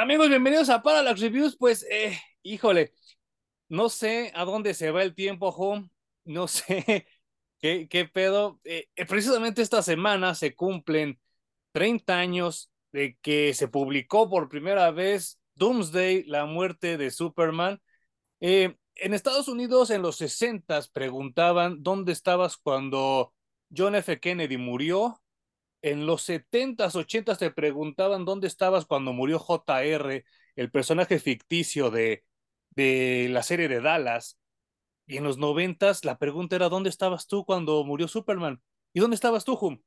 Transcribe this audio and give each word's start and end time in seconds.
Amigos, 0.00 0.30
bienvenidos 0.30 0.70
a 0.70 0.82
Parallax 0.82 1.20
Reviews. 1.20 1.56
Pues, 1.58 1.86
eh, 1.90 2.18
híjole, 2.42 2.94
no 3.68 3.90
sé 3.90 4.32
a 4.34 4.46
dónde 4.46 4.72
se 4.72 4.90
va 4.90 5.02
el 5.02 5.14
tiempo, 5.14 5.48
home. 5.50 5.90
No 6.24 6.48
sé 6.48 7.06
qué, 7.60 8.10
pedo. 8.10 8.58
Eh, 8.64 8.88
eh, 8.96 9.04
precisamente 9.04 9.60
esta 9.60 9.82
semana 9.82 10.34
se 10.34 10.54
cumplen 10.54 11.20
30 11.72 12.18
años 12.18 12.70
de 12.92 13.18
que 13.20 13.52
se 13.52 13.68
publicó 13.68 14.30
por 14.30 14.48
primera 14.48 14.90
vez 14.90 15.38
Doomsday, 15.56 16.24
la 16.24 16.46
muerte 16.46 16.96
de 16.96 17.10
Superman. 17.10 17.82
en 18.40 18.78
Estados 18.96 19.48
Unidos, 19.48 19.90
en 19.90 20.00
los 20.00 20.16
60 20.16 20.80
preguntaban 20.94 21.82
dónde 21.82 22.12
estabas 22.12 22.56
cuando 22.56 23.34
John 23.76 23.94
F. 23.96 24.18
Kennedy 24.18 24.56
murió 24.56 25.20
en 25.82 26.06
los 26.06 26.22
70s, 26.22 26.96
80s 26.96 27.38
te 27.38 27.50
preguntaban 27.50 28.24
dónde 28.24 28.46
estabas 28.48 28.86
cuando 28.86 29.12
murió 29.12 29.38
JR, 29.38 30.24
el 30.56 30.70
personaje 30.70 31.18
ficticio 31.18 31.90
de, 31.90 32.24
de 32.70 33.28
la 33.30 33.42
serie 33.42 33.68
de 33.68 33.80
Dallas. 33.80 34.38
Y 35.06 35.18
en 35.18 35.24
los 35.24 35.38
90s 35.38 36.04
la 36.04 36.18
pregunta 36.18 36.56
era 36.56 36.68
dónde 36.70 36.90
estabas 36.90 37.26
tú 37.28 37.44
cuando 37.44 37.84
murió 37.84 38.08
Superman. 38.08 38.62
¿Y 38.94 39.00
dónde 39.00 39.16
estabas 39.16 39.44
tú, 39.44 39.58
Hum? 39.60 39.80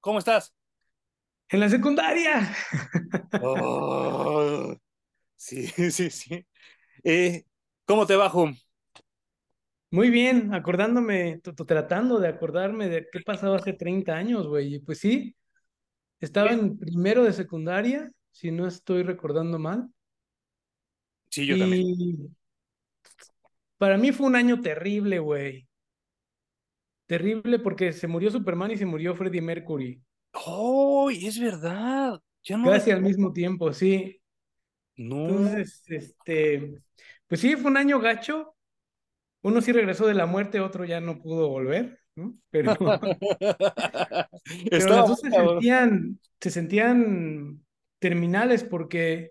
¿Cómo 0.00 0.18
estás? 0.20 0.54
En 1.48 1.60
la 1.60 1.68
secundaria. 1.68 2.54
Oh, 3.38 4.74
sí, 5.36 5.66
sí, 5.92 6.10
sí. 6.10 6.46
Eh, 7.04 7.44
¿Cómo 7.86 8.06
te 8.06 8.16
va, 8.16 8.32
Hum? 8.34 8.56
Muy 9.96 10.10
bien, 10.10 10.52
acordándome, 10.52 11.40
tratando 11.66 12.20
de 12.20 12.28
acordarme 12.28 12.90
de 12.90 13.06
qué 13.10 13.20
pasaba 13.20 13.56
hace 13.56 13.72
30 13.72 14.14
años, 14.14 14.46
güey. 14.46 14.78
Pues 14.80 14.98
sí, 14.98 15.34
estaba 16.20 16.50
en 16.50 16.76
primero 16.76 17.24
de 17.24 17.32
secundaria, 17.32 18.12
si 18.30 18.50
no 18.50 18.66
estoy 18.66 19.04
recordando 19.04 19.58
mal. 19.58 19.88
Sí, 21.30 21.46
yo 21.46 21.56
también. 21.56 22.36
Para 23.78 23.96
mí 23.96 24.12
fue 24.12 24.26
un 24.26 24.36
año 24.36 24.60
terrible, 24.60 25.18
güey. 25.18 25.66
Terrible 27.06 27.58
porque 27.58 27.94
se 27.94 28.06
murió 28.06 28.30
Superman 28.30 28.72
y 28.72 28.76
se 28.76 28.84
murió 28.84 29.14
Freddie 29.14 29.40
Mercury. 29.40 30.02
¡Oh, 30.44 31.08
es 31.08 31.40
verdad! 31.40 32.20
Ya 32.44 32.58
no 32.58 32.70
Casi 32.70 32.90
al 32.90 33.00
mismo 33.00 33.32
tiempo, 33.32 33.72
sí. 33.72 34.20
No. 34.94 35.26
Entonces, 35.26 35.82
este, 35.86 36.82
pues 37.26 37.40
sí, 37.40 37.56
fue 37.56 37.70
un 37.70 37.78
año 37.78 37.98
gacho, 37.98 38.55
uno 39.46 39.60
sí 39.60 39.70
regresó 39.70 40.08
de 40.08 40.14
la 40.14 40.26
muerte, 40.26 40.58
otro 40.58 40.84
ya 40.84 41.00
no 41.00 41.22
pudo 41.22 41.48
volver, 41.48 42.00
¿no? 42.16 42.36
Pero, 42.50 42.74
pero 44.70 44.88
las 44.88 45.08
dos 45.08 45.20
se 45.20 45.30
sentían, 45.30 46.18
se 46.40 46.50
sentían 46.50 47.64
terminales 48.00 48.64
porque 48.64 49.30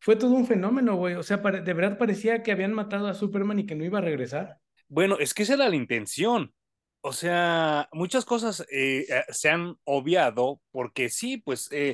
fue 0.00 0.16
todo 0.16 0.32
un 0.32 0.48
fenómeno, 0.48 0.96
güey. 0.96 1.14
O 1.14 1.22
sea, 1.22 1.36
de 1.36 1.72
verdad 1.72 1.98
parecía 1.98 2.42
que 2.42 2.50
habían 2.50 2.72
matado 2.72 3.06
a 3.06 3.14
Superman 3.14 3.60
y 3.60 3.66
que 3.66 3.76
no 3.76 3.84
iba 3.84 3.98
a 3.98 4.02
regresar. 4.02 4.58
Bueno, 4.88 5.18
es 5.20 5.32
que 5.34 5.44
esa 5.44 5.54
era 5.54 5.68
la 5.68 5.76
intención. 5.76 6.52
O 7.00 7.12
sea, 7.12 7.88
muchas 7.92 8.24
cosas 8.24 8.66
eh, 8.72 9.06
eh, 9.08 9.22
se 9.28 9.50
han 9.50 9.76
obviado 9.84 10.60
porque 10.72 11.10
sí, 11.10 11.36
pues 11.36 11.68
eh, 11.70 11.92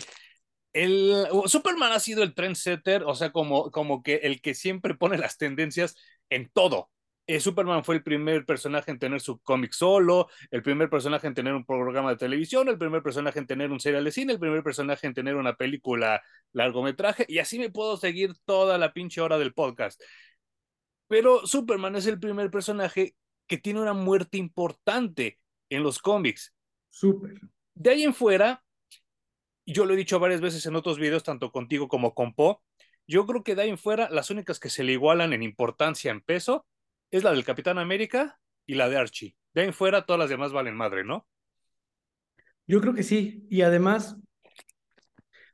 el 0.72 1.26
Superman 1.44 1.92
ha 1.92 2.00
sido 2.00 2.22
el 2.22 2.34
trendsetter, 2.34 3.02
o 3.02 3.14
sea, 3.14 3.32
como, 3.32 3.70
como 3.70 4.02
que 4.02 4.14
el 4.22 4.40
que 4.40 4.54
siempre 4.54 4.94
pone 4.94 5.18
las 5.18 5.36
tendencias 5.36 5.94
en 6.30 6.48
todo. 6.48 6.88
Eh, 7.30 7.38
Superman 7.38 7.84
fue 7.84 7.94
el 7.94 8.02
primer 8.02 8.44
personaje 8.44 8.90
en 8.90 8.98
tener 8.98 9.20
su 9.20 9.38
cómic 9.38 9.70
solo, 9.70 10.28
el 10.50 10.64
primer 10.64 10.90
personaje 10.90 11.28
en 11.28 11.34
tener 11.34 11.54
un 11.54 11.64
programa 11.64 12.10
de 12.10 12.16
televisión, 12.16 12.68
el 12.68 12.76
primer 12.76 13.04
personaje 13.04 13.38
en 13.38 13.46
tener 13.46 13.70
un 13.70 13.78
serial 13.78 14.02
de 14.02 14.10
cine, 14.10 14.32
el 14.32 14.40
primer 14.40 14.64
personaje 14.64 15.06
en 15.06 15.14
tener 15.14 15.36
una 15.36 15.54
película 15.54 16.20
largometraje, 16.52 17.26
y 17.28 17.38
así 17.38 17.60
me 17.60 17.70
puedo 17.70 17.96
seguir 17.96 18.32
toda 18.44 18.78
la 18.78 18.92
pinche 18.92 19.20
hora 19.20 19.38
del 19.38 19.54
podcast. 19.54 20.02
Pero 21.06 21.46
Superman 21.46 21.94
es 21.94 22.08
el 22.08 22.18
primer 22.18 22.50
personaje 22.50 23.14
que 23.46 23.58
tiene 23.58 23.80
una 23.80 23.92
muerte 23.92 24.36
importante 24.36 25.38
en 25.68 25.84
los 25.84 26.00
cómics. 26.00 26.52
De 27.76 27.90
ahí 27.90 28.02
en 28.02 28.12
fuera, 28.12 28.64
yo 29.66 29.84
lo 29.84 29.94
he 29.94 29.96
dicho 29.96 30.18
varias 30.18 30.40
veces 30.40 30.66
en 30.66 30.74
otros 30.74 30.98
videos, 30.98 31.22
tanto 31.22 31.52
contigo 31.52 31.86
como 31.86 32.12
con 32.12 32.34
Po, 32.34 32.60
yo 33.06 33.24
creo 33.24 33.44
que 33.44 33.54
de 33.54 33.62
ahí 33.62 33.70
en 33.70 33.78
fuera, 33.78 34.10
las 34.10 34.30
únicas 34.30 34.58
que 34.58 34.68
se 34.68 34.82
le 34.82 34.90
igualan 34.90 35.32
en 35.32 35.44
importancia, 35.44 36.10
en 36.10 36.22
peso, 36.22 36.66
es 37.10 37.24
la 37.24 37.32
del 37.32 37.44
Capitán 37.44 37.78
América 37.78 38.38
y 38.66 38.74
la 38.74 38.88
de 38.88 38.96
Archie. 38.96 39.36
De 39.54 39.62
ahí 39.62 39.72
fuera, 39.72 40.06
todas 40.06 40.20
las 40.20 40.30
demás 40.30 40.52
valen 40.52 40.76
madre, 40.76 41.04
¿no? 41.04 41.26
Yo 42.66 42.80
creo 42.80 42.94
que 42.94 43.02
sí. 43.02 43.46
Y 43.50 43.62
además, 43.62 44.16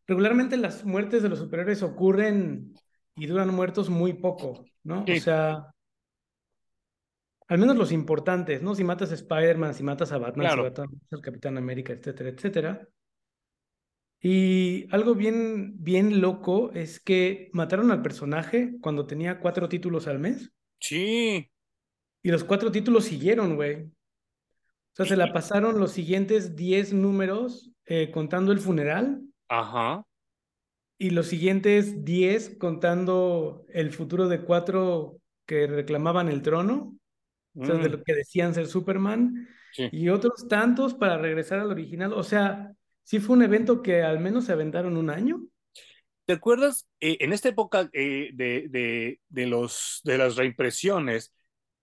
regularmente 0.07 0.57
las 0.57 0.85
muertes 0.85 1.23
de 1.23 1.29
los 1.29 1.39
superhéroes 1.39 1.83
ocurren 1.83 2.75
y 3.15 3.27
duran 3.27 3.55
muertos 3.55 3.89
muy 3.89 4.13
poco, 4.13 4.67
¿no? 4.83 5.05
O 5.09 5.21
sea, 5.21 5.73
al 7.49 7.59
menos 7.59 7.77
los 7.77 7.93
importantes, 7.93 8.61
¿no? 8.61 8.75
Si 8.75 8.85
matas 8.85 9.13
a 9.13 9.15
Spider-Man, 9.15 9.75
si 9.75 9.83
matas 9.83 10.13
a 10.13 10.19
Batman, 10.19 10.51
si 10.51 10.61
matas 10.61 10.89
al 11.11 11.21
Capitán 11.21 11.57
América, 11.57 11.93
etcétera, 11.93 12.31
etcétera. 12.31 12.89
Y 14.21 14.93
algo 14.95 15.15
bien, 15.15 15.83
bien 15.83 16.21
loco 16.21 16.73
es 16.73 17.01
que 17.01 17.51
mataron 17.53 17.91
al 17.91 18.03
personaje 18.03 18.77
cuando 18.81 19.07
tenía 19.07 19.39
cuatro 19.41 19.69
títulos 19.69 20.07
al 20.09 20.19
mes. 20.19 20.53
Sí. 20.81 21.51
Y 22.23 22.31
los 22.31 22.45
cuatro 22.45 22.73
títulos 22.73 23.05
siguieron, 23.05 23.57
güey. 23.57 23.85
O 23.85 24.97
sea, 24.97 25.07
se 25.07 25.17
la 25.17 25.33
pasaron 25.33 25.79
los 25.79 25.93
siguientes 25.93 26.57
diez 26.57 26.93
números 26.93 27.71
eh, 27.85 28.11
contando 28.11 28.53
el 28.53 28.61
funeral. 28.61 29.23
Ajá. 29.49 30.03
Y 30.99 31.11
los 31.11 31.27
siguientes 31.27 32.05
diez 32.05 32.57
contando 32.59 33.67
el 33.69 33.91
futuro 33.91 34.29
de 34.29 34.41
cuatro 34.41 35.19
que 35.47 35.67
reclamaban 35.67 36.29
el 36.29 36.43
trono. 36.43 36.97
O 37.55 37.65
sea, 37.65 37.77
de 37.77 37.89
mm. 37.89 37.93
lo 37.93 38.03
que 38.03 38.15
decían 38.15 38.55
ser 38.55 38.67
Superman. 38.67 39.49
Y 39.93 40.09
otros 40.09 40.49
tantos 40.49 40.95
para 40.95 41.19
regresar 41.19 41.59
al 41.61 41.71
original. 41.71 42.15
O 42.15 42.23
sea, 42.23 42.73
sí 43.03 43.21
fue 43.21 43.37
un 43.37 43.43
evento 43.43 43.83
que 43.83 44.03
al 44.03 44.21
menos 44.21 44.47
se 44.47 44.53
aventaron 44.53 44.97
un 44.97 45.11
año. 45.11 45.43
¿Te 46.27 46.33
acuerdas? 46.33 46.89
Eh, 47.01 47.19
en 47.21 47.33
esta 47.33 47.49
época 47.49 47.89
eh, 47.93 48.31
de, 48.35 49.19
de, 49.29 49.47
los, 49.47 50.01
de 50.05 50.19
las 50.19 50.35
reimpresiones, 50.35 51.33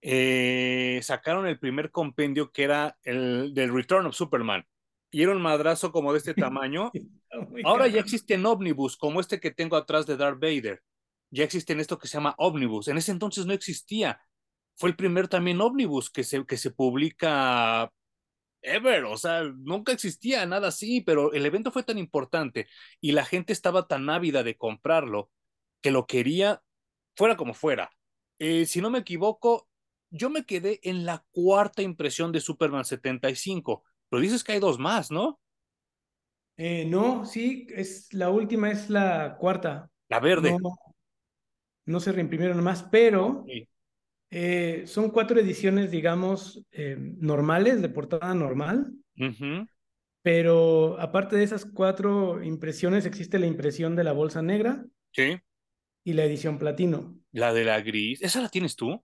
eh, 0.01 0.99
sacaron 1.01 1.47
el 1.47 1.57
primer 1.59 1.91
compendio 1.91 2.51
que 2.51 2.63
era 2.63 2.97
el 3.03 3.53
del 3.53 3.73
Return 3.73 4.05
of 4.05 4.15
Superman. 4.15 4.65
Y 5.11 5.21
era 5.21 5.31
un 5.31 5.41
madrazo 5.41 5.93
como 5.93 6.11
de 6.11 6.17
este 6.17 6.33
tamaño. 6.33 6.91
Ahora 7.63 7.87
ya 7.87 8.01
existen 8.01 8.45
ómnibus, 8.45 8.97
como 8.97 9.21
este 9.21 9.39
que 9.39 9.51
tengo 9.51 9.77
atrás 9.77 10.05
de 10.05 10.17
Darth 10.17 10.41
Vader. 10.41 10.83
Ya 11.31 11.45
existen 11.45 11.79
esto 11.79 11.97
que 11.97 12.09
se 12.09 12.17
llama 12.17 12.35
ómnibus. 12.37 12.89
En 12.89 12.97
ese 12.97 13.13
entonces 13.13 13.45
no 13.45 13.53
existía. 13.53 14.19
Fue 14.75 14.89
el 14.89 14.97
primer 14.97 15.29
también 15.29 15.61
ómnibus 15.61 16.09
que 16.09 16.25
se, 16.25 16.45
que 16.45 16.57
se 16.57 16.71
publica 16.71 17.89
ever, 18.63 19.05
o 19.05 19.17
sea, 19.17 19.43
nunca 19.43 19.91
existía 19.91 20.45
nada 20.45 20.69
así, 20.69 21.01
pero 21.01 21.33
el 21.33 21.45
evento 21.45 21.71
fue 21.71 21.83
tan 21.83 21.97
importante 21.97 22.67
y 22.99 23.11
la 23.11 23.25
gente 23.25 23.53
estaba 23.53 23.87
tan 23.87 24.09
ávida 24.09 24.43
de 24.43 24.57
comprarlo 24.57 25.29
que 25.81 25.91
lo 25.91 26.07
quería 26.07 26.61
fuera 27.15 27.37
como 27.37 27.53
fuera. 27.53 27.91
Eh, 28.39 28.65
si 28.65 28.81
no 28.81 28.89
me 28.89 28.99
equivoco, 28.99 29.67
yo 30.09 30.29
me 30.29 30.45
quedé 30.45 30.79
en 30.83 31.05
la 31.05 31.25
cuarta 31.31 31.81
impresión 31.81 32.31
de 32.31 32.39
Superman 32.39 32.85
75, 32.85 33.83
pero 34.09 34.21
dices 34.21 34.43
que 34.43 34.53
hay 34.53 34.59
dos 34.59 34.79
más, 34.79 35.11
¿no? 35.11 35.39
Eh, 36.57 36.85
no, 36.85 37.25
sí, 37.25 37.67
es 37.69 38.13
la 38.13 38.29
última, 38.29 38.71
es 38.71 38.89
la 38.89 39.37
cuarta. 39.39 39.89
La 40.09 40.19
verde. 40.19 40.55
No, 41.85 41.99
se 41.99 42.11
reimprimieron 42.11 42.63
más, 42.63 42.83
pero 42.83 43.43
eh, 44.35 44.87
son 44.87 45.11
cuatro 45.11 45.39
ediciones, 45.39 45.91
digamos, 45.91 46.65
eh, 46.71 46.97
normales, 46.97 47.83
de 47.83 47.89
portada 47.89 48.33
normal. 48.33 48.91
Pero 50.23 50.99
aparte 50.99 51.35
de 51.35 51.43
esas 51.43 51.65
cuatro 51.65 52.43
impresiones, 52.43 53.05
existe 53.05 53.37
la 53.37 53.45
impresión 53.45 53.95
de 53.95 54.03
la 54.03 54.11
bolsa 54.11 54.41
negra. 54.41 54.83
Sí. 55.11 55.39
Y 56.03 56.13
la 56.13 56.25
edición 56.25 56.57
platino. 56.57 57.15
La 57.31 57.53
de 57.53 57.63
la 57.63 57.79
gris. 57.81 58.23
¿Esa 58.23 58.41
la 58.41 58.49
tienes 58.49 58.75
tú? 58.75 59.03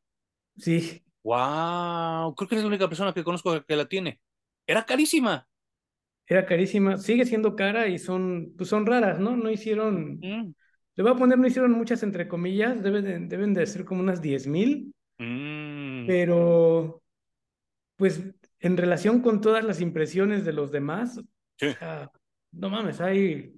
Sí. 0.57 1.03
Wow. 1.21 2.33
Creo 2.33 2.47
que 2.47 2.55
eres 2.55 2.63
la 2.63 2.69
única 2.69 2.87
persona 2.89 3.13
que 3.13 3.23
conozco 3.23 3.63
que 3.63 3.75
la 3.75 3.87
tiene. 3.87 4.19
Era 4.65 4.83
carísima. 4.83 5.47
Era 6.25 6.47
carísima. 6.47 6.97
Sigue 6.97 7.25
siendo 7.25 7.55
cara 7.55 7.87
y 7.87 7.99
son, 7.99 8.55
pues 8.57 8.69
son 8.69 8.87
raras, 8.87 9.19
¿no? 9.19 9.37
No 9.37 9.51
hicieron. 9.51 10.19
Le 10.21 11.03
voy 11.03 11.11
a 11.11 11.15
poner, 11.15 11.37
no 11.37 11.45
hicieron 11.45 11.73
muchas 11.73 12.01
entre 12.01 12.27
comillas. 12.27 12.81
Deben 12.81 13.05
de, 13.05 13.19
deben 13.19 13.53
de 13.53 13.67
ser 13.67 13.85
como 13.85 14.01
unas 14.01 14.23
10 14.23 14.47
mil. 14.47 14.91
Mm. 15.19 16.07
Pero, 16.07 17.03
pues, 17.95 18.23
en 18.59 18.77
relación 18.77 19.21
con 19.21 19.41
todas 19.41 19.63
las 19.63 19.81
impresiones 19.81 20.45
de 20.45 20.53
los 20.53 20.71
demás, 20.71 21.21
no 22.51 22.69
mames, 22.69 22.99
hay. 23.01 23.55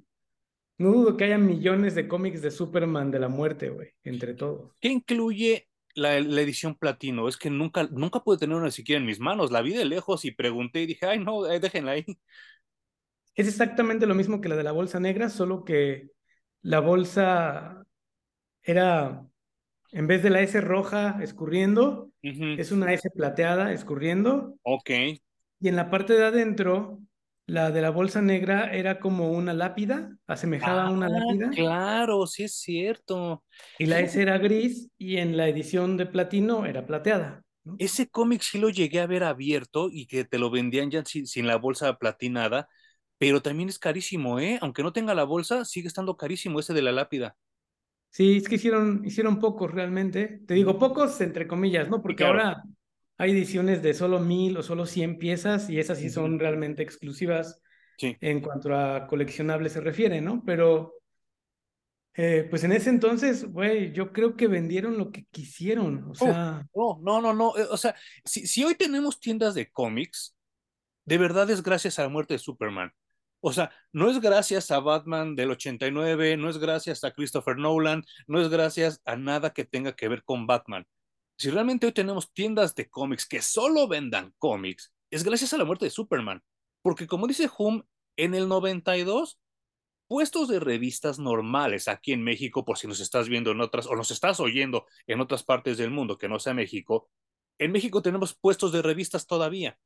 No 0.78 0.92
dudo 0.92 1.16
que 1.16 1.26
haya 1.26 1.38
millones 1.38 1.94
de 1.94 2.08
cómics 2.08 2.42
de 2.42 2.50
Superman 2.50 3.12
de 3.12 3.20
la 3.20 3.28
muerte, 3.28 3.70
güey, 3.70 3.90
entre 4.04 4.34
todos. 4.34 4.72
¿Qué 4.80 4.90
incluye 4.90 5.70
la, 5.94 6.18
edición 6.18 6.76
platino? 6.76 7.28
Es 7.28 7.38
que 7.38 7.52
nunca, 7.52 7.84
nunca 7.92 8.22
pude 8.22 8.40
tener 8.40 8.58
una 8.58 8.72
siquiera 8.72 9.00
en 9.00 9.06
mis 9.06 9.20
manos. 9.20 9.52
La 9.52 9.62
vi 9.62 9.74
de 9.74 9.86
lejos 9.86 10.26
y 10.26 10.32
pregunté 10.32 10.82
y 10.82 10.88
dije, 10.88 11.06
ay, 11.06 11.20
no, 11.20 11.46
eh, 11.48 11.60
déjenla 11.60 11.92
ahí. 11.92 12.06
Es 13.36 13.48
exactamente 13.48 14.08
lo 14.08 14.16
mismo 14.16 14.42
que 14.42 14.50
la 14.50 14.56
de 14.56 14.64
la 14.64 14.72
bolsa 14.72 15.00
negra, 15.00 15.30
solo 15.30 15.64
que 15.64 16.10
la 16.62 16.80
bolsa 16.80 17.86
era, 18.64 19.26
en 19.92 20.08
vez 20.08 20.24
de 20.24 20.30
la 20.30 20.42
S 20.42 20.60
roja 20.62 21.18
escurriendo, 21.22 22.12
es 22.22 22.72
una 22.72 22.94
S 22.94 23.10
plateada 23.12 23.72
escurriendo. 23.74 24.56
Ok. 24.64 24.90
Y 25.60 25.68
en 25.68 25.76
la 25.76 25.90
parte 25.90 26.14
de 26.14 26.26
adentro, 26.26 27.00
la 27.46 27.72
de 27.72 27.82
la 27.82 27.90
bolsa 27.90 28.22
negra 28.22 28.74
era 28.74 29.00
como 29.00 29.32
una 29.32 29.54
lápida, 29.54 30.18
asemejaba 30.28 30.86
a 30.86 30.90
una 30.92 31.08
Ah, 31.08 31.10
lápida. 31.10 31.50
Claro, 31.50 32.26
sí 32.28 32.44
es 32.44 32.56
cierto. 32.56 33.44
Y 33.78 33.86
la 33.86 34.00
S 34.00 34.22
era 34.22 34.38
gris 34.38 34.90
y 34.98 35.18
en 35.18 35.38
la 35.38 35.48
edición 35.48 35.98
de 35.98 36.06
platino 36.06 36.66
era 36.66 36.86
plateada. 36.86 37.44
¿no? 37.64 37.76
Ese 37.78 38.08
cómic 38.10 38.42
sí 38.42 38.60
lo 38.60 38.70
llegué 38.70 39.00
a 39.02 39.08
ver 39.08 39.24
abierto 39.24 39.90
y 39.92 40.08
que 40.08 40.24
te 40.26 40.40
lo 40.40 40.50
vendían 40.50 40.90
ya 40.90 41.04
sin, 41.06 41.28
sin 41.28 41.48
la 41.48 41.58
bolsa 41.58 41.98
platinada, 41.98 42.68
pero 43.18 43.42
también 43.42 43.70
es 43.70 43.78
carísimo, 43.80 44.40
¿eh? 44.40 44.58
Aunque 44.62 44.84
no 44.84 44.94
tenga 44.94 45.14
la 45.14 45.24
bolsa, 45.26 45.66
sigue 45.66 45.88
estando 45.88 46.18
carísimo 46.18 46.60
ese 46.60 46.74
de 46.74 46.82
la 46.82 46.92
lápida. 46.92 47.36
Sí, 48.12 48.38
es 48.38 48.48
que 48.50 48.56
hicieron, 48.56 49.04
hicieron 49.06 49.40
pocos 49.40 49.72
realmente. 49.72 50.42
Te 50.46 50.54
digo, 50.54 50.78
pocos 50.78 51.20
entre 51.22 51.48
comillas, 51.48 51.90
¿no? 51.90 52.02
Porque 52.02 52.18
claro. 52.26 52.40
ahora 52.40 52.64
hay 53.18 53.32
ediciones 53.32 53.82
de 53.82 53.94
solo 53.94 54.20
mil 54.20 54.58
o 54.58 54.64
solo 54.64 54.86
100 54.86 55.18
piezas 55.18 55.70
y 55.70 55.80
esas 55.80 55.98
sí 56.00 56.10
son 56.10 56.40
realmente 56.40 56.84
exclusivas 56.84 57.62
Sí. 57.98 58.18
en 58.20 58.42
cuanto 58.42 58.76
a 58.76 59.06
coleccionables 59.08 59.74
se 59.74 59.80
refiere, 59.82 60.22
¿no? 60.22 60.44
Pero, 60.46 60.96
eh, 62.16 62.48
pues 62.50 62.64
en 62.64 62.72
ese 62.74 62.90
entonces, 62.90 63.46
güey, 63.46 63.94
yo 63.94 64.12
creo 64.12 64.36
que 64.36 64.48
vendieron 64.48 64.98
lo 64.98 65.12
que 65.12 65.26
quisieron. 65.32 66.06
O 66.10 66.16
sea, 66.16 66.66
No, 66.76 67.00
no, 67.02 67.22
no, 67.22 67.34
no. 67.34 67.58
eh, 67.58 67.68
O 67.70 67.78
sea, 67.78 67.96
si, 68.26 68.48
si 68.48 68.64
hoy 68.64 68.76
tenemos 68.76 69.20
tiendas 69.20 69.54
de 69.56 69.70
cómics, 69.72 70.36
de 71.06 71.18
verdad 71.18 71.50
es 71.50 71.64
gracias 71.64 72.00
a 72.00 72.04
la 72.04 72.10
muerte 72.10 72.34
de 72.34 72.40
Superman. 72.40 72.92
O 73.44 73.52
sea, 73.52 73.72
no 73.92 74.10
es 74.10 74.22
gracias 74.22 74.70
a 74.70 74.80
Batman 74.80 75.36
del 75.36 75.50
89, 75.52 76.38
no 76.38 76.48
es 76.48 76.60
gracias 76.60 77.04
a 77.04 77.12
Christopher 77.12 77.58
Nolan, 77.58 78.06
no 78.28 78.40
es 78.40 78.50
gracias 78.50 79.02
a 79.04 79.16
nada 79.16 79.52
que 79.52 79.66
tenga 79.66 79.96
que 79.96 80.08
ver 80.08 80.24
con 80.24 80.46
Batman. 80.46 80.86
Si 81.38 81.50
realmente 81.50 81.88
hoy 81.88 81.92
tenemos 81.92 82.32
tiendas 82.34 82.76
de 82.76 82.88
cómics 82.88 83.26
que 83.28 83.42
solo 83.42 83.88
vendan 83.88 84.36
cómics, 84.38 84.94
es 85.10 85.24
gracias 85.24 85.54
a 85.54 85.58
la 85.58 85.66
muerte 85.66 85.86
de 85.86 85.92
Superman. 85.92 86.44
Porque 86.84 87.08
como 87.08 87.26
dice 87.26 87.50
Hum, 87.58 87.84
en 88.16 88.36
el 88.36 88.48
92, 88.48 89.40
puestos 90.08 90.48
de 90.48 90.60
revistas 90.60 91.18
normales 91.18 91.88
aquí 91.88 92.12
en 92.12 92.24
México, 92.24 92.64
por 92.64 92.78
si 92.78 92.86
nos 92.88 93.00
estás 93.00 93.28
viendo 93.28 93.50
en 93.50 93.62
otras, 93.62 93.88
o 93.88 93.96
nos 93.96 94.12
estás 94.12 94.40
oyendo 94.40 94.86
en 95.08 95.20
otras 95.20 95.42
partes 95.42 95.80
del 95.80 95.90
mundo 95.90 96.20
que 96.20 96.30
no 96.30 96.40
sea 96.40 96.54
México, 96.54 97.10
en 97.58 97.72
México 97.72 98.04
tenemos 98.04 98.36
puestos 98.36 98.72
de 98.72 98.84
revistas 98.84 99.26
todavía 99.26 99.80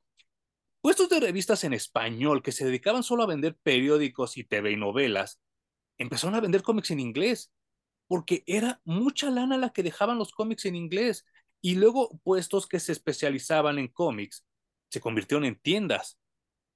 puestos 0.86 1.10
de 1.10 1.20
revistas 1.20 1.64
en 1.64 1.74
español 1.74 2.44
que 2.44 2.52
se 2.52 2.64
dedicaban 2.64 3.02
solo 3.02 3.24
a 3.24 3.26
vender 3.26 3.58
periódicos 3.64 4.38
y 4.38 4.44
TV 4.44 4.74
y 4.74 4.76
novelas, 4.76 5.42
empezaron 5.98 6.36
a 6.36 6.42
vender 6.42 6.62
cómics 6.62 6.92
en 6.92 7.00
inglés, 7.00 7.52
porque 8.06 8.44
era 8.46 8.82
mucha 8.84 9.32
lana 9.32 9.58
la 9.58 9.72
que 9.72 9.82
dejaban 9.82 10.20
los 10.20 10.32
cómics 10.32 10.66
en 10.66 10.76
inglés. 10.76 11.26
Y 11.60 11.74
luego 11.74 12.20
puestos 12.24 12.68
que 12.68 12.80
se 12.80 12.92
especializaban 12.92 13.80
en 13.80 13.88
cómics 13.88 14.46
se 14.92 15.02
convirtieron 15.02 15.46
en 15.46 15.56
tiendas. 15.56 16.20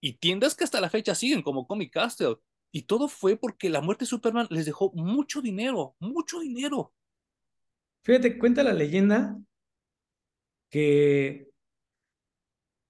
Y 0.01 0.13
tiendas 0.13 0.55
que 0.55 0.63
hasta 0.63 0.81
la 0.81 0.89
fecha 0.89 1.13
siguen, 1.13 1.43
como 1.43 1.67
Comic 1.67 1.93
Castle. 1.93 2.37
Y 2.71 2.87
todo 2.87 3.09
fue 3.09 3.37
porque 3.37 3.69
la 3.69 3.81
muerte 3.81 4.05
de 4.05 4.09
Superman 4.09 4.47
les 4.49 4.65
dejó 4.65 4.91
mucho 4.95 5.39
dinero, 5.39 5.95
mucho 5.99 6.39
dinero. 6.39 6.95
fíjate, 8.01 8.39
cuenta 8.39 8.63
la 8.63 8.73
leyenda 8.73 9.39
que 10.71 11.48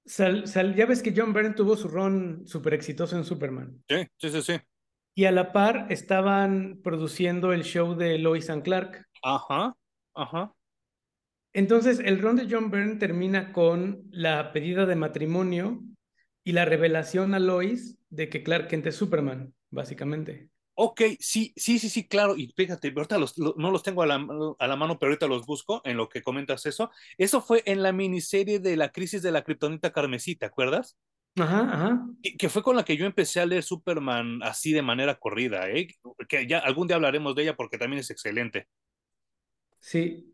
sal, 0.09 0.47
sal, 0.47 0.75
ya 0.75 0.85
ves 0.87 1.03
que 1.03 1.13
John 1.15 1.33
Byrne 1.33 1.53
tuvo 1.53 1.77
su 1.77 1.87
run 1.87 2.47
súper 2.47 2.73
exitoso 2.73 3.15
en 3.15 3.23
Superman. 3.23 3.83
Sí, 3.87 4.07
sí, 4.17 4.29
sí, 4.29 4.41
sí. 4.41 4.53
Y 5.15 5.25
a 5.25 5.31
la 5.31 5.51
par 5.53 5.85
estaban 5.89 6.79
produciendo 6.83 7.53
el 7.53 7.63
show 7.63 7.95
de 7.95 8.17
Lois 8.17 8.49
and 8.49 8.63
Clark. 8.63 9.05
Ajá, 9.21 9.75
ajá. 10.15 10.53
Entonces, 11.53 11.99
el 11.99 12.21
run 12.21 12.37
de 12.37 12.47
John 12.49 12.71
Byrne 12.71 12.95
termina 12.95 13.53
con 13.53 14.03
la 14.11 14.51
pedida 14.51 14.85
de 14.85 14.95
matrimonio 14.95 15.83
y 16.43 16.53
la 16.53 16.65
revelación 16.65 17.33
a 17.33 17.39
Lois 17.39 17.97
de 18.09 18.29
que 18.29 18.43
Clark 18.43 18.67
Kent 18.67 18.87
es 18.87 18.95
Superman, 18.95 19.53
básicamente. 19.69 20.49
Ok, 20.81 21.01
sí, 21.19 21.51
sí, 21.57 21.77
sí, 21.77 21.89
sí, 21.89 22.07
claro. 22.07 22.37
Y 22.37 22.53
fíjate, 22.55 22.93
ahorita 22.95 23.17
los, 23.17 23.37
lo, 23.37 23.53
no 23.57 23.69
los 23.69 23.83
tengo 23.83 24.01
a 24.01 24.07
la, 24.07 24.25
a 24.59 24.65
la, 24.65 24.75
mano, 24.77 24.97
pero 24.97 25.09
ahorita 25.09 25.27
los 25.27 25.45
busco 25.45 25.81
en 25.83 25.97
lo 25.97 26.07
que 26.07 26.21
comentas 26.21 26.65
eso. 26.65 26.89
Eso 27.17 27.41
fue 27.41 27.63
en 27.65 27.83
la 27.83 27.91
miniserie 27.91 28.59
de 28.59 28.77
la 28.77 28.89
crisis 28.93 29.21
de 29.21 29.33
la 29.33 29.43
kriptonita 29.43 29.91
carmesí, 29.91 30.37
¿te 30.37 30.45
acuerdas? 30.45 30.97
Ajá, 31.35 31.69
ajá. 31.69 32.07
Que, 32.23 32.37
que, 32.37 32.47
fue 32.47 32.63
con 32.63 32.77
la 32.77 32.85
que 32.85 32.95
yo 32.95 33.05
empecé 33.05 33.41
a 33.41 33.45
leer 33.45 33.61
Superman 33.61 34.41
así 34.41 34.71
de 34.71 34.81
manera 34.81 35.19
corrida, 35.19 35.69
¿eh? 35.69 35.89
Que 36.29 36.47
ya 36.47 36.59
algún 36.59 36.87
día 36.87 36.95
hablaremos 36.95 37.35
de 37.35 37.43
ella 37.43 37.57
porque 37.57 37.77
también 37.77 37.99
es 37.99 38.09
excelente. 38.09 38.69
Sí. 39.79 40.31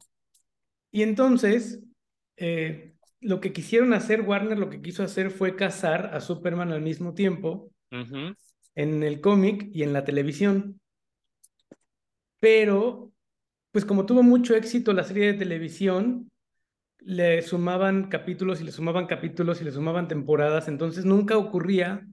Y 0.92 1.01
entonces, 1.01 1.80
eh, 2.38 2.94
lo 3.19 3.42
que 3.42 3.51
quisieron 3.51 3.94
hacer, 3.94 4.21
Warner 4.21 4.59
lo 4.59 4.69
que 4.69 4.80
quiso 4.80 5.01
hacer 5.01 5.31
fue 5.31 5.56
casar 5.56 6.13
a 6.13 6.21
Superman 6.21 6.71
al 6.71 6.83
mismo 6.83 7.15
tiempo. 7.15 7.71
Uh 7.92 7.95
-huh 7.95 8.36
en 8.75 9.04
el 9.04 9.22
cómic 9.22 9.69
y 9.74 9.83
en 9.83 9.94
la 9.94 10.04
televisión. 10.04 10.80
Pero, 12.39 13.12
pues 13.72 13.86
como 13.86 14.06
tuvo 14.06 14.22
mucho 14.22 14.56
éxito 14.56 14.94
la 14.94 15.04
serie 15.04 15.27
de 15.27 15.39
televisión, 15.39 16.30
le 17.00 17.42
sumaban 17.42 18.10
capítulos 18.10 18.62
y 18.62 18.63
le 18.63 18.72
sumaban 18.72 19.07
capítulos 19.07 19.62
y 19.62 19.63
le 19.66 19.72
sumaban 19.72 20.07
temporadas, 20.07 20.68
entonces 20.68 21.06
nunca 21.06 21.38
ocurría 21.38 22.06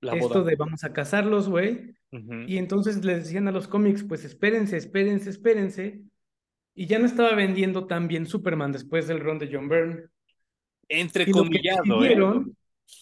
la 0.00 0.14
esto 0.14 0.44
de 0.44 0.56
vamos 0.56 0.84
a 0.84 0.92
casarlos, 0.92 1.48
güey. 1.48 1.94
Uh 2.10 2.16
-huh. 2.16 2.48
Y 2.48 2.58
entonces 2.58 3.04
le 3.04 3.16
decían 3.16 3.48
a 3.48 3.52
los 3.52 3.68
cómics, 3.68 4.04
pues 4.04 4.24
espérense, 4.24 4.76
espérense, 4.76 5.30
espérense. 5.30 6.02
Y 6.74 6.86
ya 6.86 6.98
no 6.98 7.06
estaba 7.06 7.34
vendiendo 7.34 7.86
tan 7.86 8.08
bien 8.08 8.26
Superman 8.26 8.72
después 8.72 9.08
del 9.08 9.20
run 9.20 9.38
de 9.38 9.50
John 9.52 9.68
Byrne. 9.68 10.04
Entre 10.88 11.30
comillado, 11.30 12.04
¿eh? 12.04 12.44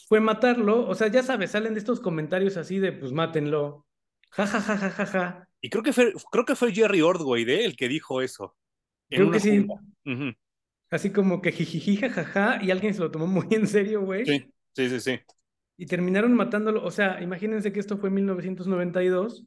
Fue 0.09 0.21
matarlo. 0.21 0.89
O 0.89 0.95
sea, 0.95 1.09
ya 1.09 1.23
sabes, 1.23 1.53
salen 1.53 1.75
de 1.75 1.81
estos 1.81 2.01
comentarios 2.01 2.57
así 2.57 2.79
de 2.79 2.93
pues 2.93 3.13
mátenlo. 3.13 3.87
Ja, 4.31 4.47
ja, 4.47 4.61
ja, 4.61 4.77
ja, 4.77 4.91
ja, 4.91 5.07
ja. 5.07 5.49
Y 5.61 5.71
creo 5.71 5.83
que 5.83 5.93
fue, 5.93 6.13
creo 6.31 6.45
que 6.45 6.57
fue 6.57 6.73
Jerry 6.73 7.01
Ordway 7.01 7.45
de 7.45 7.65
el 7.65 7.77
que 7.77 7.89
dijo 7.89 8.21
eso. 8.21 8.57
Creo 9.09 9.31
que 9.31 9.41
sí. 9.41 9.61
Uh 9.61 9.79
-huh. 10.05 10.37
Así 10.91 11.11
como 11.11 11.41
que 11.43 11.53
jijiji, 11.53 11.97
ja, 11.97 12.11
ja, 12.11 12.25
ja, 12.25 12.59
y 12.63 12.71
alguien 12.71 12.95
se 12.95 13.01
lo 13.01 13.11
tomó 13.11 13.27
muy 13.27 13.47
en 13.51 13.67
serio, 13.67 14.03
güey. 14.03 14.25
Sí, 14.25 14.47
sí, 14.73 14.89
sí, 14.89 15.01
sí. 15.01 15.21
Y 15.77 15.87
terminaron 15.87 16.33
matándolo. 16.35 16.85
O 16.85 16.91
sea, 16.91 17.21
imagínense 17.23 17.73
que 17.73 17.81
esto 17.81 17.99
fue 17.99 18.09
en 18.09 18.17
1992 18.17 19.45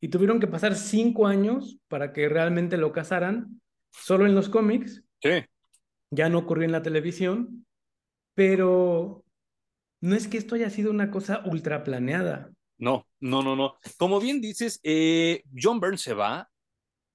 y 0.00 0.08
tuvieron 0.08 0.40
que 0.40 0.46
pasar 0.46 0.74
cinco 0.74 1.26
años 1.26 1.78
para 1.88 2.12
que 2.12 2.28
realmente 2.28 2.76
lo 2.76 2.92
casaran, 2.92 3.60
solo 3.90 4.26
en 4.26 4.34
los 4.34 4.48
cómics. 4.48 5.02
Sí. 5.22 5.44
Ya 6.10 6.28
no 6.28 6.38
ocurrió 6.38 6.64
en 6.64 6.72
la 6.72 6.82
televisión, 6.82 7.66
pero 8.34 9.21
no 10.02 10.16
es 10.16 10.26
que 10.28 10.36
esto 10.36 10.56
haya 10.56 10.68
sido 10.68 10.90
una 10.90 11.10
cosa 11.10 11.42
ultra 11.46 11.84
planeada. 11.84 12.50
No, 12.76 13.06
no, 13.20 13.42
no, 13.42 13.54
no. 13.54 13.76
Como 13.96 14.20
bien 14.20 14.40
dices, 14.40 14.80
eh, 14.82 15.44
John 15.56 15.78
Byrne 15.78 15.96
se 15.96 16.12
va. 16.12 16.50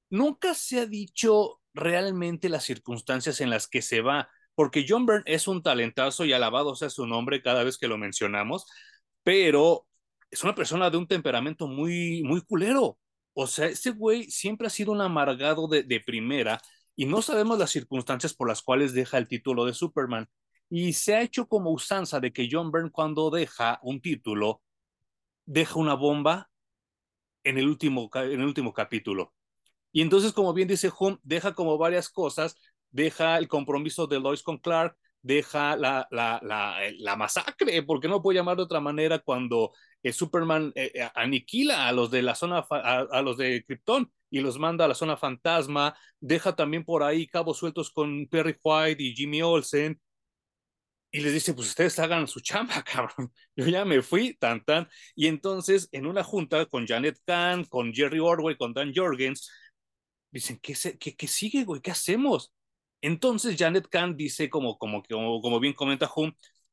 Nunca 0.09 0.53
se 0.53 0.79
ha 0.79 0.85
dicho 0.85 1.61
realmente 1.73 2.47
las 2.47 2.63
circunstancias 2.63 3.41
en 3.41 3.49
las 3.49 3.67
que 3.67 3.81
se 3.81 3.99
va, 4.01 4.29
porque 4.55 4.85
John 4.87 5.05
Byrne 5.05 5.23
es 5.25 5.49
un 5.49 5.61
talentazo 5.61 6.23
y 6.23 6.31
alabado 6.31 6.75
sea 6.75 6.89
su 6.89 7.05
nombre 7.05 7.41
cada 7.41 7.65
vez 7.65 7.77
que 7.77 7.89
lo 7.89 7.97
mencionamos, 7.97 8.65
pero 9.21 9.85
es 10.31 10.43
una 10.45 10.55
persona 10.55 10.89
de 10.89 10.95
un 10.97 11.07
temperamento 11.07 11.67
muy, 11.67 12.23
muy 12.23 12.41
culero. 12.41 12.97
O 13.33 13.47
sea, 13.47 13.67
ese 13.67 13.91
güey 13.91 14.31
siempre 14.31 14.67
ha 14.67 14.69
sido 14.69 14.93
un 14.93 15.01
amargado 15.01 15.67
de, 15.67 15.83
de 15.83 15.99
primera 15.99 16.61
y 16.95 17.05
no 17.05 17.21
sabemos 17.21 17.59
las 17.59 17.71
circunstancias 17.71 18.33
por 18.33 18.47
las 18.47 18.61
cuales 18.61 18.93
deja 18.93 19.17
el 19.17 19.27
título 19.27 19.65
de 19.65 19.73
Superman. 19.73 20.29
Y 20.69 20.93
se 20.93 21.15
ha 21.15 21.21
hecho 21.21 21.47
como 21.47 21.71
usanza 21.71 22.19
de 22.19 22.33
que 22.33 22.47
John 22.51 22.71
Byrne 22.71 22.91
cuando 22.91 23.29
deja 23.29 23.79
un 23.83 24.01
título, 24.01 24.61
deja 25.45 25.79
una 25.79 25.95
bomba 25.95 26.49
en 27.43 27.57
el 27.57 27.67
último, 27.67 28.09
en 28.13 28.41
el 28.41 28.45
último 28.45 28.73
capítulo. 28.73 29.33
Y 29.91 30.01
entonces, 30.01 30.33
como 30.33 30.53
bien 30.53 30.67
dice 30.67 30.91
Hum, 30.99 31.17
deja 31.23 31.53
como 31.53 31.77
varias 31.77 32.09
cosas, 32.09 32.55
deja 32.91 33.37
el 33.37 33.47
compromiso 33.47 34.07
de 34.07 34.19
Lois 34.19 34.43
con 34.43 34.57
Clark, 34.59 34.97
deja 35.21 35.75
la, 35.75 36.07
la, 36.11 36.39
la, 36.43 36.77
la 36.99 37.15
masacre, 37.15 37.83
porque 37.83 38.07
no 38.07 38.21
puedo 38.21 38.35
llamar 38.37 38.57
de 38.57 38.63
otra 38.63 38.79
manera 38.79 39.19
cuando 39.19 39.73
eh, 40.03 40.13
Superman 40.13 40.71
eh, 40.75 41.09
aniquila 41.15 41.87
a 41.87 41.91
los 41.91 42.11
de 42.11 42.21
la 42.21 42.35
zona, 42.35 42.65
a 42.69 43.21
los 43.21 43.37
de 43.37 43.63
Krypton 43.65 44.11
y 44.29 44.41
los 44.41 44.59
manda 44.59 44.85
a 44.85 44.87
la 44.87 44.95
zona 44.95 45.17
fantasma, 45.17 45.95
deja 46.19 46.55
también 46.55 46.83
por 46.85 47.03
ahí 47.03 47.27
cabos 47.27 47.57
sueltos 47.57 47.91
con 47.91 48.27
Perry 48.27 48.57
White 48.63 49.01
y 49.03 49.15
Jimmy 49.15 49.41
Olsen, 49.41 49.99
y 51.17 51.21
les 51.21 51.33
dice, 51.33 51.53
pues 51.55 51.69
ustedes 51.69 51.97
hagan 51.97 52.27
su 52.27 52.41
chamba, 52.41 52.83
cabrón. 52.83 53.33
Yo 53.55 53.65
ya 53.67 53.85
me 53.85 54.01
fui, 54.03 54.35
tan, 54.35 54.63
tan. 54.63 54.87
Y 55.15 55.27
entonces, 55.27 55.89
en 55.91 56.05
una 56.05 56.23
junta 56.23 56.67
con 56.67 56.85
Janet 56.85 57.17
Kahn, 57.25 57.65
con 57.65 57.91
Jerry 57.93 58.19
Orwell, 58.19 58.57
con 58.57 58.71
Dan 58.73 58.93
Jorgens, 58.95 59.49
dicen, 60.31 60.59
¿qué, 60.61 60.75
se, 60.75 60.97
qué, 60.99 61.15
qué 61.15 61.27
sigue, 61.27 61.63
güey? 61.63 61.81
¿Qué 61.81 61.89
hacemos? 61.91 62.53
Entonces, 63.01 63.55
Janet 63.57 63.87
Kahn 63.89 64.15
dice, 64.15 64.49
como, 64.49 64.77
como, 64.77 65.01
como, 65.03 65.41
como 65.41 65.59
bien 65.59 65.73
comenta 65.73 66.09
Hum, 66.15 66.31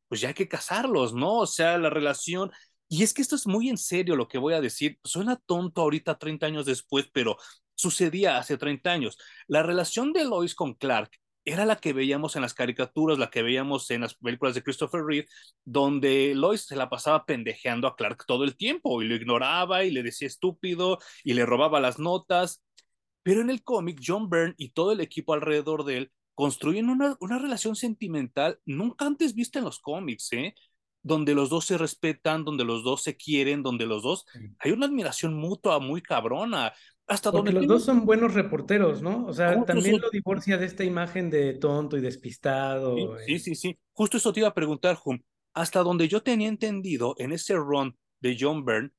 pues 0.09 0.21
ya 0.21 0.29
hay 0.29 0.35
que 0.35 0.49
casarlos, 0.49 1.15
¿no? 1.15 1.39
O 1.41 1.47
sea, 1.47 1.79
la 1.79 1.89
relación. 1.91 2.51
y 2.89 3.03
es 3.03 3.15
que 3.15 3.23
esto 3.23 3.37
es 3.37 3.47
muy 3.47 3.71
en 3.71 3.79
serio 3.79 4.15
lo 4.17 4.29
que 4.29 4.39
voy 4.39 4.55
a 4.55 4.61
decir. 4.61 4.99
Suena 5.05 5.37
tonto 5.47 5.81
ahorita 5.83 6.19
30 6.19 6.47
años 6.47 6.67
después, 6.67 7.09
pero 7.15 7.39
sucedía 7.75 8.37
hace 8.39 8.59
30 8.59 8.93
años. 8.93 9.17
La 9.47 9.63
relación 9.63 10.13
de 10.13 10.25
Lois 10.27 10.55
con 10.55 10.75
Clark 10.75 11.11
era 11.45 11.67
la 11.67 11.77
que 11.77 11.93
veíamos 11.93 12.37
en 12.37 12.43
las 12.43 12.55
caricaturas, 12.55 13.19
la 13.19 13.31
que 13.31 13.43
veíamos 13.43 13.91
en 13.91 14.03
las 14.03 14.15
películas 14.15 14.55
de 14.55 14.63
Christopher 14.63 15.03
Reeve, 15.05 15.29
donde 15.65 16.35
Lois 16.35 16.63
se 16.63 16.77
la 16.77 16.89
pasaba 16.89 17.25
pendejeando 17.27 17.87
a 17.87 17.97
Clark 17.97 18.25
todo 18.27 18.45
el 18.45 18.57
tiempo 18.57 19.03
y 19.03 19.07
lo 19.09 19.15
ignoraba 19.15 19.85
y 19.85 19.91
le 19.91 20.03
decía 20.03 20.27
estúpido 20.27 20.99
y 21.23 21.35
le 21.35 21.47
robaba 21.47 21.81
las 21.81 21.99
notas. 21.99 22.63
Pero 23.23 23.41
en 23.41 23.51
el 23.51 23.63
cómic, 23.63 24.01
John 24.05 24.29
Byrne 24.29 24.55
y 24.59 24.71
todo 24.71 24.93
el 24.93 25.01
equipo 25.01 25.35
alrededor 25.35 25.85
de 25.85 25.99
él 25.99 26.13
construyen 26.35 26.91
una, 26.91 27.17
una 27.21 27.39
relación 27.39 27.77
sentimental 27.77 28.59
nunca 28.65 29.07
antes 29.07 29.35
vista 29.35 29.59
en 29.59 29.67
los 29.67 29.79
cómics, 29.79 30.33
¿eh? 30.33 30.55
donde 31.05 31.35
los 31.35 31.51
dos 31.51 31.67
se 31.67 31.79
respetan, 31.79 32.45
donde 32.45 32.65
los 32.65 32.83
dos 32.83 33.03
se 33.03 33.17
quieren, 33.17 33.63
donde 33.63 33.87
los 33.87 34.03
dos 34.03 34.25
hay 34.59 34.73
una 34.73 34.87
admiración 34.87 35.35
mutua 35.35 35.79
muy 35.79 36.03
cabrona. 36.03 36.73
Hasta 37.07 37.31
Porque 37.31 37.53
donde 37.53 37.67
los 37.67 37.67
dos 37.67 37.85
son 37.85 38.07
buenos 38.07 38.35
reporteros, 38.35 39.03
¿no? 39.03 39.27
O 39.27 39.33
sea, 39.33 39.63
también 39.65 40.01
lo 40.01 40.11
divorcia 40.11 40.57
de 40.57 40.67
esta 40.67 40.85
imagen 40.85 41.29
de 41.31 41.55
tonto 41.55 41.99
y 41.99 42.01
despistado. 42.01 42.97
Sí, 43.27 43.39
sí, 43.39 43.55
sí, 43.55 43.79
Justo 43.93 44.17
eso 44.17 44.33
te 44.33 44.41
iba 44.41 44.49
a 44.49 44.55
preguntar, 44.55 44.99
Hum. 45.05 45.21
Hasta 45.53 45.81
donde 45.81 46.09
yo 46.09 46.23
tenía 46.23 46.49
entendido, 46.49 47.15
en 47.19 47.33
ese 47.33 47.55
run 47.55 47.97
de 48.21 48.37
John 48.41 48.65
Byrne, 48.65 48.91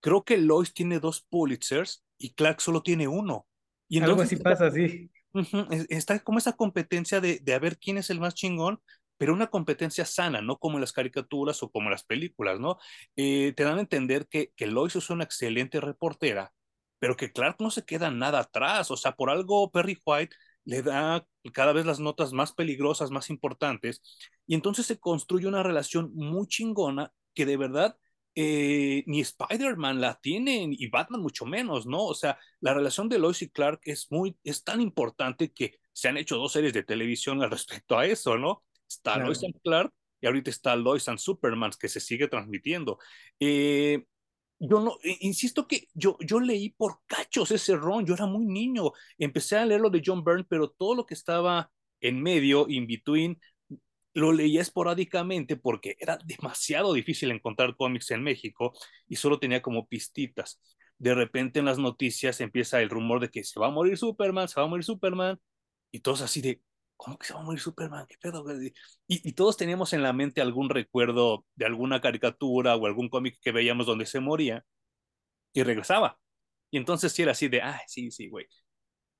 creo 0.00 0.24
que 0.24 0.36
Lois 0.38 0.72
tiene 0.74 0.98
dos 0.98 1.20
Pulitzers 1.28 2.04
y 2.18 2.34
Clark 2.34 2.60
solo 2.60 2.82
tiene 2.82 3.06
uno. 3.06 3.46
Y 3.88 3.98
entonces, 3.98 4.32
Algo 4.40 4.48
así 4.50 4.64
pasa, 4.64 4.70
sí. 4.72 5.10
está 5.88 6.18
como 6.20 6.38
esa 6.38 6.54
competencia 6.54 7.20
de, 7.20 7.38
de 7.40 7.54
a 7.54 7.58
ver 7.58 7.78
quién 7.78 7.98
es 7.98 8.10
el 8.10 8.20
más 8.20 8.34
chingón, 8.34 8.80
pero 9.18 9.34
una 9.34 9.48
competencia 9.48 10.04
sana, 10.04 10.40
no 10.40 10.58
como 10.58 10.76
en 10.76 10.80
las 10.80 10.92
caricaturas 10.92 11.62
o 11.62 11.70
como 11.70 11.86
en 11.86 11.92
las 11.92 12.04
películas, 12.04 12.58
¿no? 12.60 12.78
Eh, 13.16 13.52
te 13.56 13.64
dan 13.64 13.78
a 13.78 13.82
entender 13.82 14.26
que, 14.28 14.52
que 14.56 14.66
Lois 14.66 14.96
es 14.96 15.10
una 15.10 15.24
excelente 15.24 15.80
reportera, 15.80 16.52
pero 16.98 17.16
que 17.16 17.32
Clark 17.32 17.56
no 17.60 17.70
se 17.70 17.84
queda 17.84 18.10
nada 18.10 18.40
atrás, 18.40 18.90
o 18.90 18.96
sea, 18.96 19.12
por 19.12 19.30
algo 19.30 19.70
Perry 19.70 19.98
White 20.04 20.34
le 20.64 20.82
da 20.82 21.26
cada 21.52 21.72
vez 21.72 21.86
las 21.86 22.00
notas 22.00 22.32
más 22.32 22.52
peligrosas, 22.52 23.10
más 23.10 23.30
importantes, 23.30 24.02
y 24.46 24.54
entonces 24.54 24.86
se 24.86 24.98
construye 24.98 25.46
una 25.46 25.62
relación 25.62 26.12
muy 26.14 26.46
chingona 26.46 27.12
que 27.34 27.46
de 27.46 27.56
verdad 27.56 27.96
eh, 28.34 29.02
ni 29.06 29.20
Spider-Man 29.20 30.00
la 30.00 30.18
tiene 30.20 30.68
y 30.70 30.88
Batman 30.88 31.20
mucho 31.20 31.44
menos, 31.44 31.86
¿no? 31.86 32.04
O 32.04 32.14
sea, 32.14 32.38
la 32.60 32.72
relación 32.72 33.08
de 33.08 33.18
Lois 33.18 33.42
y 33.42 33.50
Clark 33.50 33.80
es 33.84 34.12
muy, 34.12 34.36
es 34.44 34.62
tan 34.62 34.80
importante 34.80 35.50
que 35.52 35.80
se 35.92 36.08
han 36.08 36.16
hecho 36.16 36.36
dos 36.36 36.52
series 36.52 36.72
de 36.72 36.84
televisión 36.84 37.42
al 37.42 37.50
respecto 37.50 37.98
a 37.98 38.06
eso, 38.06 38.38
¿no? 38.38 38.62
Está 38.88 39.18
Lois 39.18 39.42
and 39.42 39.60
Clark 39.62 39.92
y 40.20 40.26
ahorita 40.26 40.50
está 40.50 40.76
Lois 40.76 41.08
and 41.08 41.18
Superman 41.18 41.72
que 41.80 41.88
se 41.88 41.98
sigue 41.98 42.28
transmitiendo. 42.28 42.98
Eh, 43.40 44.04
yo 44.58 44.80
no, 44.80 44.98
insisto 45.20 45.66
que 45.68 45.88
yo, 45.94 46.16
yo 46.20 46.40
leí 46.40 46.70
por 46.70 47.00
cachos 47.06 47.50
ese 47.50 47.76
ron, 47.76 48.04
yo 48.06 48.14
era 48.14 48.26
muy 48.26 48.44
niño, 48.46 48.92
empecé 49.18 49.56
a 49.56 49.66
leer 49.66 49.80
lo 49.80 49.90
de 49.90 50.02
John 50.04 50.24
Byrne, 50.24 50.46
pero 50.48 50.70
todo 50.70 50.94
lo 50.94 51.06
que 51.06 51.14
estaba 51.14 51.70
en 52.00 52.22
medio, 52.22 52.66
in 52.68 52.86
between, 52.86 53.40
lo 54.14 54.32
leía 54.32 54.62
esporádicamente 54.62 55.56
porque 55.56 55.96
era 56.00 56.18
demasiado 56.24 56.92
difícil 56.92 57.30
encontrar 57.30 57.76
cómics 57.76 58.10
en 58.10 58.22
México 58.22 58.72
y 59.06 59.16
solo 59.16 59.38
tenía 59.38 59.62
como 59.62 59.86
pistitas. 59.86 60.60
De 60.98 61.14
repente 61.14 61.60
en 61.60 61.64
las 61.66 61.78
noticias 61.78 62.40
empieza 62.40 62.80
el 62.82 62.90
rumor 62.90 63.20
de 63.20 63.30
que 63.30 63.44
se 63.44 63.60
va 63.60 63.68
a 63.68 63.70
morir 63.70 63.96
Superman, 63.96 64.48
se 64.48 64.60
va 64.60 64.66
a 64.66 64.68
morir 64.68 64.84
Superman, 64.84 65.38
y 65.90 66.00
todos 66.00 66.22
así 66.22 66.40
de, 66.40 66.60
¿cómo 66.98 67.16
que 67.16 67.26
se 67.26 67.32
va 67.32 67.40
a 67.40 67.44
morir 67.44 67.60
Superman? 67.60 68.06
¿Qué 68.06 68.16
pedo? 68.20 68.44
Y, 68.60 68.74
y, 69.06 69.32
todos 69.32 69.56
teníamos 69.56 69.92
en 69.94 70.02
la 70.02 70.12
mente 70.12 70.42
algún 70.42 70.68
recuerdo 70.68 71.46
de 71.54 71.64
alguna 71.64 72.00
caricatura 72.02 72.76
o 72.76 72.86
algún 72.86 73.08
cómic 73.08 73.38
que 73.40 73.52
veíamos 73.52 73.86
donde 73.86 74.04
se 74.04 74.20
moría 74.20 74.64
y 75.54 75.62
regresaba. 75.62 76.18
Y 76.70 76.76
entonces 76.76 77.12
sí 77.12 77.22
era 77.22 77.32
así 77.32 77.48
de, 77.48 77.62
ah, 77.62 77.80
sí, 77.86 78.10
sí, 78.10 78.28
güey. 78.28 78.46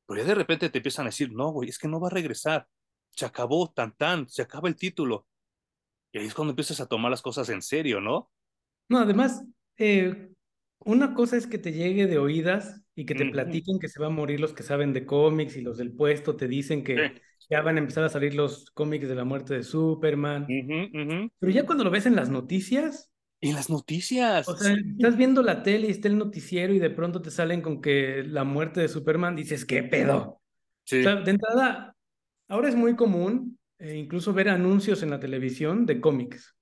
Pero 0.07 0.21
ya 0.21 0.27
de 0.27 0.35
repente 0.35 0.69
te 0.69 0.79
empiezan 0.79 1.07
a 1.07 1.11
decir, 1.11 1.33
no, 1.33 1.51
güey, 1.51 1.69
es 1.71 1.79
que 1.79 1.89
no 1.89 2.01
va 2.01 2.09
a 2.09 2.11
regresar. 2.11 2.67
Se 3.11 3.25
acabó, 3.25 3.71
tan, 3.71 3.97
tan, 3.97 4.29
se 4.29 4.43
acaba 4.43 4.69
el 4.69 4.77
título. 4.77 5.27
Y 6.13 6.19
ahí 6.19 6.27
es 6.27 6.35
cuando 6.35 6.51
empiezas 6.53 6.81
a 6.81 6.87
tomar 6.87 7.11
las 7.11 7.23
cosas 7.23 7.49
en 7.49 7.63
serio, 7.63 8.01
¿no? 8.01 8.31
No, 8.89 8.99
además, 8.99 9.45
eh, 9.77 10.31
una 10.81 11.15
cosa 11.15 11.37
es 11.37 11.47
que 11.47 11.59
te 11.59 11.73
llegue 11.73 12.07
de 12.07 12.19
oídas 12.19 12.83
y 12.95 13.05
que 13.05 13.15
te 13.15 13.27
platiquen 13.27 13.79
que 13.79 13.89
se 13.89 14.01
van 14.01 14.13
a 14.13 14.15
morir 14.15 14.41
los 14.41 14.53
que 14.53 14.63
saben 14.63 14.93
de 14.93 15.07
cómics 15.07 15.57
y 15.57 15.61
los 15.61 15.79
del 15.79 15.93
puesto 15.93 16.37
te 16.37 16.49
dicen 16.49 16.83
que 16.85 17.21
ya 17.51 17.63
van 17.63 17.77
a 17.77 17.81
empezar 17.81 18.05
a 18.05 18.09
salir 18.09 18.35
los 18.35 18.71
cómics 18.71 19.09
de 19.09 19.15
la 19.15 19.25
muerte 19.25 19.55
de 19.55 19.63
Superman. 19.63 20.47
Pero 21.39 21.53
ya 21.53 21.65
cuando 21.65 21.85
lo 21.85 21.91
ves 21.91 22.07
en 22.07 22.17
las 22.17 22.31
noticias. 22.31 23.11
En 23.41 23.55
las 23.55 23.71
noticias. 23.71 24.49
O 24.49 24.57
sea, 24.57 24.75
estás 24.75 25.17
viendo 25.17 25.43
la 25.43 25.63
tele 25.63 25.89
y 25.89 25.91
está 25.91 26.09
el 26.09 26.19
noticiero 26.19 26.75
y 26.75 26.79
de 26.79 26.91
pronto 26.91 27.23
te 27.23 27.31
salen 27.31 27.61
con 27.63 27.81
que 27.81 28.25
la 28.25 28.45
muerte 28.45 28.81
de 28.81 28.89
Superman, 28.89 29.37
dices, 29.37 29.65
¿qué 29.65 29.83
pedo? 29.83 30.41
Sí. 30.85 31.01
O 31.01 31.03
sea, 31.03 31.17
de 31.17 31.31
entrada, 31.31 31.95
ahora 32.49 32.69
es 32.69 32.75
muy 32.75 32.97
común 32.97 33.59
eh, 33.79 33.97
incluso 33.97 34.33
ver 34.33 34.49
anuncios 34.49 35.03
en 35.03 35.11
la 35.11 35.21
televisión 35.21 35.87
de 35.87 36.01
cómics. 36.01 36.57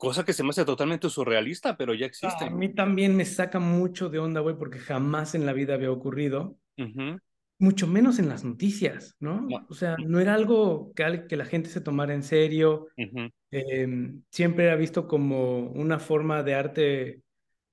Cosa 0.00 0.24
que 0.24 0.32
se 0.32 0.42
me 0.42 0.48
hace 0.48 0.64
totalmente 0.64 1.10
surrealista, 1.10 1.76
pero 1.76 1.92
ya 1.92 2.06
existe. 2.06 2.46
A 2.46 2.50
mí 2.50 2.70
también 2.72 3.14
me 3.14 3.26
saca 3.26 3.58
mucho 3.58 4.08
de 4.08 4.18
onda, 4.18 4.40
güey, 4.40 4.56
porque 4.56 4.78
jamás 4.78 5.34
en 5.34 5.44
la 5.44 5.52
vida 5.52 5.74
había 5.74 5.92
ocurrido 5.92 6.56
mucho 7.58 7.86
menos 7.86 8.18
en 8.18 8.30
las 8.30 8.42
noticias, 8.42 9.14
¿no? 9.20 9.46
O 9.68 9.74
sea, 9.74 9.96
no 9.98 10.18
era 10.18 10.32
algo 10.32 10.94
que, 10.94 11.26
que, 11.28 11.36
la 11.36 11.44
gente 11.44 11.68
se 11.68 11.82
tomara 11.82 12.14
en 12.14 12.22
serio. 12.22 12.86
Em, 13.50 14.22
siempre 14.30 14.64
era 14.64 14.76
visto 14.76 15.06
como 15.06 15.68
una 15.72 15.98
forma 15.98 16.42
de 16.42 16.54
arte, 16.54 17.20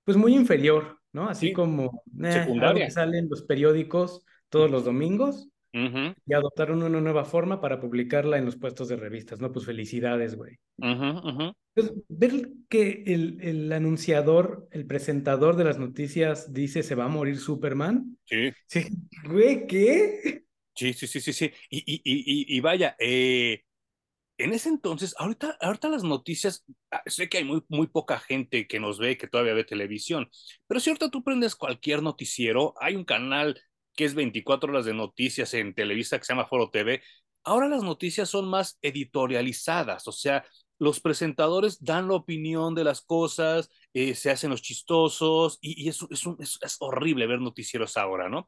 pues 0.04 0.18
muy 0.18 0.36
inferior, 0.36 1.00
¿no? 1.14 1.30
Así 1.30 1.54
como 1.54 2.04
eh, 2.22 2.46
algo 2.62 2.74
que 2.74 2.92
sale 2.92 3.20
en 3.20 3.30
los 3.30 3.44
periódicos 3.44 4.26
todos 4.50 4.70
los 4.70 4.84
domingos 4.84 5.48
y 6.26 6.34
adoptaron 6.34 6.82
una 6.82 7.02
nueva 7.02 7.26
forma 7.26 7.62
para 7.62 7.80
publicarla 7.80 8.38
en 8.38 8.46
los 8.46 8.56
puestos 8.56 8.88
de 8.88 8.96
revistas, 8.96 9.40
¿no? 9.40 9.52
Pues 9.52 9.66
felicidades, 9.66 10.36
güey. 10.36 10.58
Entonces, 10.78 12.04
ver 12.08 12.50
que 12.70 13.04
el, 13.08 13.40
el, 13.42 13.72
anunciador, 13.72 14.68
el 14.72 14.86
presentador 14.86 15.56
de 15.56 15.66
las 15.66 15.78
noticias 15.78 16.54
dice 16.54 16.84
se 16.84 16.96
va 16.96 17.06
a 17.06 17.10
morir 17.10 17.38
Superman. 17.38 18.18
Sí. 18.26 18.52
Sí, 18.66 18.88
güey, 19.26 19.68
¿qué? 19.68 20.44
Sí, 20.76 20.94
sí, 20.94 21.08
sí, 21.08 21.20
sí, 21.20 21.34
sí. 21.34 21.52
Y, 21.70 21.80
y, 21.80 22.02
y, 22.04 22.56
y 22.56 22.60
vaya, 22.60 22.96
eh, 23.00 23.64
en 24.38 24.54
ese 24.54 24.70
entonces, 24.70 25.16
ahorita, 25.18 25.58
ahorita 25.60 25.90
las 25.90 26.04
noticias, 26.04 26.64
ah, 26.92 27.02
sé 27.08 27.28
que 27.28 27.40
hay 27.40 27.44
muy, 27.44 27.64
muy 27.70 27.88
poca 27.88 28.20
gente 28.20 28.68
que 28.68 28.80
nos 28.80 29.00
ve, 29.00 29.18
que 29.18 29.28
todavía 29.28 29.54
ve 29.54 29.64
televisión, 29.64 30.30
pero 30.68 30.80
si 30.80 30.90
ahorita 30.90 31.10
tú 31.10 31.24
prendes 31.24 31.56
cualquier 31.56 32.04
noticiero, 32.04 32.76
hay 32.80 32.96
un 32.96 33.04
canal 33.04 33.60
que 33.98 34.06
es 34.06 34.14
24 34.14 34.72
horas 34.72 34.86
de 34.86 34.94
noticias 34.94 35.54
en 35.56 35.74
Televisa 35.74 36.18
que 36.18 36.24
se 36.24 36.32
llama 36.32 36.46
Foro 36.46 36.70
TV, 36.70 37.02
ahora 37.44 37.68
las 37.68 37.84
noticias 37.84 38.30
son 38.30 38.48
más 38.48 38.78
editorializadas, 38.82 40.08
o 40.08 40.12
sea, 40.12 40.46
los 40.80 41.00
presentadores 41.00 41.84
dan 41.84 42.08
la 42.08 42.14
opinión 42.14 42.76
de 42.76 42.84
las 42.84 43.02
cosas, 43.02 43.70
eh, 43.94 44.14
se 44.14 44.30
hacen 44.30 44.52
los 44.52 44.62
chistosos 44.62 45.58
y, 45.60 45.90
es, 45.90 46.00
es, 46.12 46.78
horrible 46.80 47.26
ver 47.26 47.42
noticieros 47.42 47.98
ahora, 47.98 48.30
¿no? 48.30 48.48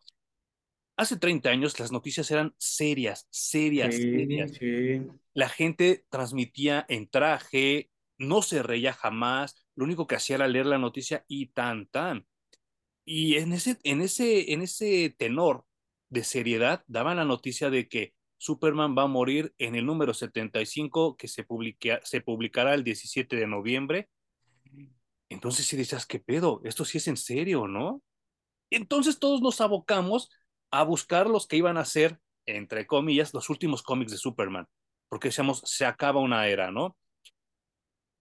Hace 0.96 1.18
30 1.18 1.50
años 1.50 1.79
las 1.79 1.91
noticias 1.91 2.29
eran 2.29 2.53
serias, 2.58 3.25
serias, 3.32 3.96
serias. 3.96 4.60
La 5.34 5.50
gente 5.50 6.06
transmitía 6.10 6.86
en 6.89 7.10
traje, 7.10 7.89
no 8.20 8.44
se 8.44 8.62
reía 8.62 8.94
jamás, 8.94 9.65
lo 9.75 9.86
único 9.86 10.06
que 10.06 10.15
hacía 10.15 10.36
era 10.36 10.48
leer 10.48 10.68
la 10.68 10.77
noticia 10.77 11.25
y 11.27 11.48
tan, 11.48 11.88
tan. 11.88 12.27
Y 13.11 13.37
en 13.37 13.53
ese, 13.53 13.79
en 13.85 14.01
ese, 14.01 14.53
en 14.53 14.61
ese 14.61 15.09
tenor 15.17 15.65
de 16.09 16.23
seriedad 16.23 16.83
daban 16.85 17.17
la 17.17 17.25
noticia 17.25 17.71
de 17.71 17.89
que 17.89 18.13
Superman 18.37 18.95
va 18.95 19.01
a 19.01 19.07
morir 19.07 19.51
en 19.57 19.73
el 19.73 19.87
número 19.87 20.13
75 20.13 21.17
que 21.17 21.27
se, 21.27 21.43
se 22.03 22.21
publicará 22.21 22.75
el 22.75 22.83
17 22.83 23.35
de 23.35 23.47
noviembre. 23.47 24.09
Entonces 25.27 25.65
si 25.65 25.75
decías, 25.75 26.05
¿qué 26.05 26.19
pedo? 26.19 26.61
Esto 26.63 26.85
sí 26.85 26.99
es 26.99 27.07
en 27.07 27.17
serio, 27.17 27.67
¿no? 27.67 28.03
Entonces 28.69 29.17
todos 29.17 29.41
nos 29.41 29.59
abocamos 29.59 30.29
a 30.69 30.83
buscar 30.83 31.27
los 31.27 31.47
que 31.47 31.57
iban 31.57 31.77
a 31.77 31.85
ser, 31.85 32.19
entre 32.45 32.85
comillas, 32.85 33.33
los 33.33 33.49
últimos 33.49 33.81
cómics 33.81 34.11
de 34.11 34.19
Superman, 34.19 34.67
porque 35.07 35.29
decíamos, 35.29 35.63
se 35.65 35.87
acaba 35.87 36.21
una 36.21 36.47
era, 36.47 36.69
¿no? 36.69 36.95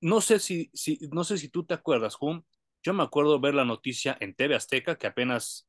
No 0.00 0.22
sé 0.22 0.38
si, 0.38 0.70
si, 0.72 0.98
no 1.12 1.24
sé 1.24 1.36
si 1.36 1.50
tú 1.50 1.66
te 1.66 1.74
acuerdas, 1.74 2.14
Jun, 2.14 2.42
yo 2.82 2.94
me 2.94 3.02
acuerdo 3.02 3.40
ver 3.40 3.54
la 3.54 3.64
noticia 3.64 4.16
en 4.20 4.34
TV 4.34 4.54
Azteca, 4.54 4.96
que 4.96 5.06
apenas, 5.06 5.68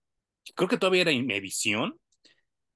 creo 0.55 0.69
que 0.69 0.77
todavía 0.77 1.03
era 1.03 1.11
Inmevisión, 1.11 1.99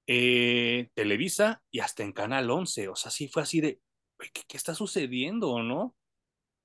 eh, 0.08 0.90
Televisa 0.94 1.63
y 1.72 1.80
hasta 1.80 2.04
en 2.04 2.12
Canal 2.13 2.50
11. 2.50 2.90
O 2.90 2.96
sea, 2.96 3.12
sí 3.12 3.28
fue 3.28 3.44
así 3.44 3.62
de, 3.62 3.80
¿qué, 4.18 4.58
está 4.58 4.75
sucediendo, 4.75 5.62
no? 5.63 5.96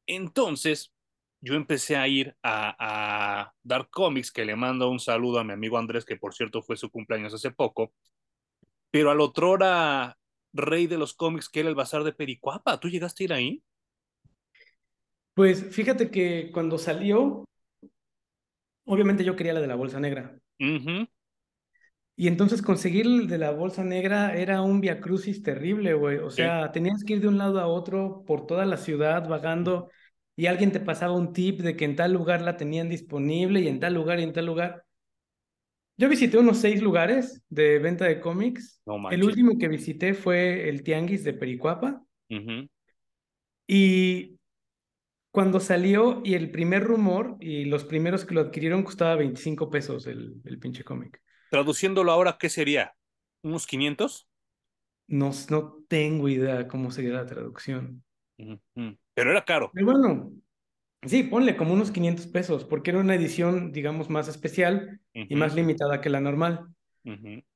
Entonces, 0.06 0.92
yo 1.40 1.54
empecé 1.54 1.96
a 1.96 2.08
ir 2.08 2.36
a, 2.42 2.74
a 2.78 3.54
dar 3.62 3.88
cómics, 3.90 4.32
que 4.32 4.44
le 4.44 4.56
mando 4.56 4.90
un 4.90 5.00
saludo 5.00 5.38
a 5.38 5.44
mi 5.44 5.52
amigo 5.52 5.78
Andrés, 5.78 6.04
que 6.04 6.16
por 6.16 6.34
cierto 6.34 6.62
fue 6.62 6.76
su 6.76 6.90
cumpleaños 6.90 7.34
hace 7.34 7.50
poco, 7.50 7.92
pero 8.90 9.10
al 9.10 9.20
otro 9.20 9.54
era 9.54 10.18
rey 10.52 10.86
de 10.86 10.98
los 10.98 11.14
cómics, 11.14 11.48
que 11.48 11.60
era 11.60 11.68
el 11.68 11.74
Bazar 11.74 12.04
de 12.04 12.12
Pericuapa. 12.12 12.80
¿Tú 12.80 12.88
llegaste 12.88 13.22
a 13.22 13.26
ir 13.26 13.32
ahí? 13.32 13.62
Pues 15.34 15.72
fíjate 15.74 16.10
que 16.10 16.50
cuando 16.52 16.78
salió, 16.78 17.44
obviamente 18.88 19.24
yo 19.24 19.36
quería 19.36 19.52
la 19.54 19.60
de 19.60 19.66
la 19.66 19.76
bolsa 19.76 20.00
negra. 20.00 20.36
Y 22.16 22.26
entonces 22.26 22.62
conseguir 22.62 23.06
el 23.06 23.28
de 23.28 23.38
la 23.38 23.52
bolsa 23.52 23.84
negra 23.84 24.34
era 24.34 24.60
un 24.60 24.80
viacrucis 24.80 25.42
terrible, 25.42 25.94
güey. 25.94 26.18
O 26.18 26.30
sea, 26.30 26.72
tenías 26.72 27.04
que 27.04 27.12
ir 27.12 27.20
de 27.20 27.28
un 27.28 27.38
lado 27.38 27.60
a 27.60 27.68
otro 27.68 28.24
por 28.26 28.44
toda 28.44 28.66
la 28.66 28.76
ciudad 28.76 29.28
vagando 29.28 29.88
y 30.34 30.46
alguien 30.46 30.72
te 30.72 30.80
pasaba 30.80 31.14
un 31.14 31.32
tip 31.32 31.60
de 31.60 31.76
que 31.76 31.84
en 31.84 31.94
tal 31.94 32.12
lugar 32.12 32.42
la 32.42 32.56
tenían 32.56 32.88
disponible 32.88 33.60
y 33.60 33.68
en 33.68 33.78
tal 33.78 33.94
lugar 33.94 34.18
y 34.18 34.24
en 34.24 34.32
tal 34.32 34.46
lugar. 34.46 34.84
Yo 35.96 36.08
visité 36.08 36.38
unos 36.38 36.58
seis 36.58 36.82
lugares 36.82 37.42
de 37.48 37.78
venta 37.78 38.04
de 38.04 38.20
cómics. 38.20 38.80
el 39.10 39.24
último 39.24 39.58
que 39.58 39.68
visité 39.68 40.14
fue 40.14 40.68
el 40.68 40.82
Tianguis 40.82 41.22
de 41.22 41.34
Pericuapa. 41.34 42.02
Y 43.66 44.37
cuando 45.38 45.60
salió 45.60 46.20
y 46.24 46.34
el 46.34 46.50
primer 46.50 46.82
rumor 46.82 47.36
y 47.38 47.64
los 47.66 47.84
primeros 47.84 48.24
que 48.24 48.34
lo 48.34 48.40
adquirieron 48.40 48.82
costaba 48.82 49.14
25 49.14 49.70
pesos 49.70 50.08
el, 50.08 50.34
el 50.44 50.58
pinche 50.58 50.82
cómic. 50.82 51.22
Traduciéndolo 51.48 52.10
ahora, 52.10 52.38
¿qué 52.40 52.48
sería? 52.48 52.96
¿Unos 53.44 53.64
500? 53.68 54.28
No, 55.06 55.30
no 55.48 55.84
tengo 55.86 56.28
idea 56.28 56.66
cómo 56.66 56.90
sería 56.90 57.12
la 57.12 57.24
traducción. 57.24 58.02
Pero 58.36 59.30
era 59.30 59.44
caro. 59.44 59.70
Pero 59.72 59.86
bueno, 59.86 60.32
sí, 61.04 61.22
ponle 61.22 61.56
como 61.56 61.72
unos 61.72 61.92
500 61.92 62.26
pesos, 62.26 62.64
porque 62.64 62.90
era 62.90 62.98
una 62.98 63.14
edición, 63.14 63.70
digamos, 63.70 64.10
más 64.10 64.26
especial 64.26 65.00
y 65.12 65.36
más 65.36 65.54
limitada 65.54 66.00
que 66.00 66.10
la 66.10 66.20
normal. 66.20 66.66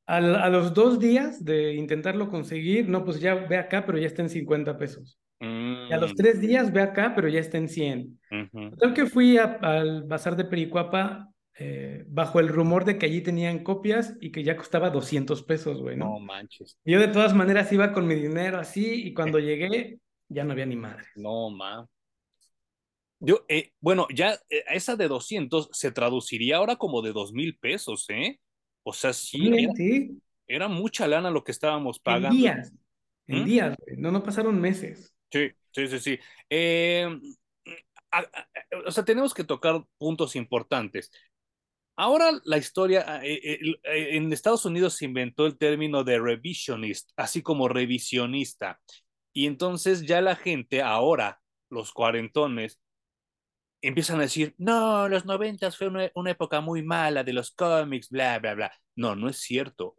a, 0.07 0.21
los 0.21 0.73
dos 0.73 1.01
días 1.01 1.45
de 1.45 1.75
intentarlo 1.75 2.31
conseguir, 2.31 2.89
no, 2.89 3.05
pues 3.05 3.19
ya 3.19 3.35
ve 3.35 3.57
acá, 3.57 3.85
pero 3.85 3.99
ya 3.99 4.07
está 4.07 4.23
en 4.23 4.31
50 4.31 4.79
pesos. 4.79 5.19
Y 5.45 5.93
a 5.93 5.97
los 5.97 6.13
mm. 6.13 6.17
tres 6.17 6.41
días 6.41 6.73
ve 6.73 6.83
acá, 6.83 7.15
pero 7.17 7.29
ya 7.29 7.41
está 7.41 7.59
en 7.59 7.69
100. 7.69 8.21
Uh 8.31 8.93
que 8.95 9.07
fui 9.07 9.39
al 9.39 10.05
bazar 10.05 10.37
de 10.37 10.45
Pericuapa 10.45 11.33
eh, 11.59 12.05
bajo 12.07 12.41
el 12.41 12.49
rumor 12.49 12.85
de 12.85 12.97
que 12.97 13.07
allí 13.07 13.21
tenían 13.21 13.65
copias 13.65 14.17
y 14.21 14.31
que 14.31 14.45
ya 14.45 14.57
costaba 14.57 14.91
200 14.91 15.43
pesos, 15.43 15.81
güey, 15.81 15.97
¿no? 15.97 16.07
No 16.07 16.21
manches. 16.21 16.79
Yo 16.85 17.01
de 17.01 17.09
todas 17.09 17.35
maneras 17.35 17.73
iba 17.73 17.93
con 17.93 18.07
mi 18.07 18.15
dinero 18.15 18.59
así 18.59 19.07
y 19.07 19.15
cuando 19.15 19.39
llegué 19.41 19.99
ya 20.29 20.45
no 20.45 20.53
había 20.53 20.67
ni 20.67 20.77
madre. 20.77 21.05
No, 21.17 21.51
ma. 21.51 21.87
Yo, 23.19 23.45
eh, 23.49 23.73
bueno, 23.81 24.07
ya 24.15 24.33
eh, 24.49 24.65
esa 24.71 24.97
de 24.97 25.09
200 25.09 25.71
se 25.73 25.93
traduciría 25.93 26.57
ahora 26.57 26.77
como 26.77 27.03
de 27.03 27.13
2 27.13 27.33
mil 27.33 27.57
pesos, 27.59 28.07
¿eh? 28.09 28.41
O 28.83 28.93
sea, 28.93 29.13
sí, 29.13 29.51
era, 30.47 30.69
mucha 30.69 31.07
lana 31.07 31.31
lo 31.31 31.45
que 31.45 31.53
estábamos 31.53 32.01
pagando. 32.01 32.29
En 32.29 32.37
días, 32.37 32.73
en 33.27 33.43
¿Mm? 33.43 33.45
días, 33.45 33.77
no, 33.97 34.11
no 34.11 34.23
pasaron 34.23 34.61
meses. 34.61 35.15
Sí, 35.33 35.51
sí, 35.73 35.89
sí, 35.89 35.99
sí. 35.99 36.19
o 38.87 38.91
sea, 38.91 39.05
tenemos 39.05 39.33
que 39.35 39.45
tocar 39.45 39.83
puntos 39.99 40.37
importantes. 40.37 41.11
Ahora 41.97 42.33
la 42.45 42.59
historia, 42.59 43.05
ah, 43.07 43.21
eh, 43.25 43.41
eh, 43.43 43.59
eh, 43.85 44.17
en 44.17 44.33
Estados 44.33 44.65
Unidos 44.65 44.95
se 44.95 45.05
inventó 45.05 45.47
el 45.47 45.59
término 45.59 46.05
de 46.05 46.19
revisionist, 46.19 47.11
así 47.17 47.43
como 47.43 47.69
revisionista. 47.69 48.81
Y 49.33 49.47
entonces 49.47 50.07
ya 50.07 50.21
la 50.21 50.37
gente, 50.37 50.83
ahora, 50.83 51.41
los 51.71 51.93
cuarentones, 51.93 52.81
empiezan 53.83 54.19
a 54.19 54.23
decir, 54.23 54.55
no, 54.59 55.09
los 55.09 55.27
noventas 55.27 55.77
fue 55.77 55.89
una, 55.89 56.31
época 56.31 56.61
muy 56.61 56.83
mala 56.83 57.25
de 57.25 57.33
los 57.33 57.51
cómics, 57.53 58.09
bla, 58.11 58.39
bla, 58.39 58.55
bla. 58.55 58.73
No, 58.97 59.17
no 59.17 59.29
es 59.29 59.39
cierto. 59.41 59.95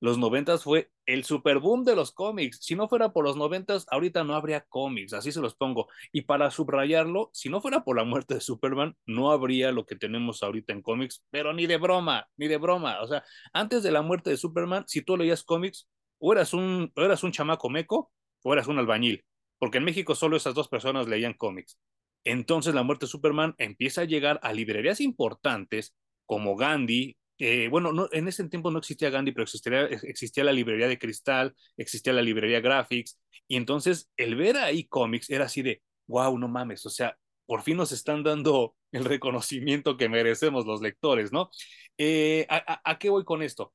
Los 0.00 0.18
noventas 0.18 0.62
fue 0.62 0.90
el 1.06 1.24
super 1.24 1.58
boom 1.58 1.84
de 1.84 1.96
los 1.96 2.12
cómics. 2.12 2.58
Si 2.60 2.74
no 2.74 2.88
fuera 2.88 3.12
por 3.12 3.24
los 3.24 3.36
noventas, 3.36 3.86
ahorita 3.90 4.24
no 4.24 4.34
habría 4.34 4.60
cómics, 4.62 5.12
así 5.14 5.32
se 5.32 5.40
los 5.40 5.54
pongo. 5.54 5.88
Y 6.12 6.22
para 6.22 6.50
subrayarlo, 6.50 7.30
si 7.32 7.48
no 7.48 7.60
fuera 7.60 7.82
por 7.82 7.96
la 7.96 8.04
muerte 8.04 8.34
de 8.34 8.40
Superman, 8.40 8.96
no 9.06 9.30
habría 9.30 9.72
lo 9.72 9.86
que 9.86 9.96
tenemos 9.96 10.42
ahorita 10.42 10.72
en 10.72 10.82
cómics, 10.82 11.24
pero 11.30 11.52
ni 11.54 11.66
de 11.66 11.78
broma, 11.78 12.28
ni 12.36 12.46
de 12.48 12.58
broma. 12.58 13.00
O 13.00 13.06
sea, 13.06 13.24
antes 13.52 13.82
de 13.82 13.90
la 13.90 14.02
muerte 14.02 14.30
de 14.30 14.36
Superman, 14.36 14.84
si 14.86 15.02
tú 15.02 15.16
leías 15.16 15.44
cómics, 15.44 15.88
o 16.18 16.32
eras 16.32 16.52
un, 16.52 16.92
o 16.94 17.02
eras 17.02 17.22
un 17.22 17.32
chamaco 17.32 17.70
meco, 17.70 18.12
o 18.42 18.52
eras 18.52 18.68
un 18.68 18.78
albañil, 18.78 19.24
porque 19.58 19.78
en 19.78 19.84
México 19.84 20.14
solo 20.14 20.36
esas 20.36 20.54
dos 20.54 20.68
personas 20.68 21.08
leían 21.08 21.34
cómics. 21.34 21.78
Entonces 22.24 22.74
la 22.74 22.82
muerte 22.82 23.06
de 23.06 23.10
Superman 23.10 23.54
empieza 23.58 24.02
a 24.02 24.04
llegar 24.04 24.40
a 24.42 24.52
librerías 24.52 25.00
importantes 25.00 25.94
como 26.26 26.56
Gandhi, 26.56 27.16
eh, 27.38 27.68
bueno, 27.68 27.92
no, 27.92 28.08
en 28.12 28.28
ese 28.28 28.48
tiempo 28.48 28.70
no 28.70 28.78
existía 28.78 29.10
Gandhi, 29.10 29.32
pero 29.32 29.44
existía, 29.44 29.84
existía 29.84 30.44
la 30.44 30.52
librería 30.52 30.88
de 30.88 30.98
Cristal, 30.98 31.54
existía 31.76 32.12
la 32.12 32.22
librería 32.22 32.60
Graphics, 32.60 33.20
y 33.48 33.56
entonces 33.56 34.10
el 34.16 34.36
ver 34.36 34.56
ahí 34.56 34.86
cómics 34.86 35.30
era 35.30 35.44
así 35.46 35.62
de, 35.62 35.82
wow, 36.06 36.38
no 36.38 36.48
mames, 36.48 36.84
o 36.86 36.90
sea, 36.90 37.16
por 37.46 37.62
fin 37.62 37.76
nos 37.76 37.92
están 37.92 38.22
dando 38.22 38.74
el 38.92 39.04
reconocimiento 39.04 39.96
que 39.96 40.08
merecemos 40.08 40.66
los 40.66 40.80
lectores, 40.80 41.32
¿no? 41.32 41.50
Eh, 41.98 42.46
¿a, 42.48 42.98
qué 42.98 43.10
voy 43.10 43.24
con 43.24 43.42
esto? 43.42 43.72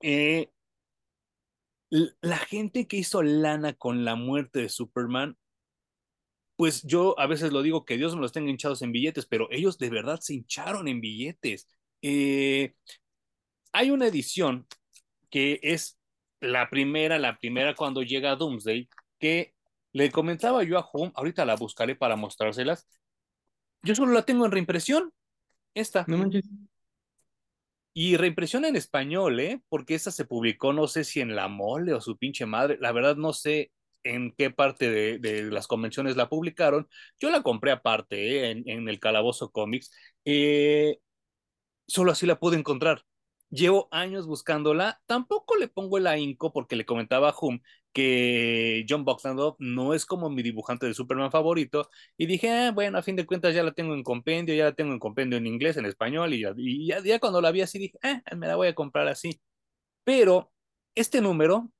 Eh, 0.00 0.50
la 1.90 2.38
gente 2.38 2.86
que 2.86 2.98
hizo 2.98 3.22
lana 3.22 3.74
con 3.74 4.04
la 4.04 4.14
muerte 4.14 4.60
de 4.60 4.68
Superman, 4.68 5.36
pues 6.56 6.82
yo 6.82 7.18
a 7.18 7.26
veces 7.26 7.52
lo 7.52 7.62
digo 7.62 7.84
que 7.84 7.96
Dios 7.96 8.14
me 8.14 8.20
los 8.20 8.32
tenga 8.32 8.50
hinchados 8.50 8.82
en 8.82 8.92
billetes, 8.92 9.26
pero 9.26 9.48
ellos 9.50 9.78
de 9.78 9.90
verdad 9.90 10.20
se 10.20 10.34
hincharon 10.34 10.88
en 10.88 11.00
billetes. 11.00 11.66
Eh, 12.02 12.74
hay 13.72 13.90
una 13.90 14.06
edición 14.06 14.66
que 15.30 15.60
es 15.62 15.98
la 16.40 16.68
primera, 16.70 17.18
la 17.18 17.38
primera 17.38 17.74
cuando 17.74 18.02
llega 18.02 18.36
Doomsday, 18.36 18.88
que 19.18 19.54
le 19.92 20.10
comentaba 20.10 20.62
yo 20.62 20.78
a 20.78 20.88
Home, 20.92 21.12
ahorita 21.14 21.44
la 21.44 21.56
buscaré 21.56 21.94
para 21.94 22.16
mostrárselas. 22.16 22.88
Yo 23.82 23.94
solo 23.94 24.12
la 24.12 24.22
tengo 24.22 24.46
en 24.46 24.52
reimpresión, 24.52 25.12
esta. 25.74 26.06
Y 27.92 28.16
reimpresión 28.16 28.64
en 28.64 28.76
español, 28.76 29.40
¿eh? 29.40 29.60
Porque 29.68 29.94
esta 29.94 30.10
se 30.10 30.24
publicó, 30.24 30.72
no 30.72 30.86
sé 30.86 31.04
si 31.04 31.20
en 31.20 31.34
La 31.34 31.48
Mole 31.48 31.92
o 31.92 32.00
su 32.00 32.16
pinche 32.16 32.46
madre. 32.46 32.78
La 32.80 32.92
verdad, 32.92 33.16
no 33.16 33.32
sé 33.32 33.72
en 34.04 34.32
qué 34.32 34.50
parte 34.50 35.18
de, 35.18 35.42
las 35.50 35.66
convenciones 35.66 36.16
la 36.16 36.28
publicaron. 36.28 36.88
Yo 37.18 37.30
la 37.30 37.42
compré 37.42 37.72
aparte, 37.72 38.16
¿eh? 38.16 38.50
en, 38.50 38.68
en, 38.68 38.88
el 38.88 39.00
Calabozo 39.00 39.50
Comics. 39.50 39.90
Eh, 40.24 40.98
solo 41.90 42.12
así 42.12 42.26
la 42.26 42.38
pude 42.38 42.56
encontrar. 42.56 43.04
Llevo 43.50 43.88
años 43.90 44.26
buscándola, 44.28 45.02
tampoco 45.06 45.56
le 45.56 45.66
pongo 45.68 45.98
el 45.98 46.06
ahínco 46.06 46.52
porque 46.52 46.76
le 46.76 46.86
comentaba 46.86 47.30
a 47.30 47.34
Hum 47.40 47.60
que 47.92 48.86
John 48.88 49.04
Boxlandov 49.04 49.56
no 49.58 49.94
es 49.94 50.06
como 50.06 50.30
mi 50.30 50.42
dibujante 50.42 50.86
de 50.86 50.94
Superman 50.94 51.32
favorito 51.32 51.90
y 52.16 52.26
dije, 52.26 52.48
ah, 52.50 52.70
bueno, 52.70 52.98
a 52.98 53.02
fin 53.02 53.16
de 53.16 53.26
cuentas 53.26 53.52
ya 53.52 53.64
la 53.64 53.72
tengo 53.72 53.94
en 53.94 54.04
compendio, 54.04 54.54
ya 54.54 54.66
la 54.66 54.72
tengo 54.74 54.92
en 54.92 55.00
compendio 55.00 55.38
en 55.38 55.48
inglés, 55.48 55.76
en 55.76 55.86
español 55.86 56.32
y 56.32 56.42
ya, 56.86 57.02
ya, 57.02 57.18
cuando 57.18 57.40
la 57.40 57.50
vi 57.50 57.62
así 57.62 57.80
dije, 57.80 57.98
ah, 58.02 58.22
me 58.36 58.46
la 58.46 58.54
voy 58.56 58.68
a 58.68 58.74
comprar 58.74 59.08
así. 59.08 59.40
Pero 60.04 60.52
este 60.94 61.20
número 61.20 61.72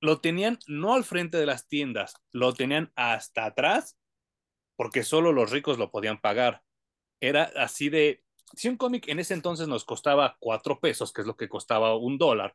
lo 0.00 0.20
tenían 0.20 0.58
no 0.66 0.94
al 0.94 1.04
frente 1.04 1.36
de 1.38 1.46
las 1.46 1.68
tiendas, 1.68 2.14
lo 2.32 2.54
tenían 2.54 2.92
hasta 2.96 3.44
atrás 3.44 3.98
porque 4.76 5.02
solo 5.02 5.32
los 5.32 5.50
ricos 5.50 5.76
lo 5.78 5.90
podían 5.90 6.20
pagar. 6.20 6.62
Era 7.20 7.50
así 7.56 7.90
de, 7.90 8.22
si 8.54 8.68
un 8.68 8.76
cómic 8.76 9.08
en 9.08 9.18
ese 9.18 9.34
entonces 9.34 9.68
nos 9.68 9.84
costaba 9.84 10.36
cuatro 10.40 10.80
pesos, 10.80 11.12
que 11.12 11.22
es 11.22 11.26
lo 11.26 11.36
que 11.36 11.48
costaba 11.48 11.96
un 11.96 12.18
dólar, 12.18 12.54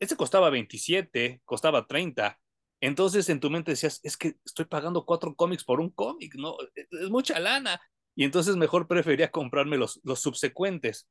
ese 0.00 0.16
costaba 0.16 0.50
27, 0.50 1.42
costaba 1.44 1.86
30. 1.86 2.38
Entonces 2.80 3.28
en 3.28 3.40
tu 3.40 3.50
mente 3.50 3.72
decías, 3.72 4.00
es 4.02 4.16
que 4.16 4.36
estoy 4.44 4.66
pagando 4.66 5.04
cuatro 5.04 5.34
cómics 5.34 5.64
por 5.64 5.80
un 5.80 5.90
cómic, 5.90 6.34
¿no? 6.36 6.56
Es 6.74 7.10
mucha 7.10 7.38
lana. 7.40 7.80
Y 8.14 8.24
entonces 8.24 8.56
mejor 8.56 8.86
prefería 8.86 9.30
comprarme 9.30 9.76
los, 9.76 10.00
los 10.04 10.20
subsecuentes. 10.20 11.08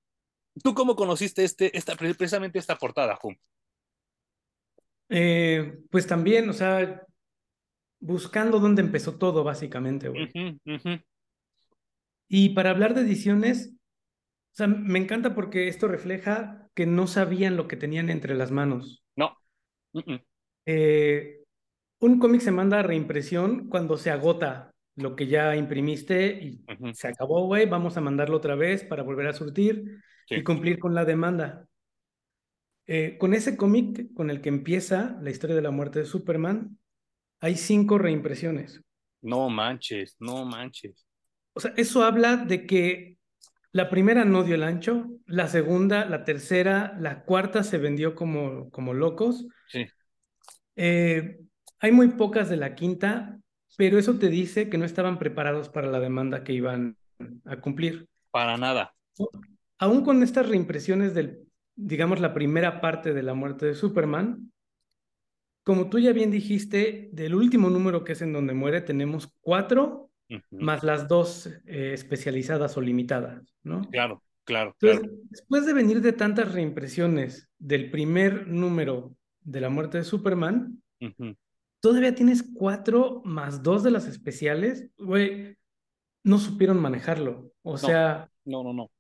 ¿Tú 0.64 0.74
cómo 0.74 0.96
conociste 0.96 1.44
este, 1.44 1.78
esta, 1.78 1.96
precisamente 1.96 2.60
esta 2.60 2.78
portada, 2.78 3.16
Jum? 3.16 3.36
Eh, 5.10 5.80
pues 5.90 6.08
también, 6.08 6.50
o 6.50 6.54
sea, 6.54 7.06
buscando 8.00 8.60
dónde 8.60 8.82
empezó 8.82 9.18
todo, 9.18 9.44
básicamente, 9.44 10.10
güey. 10.10 10.30
Y 12.28 12.50
para 12.50 12.72
hablar 12.72 12.94
de 12.94 13.02
ediciones, 13.02 13.77
o 14.58 14.64
sea, 14.66 14.66
me 14.66 14.98
encanta 14.98 15.36
porque 15.36 15.68
esto 15.68 15.88
refleja 15.88 16.68
que 16.74 16.88
no 16.88 17.06
sabían 17.06 17.58
lo 17.58 17.68
que 17.68 17.78
tenían 17.78 18.10
entre 18.10 18.34
las 18.34 18.50
manos. 18.50 19.04
No. 19.16 19.38
Eh, 20.66 21.44
un 22.00 22.18
cómic 22.18 22.42
se 22.42 22.50
manda 22.50 22.80
a 22.80 22.84
reimpresión 22.84 23.70
cuando 23.70 23.98
se 23.98 24.10
agota 24.10 24.74
lo 24.96 25.16
que 25.16 25.28
ya 25.28 25.56
imprimiste 25.56 26.42
y 26.42 26.66
se 26.94 27.08
acabó, 27.08 27.46
güey, 27.46 27.68
vamos 27.68 27.98
a 27.98 28.02
mandarlo 28.02 28.38
otra 28.38 28.56
vez 28.56 28.84
para 28.84 29.04
volver 29.04 29.28
a 29.28 29.34
surtir 29.34 30.00
y 30.28 30.42
cumplir 30.42 30.80
con 30.80 30.96
la 30.96 31.06
demanda. 31.06 31.68
Eh, 32.88 33.16
con 33.20 33.36
ese 33.36 33.58
cómic 33.58 34.12
con 34.16 34.32
el 34.32 34.42
que 34.42 34.50
empieza 34.50 35.20
la 35.22 35.30
historia 35.30 35.56
de 35.56 35.62
la 35.62 35.70
muerte 35.70 36.00
de 36.00 36.06
Superman, 36.06 36.80
hay 37.42 37.58
cinco 37.58 38.00
reimpresiones. 38.00 38.82
No 39.22 39.52
manches, 39.52 40.16
no 40.20 40.46
manches. 40.46 41.06
O 41.54 41.60
sea, 41.60 41.76
eso 41.78 42.04
habla 42.04 42.38
de 42.38 42.66
que 42.66 43.17
la 43.72 43.90
primera 43.90 44.26
no 44.26 44.44
dio 44.44 44.56
el 44.56 44.64
ancho, 44.64 45.08
la 45.26 45.48
segunda, 45.48 46.06
la 46.06 46.24
tercera, 46.24 46.96
la 47.00 47.24
cuarta 47.24 47.64
se 47.64 47.78
vendió 47.78 48.16
como, 48.16 48.70
como 48.72 48.94
locos. 48.94 49.48
Sí. 49.68 49.86
Eh, 50.76 51.40
hay 51.80 51.92
muy 51.92 52.10
pocas 52.10 52.50
de 52.50 52.58
la 52.58 52.76
quinta 52.76 53.38
pero 53.78 54.00
eso 54.00 54.18
te 54.18 54.30
dice 54.30 54.70
que 54.70 54.78
no 54.78 54.86
estaban 54.86 55.20
preparados 55.20 55.70
para 55.70 55.88
la 55.88 56.00
demanda 56.00 56.44
que 56.44 56.52
iban 56.52 56.98
a 57.46 57.58
cumplir. 57.58 58.10
Para 58.32 58.58
nada. 58.58 58.94
Aún 59.78 60.04
con 60.04 60.24
estas 60.24 60.50
reimpresiones 60.50 61.14
del, 61.14 61.48
digamos, 61.76 62.20
la 62.20 62.34
primera 62.34 62.82
parte 62.82 63.14
de 63.14 63.22
la 63.22 63.36
muerte 63.36 63.68
de 63.68 63.76
Superman, 63.76 64.52
como 65.64 65.90
tú 65.90 66.00
ya 66.00 66.12
bien 66.12 66.32
dijiste, 66.32 67.10
del 67.12 67.36
último 67.36 67.70
número 67.70 68.04
que 68.04 68.14
es 68.14 68.22
en 68.24 68.34
donde 68.34 68.54
muere, 68.54 68.82
tenemos 68.82 69.32
cuatro 69.42 70.07
más 70.52 70.84
las 70.84 71.08
dos 71.08 71.48
eh, 71.66 71.94
especializadas 71.94 72.78
o 72.78 72.82
limitadas, 72.82 73.54
¿no? 73.64 73.82
Claro, 73.90 74.24
claro, 74.44 74.76
Entonces, 74.82 75.12
Después 75.30 75.66
de 75.66 75.74
venir 75.74 76.02
de 76.02 76.14
tantas 76.14 76.52
reimpresiones 76.52 77.50
del 77.58 77.92
primer 77.92 78.48
número 78.48 79.16
de 79.42 79.62
la 79.62 79.70
muerte 79.70 79.98
de 80.00 80.04
Superman, 80.04 80.82
todavía 81.80 82.16
tienes 82.16 82.44
cuatro 82.54 83.22
más 83.24 83.64
dos 83.64 83.84
de 83.84 83.92
las 83.92 84.08
especiales, 84.08 84.90
güey, 84.98 85.58
no 86.24 86.38
supieron 86.40 86.80
manejarlo. 86.80 87.52
O 87.64 87.78
sea... 87.78 88.30
No, 88.46 88.64
no, 88.64 88.74
no. 88.74 88.92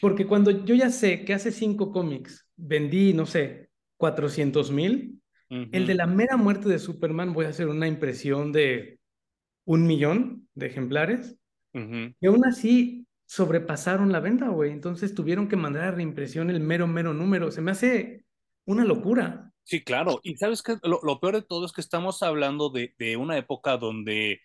Porque 0.00 0.26
cuando 0.26 0.50
yo 0.64 0.74
ya 0.74 0.90
sé 0.90 1.24
que 1.24 1.34
hace 1.34 1.52
cinco 1.52 1.92
cómics 1.92 2.48
vendí, 2.56 3.12
no 3.12 3.26
sé, 3.26 3.70
400 3.96 4.70
mil, 4.72 5.20
el 5.48 5.86
de 5.86 5.94
la 5.94 6.06
mera 6.06 6.36
muerte 6.36 6.68
de 6.68 6.80
Superman 6.80 7.32
voy 7.32 7.44
a 7.46 7.50
hacer 7.50 7.68
una 7.68 7.86
impresión 7.86 8.50
de 8.50 8.93
un 9.64 9.86
millón 9.86 10.48
de 10.54 10.66
ejemplares. 10.66 11.36
Y 11.72 12.26
aún 12.26 12.46
así 12.46 13.04
sobrepasaron 13.26 14.12
la 14.12 14.20
venta, 14.20 14.48
güey. 14.48 14.70
Entonces 14.70 15.14
tuvieron 15.14 15.48
que 15.48 15.56
mandar 15.56 15.84
a 15.84 15.90
reimpresión 15.90 16.50
el 16.50 16.60
mero, 16.60 16.86
mero 16.86 17.12
número. 17.14 17.50
Se 17.50 17.60
me 17.60 17.72
hace 17.72 18.24
una 18.64 18.84
locura. 18.84 19.52
Sí, 19.64 19.82
claro. 19.82 20.20
Y 20.22 20.36
sabes 20.36 20.62
que 20.62 20.76
lo, 20.82 21.20
peor 21.20 21.34
de 21.34 21.42
todo 21.42 21.66
es 21.66 21.72
que 21.72 21.80
estamos 21.80 22.22
hablando 22.22 22.70
de, 22.70 22.94
de, 22.98 23.16
una 23.16 23.36
época 23.36 23.76
donde 23.76 24.40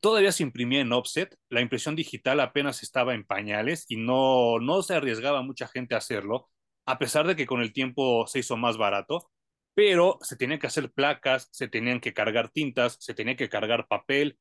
todavía 0.00 0.32
se 0.32 0.42
imprimía 0.42 0.80
en 0.80 0.92
offset, 0.92 1.36
la 1.48 1.60
impresión 1.60 1.96
digital 1.96 2.40
apenas 2.40 2.82
estaba 2.82 3.14
en 3.14 3.24
pañales 3.24 3.86
y 3.88 3.96
no, 3.96 4.58
no 4.58 4.82
se 4.82 4.94
arriesgaba 4.94 5.42
mucha 5.42 5.68
gente 5.68 5.94
a 5.94 5.98
hacerlo, 5.98 6.50
a 6.86 6.98
pesar 6.98 7.26
de 7.26 7.36
que 7.36 7.46
con 7.46 7.60
el 7.62 7.72
tiempo 7.72 8.26
se 8.26 8.40
hizo 8.40 8.56
más 8.56 8.76
barato, 8.76 9.30
pero 9.74 10.18
se 10.22 10.36
tenían 10.36 10.58
que 10.58 10.66
hacer 10.66 10.90
placas, 10.92 11.48
se 11.52 11.68
tenían 11.68 12.00
que 12.00 12.12
cargar 12.12 12.50
tintas, 12.50 12.96
se 13.00 13.14
tenía 13.14 13.36
que 13.36 13.48
cargar 13.48 13.86
papel. 13.88 14.38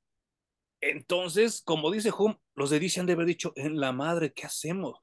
Entonces, 0.82 1.62
como 1.64 1.92
dice 1.92 2.12
Hum, 2.18 2.36
los 2.56 2.72
de 2.72 2.80
DC 2.80 3.00
han 3.00 3.06
de 3.06 3.14
haber 3.14 3.28
dicho, 3.28 3.54
en 3.56 3.80
la 3.80 3.92
madre, 3.92 4.34
¿qué 4.34 4.46
hacemos? 4.46 5.00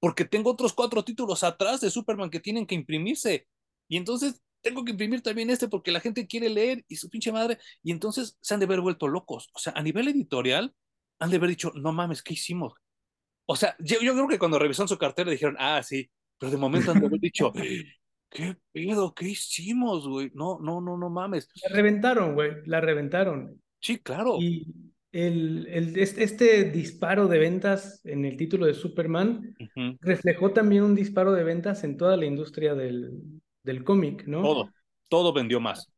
Porque 0.00 0.24
tengo 0.24 0.50
otros 0.50 0.72
cuatro 0.72 1.04
títulos 1.04 1.44
atrás 1.44 1.80
de 1.80 1.90
Superman 1.90 2.30
que 2.30 2.40
tienen 2.40 2.66
que 2.66 2.74
imprimirse. 2.74 3.46
Y 3.88 3.96
entonces 3.96 4.42
tengo 4.62 4.84
que 4.84 4.92
imprimir 4.92 5.22
también 5.22 5.50
este 5.50 5.68
porque 5.68 5.92
la 5.92 6.00
gente 6.00 6.26
quiere 6.26 6.48
leer 6.48 6.84
y 6.88 6.96
su 6.96 7.08
pinche 7.08 7.32
madre. 7.32 7.58
Y 7.82 7.92
entonces 7.92 8.36
se 8.40 8.54
han 8.54 8.60
de 8.60 8.66
haber 8.66 8.80
vuelto 8.80 9.08
locos. 9.08 9.50
O 9.54 9.58
sea, 9.58 9.72
a 9.76 9.82
nivel 9.82 10.08
editorial, 10.08 10.74
han 11.18 11.30
de 11.30 11.36
haber 11.36 11.50
dicho, 11.50 11.72
no 11.74 11.92
mames, 11.92 12.22
¿qué 12.22 12.34
hicimos? 12.34 12.72
O 13.46 13.56
sea, 13.56 13.76
yo, 13.78 13.98
creo 13.98 14.28
que 14.28 14.38
cuando 14.38 14.58
revisaron 14.58 14.88
su 14.88 14.98
cartera 14.98 15.30
dijeron, 15.30 15.56
ah, 15.58 15.82
sí, 15.82 16.10
pero 16.38 16.50
de 16.50 16.58
momento 16.58 16.92
han 16.92 17.00
de 17.00 17.06
haber 17.06 17.20
dicho, 17.20 17.52
¿qué 18.30 18.56
pedo? 18.72 19.14
¿Qué 19.14 19.28
hicimos, 19.28 20.08
güey? 20.08 20.30
No, 20.34 20.58
no, 20.60 20.80
no, 20.80 20.96
no 20.96 21.10
mames. 21.10 21.48
La 21.62 21.74
reventaron, 21.74 22.34
güey, 22.34 22.52
la 22.64 22.80
reventaron. 22.80 23.60
Sí, 23.80 23.98
claro. 23.98 24.36
Y 24.38 24.72
el, 25.12 25.66
el, 25.68 25.98
este, 25.98 26.70
disparo 26.70 27.26
de 27.26 27.38
ventas 27.38 28.00
en 28.04 28.24
el 28.24 28.36
título 28.36 28.66
de 28.66 28.74
Superman 28.74 29.56
reflejó 30.00 30.52
también 30.52 30.84
un 30.84 30.94
disparo 30.94 31.32
de 31.32 31.42
ventas 31.42 31.82
en 31.82 31.96
toda 31.96 32.16
la 32.16 32.26
industria 32.26 32.74
del, 32.74 33.12
del 33.64 33.82
cómic, 33.82 34.26
¿no? 34.26 34.42
Todo, 34.42 34.70
todo 35.08 35.32
vendió 35.32 35.58
más. 35.60 35.90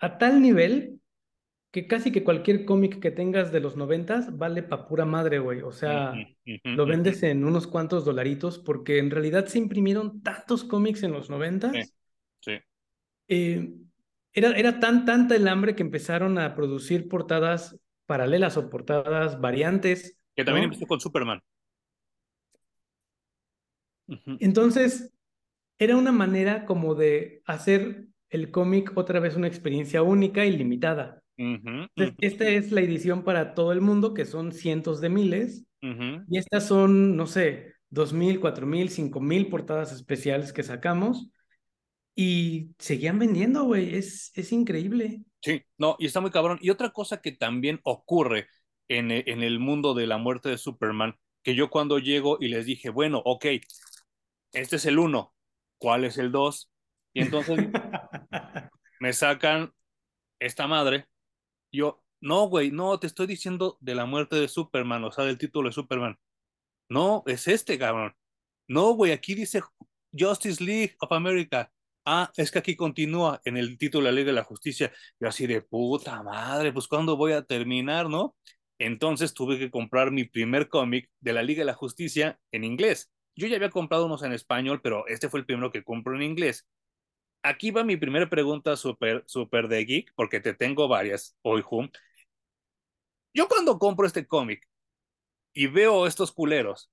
A 0.00 0.18
tal 0.18 0.42
nivel 0.42 0.98
que 1.70 1.86
casi 1.86 2.10
que 2.10 2.24
cualquier 2.24 2.64
cómic 2.64 2.98
que 2.98 3.10
tengas 3.10 3.52
de 3.52 3.60
los 3.60 3.76
noventas 3.76 4.36
vale 4.38 4.62
pa' 4.62 4.88
pura 4.88 5.04
madre, 5.04 5.38
güey. 5.38 5.60
O 5.60 5.72
sea, 5.72 6.14
lo 6.64 6.86
vendes 6.86 7.22
en 7.22 7.44
unos 7.44 7.66
cuantos 7.66 8.04
dolaritos 8.04 8.58
porque 8.58 8.98
en 8.98 9.10
realidad 9.10 9.46
se 9.46 9.58
imprimieron 9.58 10.22
tantos 10.22 10.64
cómics 10.64 11.02
en 11.02 11.12
los 11.12 11.28
noventas. 11.28 11.94
Sí. 12.40 12.52
Eh, 13.28 13.70
era, 14.38 14.52
era 14.52 14.80
tan 14.80 15.04
tanta 15.04 15.36
el 15.36 15.46
hambre 15.48 15.76
que 15.76 15.82
empezaron 15.82 16.38
a 16.38 16.54
producir 16.54 17.08
portadas 17.08 17.78
paralelas 18.06 18.56
o 18.56 18.70
portadas 18.70 19.40
variantes. 19.40 20.18
Que 20.34 20.44
también 20.44 20.64
empezó 20.64 20.86
con 20.86 21.00
Superman. 21.00 21.40
Entonces, 24.40 25.12
era 25.78 25.96
una 25.96 26.12
manera 26.12 26.64
como 26.64 26.94
de 26.94 27.42
hacer 27.44 28.06
el 28.30 28.50
cómic 28.50 28.92
otra 28.96 29.20
vez 29.20 29.36
una 29.36 29.48
experiencia 29.48 30.02
única 30.02 30.46
y 30.46 30.56
limitada. 30.56 31.22
Esta 32.18 32.48
es 32.48 32.72
la 32.72 32.80
edición 32.80 33.22
para 33.22 33.54
todo 33.54 33.72
el 33.72 33.80
mundo, 33.80 34.14
que 34.14 34.24
son 34.24 34.52
cientos 34.52 35.00
de 35.00 35.08
miles, 35.08 35.66
y 35.80 36.38
estas 36.38 36.66
son, 36.66 37.16
no 37.16 37.26
sé, 37.26 37.74
dos 37.90 38.12
mil, 38.12 38.40
cuatro 38.40 38.66
mil, 38.66 38.88
cinco 38.88 39.20
mil 39.20 39.48
portadas 39.48 39.92
especiales 39.92 40.52
que 40.52 40.62
sacamos, 40.62 41.30
y 42.20 42.74
seguían 42.80 43.20
vendiendo, 43.20 43.62
güey, 43.62 43.94
es, 43.94 44.32
es 44.34 44.50
increíble. 44.50 45.22
Sí, 45.40 45.62
no, 45.76 45.94
y 46.00 46.06
está 46.06 46.20
muy 46.20 46.32
cabrón. 46.32 46.58
Y 46.60 46.70
otra 46.70 46.90
cosa 46.90 47.20
que 47.20 47.30
también 47.30 47.78
ocurre 47.84 48.48
en, 48.88 49.12
en 49.12 49.44
el 49.44 49.60
mundo 49.60 49.94
de 49.94 50.08
la 50.08 50.18
muerte 50.18 50.48
de 50.48 50.58
Superman, 50.58 51.14
que 51.44 51.54
yo 51.54 51.70
cuando 51.70 52.00
llego 52.00 52.36
y 52.40 52.48
les 52.48 52.66
dije, 52.66 52.90
bueno, 52.90 53.22
ok, 53.24 53.46
este 54.52 54.76
es 54.76 54.86
el 54.86 54.98
uno, 54.98 55.32
¿cuál 55.78 56.04
es 56.04 56.18
el 56.18 56.32
2? 56.32 56.72
Y 57.12 57.20
entonces 57.20 57.56
me 59.00 59.12
sacan 59.12 59.72
esta 60.40 60.66
madre. 60.66 61.06
Yo, 61.70 62.02
no, 62.20 62.48
güey, 62.48 62.72
no, 62.72 62.98
te 62.98 63.06
estoy 63.06 63.28
diciendo 63.28 63.78
de 63.80 63.94
la 63.94 64.06
muerte 64.06 64.34
de 64.34 64.48
Superman, 64.48 65.04
o 65.04 65.12
sea, 65.12 65.22
del 65.24 65.38
título 65.38 65.68
de 65.68 65.72
Superman. 65.72 66.18
No, 66.88 67.22
es 67.26 67.46
este, 67.46 67.78
cabrón. 67.78 68.16
No, 68.66 68.94
güey, 68.94 69.12
aquí 69.12 69.36
dice 69.36 69.62
Justice 70.12 70.64
League 70.64 70.96
of 70.98 71.12
America. 71.12 71.70
Ah, 72.10 72.32
es 72.38 72.50
que 72.50 72.58
aquí 72.58 72.74
continúa 72.74 73.38
en 73.44 73.58
el 73.58 73.76
título 73.76 74.06
de 74.06 74.12
la 74.12 74.16
Liga 74.16 74.28
de 74.28 74.32
la 74.32 74.42
Justicia. 74.44 74.90
Yo 75.20 75.28
así 75.28 75.46
de 75.46 75.60
puta 75.60 76.22
madre, 76.22 76.72
pues 76.72 76.88
¿cuándo 76.88 77.18
voy 77.18 77.32
a 77.32 77.42
terminar, 77.44 78.08
no? 78.08 78.34
Entonces 78.78 79.34
tuve 79.34 79.58
que 79.58 79.70
comprar 79.70 80.10
mi 80.10 80.24
primer 80.24 80.68
cómic 80.68 81.10
de 81.20 81.34
la 81.34 81.42
Liga 81.42 81.60
de 81.60 81.66
la 81.66 81.74
Justicia 81.74 82.40
en 82.50 82.64
inglés. 82.64 83.10
Yo 83.36 83.46
ya 83.46 83.56
había 83.56 83.68
comprado 83.68 84.06
unos 84.06 84.22
en 84.22 84.32
español, 84.32 84.80
pero 84.82 85.06
este 85.06 85.28
fue 85.28 85.40
el 85.40 85.44
primero 85.46 85.70
que 85.70 85.84
compro 85.84 86.16
en 86.16 86.22
inglés. 86.22 86.66
Aquí 87.42 87.70
va 87.72 87.84
mi 87.84 87.98
primera 87.98 88.30
pregunta 88.30 88.76
súper, 88.76 89.24
súper 89.26 89.68
de 89.68 89.84
geek, 89.84 90.12
porque 90.14 90.40
te 90.40 90.54
tengo 90.54 90.88
varias 90.88 91.36
hoy, 91.42 91.62
Hum. 91.70 91.90
Yo 93.34 93.48
cuando 93.48 93.78
compro 93.78 94.06
este 94.06 94.26
cómic 94.26 94.66
y 95.52 95.66
veo 95.66 96.06
estos 96.06 96.32
culeros, 96.32 96.90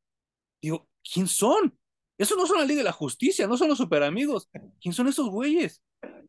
digo, 0.62 0.89
¿quién 1.04 1.28
son? 1.28 1.78
Esos 2.17 2.38
no 2.38 2.45
son 2.47 2.60
la 2.60 2.65
Liga 2.65 2.80
de 2.80 2.86
la 2.86 2.91
Justicia, 2.91 3.47
no 3.47 3.58
son 3.58 3.69
los 3.69 3.78
super 3.78 4.04
amigos. 4.04 4.49
¿Quién 4.82 4.93
son 4.93 5.08
esos 5.08 5.30
güeyes? 5.30 5.82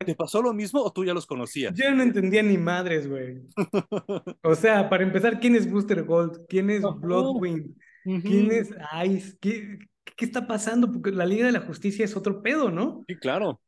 ¿Te 0.05 0.15
pasó 0.15 0.43
lo 0.43 0.53
mismo 0.53 0.83
o 0.83 0.93
tú 0.93 1.05
ya 1.05 1.15
los 1.15 1.27
conocías? 1.27 1.75
Yo 1.75 1.95
no 1.95 2.03
entendía 2.03 2.43
ni 2.43 2.59
madres, 2.59 3.09
güey. 3.09 3.43
o 4.43 4.55
sea, 4.55 4.89
para 4.89 5.05
empezar, 5.05 5.39
¿quién 5.39 5.55
es 5.55 5.71
Booster 5.71 6.05
Gold? 6.05 6.47
¿Quién 6.49 6.71
es 6.71 6.83
Bloodwind? 6.83 7.77
¿Quién 8.05 8.51
es 8.51 8.71
Ice? 9.07 9.37
¿Qué, 9.41 9.79
¿qué 10.17 10.25
está 10.25 10.47
pasando? 10.47 10.91
Porque 10.91 11.13
la 11.13 11.27
Liga 11.27 11.47
de 11.47 11.53
la 11.53 11.61
Justicia 11.61 12.05
es 12.05 12.17
otro 12.17 12.43
pedo, 12.43 12.71
¿no? 12.71 13.05
Sí, 13.07 13.17
claro. 13.17 13.61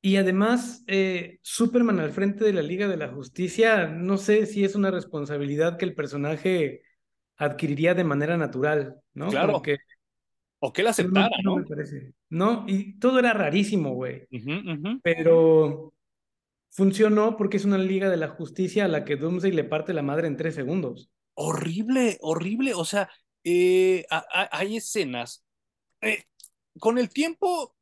Y 0.00 0.16
además, 0.16 0.84
eh, 0.86 1.38
Superman 1.40 1.98
al 1.98 2.12
frente 2.12 2.44
de 2.44 2.52
la 2.52 2.62
Liga 2.62 2.88
de 2.88 2.98
la 2.98 3.08
Justicia, 3.08 3.86
no 3.86 4.18
sé 4.18 4.44
si 4.44 4.62
es 4.62 4.74
una 4.74 4.90
responsabilidad 4.90 5.78
que 5.78 5.86
el 5.86 5.94
personaje 5.94 6.82
adquiriría 7.36 7.94
de 7.94 8.04
manera 8.04 8.36
natural, 8.36 9.00
¿no? 9.14 9.30
Claro. 9.30 9.62
O 10.66 10.72
que 10.72 10.80
él 10.80 10.88
aceptara, 10.88 11.36
¿no? 11.42 11.58
¿no? 11.58 11.64
No, 12.30 12.64
y 12.66 12.98
todo 12.98 13.18
era 13.18 13.34
rarísimo, 13.34 13.90
güey. 13.90 14.26
Pero 15.02 15.92
funcionó 16.70 17.36
porque 17.36 17.58
es 17.58 17.66
una 17.66 17.76
Liga 17.76 18.08
de 18.08 18.16
la 18.16 18.28
Justicia 18.28 18.86
a 18.86 18.88
la 18.88 19.04
que 19.04 19.16
Doomsday 19.16 19.52
le 19.52 19.64
parte 19.64 19.92
la 19.92 20.02
madre 20.02 20.26
en 20.26 20.38
tres 20.38 20.54
segundos. 20.54 21.10
Horrible, 21.34 22.16
horrible. 22.22 22.72
O 22.72 22.86
sea, 22.86 23.10
eh, 23.44 24.06
hay 24.50 24.78
escenas 24.78 25.44
eh, 26.00 26.24
con 26.80 26.96
el 26.96 27.10
tiempo 27.10 27.76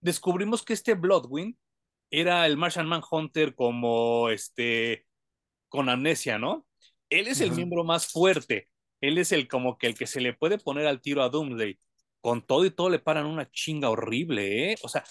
descubrimos 0.00 0.64
que 0.64 0.74
este 0.74 0.94
Bloodwind 0.94 1.56
era 2.08 2.46
el 2.46 2.56
Martian 2.56 2.86
Manhunter 2.86 3.56
como 3.56 4.28
este 4.28 5.06
con 5.68 5.88
amnesia, 5.88 6.38
¿no? 6.38 6.68
Él 7.08 7.26
es 7.26 7.40
el 7.40 7.50
miembro 7.50 7.82
más 7.82 8.06
fuerte. 8.06 8.69
Él 9.00 9.18
es 9.18 9.32
el 9.32 9.48
como 9.48 9.78
que 9.78 9.86
el 9.86 9.94
que 9.94 10.06
se 10.06 10.20
le 10.20 10.34
puede 10.34 10.58
poner 10.58 10.86
al 10.86 11.00
tiro 11.00 11.22
a 11.22 11.28
Doomsday. 11.28 11.78
Con 12.20 12.42
todo 12.46 12.64
y 12.66 12.70
todo 12.70 12.90
le 12.90 12.98
paran 12.98 13.26
una 13.26 13.50
chinga 13.50 13.88
horrible, 13.90 14.72
¿eh? 14.72 14.76
O 14.82 14.88
sea, 14.88 15.04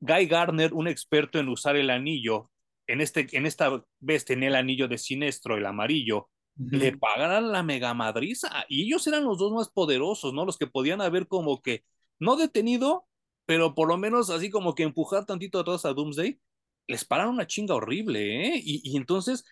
Guy 0.00 0.26
Gardner, 0.26 0.72
un 0.74 0.88
experto 0.88 1.38
en 1.38 1.48
usar 1.48 1.76
el 1.76 1.90
anillo, 1.90 2.50
en, 2.86 3.00
este, 3.00 3.26
en 3.32 3.46
esta 3.46 3.84
vez 4.00 4.24
tenía 4.24 4.48
el 4.48 4.54
anillo 4.56 4.88
de 4.88 4.98
siniestro, 4.98 5.56
el 5.56 5.66
amarillo, 5.66 6.30
le 6.56 6.96
pagaran 6.96 7.50
la 7.50 7.62
mega 7.62 7.94
madriza 7.94 8.64
y 8.68 8.84
ellos 8.84 9.06
eran 9.06 9.24
los 9.24 9.38
dos 9.38 9.52
más 9.52 9.70
poderosos, 9.70 10.32
¿no? 10.32 10.44
Los 10.44 10.56
que 10.58 10.66
podían 10.66 11.00
haber 11.00 11.26
como 11.26 11.60
que, 11.62 11.84
no 12.18 12.36
detenido, 12.36 13.06
pero 13.44 13.74
por 13.74 13.88
lo 13.88 13.96
menos 13.96 14.30
así 14.30 14.50
como 14.50 14.74
que 14.74 14.84
empujar 14.84 15.26
tantito 15.26 15.58
atrás 15.58 15.84
a 15.84 15.92
Doomsday, 15.92 16.40
les 16.86 17.04
paran 17.04 17.28
una 17.28 17.46
chinga 17.46 17.74
horrible, 17.74 18.48
¿eh? 18.48 18.60
Y, 18.62 18.80
y 18.84 18.96
entonces 18.96 19.44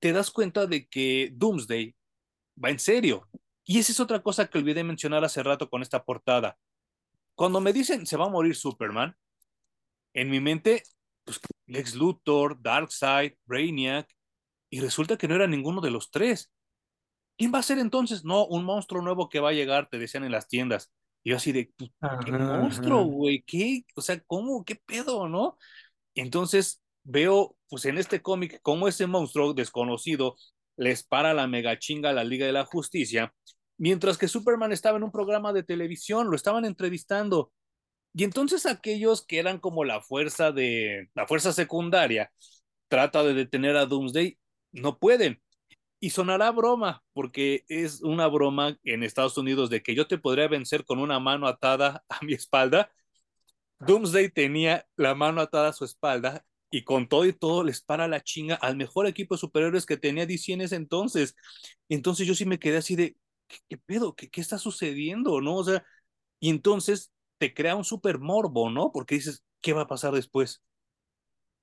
te 0.00 0.12
das 0.12 0.30
cuenta 0.30 0.66
de 0.66 0.86
que 0.88 1.30
Doomsday 1.32 1.94
va 2.62 2.70
en 2.70 2.78
serio. 2.78 3.28
Y 3.64 3.78
esa 3.78 3.92
es 3.92 4.00
otra 4.00 4.22
cosa 4.22 4.46
que 4.46 4.58
olvidé 4.58 4.84
mencionar 4.84 5.24
hace 5.24 5.42
rato 5.42 5.70
con 5.70 5.82
esta 5.82 6.04
portada. 6.04 6.58
Cuando 7.34 7.60
me 7.60 7.72
dicen 7.72 8.06
se 8.06 8.16
va 8.16 8.26
a 8.26 8.30
morir 8.30 8.54
Superman, 8.54 9.16
en 10.12 10.30
mi 10.30 10.40
mente, 10.40 10.82
pues 11.24 11.40
Lex 11.66 11.94
Luthor, 11.94 12.60
Darkseid, 12.62 13.32
Brainiac, 13.46 14.08
y 14.70 14.80
resulta 14.80 15.16
que 15.16 15.28
no 15.28 15.34
era 15.34 15.46
ninguno 15.46 15.80
de 15.80 15.90
los 15.90 16.10
tres. 16.10 16.52
¿Quién 17.36 17.52
va 17.52 17.58
a 17.58 17.64
ser 17.64 17.78
entonces? 17.78 18.24
No, 18.24 18.46
un 18.46 18.64
monstruo 18.64 19.02
nuevo 19.02 19.28
que 19.28 19.40
va 19.40 19.50
a 19.50 19.54
llegar, 19.54 19.88
te 19.88 19.98
decían 19.98 20.24
en 20.24 20.32
las 20.32 20.46
tiendas. 20.46 20.92
Y 21.24 21.30
yo 21.30 21.36
así 21.36 21.52
de, 21.52 21.72
pues, 21.76 21.90
¿qué 22.24 22.32
monstruo, 22.32 23.04
güey? 23.04 23.42
¿Qué? 23.46 23.84
O 23.96 24.00
sea, 24.00 24.20
¿cómo? 24.20 24.64
¿Qué 24.64 24.76
pedo, 24.76 25.28
no? 25.28 25.56
Entonces 26.14 26.82
veo, 27.02 27.56
pues 27.68 27.84
en 27.86 27.98
este 27.98 28.22
cómic, 28.22 28.60
cómo 28.62 28.86
ese 28.86 29.06
monstruo 29.06 29.54
desconocido 29.54 30.36
les 30.76 31.04
para 31.04 31.34
la 31.34 31.46
mega 31.46 31.78
chinga 31.78 32.10
a 32.10 32.12
la 32.12 32.24
Liga 32.24 32.46
de 32.46 32.52
la 32.52 32.64
Justicia, 32.64 33.34
mientras 33.78 34.18
que 34.18 34.28
Superman 34.28 34.72
estaba 34.72 34.98
en 34.98 35.04
un 35.04 35.12
programa 35.12 35.52
de 35.52 35.62
televisión, 35.62 36.28
lo 36.30 36.36
estaban 36.36 36.64
entrevistando. 36.64 37.52
Y 38.14 38.24
entonces 38.24 38.66
aquellos 38.66 39.26
que 39.26 39.38
eran 39.38 39.58
como 39.58 39.84
la 39.84 40.00
fuerza 40.00 40.52
de 40.52 41.08
la 41.14 41.26
fuerza 41.26 41.52
secundaria 41.52 42.30
trata 42.88 43.24
de 43.24 43.34
detener 43.34 43.76
a 43.76 43.86
Doomsday, 43.86 44.38
no 44.72 44.98
pueden. 44.98 45.40
Y 46.00 46.10
sonará 46.10 46.50
broma, 46.50 47.02
porque 47.12 47.64
es 47.68 48.02
una 48.02 48.26
broma 48.28 48.78
en 48.84 49.02
Estados 49.02 49.38
Unidos 49.38 49.70
de 49.70 49.82
que 49.82 49.94
yo 49.94 50.06
te 50.06 50.18
podría 50.18 50.48
vencer 50.48 50.84
con 50.84 50.98
una 50.98 51.18
mano 51.18 51.46
atada 51.48 52.04
a 52.08 52.24
mi 52.24 52.34
espalda. 52.34 52.92
Doomsday 53.80 54.30
tenía 54.30 54.86
la 54.96 55.14
mano 55.14 55.40
atada 55.40 55.68
a 55.70 55.72
su 55.72 55.84
espalda 55.84 56.44
y 56.74 56.82
con 56.82 57.06
todo 57.06 57.24
y 57.24 57.32
todo 57.32 57.62
les 57.62 57.80
para 57.80 58.08
la 58.08 58.20
chinga 58.20 58.56
al 58.56 58.76
mejor 58.76 59.06
equipo 59.06 59.36
de 59.36 59.38
superhéroes 59.38 59.86
que 59.86 59.96
tenía 59.96 60.26
DC 60.26 60.54
en 60.54 60.62
ese 60.62 60.74
entonces. 60.74 61.36
Entonces 61.88 62.26
yo 62.26 62.34
sí 62.34 62.46
me 62.46 62.58
quedé 62.58 62.78
así 62.78 62.96
de, 62.96 63.16
¿qué, 63.46 63.58
qué 63.68 63.78
pedo? 63.78 64.16
¿Qué, 64.16 64.28
¿Qué, 64.28 64.40
está 64.40 64.58
sucediendo? 64.58 65.40
¿No? 65.40 65.54
O 65.54 65.64
sea, 65.64 65.84
y 66.40 66.50
entonces 66.50 67.12
te 67.38 67.54
crea 67.54 67.76
un 67.76 67.84
super 67.84 68.18
morbo, 68.18 68.70
¿no? 68.70 68.90
Porque 68.92 69.14
dices, 69.14 69.44
¿qué 69.60 69.72
va 69.72 69.82
a 69.82 69.86
pasar 69.86 70.14
después? 70.14 70.64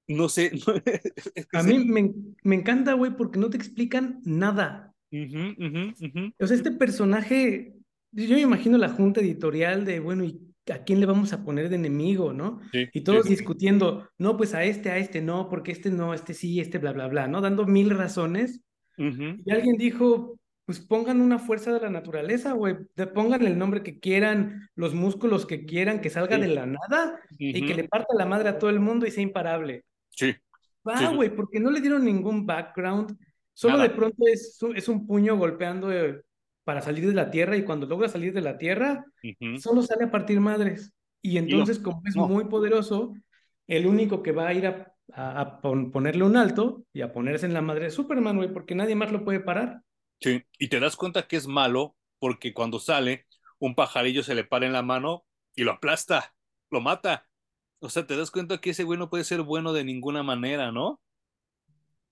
No 0.08 0.30
sé. 0.30 0.52
es 1.36 1.45
que 1.45 1.58
a 1.58 1.63
mí 1.63 1.84
me, 1.84 2.13
me, 2.43 2.56
encanta, 2.56 2.93
güey, 2.93 3.13
porque 3.17 3.38
no 3.38 3.50
te 3.50 3.58
explican 3.58 4.21
nada. 4.24 4.95
Uh 5.12 5.17
-huh, 5.17 5.58
uh 5.58 6.08
-huh. 6.08 6.34
O 6.39 6.47
sea, 6.47 6.56
este 6.56 6.71
personaje, 6.71 7.76
yo 8.13 8.36
me 8.36 8.41
imagino 8.41 8.78
la 8.78 8.88
junta 8.88 9.19
editorial 9.19 9.84
de, 9.84 10.00
bueno, 10.00 10.24
¿y 10.24 10.51
a 10.71 10.84
quién 10.84 11.00
le 11.00 11.06
vamos 11.06 11.34
a 11.34 11.43
poner 11.43 11.69
de 11.69 11.76
enemigo, 11.76 12.34
no? 12.34 12.60
Sí, 12.71 12.88
y 12.93 13.02
todos 13.02 13.24
sí, 13.24 13.30
discutiendo, 13.30 14.08
no, 14.17 14.38
pues 14.38 14.54
a 14.54 14.63
este, 14.63 14.91
a 14.91 14.97
este 14.97 15.21
no, 15.21 15.50
porque 15.50 15.71
este 15.71 15.89
no, 15.89 16.13
este 16.13 16.34
sí, 16.34 16.60
este 16.60 16.78
bla, 16.78 16.91
bla, 16.93 17.08
bla, 17.08 17.28
¿no? 17.28 17.41
Dando 17.41 17.65
mil 17.65 17.89
razones. 17.89 18.62
Uh 18.97 19.04
-huh. 19.04 19.41
Y 19.45 19.52
alguien 19.52 19.78
dijo, 19.78 20.38
pues 20.65 20.80
pongan 20.80 21.19
una 21.21 21.39
fuerza 21.39 21.74
de 21.74 21.80
la 21.82 21.89
naturaleza, 21.89 22.54
güey. 22.54 22.76
Pongan 23.13 23.45
el 23.45 23.58
nombre 23.58 23.82
que 23.82 24.00
quieran, 24.00 24.69
los 24.76 24.93
músculos 24.93 25.45
que 25.45 25.65
quieran, 25.65 26.00
que 26.02 26.10
salga 26.12 26.36
Sí. 26.36 26.41
de 26.43 26.47
la 26.50 26.65
nada 26.67 27.19
Uh 27.32 27.36
y 27.39 27.65
que 27.65 27.74
-huh. 27.74 27.78
le 27.78 27.88
parta 27.88 28.13
la 28.17 28.26
madre 28.26 28.50
a 28.50 28.60
todo 28.60 28.69
el 28.69 28.80
mundo 28.80 29.06
y 29.08 29.12
sea 29.12 29.24
imparable. 29.24 29.84
Sí. 30.10 30.34
Va, 30.88 30.97
Sí, 30.97 31.06
sí. 31.08 31.15
güey, 31.15 31.36
porque 31.36 31.60
no 31.60 31.71
le 31.71 31.82
dieron 31.82 32.06
ningún 32.06 32.45
background. 32.45 33.17
Solo 33.54 33.78
Nada. 33.78 33.89
de 33.89 33.95
pronto 33.95 34.24
es, 34.32 34.58
un- 34.62 34.76
es 34.78 34.88
un 34.88 35.06
puño 35.08 35.36
golpeando 35.38 35.91
eh, 35.91 36.21
para 36.71 36.81
salir 36.81 37.05
de 37.07 37.13
la 37.13 37.29
tierra 37.31 37.57
y 37.57 37.63
cuando 37.65 37.86
logra 37.86 38.07
salir 38.07 38.34
de 38.34 38.41
la 38.41 38.57
tierra, 38.57 39.05
solo 39.60 39.81
sale 39.81 40.05
a 40.05 40.12
partir 40.12 40.39
madres. 40.39 40.93
Y 41.21 41.38
entonces, 41.38 41.79
como 41.79 42.01
es 42.05 42.15
no. 42.15 42.27
muy 42.27 42.45
poderoso, 42.45 43.13
el 43.67 43.86
único 43.88 44.23
que 44.23 44.31
va 44.31 44.47
a 44.47 44.53
ir 44.53 44.67
a, 44.67 44.93
a- 45.13 45.41
a 45.41 45.62
pon- 45.62 45.91
ponerle 45.91 46.23
un 46.23 46.38
alto 46.38 46.86
y 46.93 47.01
a 47.01 47.12
ponerse 47.12 47.45
en 47.45 47.53
la 47.53 47.62
madre 47.62 47.88
es 47.88 47.93
Superman, 47.93 48.38
güey, 48.38 48.53
porque 48.53 48.75
nadie 48.75 48.95
más 48.95 49.12
lo 49.12 49.23
puede 49.25 49.41
parar. 49.41 49.81
Sí, 50.21 50.43
y 50.57 50.69
te 50.69 50.79
das 50.79 50.95
cuenta 50.95 51.27
que 51.27 51.36
es 51.36 51.47
malo 51.47 51.95
porque 52.19 52.53
cuando 52.53 52.79
sale, 52.79 53.27
un 53.60 53.75
pajarillo 53.75 54.23
se 54.23 54.36
le 54.36 54.43
para 54.43 54.65
en 54.65 54.73
la 54.73 54.84
mano 54.84 55.25
y 55.55 55.63
lo 55.63 55.71
aplasta, 55.73 56.34
lo 56.69 56.81
mata. 56.81 57.27
O 57.79 57.89
sea, 57.89 58.07
te 58.07 58.15
das 58.15 58.31
cuenta 58.31 58.60
que 58.60 58.71
ese 58.71 58.84
güey 58.84 58.99
no 58.99 59.10
puede 59.10 59.23
ser 59.25 59.41
bueno 59.41 59.73
de 59.73 59.84
ninguna 59.84 60.23
manera, 60.23 60.71
¿no? 60.71 61.01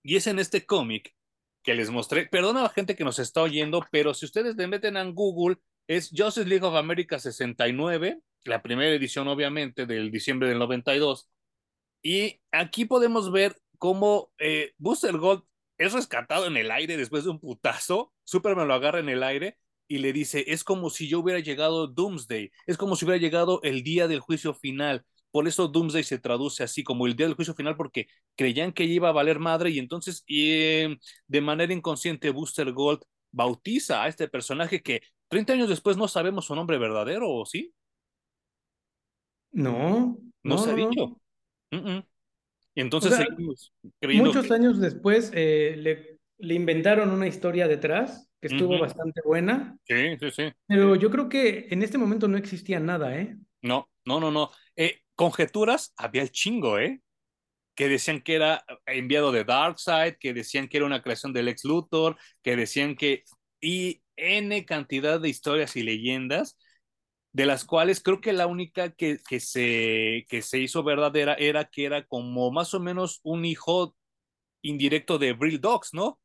Y 0.02 0.16
es 0.16 0.26
en 0.26 0.38
este 0.38 0.66
cómic 0.66 1.14
que 1.62 1.74
les 1.74 1.90
mostré. 1.90 2.26
Perdona 2.26 2.60
a 2.60 2.62
la 2.64 2.68
gente 2.70 2.96
que 2.96 3.04
nos 3.04 3.18
está 3.18 3.42
oyendo, 3.42 3.84
pero 3.90 4.14
si 4.14 4.26
ustedes 4.26 4.56
le 4.56 4.66
meten 4.66 4.96
en 4.96 5.14
Google, 5.14 5.56
es 5.86 6.10
Justice 6.16 6.48
League 6.48 6.64
of 6.64 6.74
America 6.74 7.18
69, 7.18 8.20
la 8.44 8.62
primera 8.62 8.94
edición, 8.94 9.28
obviamente, 9.28 9.86
del 9.86 10.10
diciembre 10.10 10.48
del 10.48 10.58
92. 10.58 11.28
Y 12.02 12.40
aquí 12.52 12.84
podemos 12.84 13.30
ver 13.32 13.56
cómo 13.78 14.32
eh, 14.38 14.72
Booster 14.78 15.16
Gold 15.16 15.42
es 15.78 15.92
rescatado 15.92 16.46
en 16.46 16.56
el 16.56 16.70
aire 16.70 16.96
después 16.96 17.24
de 17.24 17.30
un 17.30 17.40
putazo. 17.40 18.12
Superman 18.24 18.68
lo 18.68 18.74
agarra 18.74 19.00
en 19.00 19.08
el 19.08 19.22
aire 19.22 19.58
y 19.88 19.98
le 19.98 20.12
dice, 20.12 20.44
es 20.46 20.62
como 20.62 20.90
si 20.90 21.08
yo 21.08 21.20
hubiera 21.20 21.40
llegado 21.40 21.88
Doomsday, 21.88 22.52
es 22.66 22.76
como 22.76 22.94
si 22.96 23.04
hubiera 23.04 23.20
llegado 23.20 23.60
el 23.62 23.82
día 23.82 24.06
del 24.06 24.20
juicio 24.20 24.54
final. 24.54 25.04
Por 25.30 25.46
eso 25.48 25.68
Doomsday 25.68 26.04
se 26.04 26.18
traduce 26.18 26.62
así 26.62 26.82
como 26.84 27.06
el 27.06 27.16
día 27.16 27.26
del 27.26 27.34
juicio 27.36 27.54
final 27.54 27.76
porque 27.76 28.08
creían 28.36 28.72
que 28.72 28.84
iba 28.84 29.08
a 29.08 29.12
valer 29.12 29.38
madre 29.38 29.70
y 29.70 29.78
entonces 29.78 30.24
eh, 30.28 30.96
de 31.26 31.40
manera 31.40 31.72
inconsciente 31.72 32.30
Booster 32.30 32.72
Gold 32.72 33.02
bautiza 33.32 34.02
a 34.02 34.08
este 34.08 34.28
personaje 34.28 34.82
que 34.82 35.02
30 35.28 35.52
años 35.52 35.68
después 35.68 35.96
no 35.96 36.08
sabemos 36.08 36.46
su 36.46 36.54
nombre 36.54 36.78
verdadero, 36.78 37.30
¿o 37.30 37.46
sí? 37.46 37.72
No, 39.52 40.18
No, 40.42 40.56
no, 40.56 40.58
se 40.58 40.70
ha 40.70 40.76
no. 40.76 40.88
dicho. 40.88 41.04
Uh 41.72 41.76
-uh. 41.76 42.06
Entonces 42.74 43.12
O 43.12 43.16
sea, 43.16 43.26
seguimos 43.26 43.72
creyendo 44.00 44.28
Muchos 44.28 44.46
que... 44.46 44.54
años 44.54 44.80
después 44.80 45.30
eh, 45.34 45.74
le, 45.78 46.18
le 46.38 46.54
inventaron 46.54 47.10
una 47.10 47.26
historia 47.26 47.68
detrás 47.68 48.28
que 48.40 48.48
estuvo 48.48 48.78
bastante 48.78 49.20
buena, 49.24 49.76
Sí, 49.84 50.16
sí, 50.18 50.30
sí. 50.30 50.52
pero 50.66 50.96
yo 50.96 51.10
creo 51.10 51.28
que 51.28 51.66
en 51.70 51.82
este 51.82 51.98
momento 51.98 52.26
no 52.28 52.38
existía 52.38 52.80
nada, 52.80 53.16
¿eh? 53.18 53.36
No, 53.62 53.88
no, 54.06 54.20
no, 54.20 54.30
no. 54.30 54.50
Eh, 54.76 55.00
conjeturas 55.20 55.92
había 55.98 56.22
el 56.22 56.30
chingo, 56.30 56.78
¿eh? 56.78 57.02
Que 57.74 57.90
decían 57.90 58.22
que 58.22 58.36
era 58.36 58.64
enviado 58.86 59.32
de 59.32 59.44
Darkseid, 59.44 60.14
que 60.18 60.32
decían 60.32 60.66
que 60.66 60.78
era 60.78 60.86
una 60.86 61.02
creación 61.02 61.34
del 61.34 61.48
ex 61.48 61.62
Luthor, 61.64 62.16
que 62.42 62.56
decían 62.56 62.96
que. 62.96 63.24
Y 63.60 64.02
N 64.16 64.64
cantidad 64.64 65.20
de 65.20 65.28
historias 65.28 65.76
y 65.76 65.82
leyendas, 65.82 66.56
de 67.34 67.44
las 67.44 67.66
cuales 67.66 68.02
creo 68.02 68.22
que 68.22 68.32
la 68.32 68.46
única 68.46 68.92
que, 68.92 69.18
que, 69.28 69.40
se, 69.40 70.24
que 70.30 70.40
se 70.40 70.58
hizo 70.58 70.82
verdadera 70.84 71.34
era 71.34 71.66
que 71.66 71.84
era 71.84 72.06
como 72.06 72.50
más 72.50 72.72
o 72.72 72.80
menos 72.80 73.20
un 73.22 73.44
hijo 73.44 73.94
indirecto 74.62 75.18
de 75.18 75.34
Brill 75.34 75.60
Dogs, 75.60 75.92
¿no? 75.92 76.18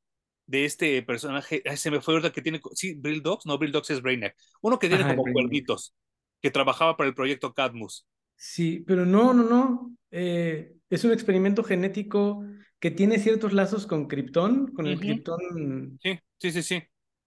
De 0.46 0.64
este 0.64 1.04
personaje, 1.04 1.62
ay, 1.66 1.76
se 1.76 1.92
me 1.92 2.00
fue 2.00 2.14
ahorita 2.14 2.32
que 2.32 2.42
tiene, 2.42 2.62
sí, 2.74 2.94
Brill 2.94 3.22
Dogs, 3.22 3.46
no, 3.46 3.58
Brill 3.58 3.74
Dogs 3.74 3.90
es 3.90 4.02
Brainiac, 4.02 4.38
uno 4.62 4.80
que 4.80 4.88
tiene 4.88 5.04
Ajá, 5.04 5.18
como 5.18 5.34
cuernitos, 5.34 5.94
que 6.42 6.50
trabajaba 6.50 6.96
para 6.96 7.10
el 7.10 7.16
proyecto 7.16 7.54
Cadmus. 7.54 8.08
Sí, 8.36 8.84
pero 8.86 9.06
no, 9.06 9.34
no, 9.34 9.44
no. 9.44 9.96
Eh, 10.12 10.74
es 10.90 11.04
un 11.04 11.12
experimento 11.12 11.64
genético 11.64 12.44
que 12.80 12.92
tiene 12.92 13.18
ciertos 13.20 13.54
lazos 13.54 13.88
con 13.88 14.08
Krypton, 14.08 14.68
con 14.74 14.86
el 14.88 14.94
Ujú. 14.96 15.02
Krypton, 15.02 16.00
Sí, 16.02 16.20
sí, 16.38 16.52
sí, 16.52 16.62
sí. 16.64 16.84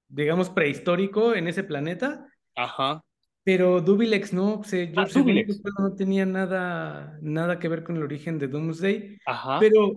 digamos, 0.08 0.50
prehistórico 0.50 1.34
en 1.34 1.48
ese 1.48 1.64
planeta. 1.64 2.26
Ajá. 2.54 3.02
Pero 3.42 3.80
Dubilex 3.80 4.32
no, 4.32 4.62
se, 4.62 4.92
yo, 4.92 5.00
Ah, 5.00 5.06
Dubilex. 5.12 5.60
no 5.78 5.94
tenía 5.94 6.26
nada, 6.26 7.18
nada 7.22 7.58
que 7.58 7.68
ver 7.68 7.82
con 7.82 7.96
el 7.96 8.02
origen 8.02 8.38
de 8.38 8.48
Doomsday. 8.48 9.18
Ajá. 9.26 9.58
Pero 9.58 9.96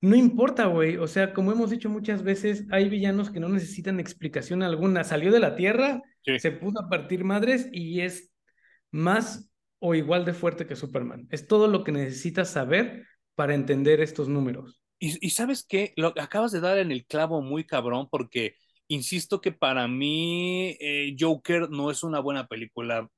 no 0.00 0.16
importa, 0.16 0.66
güey. 0.66 0.96
O 0.96 1.06
sea, 1.06 1.32
como 1.32 1.52
hemos 1.52 1.70
dicho 1.70 1.88
muchas 1.88 2.22
veces, 2.22 2.66
hay 2.70 2.88
villanos 2.88 3.30
que 3.30 3.40
no 3.40 3.48
necesitan 3.48 4.00
explicación 4.00 4.62
alguna. 4.62 5.04
Salió 5.04 5.32
de 5.32 5.40
la 5.40 5.54
Tierra, 5.56 6.02
Sí. 6.24 6.38
se 6.40 6.50
puso 6.52 6.80
a 6.80 6.88
partir 6.88 7.24
madres 7.24 7.68
y 7.72 8.00
es 8.00 8.30
más 8.90 9.47
o 9.80 9.94
igual 9.94 10.24
de 10.24 10.34
fuerte 10.34 10.66
que 10.66 10.76
Superman. 10.76 11.28
Es 11.30 11.46
todo 11.46 11.68
lo 11.68 11.84
que 11.84 11.92
necesitas 11.92 12.50
saber 12.50 13.06
para 13.34 13.54
entender 13.54 14.00
estos 14.00 14.28
números. 14.28 14.80
Y, 14.98 15.24
y 15.24 15.30
sabes 15.30 15.64
qué, 15.68 15.92
lo 15.96 16.08
acabas 16.08 16.52
de 16.52 16.60
dar 16.60 16.78
en 16.78 16.90
el 16.90 17.06
clavo 17.06 17.40
muy 17.40 17.64
cabrón 17.64 18.08
porque 18.10 18.56
insisto 18.88 19.40
que 19.40 19.52
para 19.52 19.86
mí 19.86 20.76
eh, 20.80 21.14
Joker 21.18 21.70
no 21.70 21.90
es 21.90 22.02
una 22.02 22.20
buena 22.20 22.46
película 22.46 23.08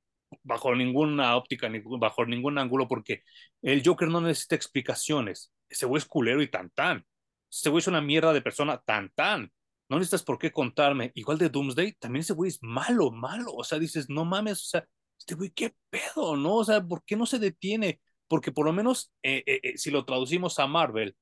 bajo 0.43 0.75
ninguna 0.75 1.35
óptica, 1.35 1.69
bajo 1.99 2.25
ningún 2.25 2.57
ángulo, 2.57 2.87
porque 2.87 3.23
el 3.61 3.81
Joker 3.85 4.07
no 4.07 4.21
necesita 4.21 4.55
explicaciones. 4.55 5.51
Ese 5.69 5.85
güey 5.85 5.99
es 5.99 6.05
culero 6.05 6.41
y 6.41 6.49
tan 6.49 6.69
tan. 6.69 7.05
Ese 7.51 7.69
güey 7.69 7.79
es 7.79 7.87
una 7.87 8.01
mierda 8.01 8.33
de 8.33 8.41
persona 8.41 8.81
tan 8.85 9.09
tan. 9.15 9.51
No 9.89 9.97
necesitas 9.97 10.23
por 10.23 10.37
qué 10.39 10.51
contarme. 10.51 11.11
Igual 11.15 11.37
de 11.37 11.49
Doomsday, 11.49 11.93
también 11.93 12.21
ese 12.21 12.33
güey 12.33 12.49
es 12.49 12.59
malo, 12.61 13.11
malo. 13.11 13.53
O 13.53 13.63
sea, 13.63 13.77
dices, 13.79 14.09
no 14.09 14.23
mames, 14.23 14.61
o 14.61 14.65
sea, 14.65 14.85
este 15.21 15.35
güey, 15.35 15.51
qué 15.51 15.73
pedo, 15.89 16.35
¿no? 16.35 16.57
O 16.57 16.65
sea, 16.65 16.81
¿por 16.83 17.03
qué 17.05 17.15
no 17.15 17.25
se 17.25 17.39
detiene? 17.39 18.01
Porque 18.27 18.51
por 18.51 18.65
lo 18.65 18.73
menos, 18.73 19.11
eh, 19.23 19.43
eh, 19.45 19.59
eh, 19.63 19.77
si 19.77 19.91
lo 19.91 20.03
traducimos 20.05 20.57
a 20.59 20.67
Marvel, 20.67 21.15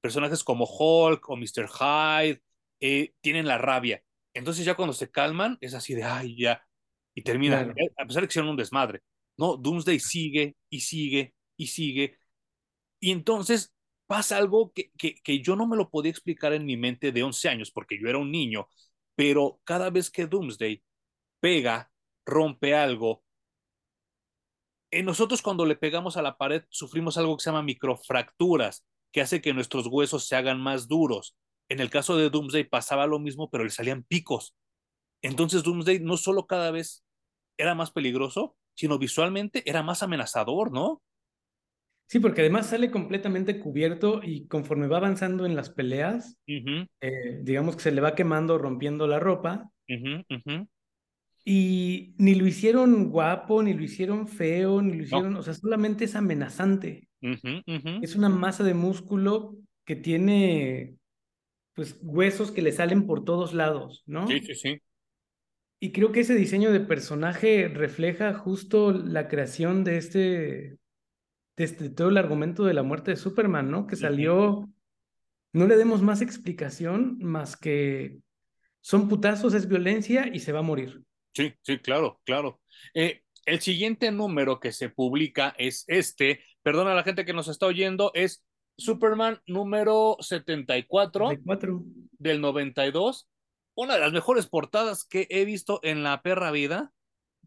personajes 0.00 0.44
como 0.44 0.66
Hulk 0.66 1.28
o 1.30 1.36
Mr. 1.36 1.68
Hyde 1.68 2.42
eh, 2.80 3.14
tienen 3.20 3.46
la 3.46 3.58
rabia. 3.58 4.02
Entonces 4.34 4.64
ya 4.64 4.74
cuando 4.74 4.92
se 4.92 5.10
calman, 5.10 5.56
es 5.60 5.74
así 5.74 5.94
de, 5.94 6.04
ay, 6.04 6.36
ya. 6.38 6.62
Y 7.14 7.22
termina, 7.22 7.64
Claro. 7.64 7.74
a 7.96 8.06
pesar 8.06 8.22
de 8.22 8.28
que 8.28 8.32
hicieron 8.32 8.50
un 8.50 8.56
desmadre. 8.56 9.00
No, 9.36 9.56
Doomsday 9.56 9.98
sigue 9.98 10.56
y 10.70 10.80
sigue 10.80 11.34
y 11.56 11.68
sigue. 11.68 12.18
Y 13.00 13.12
entonces 13.12 13.72
pasa 14.06 14.36
algo 14.36 14.72
que, 14.72 14.90
que, 14.98 15.14
que, 15.22 15.40
yo 15.40 15.56
no 15.56 15.66
me 15.66 15.76
lo 15.76 15.90
podía 15.90 16.10
explicar 16.10 16.52
en 16.52 16.64
mi 16.66 16.76
mente 16.76 17.12
de 17.12 17.22
11 17.22 17.48
años, 17.48 17.70
porque 17.70 17.98
yo 18.00 18.08
era 18.08 18.18
un 18.18 18.30
niño, 18.30 18.68
pero 19.14 19.60
cada 19.64 19.90
vez 19.90 20.10
que 20.10 20.26
Doomsday 20.26 20.82
pega, 21.40 21.90
rompe 22.26 22.74
algo, 22.74 23.24
en 24.90 25.04
nosotros 25.04 25.42
cuando 25.42 25.66
le 25.66 25.76
pegamos 25.76 26.16
a 26.16 26.22
la 26.22 26.36
pared 26.36 26.64
sufrimos 26.70 27.18
algo 27.18 27.36
que 27.36 27.42
se 27.42 27.50
llama 27.50 27.62
microfracturas, 27.62 28.86
que 29.12 29.20
hace 29.20 29.40
que 29.40 29.54
nuestros 29.54 29.86
huesos 29.86 30.26
se 30.26 30.36
hagan 30.36 30.60
más 30.60 30.88
duros. 30.88 31.36
En 31.68 31.80
el 31.80 31.90
caso 31.90 32.16
de 32.16 32.30
Doomsday 32.30 32.64
pasaba 32.64 33.06
lo 33.06 33.18
mismo, 33.18 33.50
pero 33.50 33.64
le 33.64 33.70
salían 33.70 34.02
picos. 34.02 34.54
Entonces 35.22 35.62
Doomsday 35.62 36.00
no 36.00 36.16
solo 36.16 36.46
cada 36.46 36.70
vez 36.70 37.04
era 37.58 37.74
más 37.74 37.90
peligroso, 37.90 38.56
sino 38.74 38.98
visualmente 38.98 39.68
era 39.68 39.82
más 39.82 40.02
amenazador, 40.02 40.72
¿no? 40.72 41.02
Sí, 42.06 42.20
porque 42.20 42.40
además 42.40 42.70
sale 42.70 42.90
completamente 42.90 43.60
cubierto 43.60 44.22
y 44.22 44.46
conforme 44.46 44.86
va 44.86 44.96
avanzando 44.96 45.44
en 45.44 45.54
las 45.54 45.68
peleas, 45.68 46.38
uh 46.46 46.52
-huh. 46.52 46.88
eh, 47.02 47.40
digamos 47.42 47.76
que 47.76 47.82
se 47.82 47.92
le 47.92 48.00
va 48.00 48.14
quemando, 48.14 48.56
rompiendo 48.56 49.06
la 49.06 49.20
ropa. 49.20 49.70
Uh 49.88 49.92
-huh, 49.92 50.24
uh 50.30 50.42
-huh. 50.42 50.68
Y 51.50 52.12
ni 52.18 52.34
lo 52.34 52.46
hicieron 52.46 53.08
guapo, 53.08 53.62
ni 53.62 53.72
lo 53.72 53.82
hicieron 53.82 54.28
feo, 54.28 54.82
ni 54.82 54.92
lo 54.92 55.02
hicieron, 55.02 55.32
no. 55.32 55.38
o 55.38 55.42
sea, 55.42 55.54
solamente 55.54 56.04
es 56.04 56.14
amenazante. 56.14 57.08
Es 57.22 58.16
una 58.16 58.28
masa 58.28 58.64
de 58.64 58.74
músculo 58.74 59.56
que 59.86 59.96
tiene, 59.96 60.98
pues, 61.72 61.98
huesos 62.02 62.50
que 62.50 62.60
le 62.60 62.70
salen 62.70 63.06
por 63.06 63.24
todos 63.24 63.54
lados, 63.54 64.02
¿no? 64.04 64.28
Sí, 64.28 64.40
sí, 64.40 64.54
sí. 64.56 64.82
Y 65.80 65.92
creo 65.92 66.12
que 66.12 66.20
ese 66.20 66.34
diseño 66.34 66.70
de 66.70 66.80
personaje 66.80 67.68
refleja 67.68 68.34
justo 68.34 68.92
la 68.92 69.26
creación 69.26 69.84
de 69.84 69.96
este, 69.96 70.76
de 71.56 71.64
este, 71.64 71.88
todo 71.88 72.10
el 72.10 72.18
argumento 72.18 72.66
de 72.66 72.74
la 72.74 72.82
muerte 72.82 73.12
de 73.12 73.16
Superman, 73.16 73.70
¿no? 73.70 73.86
Que 73.86 73.96
salió, 73.96 74.68
no 75.54 75.66
le 75.66 75.78
demos 75.78 76.02
más 76.02 76.20
explicación 76.20 77.16
más 77.22 77.56
que 77.56 78.18
son 78.82 79.08
putazos, 79.08 79.54
es 79.54 79.66
violencia 79.66 80.28
y 80.30 80.40
se 80.40 80.52
va 80.52 80.58
a 80.58 80.62
morir. 80.62 81.07
Sí, 81.38 81.54
sí, 81.62 81.78
claro, 81.78 82.20
claro. 82.24 82.60
Eh, 82.94 83.22
el 83.46 83.60
siguiente 83.60 84.10
número 84.10 84.58
que 84.58 84.72
se 84.72 84.88
publica 84.88 85.54
es 85.56 85.84
este, 85.86 86.42
perdona 86.64 86.90
a 86.90 86.96
la 86.96 87.04
gente 87.04 87.24
que 87.24 87.32
nos 87.32 87.46
está 87.46 87.66
oyendo, 87.66 88.10
es 88.14 88.44
Superman 88.76 89.40
número 89.46 90.16
74 90.18 91.28
74. 91.28 91.82
del 92.18 92.40
92 92.40 93.28
una 93.76 93.94
de 93.94 94.00
las 94.00 94.12
mejores 94.12 94.48
portadas 94.48 95.04
que 95.04 95.28
he 95.30 95.44
visto 95.44 95.78
en 95.84 96.02
la 96.02 96.20
perra 96.22 96.50
vida, 96.50 96.92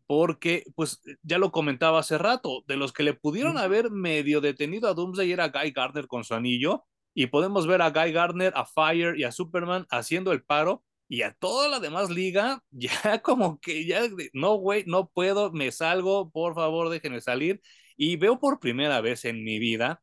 porque, 0.07 0.63
pues, 0.75 1.01
ya 1.23 1.37
lo 1.37 1.51
comentaba 1.51 1.99
hace 1.99 2.17
rato, 2.17 2.63
de 2.67 2.77
los 2.77 2.93
que 2.93 3.03
le 3.03 3.13
pudieron 3.13 3.57
haber 3.57 3.91
medio 3.91 4.39
detenido 4.39 4.87
a 4.87 4.93
Doomsday 4.93 5.29
era 5.29 5.49
Guy 5.49 5.71
Gardner 5.71 6.07
con 6.07 6.23
su 6.23 6.33
anillo, 6.33 6.85
y 7.13 7.27
podemos 7.27 7.67
ver 7.67 7.81
a 7.81 7.89
Guy 7.89 8.13
Gardner, 8.13 8.53
a 8.55 8.65
Fire 8.65 9.19
y 9.19 9.25
a 9.25 9.33
Superman 9.33 9.85
haciendo 9.89 10.31
el 10.31 10.41
paro, 10.41 10.85
y 11.11 11.23
a 11.23 11.33
toda 11.33 11.67
la 11.67 11.81
demás 11.81 12.09
liga, 12.09 12.63
ya 12.71 13.21
como 13.21 13.59
que 13.59 13.85
ya, 13.85 14.03
no, 14.33 14.55
güey, 14.55 14.85
no 14.87 15.09
puedo, 15.09 15.51
me 15.51 15.71
salgo, 15.73 16.31
por 16.31 16.55
favor, 16.55 16.89
déjenme 16.89 17.19
salir, 17.21 17.61
y 17.97 18.15
veo 18.15 18.39
por 18.39 18.59
primera 18.61 19.01
vez 19.01 19.25
en 19.25 19.43
mi 19.43 19.59
vida 19.59 20.01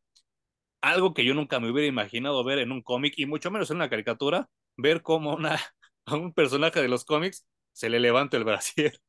algo 0.82 1.14
que 1.14 1.24
yo 1.24 1.34
nunca 1.34 1.60
me 1.60 1.70
hubiera 1.70 1.88
imaginado 1.88 2.44
ver 2.44 2.58
en 2.60 2.72
un 2.72 2.82
cómic, 2.82 3.14
y 3.18 3.26
mucho 3.26 3.50
menos 3.50 3.70
en 3.70 3.78
una 3.78 3.90
caricatura, 3.90 4.48
ver 4.76 5.02
como 5.02 5.34
una 5.34 5.58
a 6.06 6.16
un 6.16 6.34
personaje 6.34 6.82
de 6.82 6.88
los 6.88 7.04
cómics 7.04 7.46
se 7.72 7.90
le 7.90 8.00
levanta 8.00 8.36
el 8.36 8.44
brasier. 8.44 9.00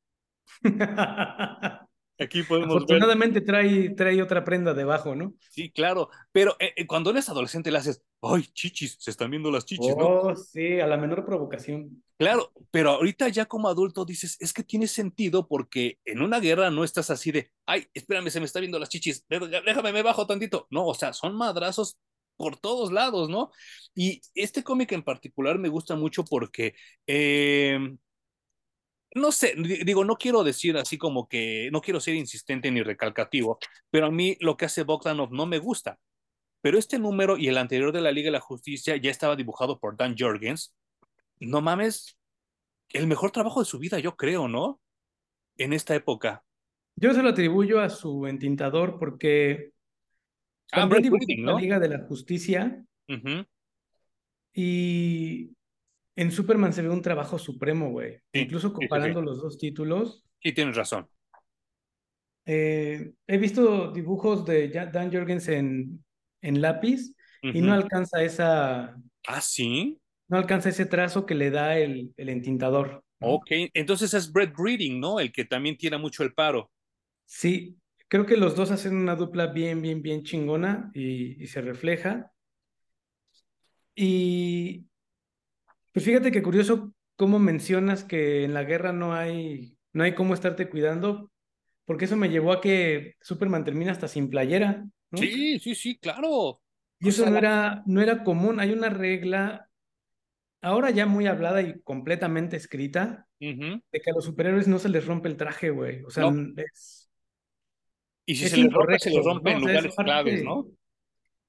Aquí 2.19 2.43
podemos 2.43 2.75
Afortunadamente 2.75 3.39
ver... 3.39 3.47
trae, 3.47 3.89
trae 3.91 4.21
otra 4.21 4.43
prenda 4.43 4.73
debajo, 4.73 5.15
¿no? 5.15 5.33
Sí, 5.51 5.71
claro, 5.71 6.09
pero 6.31 6.55
eh, 6.59 6.85
cuando 6.85 7.11
eres 7.11 7.29
adolescente 7.29 7.71
le 7.71 7.77
haces, 7.77 8.03
¡ay, 8.21 8.43
chichis! 8.53 8.97
Se 8.99 9.11
están 9.11 9.31
viendo 9.31 9.49
las 9.49 9.65
chichis, 9.65 9.93
oh, 9.97 10.29
¿no? 10.29 10.35
sí, 10.35 10.79
a 10.79 10.87
la 10.87 10.97
menor 10.97 11.25
provocación. 11.25 12.03
Claro, 12.17 12.51
pero 12.71 12.91
ahorita 12.91 13.29
ya 13.29 13.45
como 13.45 13.69
adulto 13.69 14.03
dices, 14.03 14.35
es 14.41 14.51
que 14.51 14.63
tiene 14.63 14.87
sentido 14.87 15.47
porque 15.47 15.99
en 16.03 16.21
una 16.21 16.41
guerra 16.41 16.69
no 16.69 16.83
estás 16.83 17.09
así 17.09 17.31
de, 17.31 17.51
¡ay, 17.65 17.87
espérame, 17.93 18.29
se 18.29 18.41
me 18.41 18.45
está 18.45 18.59
viendo 18.59 18.79
las 18.79 18.89
chichis! 18.89 19.25
Déjame, 19.29 19.93
me 19.93 20.01
bajo 20.01 20.27
tantito. 20.27 20.67
No, 20.69 20.85
o 20.85 20.93
sea, 20.93 21.13
son 21.13 21.35
madrazos 21.35 21.97
por 22.35 22.57
todos 22.57 22.91
lados, 22.91 23.29
¿no? 23.29 23.51
Y 23.95 24.21
este 24.35 24.63
cómic 24.63 24.91
en 24.91 25.03
particular 25.03 25.57
me 25.59 25.69
gusta 25.69 25.95
mucho 25.95 26.25
porque, 26.25 26.73
eh, 27.07 27.79
no 29.15 29.31
sé, 29.31 29.55
digo, 29.57 30.05
no 30.05 30.15
quiero 30.15 30.43
decir 30.43 30.77
así 30.77 30.97
como 30.97 31.27
que, 31.27 31.69
no 31.71 31.81
quiero 31.81 31.99
ser 31.99 32.15
insistente 32.15 32.71
ni 32.71 32.83
recalcativo, 32.83 33.57
pero 33.89 34.07
a 34.07 34.11
mí 34.11 34.37
lo 34.39 34.57
que 34.57 34.65
hace 34.65 34.83
Bogdanov 34.83 35.31
no 35.31 35.45
me 35.45 35.57
gusta. 35.59 35.99
Pero 36.61 36.77
este 36.77 36.99
número 36.99 37.37
y 37.37 37.47
el 37.47 37.57
anterior 37.57 37.91
de 37.91 38.01
la 38.01 38.11
Liga 38.11 38.27
de 38.27 38.33
la 38.33 38.41
Justicia 38.41 38.97
ya 38.97 39.09
estaba 39.09 39.35
dibujado 39.35 39.79
por 39.79 39.95
Dan 39.95 40.15
Jorgens. 40.17 40.75
No 41.39 41.61
mames, 41.61 42.17
el 42.89 43.07
mejor 43.07 43.31
trabajo 43.31 43.61
de 43.61 43.65
su 43.65 43.79
vida, 43.79 43.99
yo 43.99 44.15
creo, 44.15 44.47
¿no? 44.47 44.81
En 45.57 45.73
esta 45.73 45.95
época. 45.95 46.43
Yo 46.95 47.13
se 47.13 47.23
lo 47.23 47.29
atribuyo 47.29 47.79
a 47.79 47.89
su 47.89 48.27
entintador 48.27 48.99
porque 48.99 49.71
dibujó 51.01 51.25
¿no? 51.37 51.53
la 51.53 51.59
Liga 51.61 51.79
de 51.79 51.89
la 51.89 52.05
Justicia. 52.05 52.83
Uh 53.07 53.13
-huh. 53.13 53.47
Y 54.53 55.55
en 56.19 56.33
Superman 56.33 56.73
se 56.73 56.81
ve 56.81 56.89
un 56.89 57.01
trabajo 57.01 57.39
supremo, 57.39 57.91
güey. 57.91 58.17
Sí, 58.33 58.41
Incluso 58.41 58.73
comparando 58.73 59.21
sí, 59.21 59.23
sí, 59.23 59.25
los 59.25 59.41
dos 59.41 59.57
títulos. 59.57 60.25
Sí, 60.41 60.51
tienes 60.51 60.75
razón. 60.75 61.07
Eh, 62.45 63.13
he 63.25 63.37
visto 63.37 63.91
dibujos 63.93 64.45
de 64.45 64.67
Dan 64.67 65.13
Jorgens 65.13 65.47
en, 65.47 66.03
en 66.41 66.61
lápiz 66.61 67.15
uh 67.43 67.47
-huh. 67.47 67.55
y 67.55 67.61
no 67.61 67.71
alcanza 67.71 68.21
esa. 68.21 68.97
Ah, 69.27 69.41
sí. 69.41 69.97
No 70.27 70.37
alcanza 70.37 70.67
ese 70.67 70.85
trazo 70.85 71.25
que 71.25 71.35
le 71.35 71.51
da 71.51 71.77
el, 71.77 72.13
el 72.17 72.27
entintador. 72.27 73.01
¿no? 73.21 73.27
Ok, 73.35 73.51
entonces 73.73 74.13
es 74.13 74.29
Brett 74.29 74.53
Breeding, 74.53 74.99
¿no? 74.99 75.21
El 75.21 75.31
que 75.31 75.45
también 75.45 75.77
tira 75.77 75.97
mucho 75.97 76.23
el 76.23 76.33
paro. 76.33 76.69
Sí, 77.25 77.77
creo 78.09 78.25
que 78.25 78.35
los 78.35 78.57
dos 78.57 78.71
hacen 78.71 78.93
una 78.93 79.15
dupla 79.15 79.47
bien, 79.47 79.81
bien, 79.81 80.01
bien 80.01 80.23
chingona 80.23 80.91
y, 80.93 81.41
y, 81.41 81.47
se 81.47 81.61
refleja. 81.61 82.33
Y 83.95 84.85
pues 85.91 86.05
fíjate 86.05 86.31
que 86.31 86.43
curioso 86.43 86.93
cómo 87.15 87.39
mencionas 87.39 88.03
que 88.03 88.43
en 88.43 88.53
la 88.53 88.63
guerra 88.63 88.93
no 88.93 89.13
hay, 89.13 89.77
no 89.93 90.03
hay 90.03 90.15
cómo 90.15 90.33
estarte 90.33 90.69
cuidando, 90.69 91.31
porque 91.85 92.05
eso 92.05 92.15
me 92.15 92.29
llevó 92.29 92.53
a 92.53 92.61
que 92.61 93.15
Superman 93.21 93.63
termina 93.63 93.91
hasta 93.91 94.07
sin 94.07 94.29
playera. 94.29 94.85
¿no? 95.11 95.17
Sí, 95.17 95.59
sí, 95.59 95.75
sí, 95.75 95.97
claro. 95.97 96.61
Y 96.99 97.09
eso 97.09 97.23
o 97.23 97.25
sea, 97.25 97.31
no, 97.31 97.37
era, 97.37 97.83
no 97.85 98.01
era 98.01 98.23
común. 98.23 98.59
Hay 98.59 98.71
una 98.71 98.89
regla, 98.89 99.69
ahora 100.61 100.91
ya 100.91 101.05
muy 101.05 101.27
hablada 101.27 101.61
y 101.61 101.79
completamente 101.81 102.57
escrita, 102.57 103.27
uh 103.39 103.45
-huh. 103.45 103.83
de 103.91 103.99
que 103.99 104.11
a 104.11 104.13
los 104.13 104.25
superhéroes 104.25 104.67
no 104.67 104.79
se 104.79 104.89
les 104.89 105.05
rompe 105.05 105.29
el 105.29 105.37
traje, 105.37 105.71
güey. 105.71 106.03
O 106.03 106.09
sea, 106.09 106.29
no. 106.29 106.53
es, 106.57 107.09
y 108.29 108.35
si 108.35 108.45
es 108.45 108.51
se 108.51 108.57
les 108.57 108.71
rompe, 108.71 108.99
se 108.99 109.09
les 109.09 109.25
rompe 109.25 109.51
¿no? 109.51 109.57
en 109.57 109.61
lugares 109.61 109.95
claves, 109.95 110.43
¿no? 110.43 110.67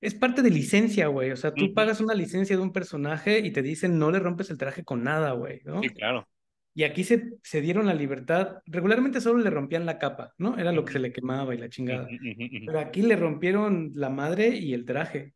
Es 0.00 0.14
parte 0.14 0.42
de 0.42 0.50
licencia, 0.50 1.08
güey. 1.08 1.30
O 1.30 1.36
sea, 1.36 1.52
tú 1.52 1.64
uh 1.64 1.68
-huh. 1.68 1.74
pagas 1.74 2.00
una 2.00 2.14
licencia 2.14 2.56
de 2.56 2.62
un 2.62 2.72
personaje 2.72 3.40
y 3.40 3.50
te 3.50 3.62
dicen 3.62 3.98
no 3.98 4.10
le 4.10 4.18
rompes 4.18 4.50
el 4.50 4.56
traje 4.56 4.84
con 4.84 5.02
nada, 5.04 5.32
güey, 5.32 5.60
¿no? 5.64 5.82
Sí, 5.82 5.90
claro. 5.90 6.26
Y 6.74 6.84
aquí 6.84 7.04
se, 7.04 7.32
se 7.42 7.60
dieron 7.60 7.86
la 7.86 7.94
libertad. 7.94 8.58
Regularmente 8.66 9.20
solo 9.20 9.42
le 9.42 9.50
rompían 9.50 9.86
la 9.86 9.98
capa, 9.98 10.32
¿no? 10.38 10.56
Era 10.56 10.72
lo 10.72 10.84
que 10.84 10.92
se 10.92 11.00
le 11.00 11.12
quemaba 11.12 11.54
y 11.54 11.58
la 11.58 11.68
chingada. 11.68 12.04
Uh 12.04 12.12
-huh. 12.12 12.62
Pero 12.66 12.78
aquí 12.80 13.02
le 13.02 13.16
rompieron 13.16 13.90
la 13.94 14.08
madre 14.08 14.56
y 14.56 14.72
el 14.72 14.84
traje. 14.84 15.34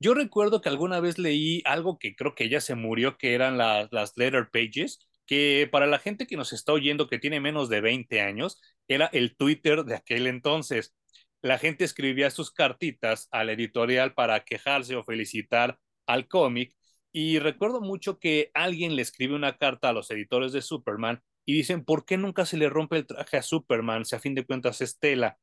Yo 0.00 0.14
recuerdo 0.14 0.60
que 0.60 0.68
alguna 0.68 1.00
vez 1.00 1.18
leí 1.18 1.62
algo 1.64 1.98
que 1.98 2.14
creo 2.14 2.34
que 2.34 2.48
ya 2.48 2.60
se 2.60 2.74
murió, 2.74 3.16
que 3.16 3.34
eran 3.34 3.56
las, 3.56 3.90
las 3.92 4.16
letter 4.16 4.48
pages, 4.52 4.98
que 5.24 5.68
para 5.70 5.86
la 5.86 5.98
gente 5.98 6.26
que 6.26 6.36
nos 6.36 6.52
está 6.52 6.72
oyendo 6.72 7.08
que 7.08 7.18
tiene 7.18 7.40
menos 7.40 7.68
de 7.68 7.80
20 7.80 8.20
años, 8.20 8.60
era 8.88 9.06
el 9.06 9.36
Twitter 9.36 9.84
de 9.84 9.94
aquel 9.94 10.26
entonces. 10.26 10.94
La 11.42 11.58
gente 11.58 11.84
escribía 11.84 12.30
sus 12.30 12.52
cartitas 12.52 13.28
a 13.32 13.44
la 13.44 13.52
editorial 13.52 14.14
para 14.14 14.44
quejarse 14.44 14.94
o 14.96 15.04
felicitar 15.04 15.78
al 16.06 16.28
cómic. 16.28 16.74
Y 17.12 17.40
recuerdo 17.40 17.80
mucho 17.80 18.18
que 18.18 18.50
alguien 18.54 18.96
le 18.96 19.02
escribe 19.02 19.34
una 19.34 19.58
carta 19.58 19.88
a 19.88 19.92
los 19.92 20.10
editores 20.10 20.52
de 20.52 20.62
Superman 20.62 21.20
y 21.44 21.54
dicen, 21.54 21.84
¿por 21.84 22.04
qué 22.04 22.16
nunca 22.16 22.46
se 22.46 22.56
le 22.56 22.68
rompe 22.70 22.96
el 22.98 23.06
traje 23.06 23.36
a 23.36 23.42
Superman 23.42 24.04
si 24.04 24.14
a 24.16 24.20
fin 24.20 24.34
de 24.34 24.46
cuentas 24.46 24.80
es 24.80 24.98
tela? 24.98 25.36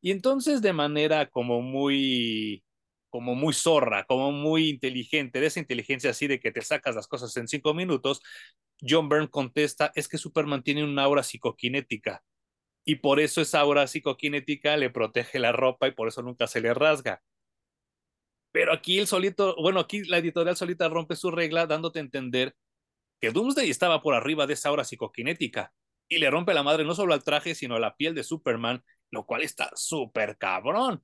Y 0.00 0.10
entonces 0.10 0.62
de 0.62 0.72
manera 0.72 1.28
como 1.30 1.60
muy, 1.60 2.64
como 3.10 3.34
muy 3.34 3.52
zorra, 3.52 4.04
como 4.04 4.32
muy 4.32 4.70
inteligente, 4.70 5.38
de 5.40 5.46
esa 5.46 5.60
inteligencia 5.60 6.10
así 6.10 6.26
de 6.26 6.40
que 6.40 6.50
te 6.50 6.62
sacas 6.62 6.96
las 6.96 7.06
cosas 7.06 7.36
en 7.36 7.46
cinco 7.46 7.74
minutos, 7.74 8.22
John 8.80 9.08
Byrne 9.08 9.28
contesta, 9.28 9.92
es 9.94 10.08
que 10.08 10.18
Superman 10.18 10.62
tiene 10.62 10.82
una 10.82 11.04
aura 11.04 11.22
psicoquinética 11.22 12.22
y 12.84 12.96
por 12.96 13.20
eso 13.20 13.40
esa 13.40 13.60
aura 13.60 13.86
psicoquinética 13.86 14.76
le 14.76 14.90
protege 14.90 15.38
la 15.38 15.52
ropa 15.52 15.88
y 15.88 15.92
por 15.92 16.08
eso 16.08 16.22
nunca 16.22 16.46
se 16.46 16.60
le 16.60 16.74
rasga. 16.74 17.22
Pero 18.52 18.72
aquí 18.72 18.98
el 18.98 19.06
solito, 19.06 19.56
bueno, 19.60 19.80
aquí 19.80 20.04
la 20.04 20.18
editorial 20.18 20.56
solita 20.56 20.88
rompe 20.88 21.16
su 21.16 21.30
regla 21.30 21.66
dándote 21.66 21.98
a 21.98 22.02
entender 22.02 22.54
que 23.20 23.30
Doomsday 23.30 23.70
estaba 23.70 24.02
por 24.02 24.14
arriba 24.14 24.46
de 24.46 24.54
esa 24.54 24.68
aura 24.68 24.84
psicoquinética 24.84 25.72
y 26.08 26.18
le 26.18 26.30
rompe 26.30 26.52
la 26.54 26.62
madre 26.62 26.84
no 26.84 26.94
solo 26.94 27.14
al 27.14 27.24
traje, 27.24 27.54
sino 27.54 27.76
a 27.76 27.80
la 27.80 27.96
piel 27.96 28.14
de 28.14 28.24
Superman, 28.24 28.84
lo 29.10 29.24
cual 29.24 29.42
está 29.42 29.70
súper 29.74 30.36
cabrón. 30.36 31.02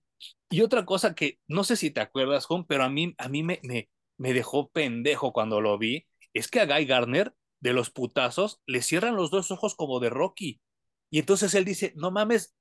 Y 0.51 0.63
otra 0.63 0.85
cosa 0.85 1.15
que 1.15 1.39
no 1.47 1.65
sé 1.65 1.77
si 1.77 1.91
te 1.91 2.01
acuerdas, 2.01 2.45
Juan, 2.47 2.67
pero 2.67 2.85
a 2.85 2.89
mí, 2.91 3.15
a 3.19 3.29
mí 3.29 3.43
me, 3.43 3.61
me, 3.63 3.89
me 4.19 4.33
dejó 4.35 4.71
pendejo 4.71 5.33
cuando 5.33 5.61
lo 5.61 5.79
vi, 5.79 6.07
es 6.35 6.49
que 6.49 6.61
a 6.61 6.67
Guy 6.67 6.85
Garner, 6.85 7.35
de 7.61 7.73
los 7.73 7.91
putazos, 7.91 8.61
le 8.67 8.83
cierran 8.83 9.17
los 9.17 9.31
dos 9.31 9.51
ojos 9.51 9.75
como 9.75 10.01
de 10.01 10.11
Rocky. 10.11 10.61
Y 11.11 11.19
entonces 11.21 11.55
él 11.55 11.65
dice, 11.65 11.93
no 11.97 12.11
mames, 12.11 12.55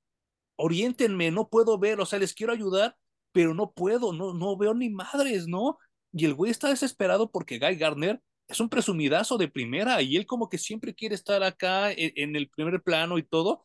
oriéntenme, 0.56 1.30
no 1.30 1.48
puedo 1.48 1.78
ver, 1.78 2.00
o 2.00 2.06
sea, 2.06 2.18
les 2.18 2.34
quiero 2.34 2.52
ayudar, 2.52 2.96
pero 3.32 3.54
no 3.54 3.72
puedo, 3.72 4.12
no, 4.12 4.34
no 4.34 4.56
veo 4.56 4.74
ni 4.74 4.90
madres, 4.90 5.46
¿no? 5.46 5.78
Y 6.12 6.24
el 6.24 6.34
güey 6.34 6.50
está 6.50 6.68
desesperado 6.68 7.30
porque 7.30 7.58
Guy 7.58 7.76
Gardner 7.76 8.20
es 8.48 8.60
un 8.60 8.68
presumidazo 8.68 9.36
de 9.38 9.48
primera 9.48 10.00
y 10.02 10.16
él 10.16 10.26
como 10.26 10.48
que 10.48 10.58
siempre 10.58 10.94
quiere 10.94 11.14
estar 11.14 11.42
acá 11.42 11.92
en, 11.92 12.12
en 12.16 12.36
el 12.36 12.48
primer 12.48 12.82
plano 12.82 13.18
y 13.18 13.22
todo, 13.22 13.64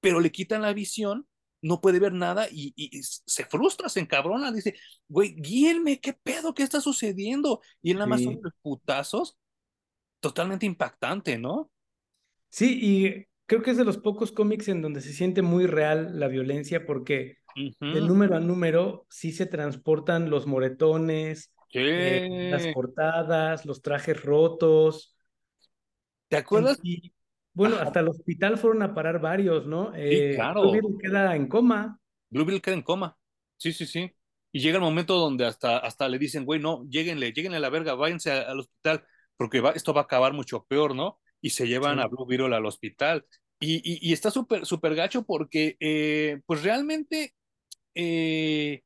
pero 0.00 0.20
le 0.20 0.30
quitan 0.30 0.62
la 0.62 0.72
visión, 0.72 1.26
no 1.62 1.80
puede 1.80 1.98
ver 1.98 2.12
nada 2.12 2.46
y, 2.50 2.72
y, 2.76 2.98
y 2.98 3.02
se 3.02 3.44
frustra, 3.46 3.88
se 3.88 4.00
encabrona, 4.00 4.52
dice, 4.52 4.76
güey, 5.08 5.34
guíenme, 5.34 6.00
¿qué 6.00 6.12
pedo? 6.12 6.54
¿Qué 6.54 6.62
está 6.62 6.80
sucediendo? 6.80 7.60
Y 7.82 7.90
él 7.92 7.96
nada 7.96 8.06
más 8.08 8.20
sí. 8.20 8.26
son 8.26 8.38
los 8.42 8.52
putazos, 8.62 9.36
totalmente 10.20 10.66
impactante, 10.66 11.38
¿no? 11.38 11.70
Sí, 12.50 12.78
y 12.80 13.27
creo 13.48 13.62
que 13.62 13.70
es 13.70 13.78
de 13.78 13.84
los 13.84 13.96
pocos 13.96 14.30
cómics 14.30 14.68
en 14.68 14.82
donde 14.82 15.00
se 15.00 15.12
siente 15.12 15.40
muy 15.40 15.66
real 15.66 16.20
la 16.20 16.28
violencia 16.28 16.84
porque 16.84 17.38
uh 17.56 17.60
-huh. 17.60 17.94
de 17.94 18.00
número 18.02 18.36
a 18.36 18.40
número 18.40 19.06
sí 19.08 19.32
se 19.32 19.46
transportan 19.46 20.28
los 20.28 20.46
moretones, 20.46 21.50
sí. 21.70 21.78
eh, 21.80 22.50
las 22.52 22.66
cortadas, 22.74 23.64
los 23.64 23.80
trajes 23.80 24.22
rotos. 24.22 25.16
¿Te 26.28 26.36
acuerdas? 26.36 26.78
Y, 26.82 27.14
bueno, 27.54 27.76
Ajá. 27.76 27.86
hasta 27.86 28.00
el 28.00 28.08
hospital 28.08 28.58
fueron 28.58 28.82
a 28.82 28.94
parar 28.94 29.18
varios, 29.18 29.66
¿no? 29.66 29.94
Sí, 29.94 30.00
eh, 30.00 30.32
claro. 30.34 30.70
Bluebeard 30.70 30.98
queda 31.00 31.34
en 31.34 31.48
coma. 31.48 31.98
Bluebeard 32.28 32.60
queda 32.60 32.74
en 32.74 32.82
coma. 32.82 33.16
Sí, 33.56 33.72
sí, 33.72 33.86
sí. 33.86 34.12
Y 34.52 34.60
llega 34.60 34.76
el 34.76 34.84
momento 34.84 35.16
donde 35.16 35.46
hasta, 35.46 35.78
hasta 35.78 36.06
le 36.06 36.18
dicen, 36.18 36.44
güey, 36.44 36.60
no, 36.60 36.84
lleguenle, 36.84 37.32
lleguenle 37.32 37.56
a 37.56 37.60
la 37.60 37.70
verga, 37.70 37.94
váyanse 37.94 38.30
al 38.30 38.60
hospital, 38.60 39.04
porque 39.38 39.60
va, 39.62 39.70
esto 39.70 39.94
va 39.94 40.02
a 40.02 40.04
acabar 40.04 40.34
mucho 40.34 40.66
peor, 40.68 40.94
¿no? 40.94 41.18
Y 41.40 41.50
se 41.50 41.66
llevan 41.66 41.96
sí. 41.96 42.02
a 42.02 42.06
Blue 42.06 42.26
Beetle 42.26 42.54
al 42.54 42.66
hospital. 42.66 43.24
Y, 43.60 43.76
y, 43.76 44.08
y 44.08 44.12
está 44.12 44.30
súper, 44.30 44.66
súper 44.66 44.94
gacho 44.94 45.24
porque, 45.24 45.76
eh, 45.80 46.40
pues 46.46 46.62
realmente, 46.62 47.34
eh, 47.94 48.82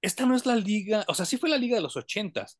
esta 0.00 0.26
no 0.26 0.34
es 0.34 0.46
la 0.46 0.56
liga, 0.56 1.04
o 1.08 1.14
sea, 1.14 1.26
sí 1.26 1.36
fue 1.36 1.48
la 1.50 1.58
liga 1.58 1.76
de 1.76 1.82
los 1.82 1.96
ochentas, 1.96 2.58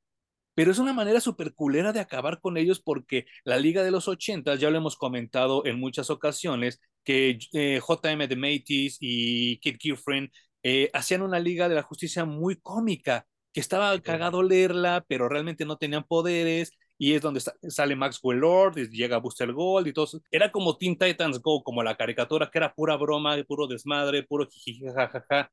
pero 0.55 0.71
es 0.71 0.79
una 0.79 0.93
manera 0.93 1.21
súper 1.21 1.55
culera 1.55 1.93
de 1.93 2.01
acabar 2.01 2.41
con 2.41 2.57
ellos 2.57 2.81
porque 2.81 3.27
la 3.45 3.59
liga 3.59 3.83
de 3.83 3.91
los 3.91 4.09
ochentas, 4.09 4.61
ya 4.61 4.71
lo 4.71 4.79
hemos 4.79 4.97
comentado 4.97 5.65
en 5.67 5.79
muchas 5.81 6.11
ocasiones, 6.11 6.81
que 7.05 7.39
eh, 7.53 7.81
JM 7.81 8.29
de 8.29 8.37
Matis 8.37 8.99
y 9.01 9.59
Kid 9.61 9.79
Kifrin 9.79 10.31
eh, 10.63 10.91
hacían 10.93 11.23
una 11.23 11.41
liga 11.41 11.69
de 11.69 11.75
la 11.75 11.83
justicia 11.83 12.25
muy 12.25 12.57
cómica, 12.61 13.27
que 13.53 13.61
estaba 13.61 13.99
cagado 14.01 14.43
leerla, 14.43 15.05
pero 15.09 15.29
realmente 15.29 15.65
no 15.65 15.77
tenían 15.79 16.05
poderes, 16.05 16.73
y 17.03 17.15
es 17.15 17.21
donde 17.21 17.41
sale 17.41 17.97
Maxwell 17.97 18.39
Lord, 18.39 18.79
y 18.79 18.89
llega 18.89 19.19
Booster 19.19 19.53
Gold 19.53 19.89
y 19.89 19.93
todo. 19.93 20.07
Era 20.31 20.53
como 20.53 20.79
Teen 20.79 20.97
Titans 20.97 21.41
Go, 21.43 21.65
como 21.65 21.83
la 21.83 21.97
caricatura 21.97 22.49
que 22.49 22.59
era 22.59 22.73
pura 22.73 22.97
broma, 22.97 23.37
puro 23.43 23.67
desmadre, 23.67 24.23
puro 24.23 24.47
jijijajaja. 24.49 25.51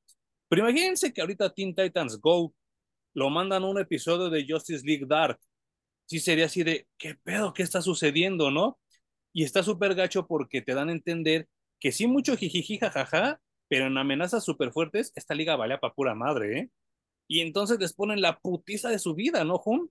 Pero 0.48 0.62
imagínense 0.62 1.12
que 1.12 1.22
ahorita 1.22 1.52
Teen 1.52 1.74
Titans 1.74 2.22
Go 2.22 2.54
lo 3.16 3.32
mandan 3.32 3.64
a 3.64 3.66
un 3.66 3.80
episodio 3.80 4.30
de 4.30 4.46
Justice 4.48 4.86
League 4.86 5.08
Dark. 5.08 5.40
Sí 6.06 6.20
sería 6.20 6.46
así 6.46 6.62
de, 6.62 6.88
¿qué 7.00 7.16
pedo? 7.16 7.52
¿Qué 7.52 7.64
está 7.64 7.82
sucediendo, 7.82 8.52
no? 8.52 8.78
Y 9.34 9.44
está 9.44 9.64
súper 9.64 9.96
gacho 9.96 10.28
porque 10.28 10.62
te 10.62 10.76
dan 10.76 10.90
a 10.90 10.92
entender 10.92 11.48
que 11.80 11.92
sí 11.92 12.06
mucho 12.06 12.38
jijijijajaja, 12.38 13.42
pero 13.68 13.88
en 13.88 13.98
amenazas 13.98 14.46
súper 14.46 14.72
fuertes, 14.72 15.12
esta 15.16 15.34
liga 15.34 15.56
vale 15.56 15.80
para 15.80 15.96
pura 15.96 16.14
madre, 16.14 16.60
¿eh? 16.60 16.70
Y 17.28 17.40
entonces 17.40 17.80
les 17.80 17.94
ponen 17.94 18.22
la 18.22 18.38
putiza 18.38 18.90
de 18.90 19.00
su 19.00 19.16
vida, 19.16 19.44
¿no, 19.44 19.58
Jun? 19.58 19.90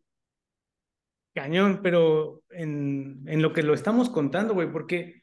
Cañón, 1.39 1.81
pero 1.85 2.43
en, 2.51 3.23
en 3.29 3.43
lo 3.43 3.53
que 3.53 3.63
lo 3.63 3.73
estamos 3.73 4.11
contando, 4.11 4.55
güey, 4.55 4.73
porque 4.73 5.23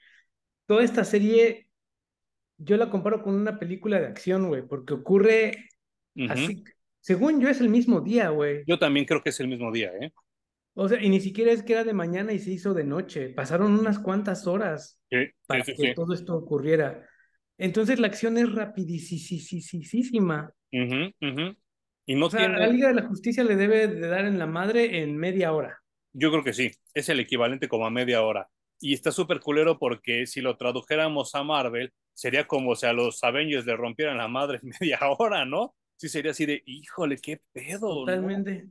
toda 0.65 0.81
esta 0.81 1.03
serie 1.03 1.67
yo 2.57 2.77
la 2.77 2.89
comparo 2.89 3.21
con 3.21 3.35
una 3.35 3.59
película 3.59 3.99
de 3.99 4.07
acción, 4.07 4.47
güey, 4.47 4.65
porque 4.65 4.93
ocurre 4.93 5.67
uh 6.15 6.21
-huh. 6.21 6.31
así. 6.31 6.63
Según 7.01 7.41
yo, 7.41 7.49
es 7.49 7.59
el 7.59 7.67
mismo 7.67 7.99
día, 7.99 8.29
güey. 8.29 8.63
Yo 8.65 8.79
también 8.79 9.05
creo 9.05 9.21
que 9.21 9.31
es 9.31 9.39
el 9.41 9.49
mismo 9.49 9.73
día, 9.73 9.91
¿eh? 9.99 10.13
O 10.73 10.87
sea, 10.87 11.03
y 11.03 11.09
ni 11.09 11.19
siquiera 11.19 11.51
es 11.51 11.63
que 11.63 11.73
era 11.73 11.83
de 11.83 11.91
mañana 11.91 12.31
y 12.31 12.39
se 12.39 12.51
hizo 12.51 12.73
de 12.73 12.85
noche. 12.85 13.27
Pasaron 13.31 13.77
unas 13.77 13.99
cuantas 13.99 14.47
horas 14.47 14.97
sí, 15.09 15.17
para 15.45 15.65
sí, 15.65 15.73
que 15.75 15.89
sí. 15.89 15.93
todo 15.95 16.13
esto 16.13 16.33
ocurriera. 16.33 17.05
Entonces 17.57 17.99
la 17.99 18.07
acción 18.07 18.37
es 18.37 18.53
rapidísima. 18.53 20.49
Uh 20.71 20.77
-huh, 20.77 21.13
uh 21.21 21.25
-huh. 21.25 21.57
Y 22.05 22.15
no 22.15 22.27
o 22.27 22.29
sea, 22.29 22.39
tiene... 22.39 22.57
la 22.57 22.67
Liga 22.67 22.87
de 22.87 22.93
la 22.93 23.07
Justicia 23.07 23.43
le 23.43 23.57
debe 23.57 23.89
de 23.89 24.07
dar 24.07 24.23
en 24.23 24.39
la 24.39 24.47
madre 24.47 25.01
en 25.01 25.17
media 25.17 25.51
hora. 25.51 25.81
Yo 26.17 26.31
creo 26.31 26.43
que 26.43 26.53
sí, 26.53 26.71
es 26.93 27.09
el 27.09 27.19
equivalente 27.19 27.67
como 27.67 27.85
a 27.85 27.89
media 27.89 28.23
hora. 28.23 28.49
Y 28.79 28.93
está 28.93 29.11
súper 29.11 29.39
culero 29.39 29.77
porque 29.77 30.25
si 30.27 30.41
lo 30.41 30.55
tradujéramos 30.57 31.35
a 31.35 31.43
Marvel, 31.43 31.91
sería 32.13 32.47
como 32.47 32.75
si 32.75 32.85
a 32.85 32.93
los 32.93 33.23
Avengers 33.23 33.65
le 33.65 33.75
rompieran 33.75 34.17
la 34.17 34.27
madre 34.27 34.59
en 34.63 34.71
media 34.79 34.99
hora, 35.17 35.45
¿no? 35.45 35.75
Sí, 35.97 36.09
sería 36.09 36.31
así 36.31 36.45
de, 36.45 36.61
híjole, 36.65 37.17
qué 37.17 37.41
pedo. 37.51 38.05
Totalmente. 38.05 38.63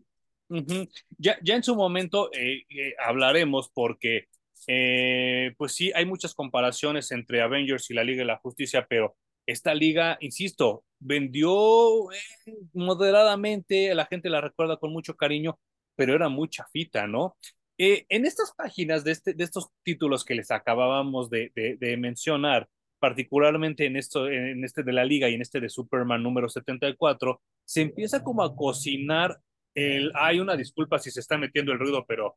¿no? 0.49 0.59
Uh 0.59 0.63
-huh. 0.63 0.91
ya, 1.19 1.39
ya 1.43 1.55
en 1.57 1.63
su 1.63 1.75
momento 1.75 2.31
eh, 2.33 2.65
eh, 2.69 2.95
hablaremos 2.99 3.71
porque, 3.75 4.29
eh, 4.67 5.55
pues 5.57 5.73
sí, 5.75 5.91
hay 5.95 6.05
muchas 6.07 6.35
comparaciones 6.35 7.11
entre 7.13 7.41
Avengers 7.41 7.91
y 7.91 7.95
la 7.95 8.05
Liga 8.05 8.19
de 8.21 8.27
la 8.27 8.39
Justicia, 8.39 8.87
pero 8.89 9.17
esta 9.47 9.75
liga, 9.75 10.17
insisto, 10.21 10.85
vendió 10.99 12.11
eh, 12.13 12.53
moderadamente, 12.73 13.95
la 13.95 14.07
gente 14.07 14.31
la 14.31 14.41
recuerda 14.41 14.77
con 14.79 14.93
mucho 14.93 15.17
cariño, 15.17 15.59
pero 15.97 16.15
era 16.15 16.29
muy 16.29 16.49
chafita, 16.49 17.07
¿no? 17.07 17.37
Eh, 17.77 18.07
en 18.09 18.25
estas 18.25 18.53
páginas 18.53 19.03
de, 19.03 19.13
este, 19.13 19.35
de, 19.35 19.45
estos 19.45 19.69
títulos 19.83 20.25
que 20.25 20.35
les 20.35 20.51
acabábamos 20.51 21.29
de, 21.29 21.51
mencionar, 21.99 22.69
particularmente 23.01 23.87
en, 23.87 23.97
esto, 23.97 24.29
en 24.29 24.65
este 24.65 24.83
de 24.83 24.93
la 24.93 25.05
liga 25.05 25.29
y 25.29 25.35
en 25.35 25.43
este 25.43 25.61
de 25.61 25.69
Superman 25.69 26.23
número 26.23 26.49
74, 26.49 27.43
se 27.65 27.83
empieza 27.83 28.23
como 28.23 28.43
a 28.43 28.55
cocinar 28.55 29.39
el... 29.75 30.13
Hay 30.15 30.39
una 30.39 30.57
disculpa 30.57 30.99
si 30.99 31.11
se 31.11 31.21
está 31.21 31.37
metiendo 31.37 31.73
el 31.73 31.79
ruido, 31.79 32.05
pero 32.07 32.37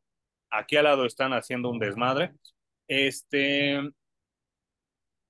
aquí 0.50 0.76
al 0.76 0.84
lado 0.84 1.06
están 1.06 1.32
haciendo 1.32 1.70
un 1.70 1.78
desmadre. 1.78 2.32
Este... 2.88 3.80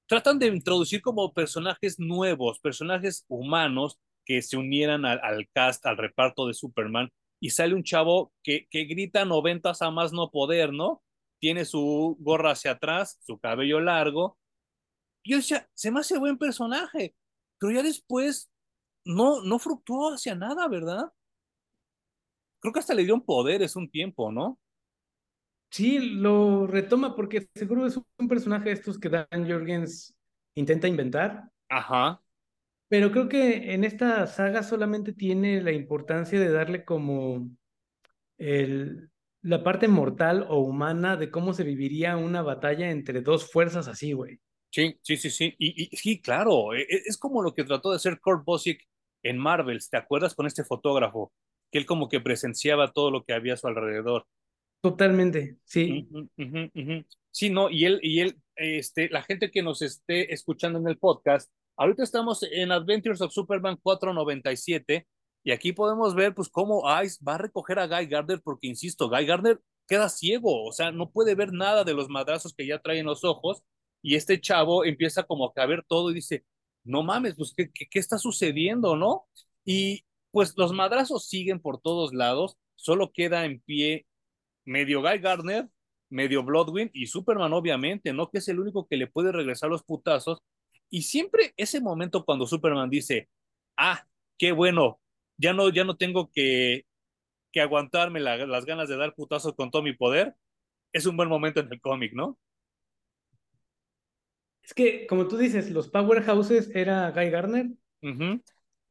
Tratan 0.06 0.38
de 0.38 0.46
introducir 0.46 1.02
como 1.02 1.34
personajes 1.34 1.98
nuevos, 1.98 2.58
personajes 2.60 3.26
humanos 3.28 3.98
que 4.24 4.40
se 4.40 4.56
unieran 4.56 5.04
al 5.04 5.48
cast, 5.52 5.84
al 5.84 5.98
reparto 5.98 6.46
de 6.46 6.54
Superman, 6.54 7.10
y 7.40 7.50
sale 7.50 7.74
un 7.74 7.84
chavo 7.84 8.32
que, 8.42 8.66
que 8.70 8.84
grita 8.84 9.24
noventas 9.24 9.82
a 9.82 9.90
más 9.90 10.12
no 10.12 10.30
poder, 10.30 10.72
¿no? 10.72 11.02
Tiene 11.40 11.64
su 11.64 12.16
gorra 12.20 12.52
hacia 12.52 12.72
atrás, 12.72 13.18
su 13.20 13.38
cabello 13.38 13.80
largo. 13.80 14.38
Y 15.22 15.32
yo 15.32 15.36
decía, 15.38 15.68
se 15.74 15.90
me 15.90 16.00
hace 16.00 16.18
buen 16.18 16.38
personaje, 16.38 17.14
pero 17.58 17.72
ya 17.72 17.82
después 17.82 18.50
no, 19.04 19.42
no 19.42 19.58
fructuó 19.58 20.14
hacia 20.14 20.34
nada, 20.34 20.68
¿verdad? 20.68 21.12
Creo 22.60 22.72
que 22.72 22.80
hasta 22.80 22.94
le 22.94 23.02
dieron 23.02 23.24
poderes 23.24 23.76
un 23.76 23.88
tiempo, 23.90 24.32
¿no? 24.32 24.58
Sí, 25.70 25.98
lo 25.98 26.66
retoma 26.66 27.14
porque 27.14 27.48
seguro 27.54 27.86
es 27.86 28.00
un 28.18 28.28
personaje 28.28 28.70
de 28.70 28.74
estos 28.74 28.98
que 28.98 29.10
Dan 29.10 29.48
Jorgens 29.48 30.16
intenta 30.54 30.88
inventar. 30.88 31.50
Ajá 31.68 32.22
pero 32.88 33.10
creo 33.10 33.28
que 33.28 33.74
en 33.74 33.84
esta 33.84 34.26
saga 34.26 34.62
solamente 34.62 35.12
tiene 35.12 35.60
la 35.62 35.72
importancia 35.72 36.40
de 36.40 36.50
darle 36.50 36.84
como 36.84 37.50
el, 38.38 39.10
la 39.42 39.62
parte 39.62 39.88
mortal 39.88 40.46
o 40.48 40.60
humana 40.60 41.16
de 41.16 41.30
cómo 41.30 41.52
se 41.52 41.64
viviría 41.64 42.16
una 42.16 42.42
batalla 42.42 42.90
entre 42.90 43.20
dos 43.20 43.50
fuerzas 43.50 43.88
así, 43.88 44.12
güey. 44.12 44.40
Sí, 44.70 44.98
sí, 45.02 45.16
sí, 45.16 45.30
sí. 45.30 45.54
Y, 45.58 45.84
y, 45.84 45.96
sí, 45.96 46.20
claro, 46.20 46.74
es, 46.74 46.86
e, 46.88 47.02
es, 47.06 47.16
como 47.16 47.42
lo 47.42 47.54
que 47.54 47.64
trató 47.64 47.90
de 47.90 47.96
hacer 47.96 48.20
Kurt 48.20 48.44
Busiek 48.44 48.86
en 49.22 49.38
Marvels, 49.38 49.88
¿te 49.90 49.96
acuerdas 49.96 50.34
con 50.34 50.46
este 50.46 50.64
fotógrafo? 50.64 51.32
Que 51.70 51.78
él 51.78 51.86
como 51.86 52.08
que 52.08 52.20
presenciaba 52.20 52.92
todo 52.92 53.10
lo 53.10 53.24
que 53.24 53.32
había 53.32 53.54
a 53.54 53.56
su 53.56 53.66
alrededor. 53.66 54.26
Totalmente, 54.80 55.56
sí. 55.64 56.06
Uh 56.10 56.18
-huh, 56.18 56.30
uh 56.36 56.42
-huh, 56.42 56.70
uh 56.74 56.80
-huh. 56.80 57.06
Sí, 57.30 57.50
no, 57.50 57.70
y 57.70 57.84
él, 57.84 58.00
y 58.02 58.20
él, 58.20 58.36
este, 58.56 59.08
la 59.10 59.22
gente 59.22 59.50
que 59.50 59.62
nos 59.62 59.82
esté 59.82 60.32
escuchando 60.32 60.78
en 60.78 60.88
el 60.88 60.98
podcast, 60.98 61.50
Ahorita 61.78 62.02
estamos 62.02 62.42
en 62.42 62.72
Adventures 62.72 63.20
of 63.20 63.32
Superman 63.32 63.76
497 63.80 65.06
y 65.44 65.52
aquí 65.52 65.72
podemos 65.72 66.12
ver 66.16 66.34
pues 66.34 66.48
cómo 66.48 66.82
Ice 67.04 67.18
va 67.26 67.36
a 67.36 67.38
recoger 67.38 67.78
a 67.78 67.86
Guy 67.86 68.06
Gardner 68.06 68.40
porque, 68.42 68.66
insisto, 68.66 69.08
Guy 69.08 69.24
Gardner 69.26 69.60
queda 69.86 70.08
ciego, 70.08 70.64
o 70.64 70.72
sea, 70.72 70.90
no 70.90 71.12
puede 71.12 71.36
ver 71.36 71.52
nada 71.52 71.84
de 71.84 71.94
los 71.94 72.08
madrazos 72.08 72.52
que 72.52 72.66
ya 72.66 72.80
trae 72.80 72.98
en 72.98 73.06
los 73.06 73.22
ojos 73.22 73.62
y 74.02 74.16
este 74.16 74.40
chavo 74.40 74.84
empieza 74.84 75.22
como 75.22 75.52
a 75.54 75.66
ver 75.66 75.84
todo 75.86 76.10
y 76.10 76.14
dice, 76.14 76.44
no 76.82 77.04
mames, 77.04 77.36
pues, 77.36 77.54
¿qué, 77.56 77.70
qué, 77.72 77.86
qué 77.88 77.98
está 78.00 78.18
sucediendo, 78.18 78.96
no? 78.96 79.28
Y 79.64 80.04
pues 80.32 80.54
los 80.56 80.72
madrazos 80.72 81.28
siguen 81.28 81.60
por 81.60 81.80
todos 81.80 82.12
lados, 82.12 82.56
solo 82.74 83.12
queda 83.12 83.44
en 83.44 83.60
pie 83.60 84.04
medio 84.64 85.00
Guy 85.00 85.18
Gardner, 85.20 85.68
medio 86.10 86.42
Bloodwind 86.42 86.90
y 86.92 87.06
Superman, 87.06 87.52
obviamente, 87.52 88.12
¿no? 88.12 88.30
Que 88.30 88.38
es 88.38 88.48
el 88.48 88.58
único 88.58 88.88
que 88.88 88.96
le 88.96 89.06
puede 89.06 89.30
regresar 89.30 89.70
los 89.70 89.84
putazos 89.84 90.40
y 90.90 91.02
siempre 91.02 91.54
ese 91.56 91.80
momento 91.80 92.24
cuando 92.24 92.46
Superman 92.46 92.90
dice, 92.90 93.28
ah, 93.76 94.06
qué 94.38 94.52
bueno, 94.52 95.00
ya 95.36 95.52
no, 95.52 95.68
ya 95.70 95.84
no 95.84 95.96
tengo 95.96 96.30
que, 96.32 96.86
que 97.52 97.60
aguantarme 97.62 98.20
la, 98.20 98.38
las 98.46 98.66
ganas 98.66 98.88
de 98.88 98.96
dar 98.98 99.14
putazos 99.14 99.54
con 99.54 99.70
todo 99.70 99.82
mi 99.82 99.94
poder, 99.94 100.36
es 100.92 101.06
un 101.06 101.16
buen 101.16 101.28
momento 101.30 101.60
en 101.60 101.72
el 101.72 101.80
cómic, 101.82 102.12
¿no? 102.14 102.38
Es 104.62 104.72
que, 104.74 105.06
como 105.08 105.26
tú 105.28 105.36
dices, 105.36 105.68
los 105.70 105.88
powerhouses 105.88 106.70
era 106.74 107.10
Guy 107.10 107.30
Garner 107.30 107.66
Uh 108.02 108.08
-huh. 108.08 108.40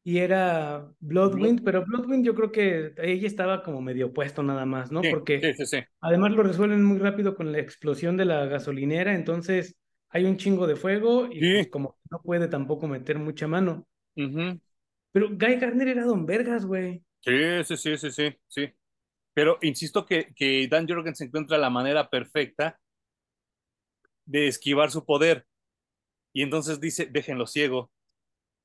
y 0.04 0.18
era 0.18 0.90
Bloodwind, 1.00 1.62
pero 1.64 1.84
Bloodwind 1.84 2.24
yo 2.24 2.34
creo 2.34 2.50
que 2.52 2.94
ella 2.98 3.26
estaba 3.26 3.62
como 3.62 3.80
medio 3.82 4.12
puesto 4.12 4.42
nada 4.42 4.64
más, 4.66 4.90
¿no? 4.92 5.06
Sí, 5.06 5.08
Porque 5.08 5.52
sí, 5.52 5.54
sí, 5.54 5.66
sí. 5.66 5.78
además 6.00 6.32
lo 6.32 6.42
resuelven 6.44 6.84
muy 6.84 6.98
rápido 6.98 7.34
con 7.36 7.52
la 7.52 7.58
explosión 7.58 8.16
de 8.16 8.24
la 8.24 8.46
gasolinera, 8.46 9.14
entonces 9.14 9.76
hay 10.10 10.24
un 10.24 10.36
chingo 10.36 10.66
de 10.66 10.76
fuego 10.76 11.26
y 11.30 11.40
Sí. 11.40 11.52
pues 11.54 11.68
como 11.70 11.98
no 12.10 12.20
puede 12.22 12.48
tampoco 12.48 12.88
meter 12.88 13.18
mucha 13.18 13.46
mano. 13.46 13.86
Uh 14.16 14.22
-huh. 14.22 14.60
Pero 15.12 15.28
Guy 15.30 15.56
Garner 15.56 15.88
era 15.88 16.04
Don 16.04 16.26
Vergas, 16.26 16.64
güey. 16.66 17.02
Sí, 17.20 17.64
sí, 17.64 17.76
sí, 17.76 17.96
sí, 17.98 18.10
sí, 18.12 18.36
sí. 18.48 18.68
Pero 19.34 19.58
insisto 19.62 20.04
que, 20.06 20.32
que 20.34 20.66
Dan 20.68 20.88
Jorgens 20.88 21.20
encuentra 21.20 21.58
la 21.58 21.70
manera 21.70 22.08
perfecta 22.10 22.78
de 24.24 24.48
esquivar 24.48 24.90
su 24.90 25.04
poder. 25.04 25.46
Y 26.32 26.42
entonces 26.42 26.80
dice, 26.80 27.06
déjenlo 27.06 27.46
ciego. 27.46 27.90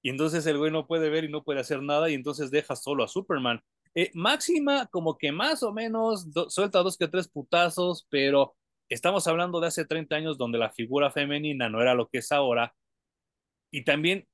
Y 0.01 0.09
entonces 0.09 0.45
el 0.45 0.57
güey 0.57 0.71
no 0.71 0.85
puede 0.87 1.09
ver 1.09 1.23
y 1.23 1.29
no 1.31 1.43
puede 1.43 1.61
hacer 1.61 1.81
nada 1.81 2.09
y 2.09 2.13
entonces 2.13 2.51
deja 2.51 2.75
solo 2.75 3.03
a 3.03 3.07
Superman. 3.07 3.61
Eh, 3.95 4.11
Máxima 4.13 4.87
como 4.87 5.17
que 5.17 5.31
más 5.31 5.63
o 5.63 5.71
menos 5.71 6.31
do, 6.33 6.49
suelta 6.49 6.79
dos 6.79 6.97
que 6.97 7.07
tres 7.07 7.27
putazos, 7.27 8.05
pero 8.09 8.55
estamos 8.89 9.27
hablando 9.27 9.59
de 9.59 9.67
hace 9.67 9.85
30 9.85 10.15
años 10.15 10.37
donde 10.37 10.57
la 10.57 10.71
figura 10.71 11.11
femenina 11.11 11.69
no 11.69 11.81
era 11.81 11.93
lo 11.93 12.07
que 12.07 12.19
es 12.19 12.31
ahora. 12.31 12.75
Y 13.71 13.83
también, 13.83 14.27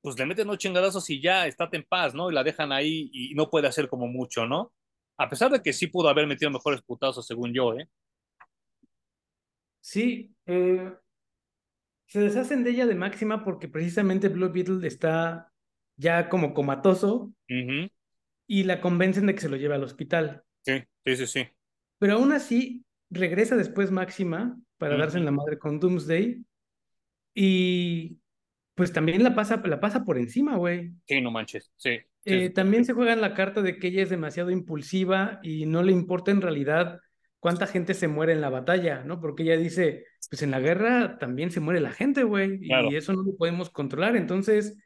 pues 0.00 0.18
le 0.18 0.26
meten 0.26 0.48
unos 0.48 0.58
chingadazos 0.58 1.08
y 1.10 1.20
ya, 1.20 1.46
estate 1.46 1.76
en 1.76 1.84
paz, 1.84 2.14
¿no? 2.14 2.30
Y 2.30 2.34
la 2.34 2.44
dejan 2.44 2.72
ahí 2.72 3.10
y 3.12 3.34
no 3.34 3.50
puede 3.50 3.68
hacer 3.68 3.88
como 3.88 4.06
mucho, 4.06 4.46
¿no? 4.46 4.72
A 5.18 5.28
pesar 5.28 5.50
de 5.50 5.62
que 5.62 5.72
sí 5.72 5.88
pudo 5.88 6.08
haber 6.08 6.26
metido 6.26 6.50
mejores 6.50 6.80
putazos, 6.82 7.26
según 7.26 7.52
yo, 7.52 7.74
¿eh? 7.74 7.88
Sí, 9.80 10.34
eh, 10.46 10.92
se 12.06 12.20
deshacen 12.20 12.64
de 12.64 12.70
ella 12.70 12.86
de 12.86 12.94
máxima 12.94 13.44
porque 13.44 13.68
precisamente 13.68 14.28
Blue 14.28 14.50
Beetle 14.50 14.86
está 14.86 15.52
ya 15.96 16.28
como 16.28 16.54
comatoso 16.54 17.32
uh 17.48 17.54
-huh. 17.54 17.92
y 18.46 18.64
la 18.64 18.80
convencen 18.80 19.26
de 19.26 19.34
que 19.34 19.40
se 19.40 19.48
lo 19.48 19.56
lleve 19.56 19.74
al 19.74 19.84
hospital. 19.84 20.44
Sí, 20.64 20.84
sí, 21.04 21.16
sí, 21.16 21.26
sí. 21.26 21.48
Pero 21.98 22.14
aún 22.14 22.32
así 22.32 22.84
regresa 23.10 23.56
después 23.56 23.90
máxima 23.90 24.56
para 24.76 24.96
darse 24.96 25.18
en 25.18 25.24
la 25.24 25.30
madre 25.30 25.58
con 25.58 25.80
Doomsday 25.80 26.44
y 27.34 28.18
pues 28.74 28.92
también 28.92 29.22
la 29.22 29.34
pasa, 29.34 29.60
la 29.64 29.80
pasa 29.80 30.04
por 30.04 30.18
encima, 30.18 30.56
güey. 30.56 30.92
Sí, 31.06 31.20
no 31.20 31.30
manches, 31.30 31.72
sí. 31.76 31.98
sí, 32.24 32.34
eh. 32.34 32.50
También 32.50 32.84
se 32.84 32.92
juega 32.92 33.12
en 33.12 33.20
la 33.20 33.34
carta 33.34 33.60
de 33.62 33.78
que 33.78 33.88
ella 33.88 34.02
es 34.02 34.10
demasiado 34.10 34.50
impulsiva 34.50 35.40
y 35.42 35.66
no 35.66 35.82
le 35.82 35.92
importa 35.92 36.30
en 36.30 36.40
realidad 36.40 37.00
cuánta 37.40 37.66
gente 37.66 37.94
se 37.94 38.08
muere 38.08 38.32
en 38.32 38.40
la 38.40 38.50
batalla, 38.50 39.02
¿no? 39.04 39.20
Porque 39.20 39.42
ella 39.44 39.56
dice, 39.56 40.04
pues 40.30 40.42
en 40.42 40.50
la 40.50 40.60
guerra 40.60 41.18
también 41.18 41.50
se 41.50 41.60
muere 41.60 41.80
la 41.80 41.92
gente, 41.92 42.22
güey, 42.22 42.60
Claro. 42.60 42.90
y 42.90 42.96
eso 42.96 43.12
no 43.12 43.22
lo 43.22 43.36
podemos 43.36 43.70
controlar. 43.70 44.16
Entonces, 44.16 44.76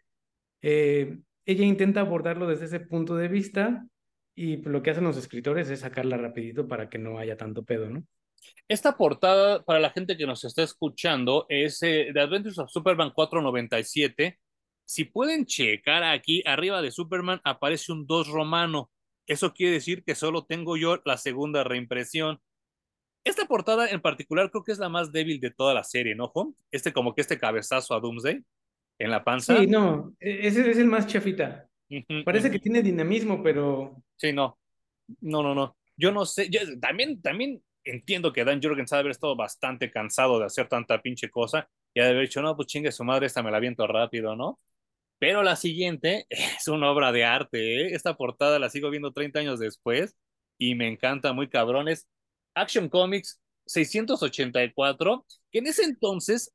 eh, 0.63 1.19
ella 1.45 1.65
intenta 1.65 2.01
abordarlo 2.01 2.47
desde 2.47 2.67
ese 2.67 2.81
punto 2.81 3.17
de 3.17 3.29
vista 3.29 3.87
y 4.35 4.59
pues, 4.59 4.73
lo 4.73 4.83
que 4.83 4.91
hacen 4.91 5.05
los 5.05 5.17
escritores 5.17 5.69
es 5.71 5.81
sacarla 5.81 6.17
rapidito 6.17 6.67
para 6.67 6.89
que 6.89 6.99
no 6.99 7.19
haya 7.19 7.37
tanto 7.37 7.65
pedo, 7.65 7.89
¿no? 7.91 8.05
Esta 8.69 8.97
portada, 8.97 9.63
para 9.65 9.81
la 9.81 9.91
gente 9.91 10.17
que 10.17 10.27
nos 10.27 10.45
está 10.45 10.63
escuchando, 10.63 11.47
es 11.49 11.83
eh, 11.83 12.11
The 12.13 12.21
Adventures 12.21 12.59
of 12.59 12.71
Superman 12.71 13.11
497. 13.11 14.39
Si 14.85 15.05
pueden 15.05 15.47
checar 15.47 16.03
aquí, 16.03 16.43
arriba 16.45 16.83
de 16.83 16.91
Superman 16.91 17.41
aparece 17.45 17.93
un 17.93 18.07
2 18.07 18.29
romano. 18.29 18.91
Eso 19.27 19.53
quiere 19.53 19.75
decir 19.75 20.03
que 20.05 20.15
solo 20.15 20.45
tengo 20.45 20.77
yo 20.77 21.01
la 21.05 21.17
segunda 21.17 21.63
reimpresión. 21.65 22.41
Esta 23.25 23.47
portada 23.47 23.89
en 23.89 24.01
particular 24.01 24.51
creo 24.51 24.65
que 24.65 24.73
es 24.73 24.79
la 24.79 24.89
más 24.89 25.13
débil 25.13 25.39
de 25.39 25.53
toda 25.53 25.75
la 25.75 25.85
serie, 25.85 26.17
¿no, 26.17 26.29
Juan? 26.29 26.55
Este 26.73 26.93
como 26.93 27.15
que 27.15 27.21
este 27.21 27.39
cabezazo 27.39 27.95
a 27.95 28.01
Doomsday 28.01 28.43
en 28.99 29.11
la 29.11 29.23
panza. 29.23 29.59
Sí, 29.59 29.67
no, 29.69 30.15
ese 30.19 30.69
es 30.69 30.79
el 30.79 30.87
más 30.87 31.07
chafita. 31.07 31.69
Parece 32.25 32.51
que 32.51 32.59
tiene 32.59 32.83
dinamismo, 32.83 33.43
pero... 33.43 34.03
Sí, 34.23 34.33
no. 34.33 34.57
No, 35.21 35.43
no, 35.43 35.55
no. 35.55 35.77
Yo 35.97 36.13
no 36.13 36.25
sé. 36.27 36.49
También, 36.81 37.21
también 37.21 37.63
entiendo 37.85 38.33
que 38.33 38.45
Dan 38.45 38.61
Jorgens 38.63 38.93
ha 38.93 38.97
de 38.97 39.01
haber 39.01 39.11
estado 39.13 39.37
bastante 39.37 39.91
cansado 39.91 40.39
de 40.39 40.47
hacer 40.47 40.69
tanta 40.69 41.03
pinche 41.03 41.29
cosa 41.31 41.69
y 41.93 42.01
ha 42.01 42.05
de 42.05 42.11
haber 42.11 42.23
dicho, 42.23 42.41
no, 42.41 42.57
pues 42.57 42.69
chingue 42.69 42.93
su 42.93 43.05
madre, 43.05 43.27
esta 43.27 43.43
me 43.43 43.51
la 43.51 43.59
viento 43.59 43.85
rápido, 43.89 44.37
¿no? 44.37 44.61
Pero 45.19 45.43
la 45.43 45.57
siguiente 45.57 46.27
es 46.31 46.69
una 46.69 46.91
obra 46.93 47.13
de 47.13 47.25
arte, 47.25 47.83
¿eh? 47.89 47.95
Esta 47.95 48.17
portada 48.17 48.61
la 48.61 48.71
sigo 48.71 48.91
viendo 48.91 49.13
30 49.13 49.41
años 49.41 49.59
después 49.61 50.17
y 50.59 50.77
me 50.77 50.89
encanta, 50.89 51.33
muy 51.33 51.49
cabrones. 51.51 52.09
Action 52.55 52.89
Comics 52.89 53.41
684, 53.67 55.27
que 55.51 55.59
en 55.61 55.67
ese 55.69 55.85
entonces 55.85 56.55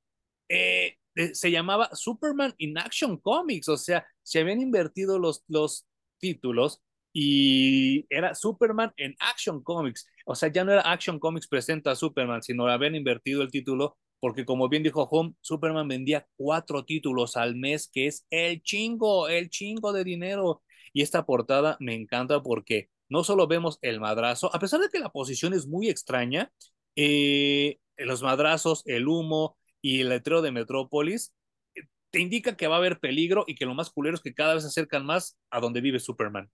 eh, 0.49 0.97
se 1.33 1.51
llamaba 1.51 1.89
Superman 1.93 2.53
in 2.59 2.77
Action 2.77 3.17
Comics, 3.17 3.69
o 3.69 3.77
sea, 3.77 4.07
se 4.23 4.39
habían 4.39 4.61
invertido 4.61 5.19
los, 5.19 5.43
los 5.49 5.87
títulos 6.19 6.81
y 7.19 8.05
era 8.11 8.35
Superman 8.35 8.93
en 8.95 9.15
Action 9.19 9.63
Comics, 9.63 10.07
o 10.23 10.35
sea, 10.35 10.49
ya 10.49 10.63
no 10.63 10.71
era 10.71 10.83
Action 10.83 11.17
Comics 11.17 11.47
presenta 11.47 11.89
a 11.89 11.95
Superman, 11.95 12.43
sino 12.43 12.67
habían 12.67 12.93
invertido 12.93 13.41
el 13.41 13.49
título 13.49 13.97
porque 14.19 14.45
como 14.45 14.69
bien 14.69 14.83
dijo 14.83 15.01
Home, 15.09 15.33
Superman 15.41 15.87
vendía 15.87 16.27
cuatro 16.35 16.85
títulos 16.85 17.35
al 17.35 17.55
mes, 17.55 17.89
que 17.91 18.05
es 18.05 18.27
el 18.29 18.61
chingo, 18.61 19.29
el 19.29 19.49
chingo 19.49 19.93
de 19.93 20.03
dinero. 20.03 20.61
Y 20.93 21.01
esta 21.01 21.25
portada 21.25 21.75
me 21.79 21.95
encanta 21.95 22.43
porque 22.43 22.89
no 23.09 23.23
solo 23.23 23.47
vemos 23.47 23.79
el 23.81 23.99
madrazo, 23.99 24.53
a 24.55 24.59
pesar 24.59 24.79
de 24.79 24.89
que 24.89 24.99
la 24.99 25.09
posición 25.09 25.55
es 25.55 25.65
muy 25.67 25.89
extraña, 25.89 26.51
eh, 26.95 27.79
los 27.97 28.21
madrazos, 28.21 28.83
el 28.85 29.07
humo 29.07 29.57
y 29.81 30.01
el 30.01 30.09
letrero 30.09 30.43
de 30.43 30.51
Metrópolis, 30.51 31.33
eh, 31.75 31.81
te 32.11 32.19
indica 32.19 32.55
que 32.55 32.67
va 32.67 32.75
a 32.75 32.79
haber 32.79 32.99
peligro 32.99 33.43
y 33.47 33.55
que 33.55 33.65
lo 33.65 33.73
más 33.73 33.89
culero 33.89 34.15
es 34.15 34.21
que 34.21 34.35
cada 34.35 34.53
vez 34.53 34.63
se 34.63 34.69
acercan 34.69 35.03
más 35.05 35.39
a 35.49 35.59
donde 35.59 35.81
vive 35.81 35.99
Superman. 35.99 36.51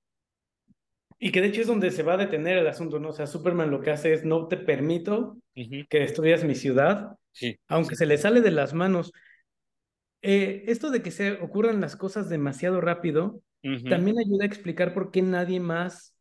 Y 1.25 1.31
que 1.31 1.39
de 1.39 1.47
hecho 1.47 1.61
es 1.61 1.67
donde 1.67 1.89
se 1.89 2.03
va 2.03 2.15
a 2.15 2.17
detener 2.17 2.57
el 2.57 2.67
asunto, 2.67 2.99
¿no? 2.99 3.07
O 3.07 3.13
sea, 3.13 3.27
Superman 3.27 3.71
lo 3.71 3.79
que 3.79 3.91
hace 3.91 4.11
es 4.11 4.25
no 4.25 4.49
te 4.49 4.57
permito 4.57 5.37
uh 5.55 5.61
-huh. 5.61 5.87
que 5.87 5.99
destruyas 5.99 6.43
mi 6.43 6.53
ciudad, 6.53 7.15
sí, 7.31 7.57
aunque 7.69 7.95
sí. 7.95 7.99
se 7.99 8.05
le 8.07 8.17
sale 8.17 8.41
de 8.41 8.51
las 8.51 8.73
manos. 8.73 9.13
Eh, 10.21 10.65
esto 10.67 10.91
de 10.91 11.01
que 11.01 11.11
se 11.11 11.31
ocurran 11.39 11.79
las 11.79 11.95
cosas 11.95 12.27
demasiado 12.29 12.81
rápido 12.81 13.41
uh 13.63 13.69
-huh. 13.69 13.89
también 13.89 14.19
ayuda 14.19 14.43
a 14.43 14.47
explicar 14.47 14.93
por 14.93 15.11
qué 15.11 15.21
nadie 15.21 15.61
más 15.61 16.13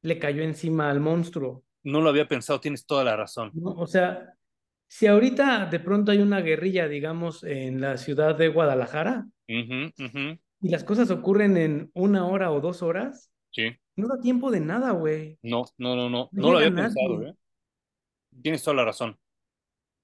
le 0.00 0.18
cayó 0.18 0.42
encima 0.42 0.88
al 0.88 1.00
monstruo. 1.00 1.62
No 1.82 2.00
lo 2.00 2.08
había 2.08 2.26
pensado, 2.26 2.58
tienes 2.58 2.86
toda 2.86 3.04
la 3.04 3.14
razón. 3.14 3.50
¿no? 3.52 3.72
O 3.72 3.86
sea, 3.86 4.32
si 4.88 5.06
ahorita 5.06 5.66
de 5.66 5.80
pronto 5.80 6.12
hay 6.12 6.18
una 6.22 6.40
guerrilla, 6.40 6.88
digamos, 6.88 7.44
en 7.44 7.82
la 7.82 7.98
ciudad 7.98 8.34
de 8.34 8.48
Guadalajara 8.48 9.26
uh 9.48 9.52
-huh, 9.52 10.38
y 10.62 10.68
las 10.70 10.82
cosas 10.82 11.10
ocurren 11.10 11.58
en 11.58 11.90
una 11.92 12.26
hora 12.26 12.50
o 12.52 12.62
dos 12.62 12.82
horas, 12.82 13.30
sí. 13.50 13.76
No 13.96 14.08
da 14.08 14.20
tiempo 14.20 14.50
de 14.50 14.60
nada, 14.60 14.92
güey. 14.92 15.38
No, 15.42 15.64
no, 15.78 15.96
no, 15.96 16.08
no, 16.08 16.10
no, 16.10 16.28
no 16.32 16.52
lo 16.52 16.58
había 16.58 16.70
nadie. 16.70 16.94
pensado, 16.94 17.22
¿eh? 17.22 17.34
Tienes 18.42 18.62
toda 18.62 18.76
la 18.76 18.84
razón. 18.84 19.18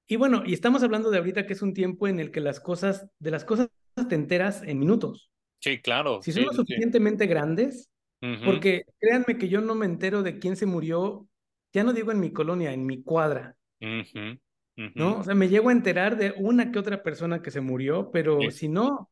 Y 0.06 0.16
bueno, 0.16 0.42
y 0.44 0.52
estamos 0.52 0.82
hablando 0.82 1.10
de 1.10 1.18
ahorita 1.18 1.46
que 1.46 1.52
es 1.52 1.62
un 1.62 1.74
tiempo 1.74 2.08
en 2.08 2.18
el 2.18 2.30
que 2.30 2.40
las 2.40 2.60
cosas, 2.60 3.08
de 3.18 3.30
las 3.30 3.44
cosas 3.44 3.68
te 4.08 4.14
enteras 4.14 4.62
en 4.62 4.78
minutos. 4.78 5.30
Sí, 5.60 5.80
claro. 5.80 6.20
Si 6.22 6.32
son 6.32 6.42
sí, 6.42 6.46
lo 6.46 6.52
suficientemente 6.52 7.24
sí. 7.24 7.30
grandes, 7.30 7.90
uh 8.20 8.26
-huh. 8.26 8.44
porque 8.44 8.84
créanme 8.98 9.38
que 9.38 9.48
yo 9.48 9.60
no 9.60 9.74
me 9.74 9.86
entero 9.86 10.22
de 10.22 10.38
quién 10.38 10.56
se 10.56 10.66
murió, 10.66 11.28
ya 11.72 11.84
no 11.84 11.92
digo 11.92 12.10
en 12.10 12.20
mi 12.20 12.32
colonia, 12.32 12.72
en 12.72 12.84
mi 12.84 13.02
cuadra. 13.02 13.56
Uh 13.80 13.86
-huh. 13.86 14.40
Uh 14.76 14.80
-huh. 14.80 14.92
¿No? 14.94 15.18
O 15.18 15.24
sea, 15.24 15.34
me 15.34 15.48
llego 15.48 15.68
a 15.68 15.72
enterar 15.72 16.16
de 16.16 16.34
una 16.36 16.72
que 16.72 16.78
otra 16.78 17.02
persona 17.02 17.42
que 17.42 17.50
se 17.50 17.60
murió, 17.60 18.10
pero 18.10 18.40
sí. 18.40 18.50
si 18.50 18.68
no, 18.68 19.10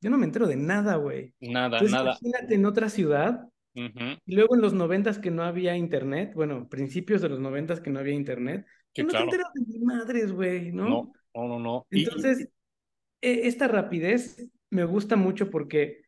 yo 0.00 0.10
no 0.10 0.18
me 0.18 0.24
entero 0.24 0.46
de 0.46 0.56
nada, 0.56 0.96
güey. 0.96 1.34
Nada, 1.40 1.78
Entonces, 1.78 1.92
nada. 1.92 2.18
Imagínate 2.20 2.54
en 2.54 2.66
otra 2.66 2.88
ciudad, 2.88 3.48
Uh 3.76 3.80
-huh. 3.80 4.18
y 4.24 4.34
luego 4.36 4.54
en 4.54 4.60
los 4.60 4.72
noventas 4.72 5.18
que 5.18 5.30
no 5.30 5.42
había 5.42 5.76
internet, 5.76 6.32
bueno, 6.34 6.68
principios 6.68 7.20
de 7.22 7.28
los 7.28 7.40
noventas 7.40 7.80
que 7.80 7.90
no 7.90 7.98
había 7.98 8.14
internet, 8.14 8.66
sí, 8.94 9.02
no 9.02 9.08
claro. 9.08 9.24
te 9.24 9.36
enteras 9.36 9.52
de 9.54 9.66
mi 9.66 9.84
madres, 9.84 10.32
güey, 10.32 10.72
¿no? 10.72 10.88
No, 10.88 11.12
no, 11.34 11.48
no, 11.48 11.58
no. 11.58 11.86
Entonces, 11.90 12.40
y... 12.40 12.48
esta 13.20 13.66
rapidez 13.66 14.48
me 14.70 14.84
gusta 14.84 15.16
mucho 15.16 15.50
porque 15.50 16.02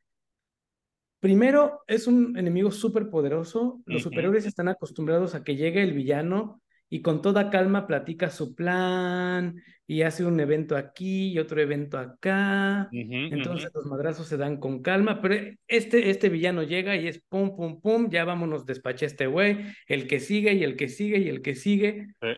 primero 1.21 1.83
es 1.89 2.07
un 2.07 2.39
enemigo 2.39 2.71
súper 2.71 3.11
poderoso, 3.11 3.83
los 3.87 4.03
uh 4.03 4.09
-huh. 4.09 4.11
superiores 4.11 4.47
están 4.47 4.69
acostumbrados 4.69 5.35
a 5.35 5.43
que 5.43 5.57
llegue 5.57 5.83
el 5.83 5.93
villano 5.93 6.63
y 6.89 7.03
con 7.03 7.23
toda 7.23 7.51
calma 7.51 7.87
platica 7.87 8.31
su 8.31 8.55
plan 8.55 9.57
y 9.87 10.03
hace 10.03 10.25
un 10.25 10.39
evento 10.41 10.77
aquí 10.77 11.33
y 11.33 11.39
otro 11.39 11.61
evento 11.61 11.99
acá. 11.99 12.89
Uh 12.93 12.97
-huh, 12.97 13.33
Entonces 13.33 13.67
uh 13.67 13.71
-huh. 13.71 13.75
los 13.75 13.87
madrazos 13.87 14.27
se 14.29 14.37
dan 14.37 14.59
con 14.59 14.83
calma, 14.83 15.21
pero 15.21 15.35
este, 15.67 16.11
este 16.11 16.29
villano 16.29 16.63
llega 16.63 16.97
y 16.97 17.09
es 17.09 17.23
pum, 17.29 17.57
pum, 17.57 17.81
pum, 17.81 18.11
ya 18.11 18.25
vámonos, 18.25 18.67
despaché 18.67 19.07
este 19.07 19.27
güey, 19.27 19.59
el 19.87 20.07
que 20.07 20.21
sigue 20.21 20.55
y 20.55 20.63
el 20.65 20.77
que 20.77 20.89
sigue 20.89 21.19
y 21.19 21.29
el 21.29 21.43
que 21.43 21.55
sigue. 21.55 22.09
Sí. 22.21 22.29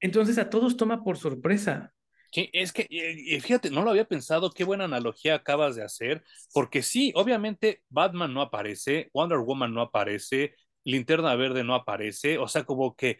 Entonces 0.00 0.38
a 0.38 0.50
todos 0.50 0.76
toma 0.76 1.02
por 1.02 1.16
sorpresa. 1.16 1.92
Sí, 2.30 2.50
es 2.52 2.72
que, 2.72 2.88
fíjate, 3.40 3.70
no 3.70 3.84
lo 3.84 3.90
había 3.90 4.06
pensado, 4.06 4.50
qué 4.50 4.64
buena 4.64 4.86
analogía 4.86 5.36
acabas 5.36 5.76
de 5.76 5.84
hacer, 5.84 6.24
porque 6.52 6.82
sí, 6.82 7.12
obviamente 7.14 7.80
Batman 7.88 8.34
no 8.34 8.42
aparece, 8.42 9.08
Wonder 9.14 9.38
Woman 9.38 9.72
no 9.72 9.82
aparece, 9.82 10.56
Linterna 10.82 11.36
Verde 11.36 11.62
no 11.62 11.76
aparece, 11.76 12.38
o 12.38 12.48
sea, 12.48 12.64
como 12.64 12.96
que, 12.96 13.18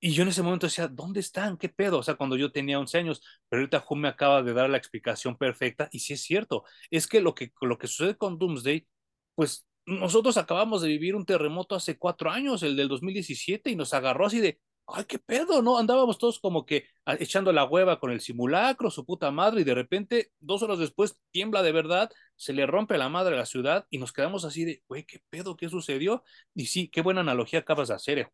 y 0.00 0.12
yo 0.12 0.22
en 0.22 0.30
ese 0.30 0.42
momento 0.42 0.66
decía, 0.66 0.88
¿dónde 0.88 1.20
están? 1.20 1.56
¿Qué 1.58 1.68
pedo? 1.68 1.98
O 1.98 2.02
sea, 2.02 2.14
cuando 2.14 2.36
yo 2.36 2.50
tenía 2.50 2.78
11 2.78 2.98
años, 2.98 3.22
pero 3.48 3.60
ahorita 3.60 3.84
me 3.96 4.08
acaba 4.08 4.42
de 4.42 4.54
dar 4.54 4.70
la 4.70 4.78
explicación 4.78 5.36
perfecta, 5.36 5.88
y 5.92 6.00
sí 6.00 6.14
es 6.14 6.22
cierto, 6.22 6.64
es 6.90 7.06
que 7.06 7.20
lo 7.20 7.34
que, 7.34 7.52
lo 7.60 7.78
que 7.78 7.86
sucede 7.86 8.16
con 8.16 8.38
Doomsday, 8.38 8.86
pues 9.34 9.66
nosotros 9.86 10.36
acabamos 10.36 10.82
de 10.82 10.88
vivir 10.88 11.14
un 11.16 11.26
terremoto 11.26 11.74
hace 11.74 11.98
cuatro 11.98 12.30
años, 12.30 12.62
el 12.62 12.76
del 12.76 12.88
2017, 12.88 13.70
y 13.70 13.76
nos 13.76 13.92
agarró 13.94 14.26
así 14.26 14.40
de, 14.40 14.60
ay, 14.86 15.04
qué 15.04 15.18
pedo, 15.18 15.62
¿no? 15.62 15.78
Andábamos 15.78 16.18
todos 16.18 16.38
como 16.40 16.64
que 16.66 16.86
ah, 17.06 17.16
echando 17.18 17.52
la 17.52 17.64
hueva 17.64 17.98
con 18.00 18.10
el 18.10 18.20
simulacro, 18.20 18.90
su 18.90 19.04
puta 19.04 19.30
madre, 19.30 19.62
y 19.62 19.64
de 19.64 19.74
repente, 19.74 20.32
dos 20.40 20.62
horas 20.62 20.78
después, 20.78 21.18
tiembla 21.30 21.62
de 21.62 21.72
verdad, 21.72 22.10
se 22.36 22.52
le 22.52 22.66
rompe 22.66 22.98
la 22.98 23.08
madre 23.08 23.34
a 23.34 23.38
la 23.38 23.46
ciudad 23.46 23.86
y 23.90 23.98
nos 23.98 24.12
quedamos 24.12 24.44
así 24.44 24.64
de, 24.64 24.82
güey, 24.88 25.04
qué 25.04 25.20
pedo, 25.30 25.56
qué 25.56 25.68
sucedió. 25.68 26.24
Y 26.54 26.66
sí, 26.66 26.88
qué 26.88 27.02
buena 27.02 27.20
analogía 27.20 27.60
acabas 27.60 27.88
de 27.88 27.94
hacer, 27.94 28.18
¿eh, 28.18 28.28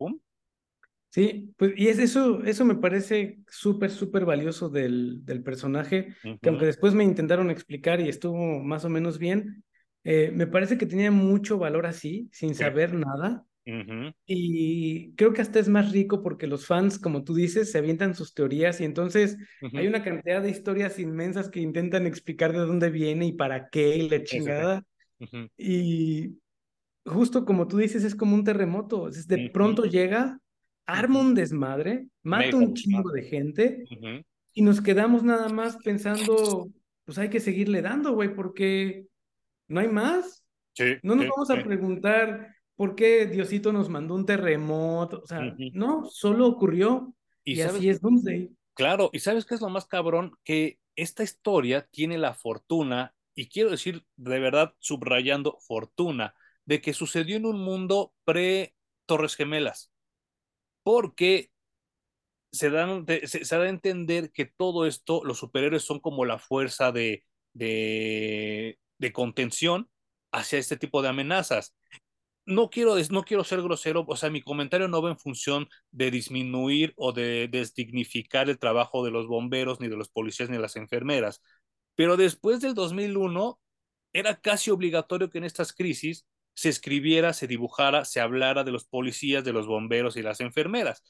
Sí, 1.17 1.55
pues 1.57 1.73
y 1.77 1.89
es 1.89 1.99
eso, 1.99 2.45
eso 2.45 2.67
me 2.67 2.75
parece 2.75 3.39
súper, 3.49 3.91
súper 3.91 4.27
valioso 4.27 4.69
del, 4.69 5.25
del 5.25 5.43
personaje, 5.43 6.15
que 6.43 6.51
aunque 6.51 6.67
después 6.67 6.93
me 6.93 7.05
intentaron 7.05 7.51
explicar 7.51 8.03
y 8.03 8.11
estuvo 8.11 8.63
más 8.63 8.85
o 8.85 8.91
menos 8.91 9.19
bien, 9.19 9.65
eh, 10.05 10.31
me 10.35 10.47
parece 10.47 10.77
que 10.77 10.85
tenía 10.85 11.11
mucho 11.11 11.57
valor 11.57 11.87
así, 11.87 12.29
sin 12.33 12.55
saber 12.55 12.93
nada. 12.93 13.47
Y 14.27 15.15
creo 15.15 15.33
que 15.33 15.41
hasta 15.41 15.59
es 15.59 15.71
más 15.71 15.91
rico 15.91 16.23
porque 16.23 16.47
los 16.47 16.67
fans, 16.67 16.99
como 16.99 17.25
tú 17.25 17.35
dices, 17.35 17.73
se 17.73 17.79
avientan 17.79 18.15
sus 18.15 18.35
teorías 18.35 18.83
y 18.83 18.85
entonces 18.85 19.39
hay 19.73 19.87
una 19.87 20.05
cantidad 20.05 20.43
de 20.43 20.51
historias 20.51 20.99
inmensas 20.99 21.49
que 21.49 21.61
intentan 21.61 22.07
explicar 22.07 22.53
de 22.53 22.59
dónde 22.59 22.91
viene 22.91 23.25
y 23.25 23.33
para 23.33 23.71
qué 23.71 23.97
y 23.97 24.11
la 24.11 24.23
chingada. 24.23 24.83
Y 25.57 26.41
justo 27.07 27.47
como 27.47 27.69
tú 27.69 27.79
dices, 27.79 28.05
es 28.05 28.15
como 28.15 28.35
un 28.35 28.45
terremoto. 28.45 29.09
de 29.09 29.51
pronto 29.51 29.87
llega, 29.87 30.41
arma 30.87 31.21
un 31.21 31.35
desmadre, 31.35 32.09
mata 32.23 32.57
un 32.57 32.75
chingo 32.75 33.11
de 33.11 33.23
gente 33.23 33.85
y 34.53 34.63
nos 34.63 34.81
quedamos 34.81 35.23
nada 35.23 35.49
más 35.49 35.77
pensando, 35.79 36.69
pues 37.05 37.19
hay 37.19 37.29
que 37.29 37.41
seguirle 37.41 37.83
dando, 37.83 38.13
güey, 38.13 38.35
porque 38.35 39.07
no 39.69 39.81
hay 39.81 39.89
más. 39.89 40.45
no 41.03 41.15
nos 41.15 41.29
vamos 41.29 41.51
a 41.51 41.63
preguntar 41.63 42.57
¿por 42.77 42.95
qué 42.95 43.27
Diosito 43.27 43.73
nos 43.73 43.89
mandó 43.89 44.15
un 44.15 44.27
terremoto? 44.27 45.23
O 45.23 45.27
sea, 45.27 45.55
no, 45.73 46.05
solo 46.05 46.47
ocurrió 46.47 47.15
y, 47.43 47.61
así 47.63 47.89
es 47.89 48.01
Doomsday. 48.01 48.51
Claro, 48.75 49.11
y 49.13 49.21
¿sabes 49.21 49.47
qué 49.47 49.55
es 49.55 49.61
lo 49.61 49.71
más 49.71 49.87
cabrón? 49.87 50.33
Que 50.45 50.79
esta 50.95 51.23
historia 51.23 51.89
tiene 51.91 52.19
la 52.19 52.35
fortuna, 52.35 53.15
y 53.35 53.49
quiero 53.49 53.71
decir 53.71 54.05
de 54.17 54.39
verdad, 54.39 54.75
subrayando 54.79 55.59
fortuna, 55.61 56.35
de 56.65 56.81
que 56.81 56.93
sucedió 56.93 57.37
en 57.37 57.47
un 57.47 57.61
mundo 57.61 58.13
pre-Torres 58.25 59.37
Gemelas. 59.37 59.91
Porque 60.87 61.51
se, 62.53 62.71
dan, 62.71 63.05
se, 63.25 63.57
da 63.57 63.63
a 63.65 63.69
entender 63.69 64.31
que 64.33 64.47
todo 64.47 64.87
esto, 64.87 65.23
los 65.25 65.39
superhéroes 65.39 65.83
son 65.83 66.01
como 66.01 66.25
la 66.25 66.39
fuerza 66.39 66.93
de, 66.93 67.25
de, 67.55 68.79
de 68.99 69.13
contención 69.13 69.91
hacia 70.31 70.59
este 70.61 70.77
tipo 70.77 71.03
de 71.03 71.09
amenazas 71.09 71.75
no 72.47 72.71
quiero, 72.71 72.95
no 73.11 73.25
quiero 73.25 73.45
ser 73.45 73.61
grosero, 73.61 74.05
o 74.07 74.17
sea, 74.17 74.31
mi 74.31 74.41
comentario 74.41 74.89
no 74.89 75.03
va 75.03 75.11
en 75.11 75.19
función 75.19 75.69
de 75.91 76.11
disminuir 76.13 76.95
o 76.97 77.13
de 77.13 77.49
desdignificar 77.51 78.49
el 78.49 78.59
trabajo 78.59 79.05
de 79.05 79.11
los 79.11 79.27
bomberos, 79.27 79.81
ni 79.81 79.89
de 79.89 79.97
los 79.97 80.09
policías, 80.09 80.49
ni 80.49 80.57
de 80.57 80.63
las 80.63 80.77
enfermeras. 80.77 81.43
Pero 81.97 82.17
después 82.17 82.61
del 82.61 82.75
2001, 82.75 83.61
era 84.13 84.37
casi 84.41 84.71
obligatorio 84.71 85.29
que 85.31 85.39
en 85.39 85.45
estas 85.45 85.73
crisis 85.73 86.27
se 86.57 86.71
escribiera, 86.71 87.33
se 87.35 87.47
dibujara, 87.47 88.05
se 88.05 88.21
hablara 88.21 88.65
de 88.65 88.73
los 88.73 88.87
policías, 88.87 89.45
de 89.45 89.53
los 89.53 89.67
bomberos 89.67 90.17
y 90.17 90.23
las 90.23 90.41
enfermeras. 90.41 91.05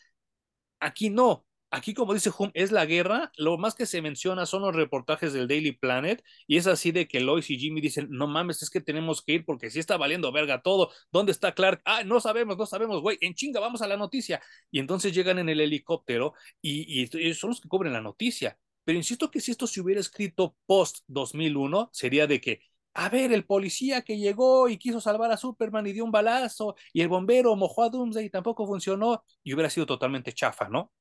Aquí 0.81 1.09
no. 1.11 1.47
Aquí, 1.71 1.95
como 1.95 2.15
dice 2.15 2.31
Hum, 2.37 2.51
es 2.55 2.73
la 2.73 2.87
guerra. 2.87 3.33
Lo 3.37 3.59
más 3.59 3.75
que 3.75 3.87
se 3.87 4.03
menciona 4.03 4.47
son 4.47 4.63
los 4.63 4.75
reportajes 4.75 5.33
del 5.33 5.49
Daily 5.49 5.73
Planet. 5.73 6.23
Y 6.47 6.57
es 6.57 6.67
así 6.67 6.93
de 6.93 7.09
que 7.09 7.21
Lois 7.21 7.51
y 7.51 7.59
Jimmy 7.59 7.81
dicen: 7.81 8.09
No 8.11 8.27
mames, 8.27 8.63
es 8.63 8.71
que 8.71 8.81
tenemos 8.81 9.23
que 9.23 9.35
ir 9.35 9.45
porque 9.45 9.71
si 9.71 9.79
está 9.79 9.97
valiendo 9.97 10.33
verga 10.33 10.63
todo. 10.63 10.91
¿Dónde 11.13 11.33
está 11.33 11.55
Clark? 11.55 11.83
Ah, 11.85 12.03
no 12.05 12.21
sabemos, 12.21 12.57
no 12.57 12.67
sabemos, 12.67 13.01
güey. 13.03 13.19
En 13.21 13.35
chinga, 13.35 13.61
vamos 13.61 13.83
a 13.83 13.89
la 13.89 13.97
noticia. 13.97 14.43
Y 14.71 14.79
entonces 14.81 15.13
llegan 15.15 15.39
en 15.39 15.49
el 15.49 15.61
helicóptero 15.61 16.35
y, 16.61 17.03
y, 17.03 17.35
son 17.35 17.51
los 17.51 17.61
que 17.61 17.69
cubren 17.69 17.93
la 17.93 18.01
noticia. 18.01 18.59
Pero 18.85 18.99
insisto 18.99 19.31
que 19.31 19.41
si 19.41 19.51
esto 19.53 19.67
se 19.67 19.81
hubiera 19.81 20.01
escrito 20.01 20.57
post 20.67 20.99
2001, 21.09 21.91
sería 21.93 22.27
de 22.27 22.41
que 22.41 22.61
a 22.99 23.11
ver, 23.11 23.31
el 23.33 23.45
policía 23.45 24.01
que 24.01 24.17
llegó 24.17 24.69
y 24.69 24.79
quiso 24.79 25.01
salvar 25.01 25.31
a 25.31 25.37
Superman 25.37 25.87
y 25.87 25.93
dio 25.93 26.05
un 26.05 26.11
balazo, 26.11 26.77
y 26.95 27.03
el 27.03 27.09
bombero 27.09 27.55
mojó 27.55 27.83
a 27.83 27.91
Doomsday 27.91 28.25
y 28.25 28.31
tampoco 28.31 28.67
funcionó, 28.67 29.23
y 29.45 29.53
hubiera 29.53 29.69
sido 29.69 29.85
totalmente 29.85 30.33
chafa, 30.33 30.69
¿no? 30.69 30.93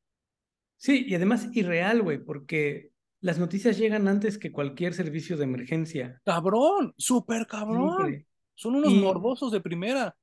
Sí, 0.76 1.06
y 1.08 1.16
además 1.16 1.48
irreal, 1.54 2.02
güey, 2.02 2.18
porque 2.18 2.92
las 3.22 3.40
noticias 3.40 3.78
llegan 3.78 4.10
antes 4.10 4.38
que 4.38 4.52
cualquier 4.52 4.94
servicio 4.94 5.38
de 5.38 5.46
emergencia. 5.46 6.22
Cabrón, 6.26 6.94
súper 6.98 7.48
cabrón. 7.48 8.26
Son 8.56 8.76
unos 8.76 8.94
morbosos 8.94 9.54
de 9.54 9.62
primera. 9.62 10.16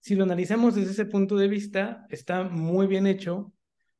Si 0.00 0.16
lo 0.16 0.24
analizamos 0.24 0.74
desde 0.74 0.90
ese 0.90 1.04
punto 1.04 1.36
de 1.36 1.46
vista, 1.46 2.06
está 2.10 2.42
muy 2.44 2.88
bien 2.88 3.06
hecho 3.06 3.52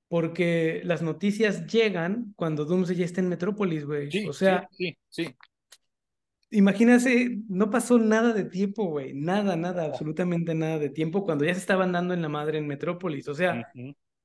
porque 0.08 0.80
las 0.84 1.02
noticias 1.02 1.68
llegan 1.68 2.32
cuando 2.34 2.64
Doomsday 2.64 2.96
ya 2.96 3.04
está 3.04 3.20
en 3.20 3.28
Metrópolis, 3.28 3.84
güey. 3.84 4.26
o 4.26 4.32
sea, 4.32 4.68
sí, 4.72 4.98
sí, 5.08 5.36
Imagínate, 6.50 7.38
no 7.48 7.70
pasó 7.70 7.98
nada 7.98 8.32
de 8.32 8.44
tiempo, 8.44 8.86
güey. 8.86 9.14
Nada, 9.14 9.56
nada, 9.56 9.84
absolutamente 9.84 10.54
nada 10.54 10.78
de 10.78 10.90
tiempo 10.90 11.24
cuando 11.24 11.44
ya 11.44 11.54
se 11.54 11.60
estaban 11.60 11.92
dando 11.92 12.12
en 12.12 12.22
la 12.22 12.28
madre 12.28 12.58
en 12.58 12.66
Metrópolis. 12.66 13.28
O 13.28 13.34
sea, 13.34 13.70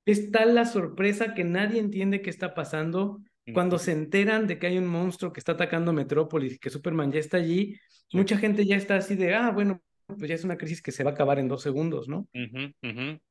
es 0.05 0.31
tal 0.31 0.55
la 0.55 0.65
sorpresa 0.65 1.33
que 1.33 1.43
nadie 1.43 1.79
entiende 1.79 2.21
qué 2.21 2.29
está 2.29 2.53
pasando. 2.53 3.21
Cuando 3.53 3.77
se 3.77 3.91
enteran 3.91 4.47
de 4.47 4.57
que 4.57 4.65
hay 4.65 4.77
un 4.79 4.87
monstruo 4.87 5.31
que 5.31 5.39
está 5.39 5.51
atacando 5.51 5.93
Metrópolis 5.93 6.55
y 6.55 6.57
que 6.57 6.71
Superman 6.71 7.11
ya 7.11 7.19
está 7.19 7.37
allí, 7.37 7.77
mucha 8.11 8.37
gente 8.37 8.65
ya 8.65 8.75
está 8.75 8.95
así 8.95 9.15
de, 9.15 9.35
ah, 9.35 9.51
bueno, 9.51 9.83
pues 10.07 10.27
ya 10.27 10.33
es 10.35 10.43
una 10.43 10.57
crisis 10.57 10.81
que 10.81 10.91
se 10.91 11.03
va 11.03 11.11
a 11.11 11.13
acabar 11.13 11.37
en 11.37 11.47
dos 11.47 11.61
segundos, 11.61 12.07
¿no? 12.07 12.27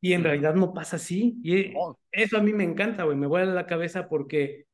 Y 0.00 0.12
en 0.12 0.22
realidad 0.22 0.54
no 0.54 0.72
pasa 0.72 0.96
así. 0.96 1.36
Y 1.42 1.72
eso 2.12 2.36
a 2.36 2.42
mí 2.42 2.52
me 2.52 2.62
encanta, 2.62 3.02
güey, 3.02 3.16
me 3.16 3.26
vuela 3.26 3.52
la 3.52 3.66
cabeza 3.66 4.08
porque 4.08 4.66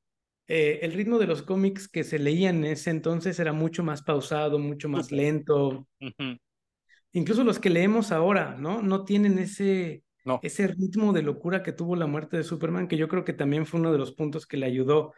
eh, 0.52 0.80
el 0.82 0.94
ritmo 0.94 1.20
de 1.20 1.28
los 1.28 1.42
cómics 1.42 1.86
que 1.86 2.02
se 2.02 2.18
leían 2.18 2.64
en 2.64 2.72
ese 2.72 2.90
entonces 2.90 3.38
era 3.38 3.52
mucho 3.52 3.84
más 3.84 4.02
pausado, 4.02 4.58
mucho 4.58 4.88
más 4.88 5.12
lento. 5.12 5.86
Incluso 7.12 7.44
los 7.44 7.60
que 7.60 7.70
leemos 7.70 8.10
ahora, 8.10 8.56
¿no? 8.58 8.82
No 8.82 9.04
tienen 9.04 9.38
ese 9.38 10.02
ese 10.42 10.66
ritmo 10.66 11.12
de 11.12 11.22
locura 11.22 11.62
que 11.62 11.70
tuvo 11.70 11.94
la 11.94 12.08
muerte 12.08 12.36
de 12.36 12.42
Superman, 12.42 12.88
que 12.88 12.96
yo 12.96 13.06
creo 13.06 13.24
que 13.24 13.32
también 13.32 13.64
fue 13.64 13.78
uno 13.78 13.92
de 13.92 13.98
los 13.98 14.12
puntos 14.12 14.44
que 14.44 14.56
le 14.56 14.66
ayudó 14.66 15.14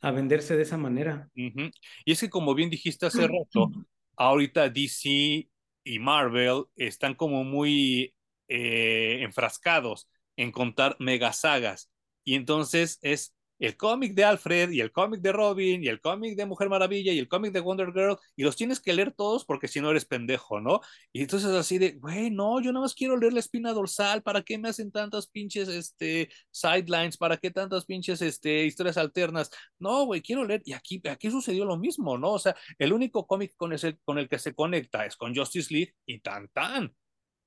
a 0.00 0.10
venderse 0.10 0.56
de 0.56 0.62
esa 0.62 0.76
manera. 0.76 1.30
Y 1.34 1.70
es 2.12 2.20
que 2.20 2.28
como 2.28 2.52
bien 2.54 2.68
dijiste 2.68 3.06
hace 3.06 3.28
rato, 3.28 3.70
ahorita 4.16 4.68
DC 4.68 5.48
y 5.84 5.98
Marvel 6.00 6.64
están 6.74 7.14
como 7.14 7.44
muy 7.44 8.14
eh, 8.48 9.18
enfrascados 9.22 10.08
en 10.36 10.50
contar 10.50 10.96
megasagas. 10.98 11.88
Y 12.24 12.34
entonces 12.34 12.98
es 13.02 13.34
el 13.62 13.76
cómic 13.76 14.14
de 14.14 14.24
Alfred 14.24 14.70
y 14.72 14.80
el 14.80 14.90
cómic 14.90 15.20
de 15.20 15.30
Robin 15.30 15.84
y 15.84 15.86
el 15.86 16.00
cómic 16.00 16.36
de 16.36 16.46
Mujer 16.46 16.68
Maravilla 16.68 17.12
y 17.12 17.18
el 17.20 17.28
cómic 17.28 17.52
de 17.52 17.60
Wonder 17.60 17.92
Girl 17.92 18.18
y 18.34 18.42
los 18.42 18.56
tienes 18.56 18.80
que 18.80 18.92
leer 18.92 19.12
todos 19.12 19.44
porque 19.44 19.68
si 19.68 19.80
no 19.80 19.88
eres 19.90 20.04
pendejo, 20.04 20.60
¿no? 20.60 20.80
Y 21.12 21.22
entonces 21.22 21.50
así 21.50 21.78
de, 21.78 21.92
güey, 21.92 22.30
no, 22.30 22.60
yo 22.60 22.72
nada 22.72 22.82
más 22.82 22.94
quiero 22.94 23.16
leer 23.16 23.32
la 23.32 23.38
espina 23.38 23.72
dorsal, 23.72 24.22
¿para 24.22 24.42
qué 24.42 24.58
me 24.58 24.68
hacen 24.68 24.90
tantas 24.90 25.28
pinches, 25.28 25.68
este, 25.68 26.28
sidelines? 26.50 27.16
¿Para 27.16 27.36
qué 27.36 27.52
tantas 27.52 27.84
pinches, 27.84 28.20
este, 28.20 28.64
historias 28.66 28.96
alternas? 28.96 29.48
No, 29.78 30.06
güey, 30.06 30.22
quiero 30.22 30.44
leer. 30.44 30.62
Y 30.64 30.72
aquí, 30.72 31.00
aquí 31.08 31.30
sucedió 31.30 31.64
lo 31.64 31.76
mismo, 31.76 32.18
¿no? 32.18 32.32
O 32.32 32.38
sea, 32.40 32.56
el 32.78 32.92
único 32.92 33.28
cómic 33.28 33.54
con, 33.56 33.72
con 34.04 34.18
el 34.18 34.28
que 34.28 34.38
se 34.40 34.54
conecta 34.54 35.06
es 35.06 35.16
con 35.16 35.36
Justice 35.36 35.72
League 35.72 35.94
y 36.04 36.18
tan 36.20 36.48
tan. 36.48 36.92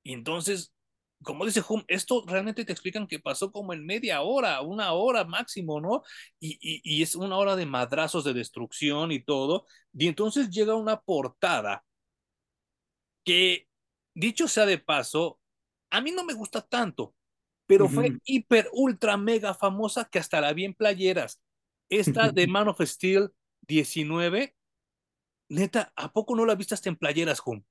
Y 0.02 0.14
entonces 0.14 0.72
como 1.22 1.44
dice 1.44 1.62
Hum, 1.68 1.82
esto 1.88 2.24
realmente 2.26 2.64
te 2.64 2.72
explican 2.72 3.06
que 3.06 3.18
pasó 3.18 3.50
como 3.50 3.72
en 3.72 3.84
media 3.84 4.22
hora, 4.22 4.60
una 4.60 4.92
hora 4.92 5.24
máximo, 5.24 5.80
¿no? 5.80 6.02
Y, 6.40 6.58
y, 6.60 7.02
es 7.02 7.16
una 7.16 7.36
hora 7.36 7.56
de 7.56 7.66
madrazos 7.66 8.24
de 8.24 8.34
destrucción 8.34 9.12
y 9.12 9.22
todo. 9.22 9.66
Y 9.92 10.08
entonces 10.08 10.50
llega 10.50 10.74
una 10.74 11.00
portada 11.00 11.84
que, 13.24 13.68
dicho 14.14 14.46
sea 14.48 14.66
de 14.66 14.78
paso, 14.78 15.40
a 15.90 16.00
mí 16.00 16.12
no 16.12 16.24
me 16.24 16.34
gusta 16.34 16.62
tanto, 16.62 17.14
pero 17.66 17.88
fue 17.88 18.16
hiper, 18.24 18.68
ultra, 18.72 19.16
mega 19.16 19.54
famosa 19.54 20.08
que 20.08 20.18
hasta 20.18 20.40
la 20.40 20.52
vi 20.52 20.64
en 20.64 20.74
playeras. 20.74 21.42
Esta 21.88 22.30
de 22.30 22.46
Man 22.46 22.68
of 22.68 22.80
Steel 22.80 23.32
19, 23.62 24.54
neta, 25.48 25.92
¿a 25.96 26.12
poco 26.12 26.36
no 26.36 26.46
la 26.46 26.54
viste 26.54 26.74
hasta 26.74 26.88
en 26.88 26.96
playeras, 26.96 27.42
Hum? 27.44 27.64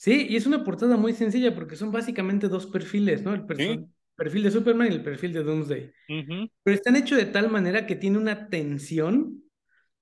Sí, 0.00 0.28
y 0.30 0.36
es 0.36 0.46
una 0.46 0.64
portada 0.64 0.96
muy 0.96 1.12
sencilla 1.12 1.54
porque 1.54 1.76
son 1.76 1.92
básicamente 1.92 2.48
dos 2.48 2.64
perfiles, 2.64 3.22
¿no? 3.22 3.34
El, 3.34 3.44
perfil 3.44 4.42
de 4.42 4.50
Superman 4.50 4.90
y 4.90 4.94
el 4.94 5.02
perfil 5.02 5.34
de 5.34 5.42
Doomsday. 5.42 5.92
Pero 6.06 6.74
están 6.74 6.96
hechos 6.96 7.18
de 7.18 7.26
tal 7.26 7.50
manera 7.50 7.86
que 7.86 7.96
tiene 7.96 8.16
una 8.16 8.48
tensión 8.48 9.42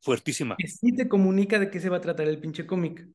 fuertísima. 0.01 0.55
Que 0.57 0.68
sí 0.68 0.94
te 0.94 1.09
comunica 1.09 1.59
de 1.59 1.68
qué 1.68 1.80
se 1.80 1.88
va 1.88 1.96
a 1.96 2.01
tratar 2.01 2.28
el 2.28 2.38
pinche 2.38 2.64
cómic. 2.64 3.09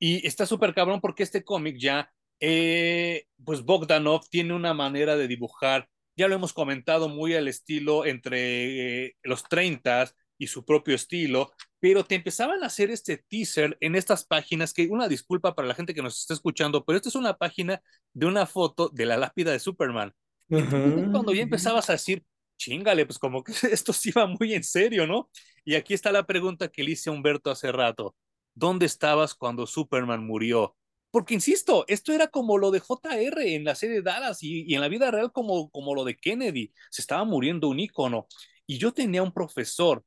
y 0.00 0.26
está 0.26 0.44
súper 0.44 0.74
cabrón 0.74 1.00
porque 1.00 1.22
este 1.22 1.44
cómic 1.44 1.76
ya, 1.78 2.12
eh, 2.40 3.26
pues 3.44 3.62
Bogdanov 3.62 4.28
tiene 4.28 4.54
una 4.54 4.74
manera 4.74 5.16
de 5.16 5.28
dibujar, 5.28 5.88
ya 6.16 6.26
lo 6.26 6.34
hemos 6.34 6.52
comentado, 6.52 7.08
muy 7.08 7.34
al 7.34 7.46
estilo 7.46 8.06
entre 8.06 9.04
eh, 9.04 9.16
los 9.22 9.44
30 9.44 10.12
y 10.36 10.48
su 10.48 10.64
propio 10.64 10.96
estilo, 10.96 11.52
pero 11.84 12.02
te 12.02 12.14
empezaban 12.14 12.62
a 12.62 12.68
hacer 12.68 12.90
este 12.90 13.18
teaser 13.18 13.76
en 13.78 13.94
estas 13.94 14.24
páginas, 14.24 14.72
que 14.72 14.88
una 14.88 15.06
disculpa 15.06 15.54
para 15.54 15.68
la 15.68 15.74
gente 15.74 15.92
que 15.92 16.00
nos 16.00 16.18
está 16.18 16.32
escuchando, 16.32 16.82
pero 16.82 16.96
esta 16.96 17.10
es 17.10 17.14
una 17.14 17.36
página 17.36 17.82
de 18.14 18.24
una 18.24 18.46
foto 18.46 18.88
de 18.88 19.04
la 19.04 19.18
lápida 19.18 19.52
de 19.52 19.58
Superman. 19.58 20.14
cuando 20.48 21.34
ya 21.34 21.42
empezabas 21.42 21.90
a 21.90 21.92
decir, 21.92 22.24
chingale, 22.56 23.04
pues 23.04 23.18
como 23.18 23.44
que 23.44 23.52
esto 23.70 23.92
sí 23.92 24.12
va 24.12 24.26
muy 24.26 24.54
en 24.54 24.64
serio, 24.64 25.06
¿no? 25.06 25.28
Y 25.62 25.74
aquí 25.74 25.92
está 25.92 26.10
la 26.10 26.24
pregunta 26.24 26.68
que 26.68 26.82
le 26.82 26.92
hice 26.92 27.10
a 27.10 27.12
Humberto 27.12 27.50
hace 27.50 27.70
rato. 27.70 28.16
¿Dónde 28.54 28.86
estabas 28.86 29.34
cuando 29.34 29.66
Superman 29.66 30.24
murió? 30.24 30.74
Porque, 31.10 31.34
insisto, 31.34 31.84
esto 31.86 32.14
era 32.14 32.28
como 32.28 32.56
lo 32.56 32.70
de 32.70 32.80
JR 32.80 33.54
en 33.54 33.64
la 33.64 33.74
serie 33.74 34.00
Dallas 34.00 34.42
y, 34.42 34.64
y 34.66 34.74
en 34.74 34.80
la 34.80 34.88
vida 34.88 35.10
real 35.10 35.32
como, 35.32 35.68
como 35.68 35.94
lo 35.94 36.04
de 36.04 36.16
Kennedy. 36.16 36.72
Se 36.90 37.02
estaba 37.02 37.24
muriendo 37.24 37.68
un 37.68 37.78
ícono. 37.78 38.26
Y 38.66 38.78
yo 38.78 38.94
tenía 38.94 39.22
un 39.22 39.34
profesor 39.34 40.02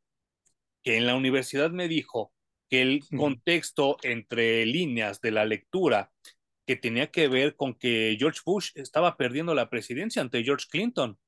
que 0.87 0.95
en 0.95 1.05
la 1.05 1.15
universidad 1.15 1.69
me 1.69 1.89
dijo 1.89 2.31
que 2.69 2.81
el 2.81 3.03
contexto 3.09 3.97
entre 4.03 4.65
líneas 4.65 5.19
de 5.19 5.31
la 5.31 5.43
lectura 5.43 6.13
que 6.65 6.77
tenía 6.77 7.11
que 7.11 7.27
ver 7.27 7.57
con 7.57 7.73
que 7.73 8.15
George 8.17 8.39
Bush 8.45 8.71
estaba 8.75 9.17
perdiendo 9.17 9.53
la 9.53 9.69
presidencia 9.69 10.21
ante 10.21 10.45
George 10.45 10.67
Clinton 10.71 11.19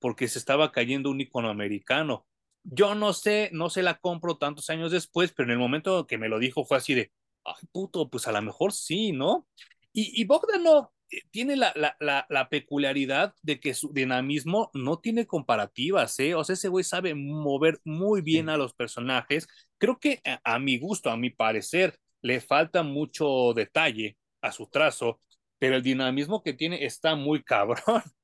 porque 0.00 0.28
se 0.28 0.38
estaba 0.38 0.70
cayendo 0.70 1.08
un 1.08 1.18
icono 1.18 1.48
americano. 1.48 2.26
Yo 2.62 2.94
no 2.94 3.14
sé, 3.14 3.48
no 3.54 3.70
se 3.70 3.82
la 3.82 4.00
compro 4.00 4.36
tantos 4.36 4.68
años 4.68 4.92
después, 4.92 5.32
pero 5.32 5.46
en 5.46 5.52
el 5.52 5.58
momento 5.58 6.06
que 6.06 6.18
me 6.18 6.28
lo 6.28 6.38
dijo 6.38 6.66
fue 6.66 6.76
así 6.76 6.92
de, 6.92 7.10
ay 7.42 7.66
puto, 7.72 8.10
pues 8.10 8.28
a 8.28 8.32
lo 8.32 8.42
mejor 8.42 8.74
sí, 8.74 9.12
¿no? 9.12 9.48
Y, 9.94 10.20
y 10.20 10.26
Bogdanov 10.26 10.90
tiene 11.30 11.56
la, 11.56 11.72
la, 12.00 12.26
la, 12.28 12.48
peculiaridad 12.48 13.34
de 13.42 13.60
que 13.60 13.74
su 13.74 13.92
dinamismo 13.92 14.70
no 14.74 14.98
tiene 14.98 15.26
comparativas, 15.26 16.18
¿eh? 16.18 16.34
O 16.34 16.44
sea, 16.44 16.54
ese 16.54 16.68
güey 16.68 16.84
sabe 16.84 17.14
mover 17.14 17.80
muy 17.84 18.22
bien 18.22 18.48
a 18.48 18.56
los 18.56 18.74
personajes. 18.74 19.46
Creo 19.78 19.98
que 19.98 20.20
a, 20.24 20.54
a, 20.54 20.58
mi 20.58 20.78
gusto, 20.78 21.10
a 21.10 21.16
mi 21.16 21.30
parecer, 21.30 21.98
le 22.22 22.40
falta 22.40 22.82
mucho 22.82 23.52
detalle 23.54 24.16
a 24.40 24.52
su 24.52 24.66
trazo, 24.66 25.20
pero 25.58 25.76
el 25.76 25.82
dinamismo 25.82 26.42
que 26.42 26.54
tiene 26.54 26.84
está 26.84 27.14
muy 27.14 27.42
cabrón. 27.42 28.02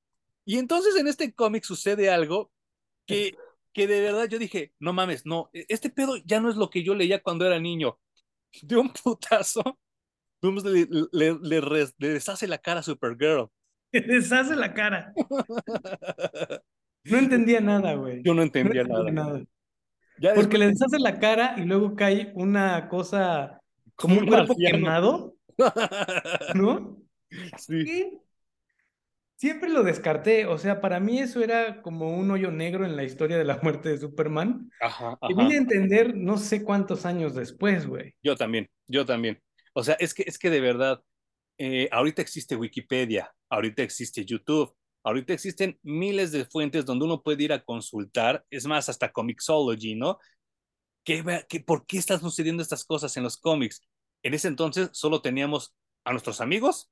Y 0.44 0.58
entonces 0.58 0.96
en 0.96 1.06
este 1.06 1.32
cómic 1.32 1.62
sucede 1.62 2.10
algo 2.10 2.50
que, 3.06 3.36
que 3.72 3.86
de 3.86 4.00
verdad 4.00 4.26
yo 4.28 4.40
dije, 4.40 4.72
no 4.80 4.92
mames, 4.92 5.24
no, 5.24 5.50
e, 5.52 5.66
este 5.68 5.88
pedo 5.88 6.16
ya 6.16 6.40
no 6.40 6.50
es 6.50 6.56
lo 6.56 6.68
que 6.68 6.82
yo 6.82 6.96
leía 6.96 7.22
cuando 7.22 7.46
era 7.46 7.60
niño. 7.60 8.00
De 8.62 8.76
un 8.76 8.92
putazo, 8.92 9.78
le, 10.42 10.88
le, 11.12 11.60
le, 11.60 12.12
deshace 12.12 12.46
la 12.46 12.58
cara 12.58 12.80
a 12.80 12.82
Supergirl. 12.82 13.48
Le 13.92 14.00
deshace 14.00 14.56
la 14.56 14.72
cara. 14.72 15.12
No 17.04 17.18
entendía 17.18 17.60
nada, 17.60 17.94
güey. 17.94 18.22
Yo 18.22 18.32
no 18.32 18.42
entendía, 18.42 18.84
nada. 18.84 19.10
nada. 19.10 19.42
Porque 20.36 20.56
le 20.56 20.68
deshace 20.68 21.00
la 21.00 21.18
cara 21.18 21.56
y 21.58 21.64
luego 21.64 21.96
cae 21.96 22.30
una 22.36 22.88
cosa 22.88 23.60
como 23.96 24.20
un 24.20 24.26
cuerpo 24.26 24.54
quemado. 24.56 25.34
¿No? 26.54 27.02
Sí. 27.58 28.20
Siempre 29.34 29.68
lo 29.70 29.82
descarté, 29.82 30.46
o 30.46 30.56
sea, 30.56 30.80
para 30.80 31.00
mí 31.00 31.18
eso 31.18 31.42
era 31.42 31.82
como 31.82 32.16
un 32.16 32.30
hoyo 32.30 32.52
negro 32.52 32.84
en 32.84 32.94
la 32.94 33.02
historia 33.02 33.36
de 33.36 33.44
la 33.44 33.58
muerte 33.60 33.88
de 33.88 33.98
Superman. 33.98 34.70
Ajá, 34.80 35.18
Y 35.28 35.34
vine 35.34 35.54
a 35.54 35.58
entender 35.58 36.16
no 36.16 36.38
sé 36.38 36.62
cuántos 36.62 37.04
años 37.04 37.34
después, 37.34 37.88
güey. 37.88 38.14
Yo 38.22 38.36
también, 38.36 38.68
yo 38.86 39.04
también. 39.04 39.40
O 39.74 39.82
sea, 39.84 39.94
es 39.94 40.14
que, 40.14 40.24
es 40.26 40.38
que 40.38 40.50
de 40.50 40.60
verdad, 40.60 41.02
eh, 41.58 41.88
ahorita 41.92 42.22
existe 42.22 42.56
Wikipedia, 42.56 43.34
ahorita 43.48 43.82
existe 43.82 44.24
YouTube, 44.24 44.74
ahorita 45.04 45.32
existen 45.32 45.78
miles 45.82 46.32
de 46.32 46.44
fuentes 46.44 46.84
donde 46.84 47.04
uno 47.04 47.22
puede 47.22 47.44
ir 47.44 47.52
a 47.52 47.64
consultar, 47.64 48.44
es 48.50 48.66
más, 48.66 48.88
hasta 48.88 49.12
Comixology, 49.12 49.94
¿no? 49.94 50.18
¿Qué, 51.04 51.24
qué, 51.48 51.60
¿Por 51.60 51.86
qué 51.86 51.98
están 51.98 52.20
sucediendo 52.20 52.62
estas 52.62 52.84
cosas 52.84 53.16
en 53.16 53.24
los 53.24 53.36
cómics? 53.36 53.82
En 54.22 54.34
ese 54.34 54.48
entonces 54.48 54.90
solo 54.92 55.20
teníamos 55.22 55.74
a 56.04 56.12
nuestros 56.12 56.40
amigos 56.40 56.90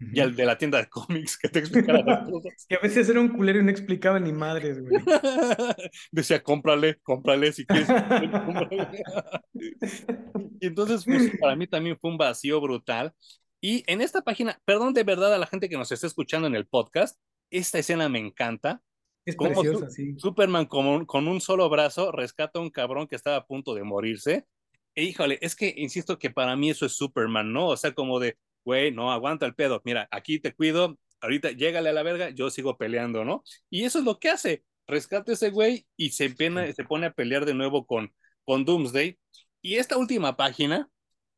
y 0.00 0.20
al 0.20 0.34
de 0.34 0.46
la 0.46 0.56
tienda 0.56 0.78
de 0.78 0.88
cómics 0.88 1.36
que 1.36 1.48
te 1.48 1.58
explicara 1.58 2.02
las 2.02 2.28
cosas. 2.28 2.52
que 2.68 2.76
a 2.76 2.80
veces 2.80 3.08
era 3.08 3.20
un 3.20 3.28
culero 3.28 3.60
y 3.60 3.64
no 3.64 3.70
explicaba 3.70 4.18
ni 4.18 4.32
madres, 4.32 4.80
güey. 4.80 4.92
Decía, 6.10 6.42
cómprale, 6.42 6.98
cómprale 7.02 7.52
si 7.52 7.66
quieres. 7.66 7.88
y 10.60 10.66
entonces, 10.66 11.04
pues, 11.04 11.38
para 11.38 11.54
mí 11.54 11.66
también 11.66 11.98
fue 12.00 12.10
un 12.10 12.16
vacío 12.16 12.60
brutal. 12.60 13.14
Y 13.60 13.84
en 13.86 14.00
esta 14.00 14.22
página, 14.22 14.58
perdón 14.64 14.94
de 14.94 15.04
verdad 15.04 15.34
a 15.34 15.38
la 15.38 15.46
gente 15.46 15.68
que 15.68 15.76
nos 15.76 15.92
está 15.92 16.06
escuchando 16.06 16.48
en 16.48 16.54
el 16.54 16.66
podcast, 16.66 17.20
esta 17.50 17.78
escena 17.78 18.08
me 18.08 18.18
encanta. 18.18 18.82
Es 19.26 19.36
preciosa, 19.36 19.90
sí. 19.90 20.14
Superman 20.16 20.64
con 20.64 20.86
un, 20.86 21.04
con 21.04 21.28
un 21.28 21.42
solo 21.42 21.68
brazo 21.68 22.10
rescata 22.10 22.58
a 22.58 22.62
un 22.62 22.70
cabrón 22.70 23.06
que 23.06 23.16
estaba 23.16 23.36
a 23.36 23.46
punto 23.46 23.74
de 23.74 23.84
morirse. 23.84 24.46
E 24.94 25.04
híjole, 25.04 25.38
es 25.42 25.54
que 25.54 25.74
insisto 25.76 26.18
que 26.18 26.30
para 26.30 26.56
mí 26.56 26.70
eso 26.70 26.86
es 26.86 26.94
Superman, 26.94 27.52
¿no? 27.52 27.68
O 27.68 27.76
sea, 27.76 27.92
como 27.92 28.18
de, 28.18 28.38
güey, 28.64 28.92
no 28.92 29.12
aguanta 29.12 29.46
el 29.46 29.54
pedo, 29.54 29.80
mira, 29.84 30.08
aquí 30.10 30.38
te 30.38 30.54
cuido, 30.54 30.98
ahorita 31.20 31.52
llégale 31.52 31.90
a 31.90 31.92
la 31.92 32.02
verga, 32.02 32.30
yo 32.30 32.50
sigo 32.50 32.76
peleando, 32.78 33.24
¿no? 33.24 33.42
Y 33.68 33.84
eso 33.84 33.98
es 33.98 34.04
lo 34.04 34.18
que 34.18 34.30
hace, 34.30 34.64
rescate 34.86 35.32
ese 35.32 35.50
güey 35.50 35.86
y 35.96 36.10
se, 36.10 36.28
se 36.28 36.84
pone 36.84 37.06
a 37.06 37.12
pelear 37.12 37.44
de 37.44 37.54
nuevo 37.54 37.86
con, 37.86 38.12
con 38.44 38.64
Doomsday. 38.64 39.18
Y 39.62 39.76
esta 39.76 39.96
última 39.96 40.36
página, 40.36 40.88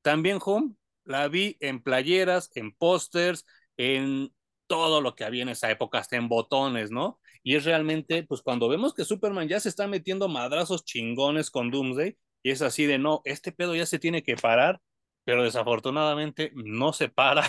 también, 0.03 0.39
Home, 0.45 0.75
la 1.05 1.29
vi 1.29 1.57
en 1.61 1.83
playeras, 1.83 2.51
en 2.55 2.73
pósters, 2.73 3.45
en 3.77 4.33
todo 4.67 5.01
lo 5.01 5.15
que 5.15 5.25
había 5.25 5.43
en 5.43 5.49
esa 5.51 5.71
época, 5.71 5.99
hasta 5.99 6.17
en 6.17 6.29
botones, 6.29 6.91
¿no? 6.91 7.21
Y 7.43 7.57
es 7.57 7.65
realmente, 7.65 8.23
pues 8.23 8.41
cuando 8.43 8.69
vemos 8.69 8.95
que 8.95 9.05
Superman 9.05 9.49
ya 9.49 9.61
se 9.61 9.69
está 9.69 9.89
metiendo 9.89 10.29
madrazos 10.29 10.85
chingones 10.85 11.51
con 11.51 11.71
Doomsday, 11.71 12.17
y 12.43 12.51
es 12.51 12.63
así 12.63 12.87
de, 12.87 12.99
no, 12.99 13.21
este 13.25 13.53
pedo 13.53 13.75
ya 13.75 13.87
se 13.87 13.99
tiene 13.99 14.23
que 14.23 14.37
parar, 14.37 14.81
pero 15.25 15.43
desafortunadamente 15.45 16.53
no 16.55 16.93
se 16.93 17.09
para. 17.09 17.49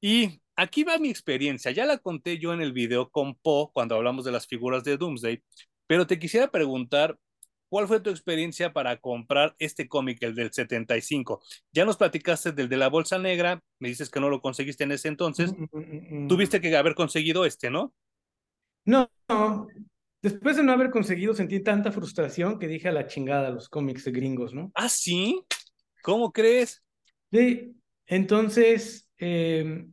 Y 0.00 0.40
aquí 0.54 0.84
va 0.84 0.98
mi 0.98 1.08
experiencia. 1.08 1.72
Ya 1.72 1.84
la 1.84 1.98
conté 1.98 2.38
yo 2.38 2.52
en 2.52 2.60
el 2.60 2.72
video 2.72 3.10
con 3.10 3.34
Po 3.34 3.72
cuando 3.72 3.96
hablamos 3.96 4.24
de 4.24 4.32
las 4.32 4.46
figuras 4.46 4.84
de 4.84 4.96
Doomsday, 4.96 5.42
pero 5.88 6.06
te 6.06 6.18
quisiera 6.18 6.48
preguntar, 6.48 7.18
¿cuál 7.68 7.88
fue 7.88 8.00
tu 8.00 8.10
experiencia 8.10 8.72
para 8.72 8.96
comprar 9.00 9.56
este 9.58 9.88
cómic, 9.88 10.22
el 10.22 10.34
del 10.34 10.52
75? 10.52 11.42
Ya 11.72 11.84
nos 11.84 11.96
platicaste 11.96 12.52
del 12.52 12.68
de 12.68 12.76
la 12.76 12.88
bolsa 12.88 13.18
negra, 13.18 13.60
me 13.80 13.88
dices 13.88 14.10
que 14.10 14.20
no 14.20 14.28
lo 14.28 14.40
conseguiste 14.40 14.84
en 14.84 14.92
ese 14.92 15.08
entonces. 15.08 15.52
Mm, 15.52 15.64
mm, 15.72 16.24
mm, 16.24 16.28
Tuviste 16.28 16.60
que 16.60 16.76
haber 16.76 16.94
conseguido 16.94 17.44
este, 17.44 17.70
¿no? 17.70 17.92
No, 18.84 19.10
no. 19.28 19.66
Después 20.20 20.56
de 20.56 20.64
no 20.64 20.72
haber 20.72 20.90
conseguido, 20.90 21.32
sentí 21.32 21.60
tanta 21.60 21.92
frustración 21.92 22.58
que 22.58 22.66
dije 22.66 22.88
a 22.88 22.92
la 22.92 23.06
chingada 23.06 23.50
los 23.50 23.68
cómics 23.68 24.04
de 24.04 24.10
gringos, 24.10 24.52
¿no? 24.52 24.72
Ah, 24.74 24.88
sí. 24.88 25.44
¿Cómo 26.08 26.32
crees? 26.32 26.82
Sí, 27.30 27.76
entonces 28.06 29.10
em, 29.18 29.92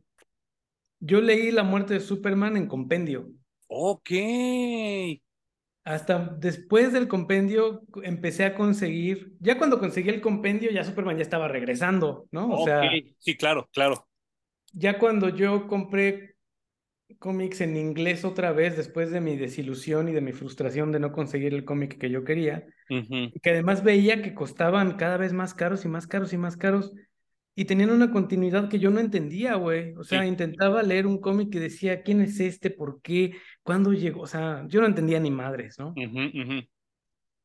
yo 0.98 1.20
leí 1.20 1.50
La 1.50 1.62
muerte 1.62 1.92
de 1.92 2.00
Superman 2.00 2.56
en 2.56 2.68
compendio. 2.68 3.28
Ok. 3.66 4.12
Hasta 5.84 6.18
después 6.38 6.94
del 6.94 7.06
compendio 7.06 7.82
empecé 8.02 8.46
a 8.46 8.54
conseguir, 8.54 9.34
ya 9.40 9.58
cuando 9.58 9.78
conseguí 9.78 10.08
el 10.08 10.22
compendio 10.22 10.70
ya 10.70 10.84
Superman 10.84 11.18
ya 11.18 11.22
estaba 11.22 11.48
regresando, 11.48 12.26
¿no? 12.30 12.48
O 12.48 12.64
sea, 12.64 12.90
sí, 13.18 13.36
claro, 13.36 13.68
claro. 13.70 14.08
Ya 14.72 14.98
cuando 14.98 15.28
yo 15.28 15.68
compré 15.68 16.35
cómics 17.18 17.60
en 17.60 17.76
inglés 17.76 18.24
otra 18.24 18.52
vez 18.52 18.76
después 18.76 19.10
de 19.10 19.20
mi 19.20 19.36
desilusión 19.36 20.08
y 20.08 20.12
de 20.12 20.20
mi 20.20 20.32
frustración 20.32 20.92
de 20.92 21.00
no 21.00 21.12
conseguir 21.12 21.54
el 21.54 21.64
cómic 21.64 21.98
que 21.98 22.10
yo 22.10 22.24
quería, 22.24 22.66
que 22.88 23.50
además 23.50 23.84
veía 23.84 24.22
que 24.22 24.34
costaban 24.34 24.96
cada 24.96 25.16
vez 25.16 25.32
más 25.32 25.54
caros 25.54 25.84
y 25.84 25.88
más 25.88 26.06
caros 26.06 26.32
y 26.32 26.36
más 26.36 26.56
caros 26.56 26.92
y 27.58 27.64
tenían 27.64 27.90
una 27.90 28.10
continuidad 28.10 28.68
que 28.68 28.78
yo 28.78 28.90
no 28.90 29.00
entendía, 29.00 29.54
güey. 29.54 29.94
O 29.96 30.04
sea, 30.04 30.26
intentaba 30.26 30.82
leer 30.82 31.06
un 31.06 31.18
cómic 31.18 31.50
que 31.50 31.58
decía, 31.58 32.02
¿quién 32.02 32.20
es 32.20 32.38
este? 32.38 32.70
¿Por 32.70 33.00
qué? 33.00 33.32
¿Cuándo 33.62 33.94
llegó? 33.94 34.20
O 34.20 34.26
sea, 34.26 34.64
yo 34.68 34.82
no 34.82 34.86
entendía 34.86 35.18
ni 35.18 35.30
madres, 35.30 35.78
¿no? 35.78 35.94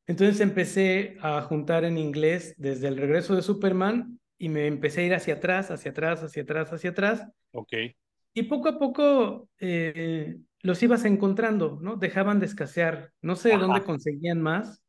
Entonces 0.08 0.42
empecé 0.42 1.18
a 1.22 1.42
juntar 1.42 1.86
en 1.86 1.98
inglés 1.98 2.54
desde 2.58 2.90
el 2.90 2.98
regreso 2.98 3.36
de 3.36 3.42
Superman 3.42 4.20
y 4.38 4.50
me 4.50 4.68
empecé 4.68 5.02
a 5.02 5.06
ir 5.06 5.14
hacia 5.14 5.36
atrás, 5.36 5.72
hacia 5.72 5.92
atrás, 5.92 6.22
hacia 6.24 6.44
atrás, 6.44 6.74
hacia 6.74 6.90
atrás. 6.90 7.28
Ok. 7.54 7.74
Y 8.34 8.44
poco 8.44 8.70
a 8.70 8.80
poco 8.80 9.50
eh, 9.60 10.38
los 10.62 10.82
ibas 10.84 11.06
encontrando, 11.06 11.80
¿no? 11.82 11.98
Dejaban 11.98 12.40
de 12.40 12.46
escasear. 12.46 13.12
No 13.22 13.36
sé 13.36 13.50
de 13.50 13.58
dónde 13.58 13.84
conseguían 13.84 14.42
más 14.42 14.82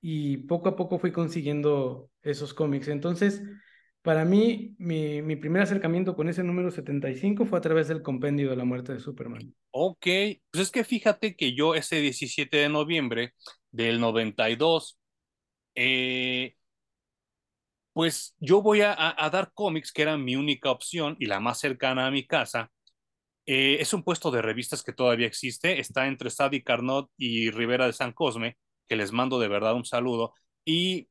y 0.00 0.38
poco 0.38 0.68
a 0.68 0.76
poco 0.76 0.98
fui 0.98 1.12
consiguiendo 1.12 2.10
esos 2.22 2.52
cómics. 2.52 2.88
Entonces, 2.88 3.42
Para 4.02 4.24
mí, 4.24 4.74
mi, 4.78 5.22
mi, 5.22 5.36
primer 5.36 5.62
acercamiento 5.62 6.16
con 6.16 6.28
ese 6.28 6.42
número 6.42 6.72
75 6.72 7.46
fue 7.46 7.56
a 7.56 7.62
través 7.62 7.86
del 7.86 8.02
compendio 8.02 8.50
de 8.50 8.56
la 8.56 8.64
muerte 8.64 8.92
de 8.92 8.98
Superman. 8.98 9.54
Ok, 9.70 10.06
pues 10.50 10.64
es 10.64 10.70
que 10.72 10.82
fíjate 10.82 11.36
que 11.36 11.54
yo 11.54 11.76
ese 11.76 12.00
17 12.00 12.56
de 12.56 12.68
noviembre 12.68 13.34
del 13.70 14.00
92, 14.00 14.98
eh, 15.76 16.56
pues 17.92 18.34
yo 18.40 18.60
voy 18.60 18.80
a, 18.80 18.92
a, 18.98 19.30
dar 19.30 19.52
cómics, 19.54 19.92
que 19.92 20.02
era 20.02 20.16
mi 20.18 20.34
única 20.34 20.72
opción 20.72 21.14
y 21.20 21.26
la 21.26 21.38
más 21.38 21.60
cercana 21.60 22.08
a 22.08 22.10
mi 22.10 22.26
casa. 22.26 22.72
Eh, 23.46 23.78
es 23.80 23.92
un 23.92 24.04
puesto 24.04 24.30
de 24.30 24.42
revistas 24.42 24.82
que 24.82 24.92
todavía 24.92 25.26
existe, 25.26 25.80
está 25.80 26.06
entre 26.06 26.30
Sadi 26.30 26.62
Carnot 26.62 27.10
y 27.16 27.50
Rivera 27.50 27.86
de 27.86 27.92
San 27.92 28.12
Cosme, 28.12 28.56
que 28.88 28.96
les 28.96 29.12
mando 29.12 29.38
de 29.40 29.48
verdad 29.48 29.74
un 29.74 29.84
saludo. 29.84 30.34
Y 30.64 31.08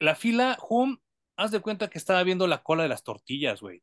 la 0.00 0.14
fila, 0.14 0.58
Hum, 0.68 0.98
haz 1.36 1.50
de 1.50 1.60
cuenta 1.60 1.90
que 1.90 1.98
estaba 1.98 2.22
viendo 2.24 2.46
la 2.46 2.62
cola 2.62 2.84
de 2.84 2.88
las 2.90 3.04
tortillas, 3.04 3.60
güey. 3.60 3.82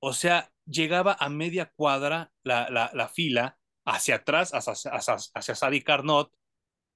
O 0.00 0.12
sea, 0.14 0.52
llegaba 0.66 1.16
a 1.20 1.28
media 1.30 1.72
cuadra 1.76 2.32
la, 2.44 2.68
la, 2.70 2.90
la 2.94 3.08
fila, 3.08 3.58
hacia 3.84 4.16
atrás, 4.16 4.52
hacia, 4.54 4.90
hacia, 4.92 5.16
hacia 5.34 5.54
Sadi 5.54 5.82
Carnot, 5.82 6.32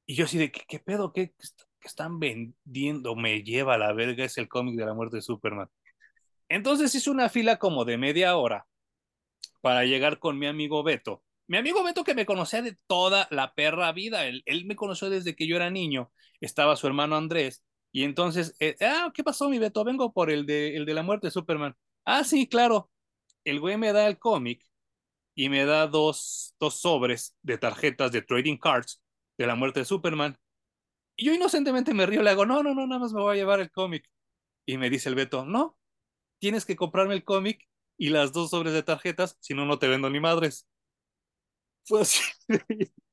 y 0.07 0.15
yo 0.15 0.25
así 0.27 0.39
de, 0.39 0.53
¿qué, 0.53 0.79
pedo? 0.79 1.13
¿Qué, 1.13 1.35
¿Qué, 1.81 1.89
están 1.89 2.19
vendiendo? 2.21 3.17
Me 3.17 3.43
lleva 3.43 3.79
la 3.79 3.93
verga, 3.93 4.25
es 4.25 4.39
el 4.39 4.49
cómic 4.49 4.77
de 4.77 4.87
la 4.87 4.95
muerte 4.95 5.17
de 5.17 5.23
Superman. 5.23 5.69
Entonces 6.49 6.95
hice 6.95 7.11
una 7.11 7.29
fila 7.29 7.59
como 7.59 7.85
de 7.85 7.99
media 7.99 8.37
hora 8.37 8.67
para 9.61 9.85
llegar 9.85 10.19
con 10.19 10.39
mi 10.39 10.47
amigo 10.47 10.83
Beto. 10.83 11.23
Mi 11.47 11.59
amigo 11.59 11.83
Beto 11.85 12.05
que 12.05 12.15
me 12.15 12.27
conocía 12.27 12.63
de 12.63 12.77
toda 12.87 13.29
la 13.31 13.55
perra 13.55 13.93
vida, 13.93 14.27
él, 14.27 14.43
él 14.47 14.65
me 14.67 14.77
conoció 14.77 15.11
desde 15.11 15.37
que 15.37 15.47
yo 15.47 15.57
era 15.57 15.71
niño, 15.71 16.13
estaba 16.41 16.77
su 16.77 16.87
hermano 16.87 17.17
Andrés, 17.17 17.65
y 17.97 18.05
entonces, 18.05 18.55
eh, 18.61 18.77
ah, 18.83 19.11
¿qué 19.15 19.25
pasó, 19.25 19.49
mi 19.49 19.59
Beto? 19.59 19.83
Vengo 19.83 20.13
por 20.13 20.31
el 20.31 20.45
de, 20.45 20.77
el 20.77 20.85
de 20.85 20.93
la 20.93 21.03
muerte 21.03 21.29
de 21.29 21.31
Superman. 21.31 21.75
Ah, 22.05 22.25
sí, 22.25 22.47
claro. 22.47 22.91
El 23.45 23.59
güey 23.61 23.79
me 23.79 23.93
da 23.93 24.07
el 24.07 24.19
cómic 24.19 24.63
y 25.35 25.49
me 25.49 25.65
da 25.65 25.87
dos, 25.87 26.55
dos 26.61 26.81
sobres 26.81 27.37
de 27.43 27.59
tarjetas 27.59 28.13
de 28.13 28.23
trading 28.23 28.59
cards 28.59 29.03
de 29.39 29.47
la 29.47 29.55
muerte 29.55 29.81
de 29.81 29.87
Superman. 29.87 30.39
Y 31.17 31.27
yo 31.27 31.35
inocentemente 31.35 31.95
me 31.95 32.07
río, 32.07 32.23
le 32.23 32.31
hago, 32.31 32.47
no, 32.47 32.63
no, 32.63 32.75
no, 32.75 32.87
nada 32.87 33.01
más 33.01 33.13
me 33.13 33.23
voy 33.23 33.35
a 33.35 33.41
llevar 33.41 33.61
el 33.61 33.71
cómic. 33.71 34.09
Y 34.67 34.79
me 34.79 34.91
dice 34.91 35.09
el 35.09 35.15
Beto, 35.15 35.47
no, 35.47 35.79
tienes 36.39 36.67
que 36.67 36.77
comprarme 36.77 37.15
el 37.15 37.25
cómic 37.25 37.69
y 37.99 38.11
las 38.11 38.33
dos 38.33 38.51
sobres 38.51 38.73
de 38.75 38.83
tarjetas, 38.83 39.37
si 39.41 39.55
no, 39.55 39.67
no 39.67 39.79
te 39.79 39.89
vendo 39.89 40.11
ni 40.11 40.21
madres. 40.21 40.67
Fue 41.85 42.01
así. 42.03 42.21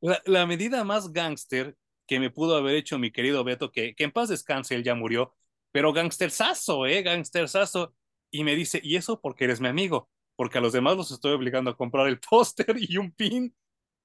La, 0.00 0.20
la 0.26 0.46
medida 0.46 0.84
más 0.84 1.12
gángster 1.12 1.76
que 2.06 2.20
me 2.20 2.30
pudo 2.30 2.56
haber 2.56 2.76
hecho 2.76 2.98
mi 2.98 3.10
querido 3.10 3.42
Beto, 3.44 3.72
que, 3.72 3.94
que 3.94 4.04
en 4.04 4.12
paz 4.12 4.28
descanse, 4.28 4.74
él 4.74 4.84
ya 4.84 4.94
murió, 4.94 5.34
pero 5.72 5.92
gangstersazo, 5.92 6.86
¿eh? 6.86 7.02
Gangstersazo. 7.02 7.94
Y 8.30 8.44
me 8.44 8.54
dice, 8.54 8.80
y 8.82 8.96
eso 8.96 9.20
porque 9.20 9.44
eres 9.44 9.60
mi 9.60 9.68
amigo, 9.68 10.08
porque 10.36 10.58
a 10.58 10.60
los 10.60 10.72
demás 10.72 10.96
los 10.96 11.10
estoy 11.10 11.32
obligando 11.32 11.70
a 11.70 11.76
comprar 11.76 12.06
el 12.08 12.20
póster 12.20 12.76
y 12.78 12.96
un 12.98 13.12
pin. 13.12 13.54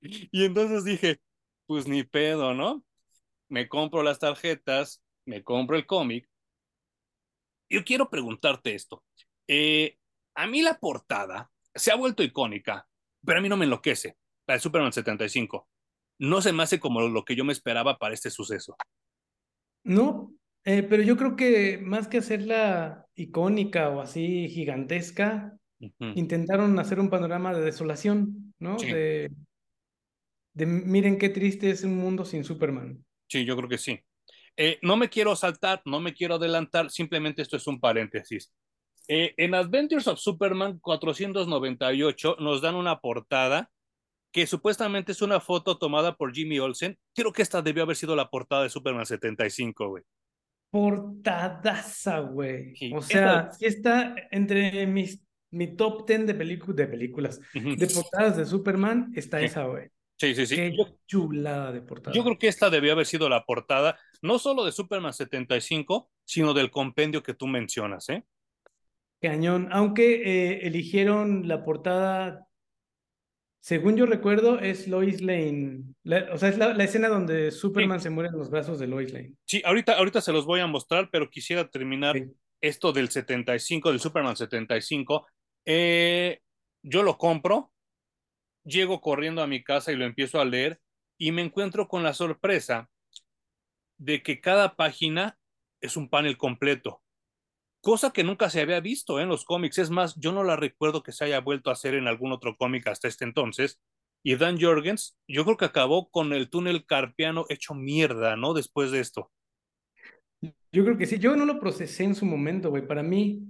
y 0.01 0.45
entonces 0.45 0.83
dije, 0.83 1.19
pues 1.65 1.87
ni 1.87 2.03
pedo, 2.03 2.53
¿no? 2.53 2.83
Me 3.49 3.69
compro 3.69 4.03
las 4.03 4.19
tarjetas, 4.19 5.03
me 5.25 5.43
compro 5.43 5.75
el 5.75 5.85
cómic. 5.85 6.29
Yo 7.69 7.83
quiero 7.83 8.09
preguntarte 8.09 8.75
esto. 8.75 9.03
Eh, 9.47 9.97
a 10.35 10.47
mí 10.47 10.61
la 10.61 10.79
portada 10.79 11.51
se 11.73 11.91
ha 11.91 11.95
vuelto 11.95 12.23
icónica, 12.23 12.87
pero 13.25 13.39
a 13.39 13.41
mí 13.41 13.49
no 13.49 13.57
me 13.57 13.65
enloquece 13.65 14.17
la 14.47 14.55
de 14.55 14.59
Superman 14.59 14.93
75. 14.93 15.67
No 16.19 16.41
se 16.41 16.53
me 16.53 16.63
hace 16.63 16.79
como 16.79 17.01
lo 17.01 17.25
que 17.25 17.35
yo 17.35 17.43
me 17.43 17.53
esperaba 17.53 17.97
para 17.97 18.13
este 18.13 18.29
suceso. 18.29 18.77
No, 19.83 20.33
eh, 20.63 20.83
pero 20.83 21.03
yo 21.03 21.17
creo 21.17 21.35
que 21.35 21.77
más 21.77 22.07
que 22.07 22.17
hacerla 22.17 23.07
icónica 23.15 23.89
o 23.89 24.01
así 24.01 24.47
gigantesca, 24.49 25.57
uh 25.79 25.87
-huh. 25.99 26.13
intentaron 26.15 26.77
hacer 26.79 26.99
un 26.99 27.09
panorama 27.09 27.53
de 27.53 27.63
desolación, 27.63 28.53
¿no? 28.59 28.79
Sí. 28.79 28.87
De, 28.87 29.31
de 30.53 30.65
miren 30.65 31.17
qué 31.17 31.29
triste 31.29 31.69
es 31.69 31.83
un 31.83 31.97
mundo 31.97 32.25
sin 32.25 32.43
Superman. 32.43 33.03
Sí, 33.27 33.45
yo 33.45 33.55
creo 33.57 33.69
que 33.69 33.77
sí. 33.77 33.99
Eh, 34.57 34.79
no 34.81 34.95
me 34.95 35.09
quiero 35.09 35.35
saltar, 35.35 35.81
no 35.85 35.99
me 35.99 36.13
quiero 36.13 36.35
adelantar, 36.35 36.89
simplemente 36.89 37.41
esto 37.41 37.57
es 37.57 37.67
un 37.67 37.79
paréntesis. 37.79 38.53
Eh, 39.07 39.33
en 39.37 39.53
Adventures 39.53 40.07
of 40.07 40.19
Superman 40.19 40.79
498 40.79 42.37
nos 42.39 42.61
dan 42.61 42.75
una 42.75 42.99
portada 42.99 43.69
que 44.31 44.47
supuestamente 44.47 45.11
es 45.11 45.21
una 45.21 45.39
foto 45.39 45.77
tomada 45.77 46.17
por 46.17 46.33
Jimmy 46.33 46.59
Olsen. 46.59 46.97
Creo 47.13 47.31
que 47.31 47.41
esta 47.41 47.61
debió 47.61 47.83
haber 47.83 47.95
sido 47.95 48.15
la 48.15 48.29
portada 48.29 48.63
de 48.63 48.69
Superman 48.69 49.05
75, 49.05 49.89
güey. 49.89 50.03
Portadaza, 50.69 52.19
güey. 52.19 52.75
Sí. 52.75 52.91
O 52.93 53.01
sea, 53.01 53.51
sí 53.51 53.65
está 53.65 54.15
entre 54.31 54.87
mis, 54.87 55.23
mi 55.51 55.75
top 55.75 56.05
10 56.05 56.27
de, 56.27 56.33
de 56.33 56.87
películas, 56.87 57.39
de 57.53 57.87
portadas 57.87 58.35
de 58.35 58.45
Superman, 58.45 59.13
está 59.15 59.39
esa, 59.39 59.63
güey. 59.65 59.89
Sí, 60.17 60.33
sí, 60.33 60.45
sí. 60.45 60.55
Qué 60.55 60.75
yo, 60.77 60.97
chulada 61.07 61.71
de 61.71 61.81
portada. 61.81 62.15
Yo 62.15 62.23
creo 62.23 62.37
que 62.37 62.47
esta 62.47 62.69
debió 62.69 62.93
haber 62.93 63.05
sido 63.05 63.27
la 63.27 63.45
portada, 63.45 63.99
no 64.21 64.39
solo 64.39 64.63
de 64.63 64.71
Superman 64.71 65.13
75, 65.13 66.09
sino 66.23 66.53
del 66.53 66.71
compendio 66.71 67.21
que 67.21 67.33
tú 67.33 67.47
mencionas, 67.47 68.09
¿eh? 68.09 68.23
Cañón. 69.21 69.69
Aunque 69.71 70.21
eh, 70.23 70.67
eligieron 70.67 71.47
la 71.47 71.63
portada 71.63 72.47
según 73.65 73.97
yo 73.97 74.05
recuerdo, 74.05 74.59
es 74.59 74.87
Lois 74.87 75.21
Lane. 75.21 75.85
La, 76.03 76.27
o 76.31 76.37
sea, 76.37 76.49
es 76.49 76.57
la, 76.59 76.75
la 76.75 76.83
escena 76.83 77.07
donde 77.07 77.49
Superman 77.49 77.99
sí. 77.99 78.03
se 78.03 78.09
muere 78.11 78.29
en 78.29 78.37
los 78.37 78.51
brazos 78.51 78.77
de 78.77 78.85
Lois 78.85 79.11
Lane. 79.11 79.33
Sí, 79.43 79.63
ahorita, 79.65 79.97
ahorita 79.97 80.21
se 80.21 80.31
los 80.31 80.45
voy 80.45 80.59
a 80.59 80.67
mostrar, 80.67 81.09
pero 81.11 81.31
quisiera 81.31 81.67
terminar 81.67 82.15
sí. 82.15 82.25
esto 82.61 82.93
del 82.93 83.09
75, 83.09 83.89
del 83.89 83.99
Superman 83.99 84.35
75. 84.35 85.25
Eh, 85.65 86.41
yo 86.83 87.01
lo 87.01 87.17
compro, 87.17 87.71
llego 88.65 88.99
corriendo 88.99 89.41
a 89.41 89.47
mi 89.47 89.63
casa 89.63 89.91
y 89.91 89.95
lo 89.95 90.05
empiezo 90.05 90.41
a 90.41 90.45
leer 90.45 90.81
y 91.17 91.31
me 91.31 91.41
encuentro 91.41 91.87
con 91.87 92.03
la 92.03 92.13
sorpresa 92.13 92.89
de 93.97 94.21
que 94.21 94.41
cada 94.41 94.75
página 94.75 95.39
es 95.79 95.95
un 95.95 96.09
panel 96.09 96.37
completo 96.37 97.01
cosa 97.85 98.09
que 98.09 98.23
nunca 98.23 98.49
se 98.49 98.61
había 98.61 98.79
visto 98.79 99.19
en 99.19 99.29
los 99.29 99.45
cómics. 99.45 99.77
Es 99.77 99.91
más, 99.91 100.15
yo 100.15 100.31
no 100.31 100.43
la 100.43 100.55
recuerdo 100.55 101.03
que 101.03 101.11
se 101.11 101.23
haya 101.23 101.39
vuelto 101.39 101.69
a 101.69 101.73
hacer 101.73 101.93
en 101.93 102.07
algún 102.07 102.31
otro 102.31 102.57
cómic 102.57 102.87
hasta 102.87 103.07
este 103.07 103.25
entonces. 103.25 103.79
Y 104.23 104.37
Dan 104.37 104.59
Jorgens, 104.59 105.15
yo 105.27 105.43
creo 105.45 105.55
que 105.55 105.65
acabó 105.65 106.09
con 106.09 106.33
el 106.33 106.49
túnel 106.49 106.87
carpiano 106.87 107.45
hecho 107.47 107.75
mierda, 107.75 108.37
¿no? 108.37 108.55
Después 108.55 108.89
de 108.89 109.01
esto. 109.01 109.31
Yo 110.71 110.83
creo 110.83 110.97
que 110.97 111.05
sí. 111.05 111.19
Yo 111.19 111.35
no 111.35 111.45
lo 111.45 111.59
procesé 111.59 112.05
en 112.05 112.15
su 112.15 112.25
momento, 112.25 112.71
güey. 112.71 112.87
Para 112.87 113.03
mí, 113.03 113.43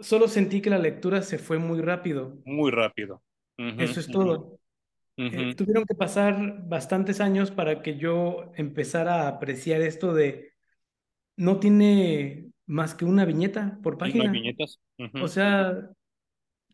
solo 0.00 0.28
sentí 0.28 0.60
que 0.60 0.68
la 0.68 0.78
lectura 0.78 1.22
se 1.22 1.38
fue 1.38 1.58
muy 1.58 1.80
rápido. 1.80 2.36
Muy 2.44 2.70
rápido. 2.70 3.22
Uh 3.60 3.76
-huh, 3.76 3.82
Eso 3.82 4.00
es 4.00 4.06
todo. 4.06 4.58
Uh 5.18 5.24
-huh. 5.24 5.50
eh, 5.50 5.54
tuvieron 5.54 5.84
que 5.84 5.94
pasar 5.94 6.66
bastantes 6.66 7.20
años 7.20 7.50
para 7.50 7.82
que 7.82 7.98
yo 7.98 8.52
empezara 8.56 9.22
a 9.22 9.28
apreciar 9.28 9.82
esto 9.82 10.14
de 10.14 10.54
no 11.36 11.60
tiene 11.60 12.46
más 12.66 12.94
que 12.94 13.04
una 13.04 13.26
viñeta 13.26 13.78
por 13.82 13.98
página. 13.98 14.24
No 14.24 14.32
viñetas. 14.32 14.80
Uh 14.98 15.04
-huh. 15.04 15.22
O 15.22 15.28
sea, 15.28 15.90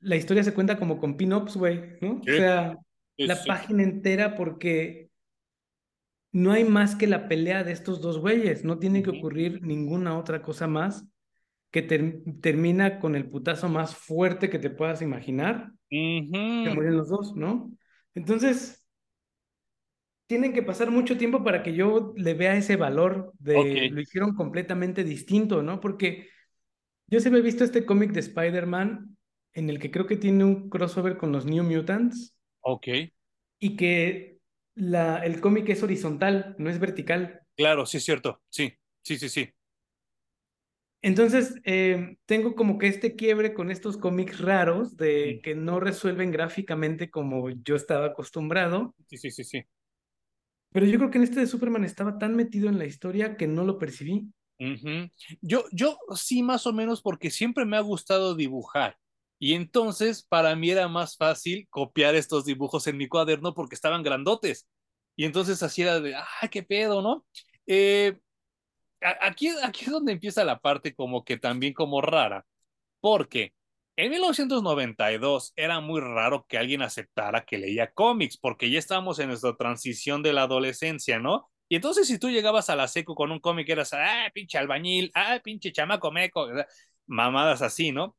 la 0.00 0.16
historia 0.16 0.44
se 0.44 0.54
cuenta 0.54 0.78
como 0.78 1.00
con 1.00 1.16
pin-ups, 1.16 1.56
güey, 1.56 1.98
¿no? 2.00 2.20
O 2.20 2.24
sea, 2.24 2.78
la 3.16 3.44
página 3.44 3.82
entera 3.82 4.36
porque 4.36 5.10
no 6.30 6.52
hay 6.52 6.64
más 6.64 6.94
que 6.94 7.08
la 7.08 7.26
pelea 7.26 7.64
de 7.64 7.72
estos 7.72 8.00
dos 8.00 8.18
güeyes, 8.18 8.64
no 8.64 8.78
tiene 8.78 9.02
que 9.02 9.10
ocurrir 9.10 9.62
ninguna 9.62 10.16
otra 10.18 10.42
cosa 10.42 10.68
más 10.68 11.04
que 11.72 11.82
ter 11.82 12.22
termina 12.40 13.00
con 13.00 13.16
el 13.16 13.28
putazo 13.28 13.68
más 13.68 13.96
fuerte 13.96 14.50
que 14.50 14.58
te 14.58 14.70
puedas 14.70 15.02
imaginar, 15.02 15.72
-huh. 15.90 16.64
que 16.64 16.74
mueren 16.74 16.96
los 16.96 17.08
dos, 17.08 17.34
¿no? 17.36 17.72
Entonces, 18.14 18.84
tienen 20.26 20.52
que 20.52 20.62
pasar 20.62 20.90
mucho 20.90 21.16
tiempo 21.16 21.44
para 21.44 21.62
que 21.62 21.74
yo 21.74 22.12
le 22.16 22.34
vea 22.34 22.56
ese 22.56 22.76
valor 22.76 23.32
de 23.38 23.56
okay. 23.56 23.90
lo 23.90 24.00
hicieron 24.00 24.34
completamente 24.34 25.04
distinto, 25.04 25.62
¿no? 25.62 25.80
Porque 25.80 26.28
yo 27.06 27.20
se 27.20 27.30
me 27.30 27.38
he 27.38 27.42
visto 27.42 27.62
este 27.62 27.84
cómic 27.84 28.10
de 28.12 28.20
Spider-Man 28.20 29.16
en 29.54 29.70
el 29.70 29.78
que 29.78 29.90
creo 29.90 30.06
que 30.06 30.16
tiene 30.16 30.44
un 30.44 30.68
crossover 30.68 31.16
con 31.16 31.32
los 31.32 31.46
New 31.46 31.62
Mutants. 31.62 32.36
Ok. 32.60 32.88
Y 33.60 33.76
que 33.76 34.38
la, 34.74 35.18
el 35.24 35.40
cómic 35.40 35.68
es 35.68 35.82
horizontal, 35.82 36.56
no 36.58 36.68
es 36.68 36.80
vertical. 36.80 37.40
Claro, 37.56 37.86
sí 37.86 37.98
es 37.98 38.04
cierto. 38.04 38.42
Sí, 38.48 38.74
sí, 39.02 39.16
sí, 39.18 39.28
sí. 39.28 39.48
Entonces, 41.06 41.54
eh, 41.62 42.16
tengo 42.26 42.56
como 42.56 42.78
que 42.78 42.88
este 42.88 43.14
quiebre 43.14 43.54
con 43.54 43.70
estos 43.70 43.96
cómics 43.96 44.40
raros 44.40 44.96
de 44.96 45.38
que 45.40 45.54
no 45.54 45.78
resuelven 45.78 46.32
gráficamente 46.32 47.10
como 47.12 47.48
yo 47.48 47.76
estaba 47.76 48.06
acostumbrado. 48.06 48.92
Sí, 49.06 49.16
sí, 49.16 49.30
sí, 49.30 49.44
sí. 49.44 49.62
Pero 50.72 50.84
yo 50.86 50.98
creo 50.98 51.12
que 51.12 51.18
en 51.18 51.24
este 51.24 51.38
de 51.38 51.46
Superman 51.46 51.84
estaba 51.84 52.18
tan 52.18 52.34
metido 52.34 52.68
en 52.68 52.80
la 52.80 52.86
historia 52.86 53.36
que 53.36 53.46
no 53.46 53.62
lo 53.62 53.78
percibí. 53.78 54.26
Uh 54.58 54.64
-huh. 54.64 55.10
Yo, 55.40 55.66
yo 55.70 55.96
sí, 56.16 56.42
más 56.42 56.66
o 56.66 56.72
menos, 56.72 57.02
porque 57.02 57.30
siempre 57.30 57.64
me 57.64 57.76
ha 57.76 57.80
gustado 57.82 58.34
dibujar. 58.34 58.96
Y 59.38 59.52
entonces 59.52 60.24
para 60.24 60.56
mí 60.56 60.70
era 60.70 60.88
más 60.88 61.16
fácil 61.16 61.68
copiar 61.70 62.16
estos 62.16 62.44
dibujos 62.44 62.84
en 62.88 62.96
mi 62.96 63.06
cuaderno 63.06 63.54
porque 63.54 63.76
estaban 63.76 64.02
grandotes. 64.02 64.66
Y 65.14 65.24
entonces 65.24 65.62
así 65.62 65.82
era 65.82 66.00
de, 66.00 66.16
ah, 66.16 66.48
qué 66.50 66.64
pedo, 66.64 67.00
¿no? 67.00 67.24
Eh, 67.68 68.18
aquí, 69.20 69.48
aquí 69.62 69.84
es 69.84 69.90
donde 69.90 70.12
empieza 70.12 70.44
la 70.44 70.58
parte 70.58 70.94
como 70.94 71.24
que 71.24 71.36
también 71.36 71.72
como 71.72 72.00
rara, 72.00 72.46
porque 73.00 73.54
en 73.96 74.10
1992 74.10 75.52
era 75.56 75.80
muy 75.80 76.00
raro 76.00 76.44
que 76.48 76.58
alguien 76.58 76.82
aceptara 76.82 77.44
que 77.46 77.58
leía 77.58 77.92
cómics, 77.92 78.36
porque 78.36 78.70
ya 78.70 78.78
estábamos 78.78 79.18
en 79.18 79.28
nuestra 79.28 79.56
transición 79.56 80.22
de 80.22 80.32
la 80.34 80.42
adolescencia, 80.42 81.18
¿no? 81.18 81.50
Y 81.68 81.76
entonces 81.76 82.06
si 82.06 82.18
tú 82.18 82.30
llegabas 82.30 82.70
a 82.70 82.76
la 82.76 82.88
seco 82.88 83.14
con 83.14 83.32
un 83.32 83.40
cómic 83.40 83.68
eras, 83.68 83.92
ah, 83.94 84.28
pinche 84.34 84.58
albañil, 84.58 85.10
ah, 85.14 85.40
pinche 85.42 85.72
chamaco 85.72 86.12
meco, 86.12 86.48
mamadas 87.06 87.62
así, 87.62 87.92
¿no? 87.92 88.16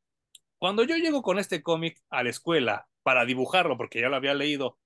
Cuando 0.57 0.83
yo 0.83 0.97
llego 0.97 1.21
con 1.21 1.39
este 1.39 1.61
cómic 1.61 2.01
a 2.09 2.23
la 2.23 2.31
escuela 2.31 2.87
para 3.03 3.25
dibujarlo, 3.25 3.77
porque 3.77 4.01
ya 4.01 4.09
lo 4.09 4.15
había 4.15 4.33
leído, 4.33 4.79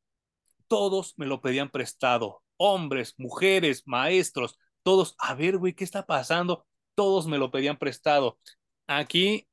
todos 0.67 1.13
me 1.17 1.25
lo 1.25 1.41
pedían 1.41 1.69
prestado, 1.69 2.43
hombres, 2.57 3.15
mujeres, 3.17 3.83
maestros, 3.87 4.59
todos, 4.83 5.15
a 5.19 5.33
ver, 5.35 5.57
güey, 5.57 5.73
¿qué 5.73 5.83
está 5.83 6.05
pasando? 6.05 6.65
Todos 6.95 7.27
me 7.27 7.37
lo 7.37 7.51
pedían 7.51 7.77
prestado. 7.77 8.39
Aquí 8.87 9.47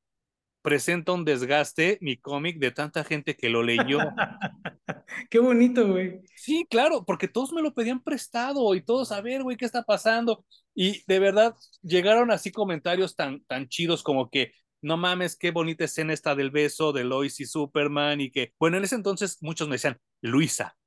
presenta 0.61 1.13
un 1.13 1.25
desgaste 1.25 1.97
mi 2.01 2.17
cómic 2.17 2.59
de 2.59 2.71
tanta 2.71 3.03
gente 3.03 3.35
que 3.35 3.49
lo 3.49 3.63
leyó. 3.63 3.99
Qué 5.29 5.39
bonito, 5.39 5.87
güey. 5.87 6.21
Sí, 6.35 6.65
claro, 6.69 7.05
porque 7.05 7.27
todos 7.27 7.51
me 7.53 7.61
lo 7.61 7.73
pedían 7.73 8.03
prestado 8.03 8.73
y 8.75 8.81
todos, 8.81 9.11
a 9.11 9.21
ver, 9.21 9.43
güey, 9.43 9.57
¿qué 9.57 9.65
está 9.65 9.83
pasando? 9.83 10.45
Y 10.75 11.03
de 11.07 11.19
verdad 11.19 11.55
llegaron 11.81 12.31
así 12.31 12.51
comentarios 12.51 13.15
tan, 13.15 13.43
tan 13.45 13.67
chidos 13.67 14.03
como 14.03 14.29
que, 14.29 14.53
no 14.81 14.97
mames, 14.97 15.35
qué 15.35 15.51
bonita 15.51 15.85
escena 15.85 16.13
esta 16.13 16.35
del 16.35 16.51
beso 16.51 16.93
de 16.93 17.03
Lois 17.03 17.39
y 17.39 17.45
Superman 17.45 18.21
y 18.21 18.31
que, 18.31 18.53
bueno, 18.59 18.77
en 18.77 18.83
ese 18.83 18.95
entonces 18.95 19.37
muchos 19.41 19.67
me 19.67 19.75
decían, 19.75 19.99
Luisa, 20.21 20.77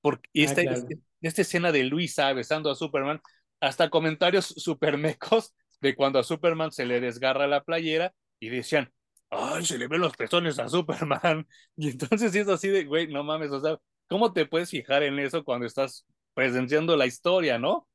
porque 0.00 0.28
ah, 0.28 0.30
esta, 0.34 0.62
este, 0.62 0.98
esta 1.20 1.42
escena 1.42 1.72
de 1.72 1.84
Luisa 1.84 2.32
besando 2.32 2.70
a 2.70 2.74
Superman, 2.74 3.20
hasta 3.64 3.90
comentarios 3.90 4.46
super 4.46 4.98
mecos 4.98 5.54
de 5.80 5.94
cuando 5.94 6.18
a 6.18 6.22
Superman 6.22 6.70
se 6.70 6.84
le 6.84 7.00
desgarra 7.00 7.46
la 7.46 7.64
playera 7.64 8.14
y 8.38 8.50
decían, 8.50 8.92
ay, 9.30 9.64
se 9.64 9.78
le 9.78 9.88
ven 9.88 10.00
los 10.00 10.16
pezones 10.16 10.58
a 10.58 10.68
Superman. 10.68 11.46
Y 11.76 11.90
entonces 11.90 12.34
es 12.34 12.48
así 12.48 12.68
de, 12.68 12.84
güey, 12.84 13.08
no 13.08 13.24
mames, 13.24 13.50
o 13.50 13.60
sea, 13.60 13.78
¿cómo 14.08 14.32
te 14.32 14.46
puedes 14.46 14.70
fijar 14.70 15.02
en 15.02 15.18
eso 15.18 15.44
cuando 15.44 15.66
estás 15.66 16.06
presenciando 16.34 16.96
la 16.96 17.06
historia, 17.06 17.58
no? 17.58 17.88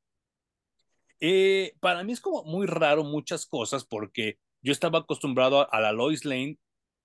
Eh, 1.19 1.75
para 1.79 2.03
mí 2.03 2.13
es 2.13 2.21
como 2.21 2.43
muy 2.43 2.65
raro 2.65 3.03
muchas 3.03 3.45
cosas 3.45 3.85
porque 3.85 4.39
yo 4.61 4.71
estaba 4.71 4.99
acostumbrado 4.99 5.71
a, 5.71 5.79
la 5.81 5.91
Lois 5.91 6.25
Lane 6.25 6.57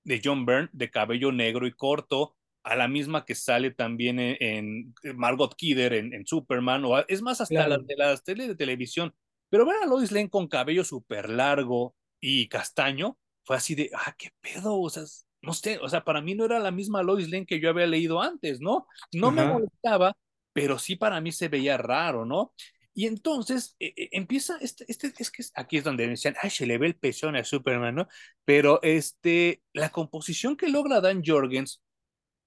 de 0.04 0.20
John 0.24 0.46
Byrne 0.46 0.70
de 0.72 0.90
cabello 0.90 1.32
negro 1.32 1.66
y 1.66 1.72
corto, 1.72 2.36
a 2.64 2.74
la 2.74 2.88
misma 2.88 3.24
que 3.24 3.34
sale 3.34 3.70
también 3.70 4.18
en, 4.18 4.94
Margot 5.14 5.54
Kidder 5.54 5.92
en, 5.92 6.26
Superman, 6.26 6.84
o 6.86 6.98
es 7.06 7.22
más, 7.22 7.40
hasta 7.40 7.68
la, 7.68 7.78
de 7.78 7.96
las 7.96 8.24
tele 8.24 8.48
de 8.48 8.56
televisión. 8.56 9.14
Pero 9.50 9.66
ver 9.66 9.76
a 9.82 9.86
Lois 9.86 10.10
Lane 10.10 10.30
con 10.30 10.48
cabello 10.48 10.82
súper 10.82 11.28
largo 11.28 11.94
y 12.20 12.48
castaño, 12.48 13.18
fue 13.44 13.56
así 13.56 13.74
de, 13.74 13.90
ah, 13.94 14.14
qué 14.18 14.30
pedo, 14.40 14.80
o 14.80 14.88
sea, 14.88 15.04
no 15.42 15.52
sé, 15.52 15.78
o 15.78 15.88
sea, 15.88 16.04
para 16.04 16.22
mí 16.22 16.34
no 16.34 16.46
era 16.46 16.58
la 16.58 16.70
misma 16.70 17.02
Lois 17.02 17.30
Lane 17.30 17.44
que 17.44 17.60
yo 17.60 17.68
había 17.68 17.86
leído 17.86 18.22
antes, 18.22 18.60
¿no? 18.60 18.86
No 19.12 19.30
me 19.30 19.44
molestaba, 19.44 20.16
pero 20.54 20.78
sí 20.78 20.96
para 20.96 21.20
mí 21.20 21.32
se 21.32 21.48
veía 21.48 21.76
raro, 21.76 22.24
¿no? 22.24 22.54
Y 22.94 23.06
entonces 23.06 23.76
eh, 23.78 23.92
eh, 23.96 24.08
empieza, 24.12 24.56
este, 24.60 24.84
este, 24.88 25.12
es 25.18 25.30
que 25.30 25.44
aquí 25.54 25.76
es 25.76 25.84
donde 25.84 26.06
decían, 26.06 26.36
ay, 26.40 26.48
se 26.48 26.64
le 26.64 26.78
ve 26.78 26.86
el 26.86 26.96
pezón 26.96 27.36
a 27.36 27.44
Superman, 27.44 27.94
¿no? 27.96 28.08
Pero 28.44 28.80
este, 28.82 29.62
la 29.72 29.90
composición 29.90 30.56
que 30.56 30.68
logra 30.68 31.02
Dan 31.02 31.22
Jorgens 31.24 31.82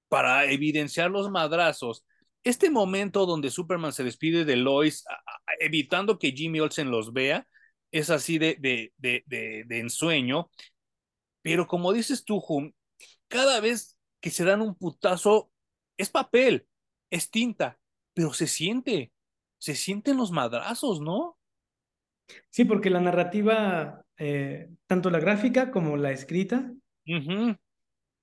para 0.09 0.45
evidenciar 0.45 1.11
los 1.11 1.29
madrazos, 1.29 2.05
este 2.43 2.69
momento 2.69 3.25
donde 3.25 3.49
Superman 3.49 3.91
se 3.93 4.03
despide 4.03 4.45
de 4.45 4.55
Lois, 4.55 5.03
evitando 5.59 6.17
que 6.17 6.31
Jimmy 6.31 6.59
Olsen 6.59 6.91
los 6.91 7.13
vea, 7.13 7.47
es 7.91 8.09
así 8.09 8.37
de, 8.37 8.57
de, 8.59 8.93
de, 8.97 9.23
de, 9.65 9.79
ensueño, 9.79 10.49
pero 11.41 11.67
como 11.67 11.93
dices 11.93 12.23
tú, 12.25 12.43
Hum, 12.47 12.71
cada 13.27 13.59
vez 13.59 13.97
que 14.21 14.29
se 14.29 14.45
dan 14.45 14.61
un 14.61 14.75
putazo, 14.75 15.51
es 15.97 16.09
papel, 16.09 16.67
es 17.09 17.29
tinta, 17.29 17.79
pero 18.13 18.33
se 18.33 18.47
siente, 18.47 19.11
se 19.57 19.75
sienten 19.75 20.17
los 20.17 20.31
madrazos, 20.31 21.01
¿no? 21.01 21.37
Sí, 22.49 22.65
porque 22.65 22.89
la 22.89 22.99
narrativa, 22.99 24.03
eh, 24.17 24.69
tanto 24.85 25.09
la 25.09 25.19
gráfica 25.19 25.71
como 25.71 25.97
la 25.97 26.11
escrita, 26.11 26.73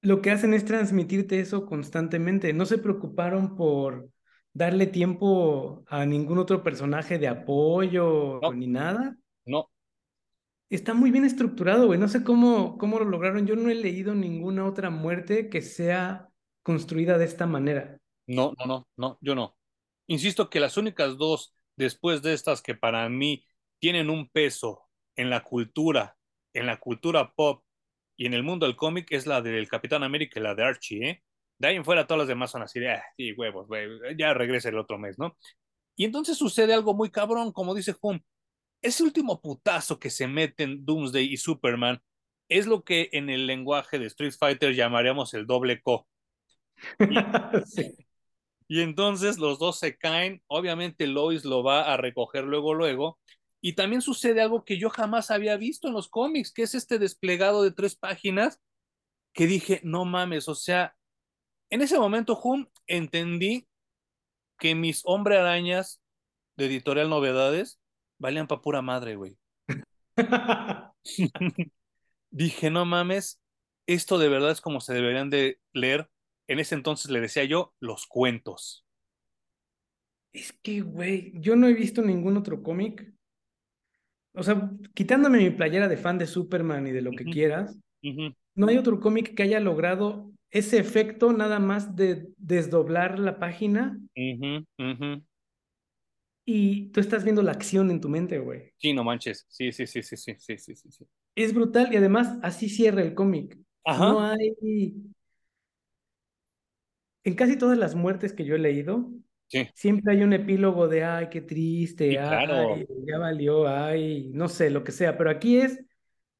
lo 0.04 0.20
que 0.20 0.30
hacen 0.30 0.52
es 0.52 0.64
transmitirte 0.66 1.40
eso 1.40 1.64
constantemente. 1.64 2.52
No 2.52 2.66
se 2.66 2.78
preocuparon 2.78 3.56
por 3.56 4.10
darle 4.52 4.86
tiempo 4.86 5.82
a 5.88 6.04
ningún 6.04 6.38
otro 6.38 6.62
personaje 6.62 7.18
de 7.18 7.26
apoyo 7.26 8.38
ni 8.52 8.66
nada. 8.66 9.16
No. 9.46 9.70
Está 10.68 10.92
muy 10.92 11.10
bien 11.10 11.24
estructurado, 11.24 11.86
güey. 11.86 11.98
No 11.98 12.08
sé 12.08 12.22
cómo, 12.22 12.76
cómo 12.76 12.98
lo 12.98 13.06
lograron. 13.06 13.46
Yo 13.46 13.56
no 13.56 13.70
he 13.70 13.74
leído 13.74 14.14
ninguna 14.14 14.66
otra 14.66 14.90
muerte 14.90 15.48
que 15.48 15.62
sea 15.62 16.28
construida 16.62 17.16
de 17.16 17.24
esta 17.24 17.46
manera. 17.46 17.98
No, 18.26 18.52
no, 18.58 18.66
no, 18.66 18.88
no, 18.96 19.18
yo 19.22 19.34
no. 19.34 19.56
Insisto 20.06 20.50
que 20.50 20.60
las 20.60 20.76
únicas 20.76 21.16
dos 21.16 21.54
después 21.76 22.20
de 22.20 22.34
estas 22.34 22.60
que 22.60 22.74
para 22.74 23.08
mí 23.08 23.44
tienen 23.78 24.10
un 24.10 24.28
peso 24.28 24.82
en 25.16 25.30
la 25.30 25.44
cultura, 25.44 26.16
en 26.52 26.66
la 26.66 26.78
cultura 26.78 27.32
pop 27.34 27.63
y 28.16 28.26
en 28.26 28.34
el 28.34 28.42
mundo 28.42 28.66
del 28.66 28.76
cómic 28.76 29.10
es 29.10 29.26
la 29.26 29.40
del 29.42 29.68
Capitán 29.68 30.02
América 30.02 30.38
y 30.38 30.42
la 30.42 30.54
de 30.54 30.64
Archie, 30.64 31.08
¿eh? 31.08 31.22
De 31.58 31.68
ahí 31.68 31.76
en 31.76 31.84
fuera 31.84 32.06
todas 32.06 32.20
las 32.20 32.28
demás 32.28 32.50
son 32.50 32.62
así 32.62 32.80
de, 32.80 32.90
ah, 32.90 33.04
sí, 33.16 33.32
huevos, 33.32 33.68
ya 34.18 34.34
regresa 34.34 34.68
el 34.68 34.78
otro 34.78 34.98
mes, 34.98 35.18
¿no? 35.18 35.36
Y 35.96 36.04
entonces 36.04 36.36
sucede 36.36 36.74
algo 36.74 36.94
muy 36.94 37.10
cabrón, 37.10 37.52
como 37.52 37.74
dice 37.74 37.94
Hum, 38.00 38.20
ese 38.82 39.02
último 39.02 39.40
putazo 39.40 39.98
que 39.98 40.10
se 40.10 40.26
meten 40.26 40.84
Doomsday 40.84 41.24
y 41.24 41.36
Superman 41.36 42.02
es 42.48 42.66
lo 42.66 42.84
que 42.84 43.08
en 43.12 43.30
el 43.30 43.46
lenguaje 43.46 43.98
de 43.98 44.06
Street 44.06 44.34
Fighter 44.38 44.74
llamaríamos 44.74 45.32
el 45.34 45.46
doble 45.46 45.80
co. 45.80 46.06
Y, 48.66 48.80
entonces 48.80 49.36
los 49.38 49.58
dos 49.58 49.78
se 49.78 49.98
caen, 49.98 50.42
obviamente 50.46 51.06
Lois 51.06 51.44
lo 51.44 51.62
va 51.62 51.92
a 51.92 51.98
recoger 51.98 52.44
luego, 52.44 52.72
luego, 52.72 53.18
y 53.66 53.72
también 53.72 54.02
sucede 54.02 54.42
algo 54.42 54.62
que 54.62 54.76
yo 54.76 54.90
jamás 54.90 55.30
había 55.30 55.56
visto 55.56 55.88
en 55.88 55.94
los 55.94 56.10
cómics, 56.10 56.52
que 56.52 56.64
es 56.64 56.74
este 56.74 56.98
desplegado 56.98 57.62
de 57.62 57.72
tres 57.72 57.96
páginas 57.96 58.60
que 59.32 59.46
dije, 59.46 59.80
no 59.82 60.04
mames, 60.04 60.50
o 60.50 60.54
sea, 60.54 60.94
en 61.70 61.80
ese 61.80 61.98
momento, 61.98 62.38
Hum, 62.44 62.68
entendí 62.86 63.66
que 64.58 64.74
mis 64.74 65.00
hombre 65.06 65.38
arañas 65.38 66.02
de 66.58 66.66
editorial 66.66 67.08
novedades 67.08 67.80
valían 68.18 68.48
para 68.48 68.60
pura 68.60 68.82
madre, 68.82 69.16
güey. 69.16 69.38
dije, 72.30 72.68
no 72.68 72.84
mames, 72.84 73.40
esto 73.86 74.18
de 74.18 74.28
verdad 74.28 74.50
es 74.50 74.60
como 74.60 74.82
se 74.82 74.92
deberían 74.92 75.30
de 75.30 75.58
leer. 75.72 76.10
En 76.48 76.58
ese 76.58 76.74
entonces 76.74 77.10
le 77.10 77.18
decía 77.18 77.44
yo, 77.44 77.72
los 77.80 78.06
cuentos. 78.06 78.84
Es 80.34 80.52
que, 80.52 80.82
güey, 80.82 81.32
yo 81.40 81.56
no 81.56 81.66
he 81.66 81.72
visto 81.72 82.02
ningún 82.02 82.36
otro 82.36 82.62
cómic 82.62 83.14
o 84.34 84.42
sea, 84.42 84.70
quitándome 84.94 85.38
mi 85.38 85.50
playera 85.50 85.88
de 85.88 85.96
fan 85.96 86.18
de 86.18 86.26
Superman 86.26 86.86
y 86.86 86.92
de 86.92 87.02
lo 87.02 87.12
que 87.12 87.24
quieras, 87.24 87.78
no 88.54 88.66
hay 88.66 88.76
otro 88.76 89.00
cómic 89.00 89.34
que 89.34 89.42
haya 89.44 89.60
logrado 89.60 90.30
ese 90.50 90.78
efecto 90.78 91.32
nada 91.32 91.58
más 91.58 91.96
de 91.96 92.28
desdoblar 92.36 93.18
la 93.18 93.38
página 93.38 93.98
y 96.46 96.88
tú 96.88 97.00
estás 97.00 97.24
viendo 97.24 97.42
la 97.42 97.52
acción 97.52 97.90
en 97.90 98.00
tu 98.00 98.08
mente, 98.08 98.38
güey. 98.38 98.72
Sí, 98.76 98.92
no 98.92 99.02
manches. 99.02 99.46
Sí, 99.48 99.72
sí, 99.72 99.86
sí, 99.86 100.02
sí, 100.02 100.16
sí, 100.16 100.34
sí, 100.38 100.58
sí, 100.58 100.74
sí. 100.74 101.06
Es 101.34 101.54
brutal 101.54 101.92
y 101.92 101.96
además 101.96 102.38
así 102.42 102.68
cierra 102.68 103.02
el 103.02 103.14
cómic. 103.14 103.58
No 103.86 104.20
hay... 104.20 104.94
En 107.24 107.34
casi 107.34 107.56
todas 107.56 107.78
las 107.78 107.94
muertes 107.94 108.34
que 108.34 108.44
yo 108.44 108.54
he 108.54 108.58
leído, 108.58 109.10
Siempre 109.74 110.14
hay 110.14 110.22
un 110.22 110.32
epílogo 110.32 110.88
de, 110.88 111.04
ay, 111.04 111.28
qué 111.30 111.40
triste, 111.40 112.18
ay, 112.18 112.86
ya 113.06 113.18
valió, 113.18 113.68
ay, 113.68 114.30
no 114.32 114.48
sé, 114.48 114.70
lo 114.70 114.82
que 114.82 114.92
sea, 114.92 115.16
pero 115.16 115.30
aquí 115.30 115.58
es, 115.58 115.80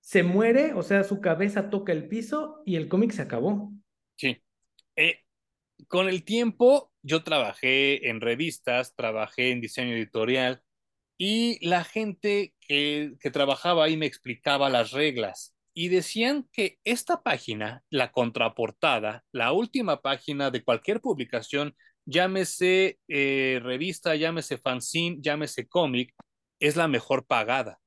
se 0.00 0.22
muere, 0.22 0.72
o 0.74 0.82
sea, 0.82 1.05
su 1.05 1.20
cabeza 1.20 1.70
toca 1.70 1.92
el 1.92 2.09
piso 2.09 2.62
y 2.66 2.76
el 2.76 2.88
cómic 2.88 3.12
se 3.12 3.22
acabó. 3.22 3.72
Sí. 4.16 4.42
Eh, 4.96 5.20
con 5.88 6.09
el 6.09 6.24
tiempo, 6.24 6.92
yo 7.02 7.22
trabajé 7.22 8.09
en 8.09 8.20
revistas, 8.20 8.94
trabajé 8.96 9.50
en 9.50 9.61
diseño 9.61 9.94
editorial 9.94 10.62
y 11.16 11.64
la 11.66 11.84
gente 11.84 12.55
que, 12.61 13.14
que 13.20 13.30
trabajaba 13.30 13.84
ahí 13.84 13.96
me 13.96 14.07
explicaba 14.07 14.68
las 14.70 14.90
reglas 14.90 15.55
y 15.72 15.88
decían 15.88 16.48
que 16.52 16.78
esta 16.84 17.22
página, 17.22 17.82
la 17.90 18.12
contraportada, 18.12 19.24
la 19.32 19.52
última 19.52 20.02
página 20.02 20.50
de 20.50 20.62
cualquier 20.62 21.00
publicación, 21.00 21.76
llámese 22.07 22.98
eh, 23.09 23.61
revista, 23.62 24.14
llámese 24.16 24.59
fanzine, 24.59 25.18
llámese 25.20 25.66
cómic, 25.68 26.14
es 26.61 26.76
la 26.76 26.88
mejor 26.88 27.26
pagada. 27.26 27.80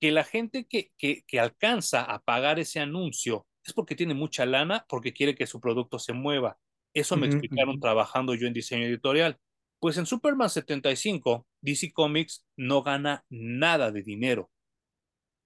Que 0.00 0.10
la 0.12 0.24
gente 0.24 0.66
que, 0.66 0.92
que, 0.96 1.24
que 1.26 1.40
alcanza 1.40 2.02
a 2.02 2.22
pagar 2.22 2.58
ese 2.58 2.80
anuncio 2.80 3.46
es 3.64 3.72
porque 3.72 3.94
tiene 3.94 4.14
mucha 4.14 4.46
lana, 4.46 4.86
porque 4.88 5.12
quiere 5.12 5.34
que 5.34 5.46
su 5.46 5.60
producto 5.60 5.98
se 5.98 6.12
mueva. 6.12 6.58
Eso 6.94 7.16
me 7.16 7.26
explicaron 7.26 7.78
trabajando 7.78 8.34
yo 8.34 8.46
en 8.46 8.52
diseño 8.52 8.86
editorial. 8.86 9.38
Pues 9.78 9.96
en 9.96 10.06
Superman 10.06 10.50
75, 10.50 11.46
DC 11.60 11.92
Comics 11.92 12.44
no 12.56 12.82
gana 12.82 13.24
nada 13.30 13.90
de 13.90 14.02
dinero 14.02 14.50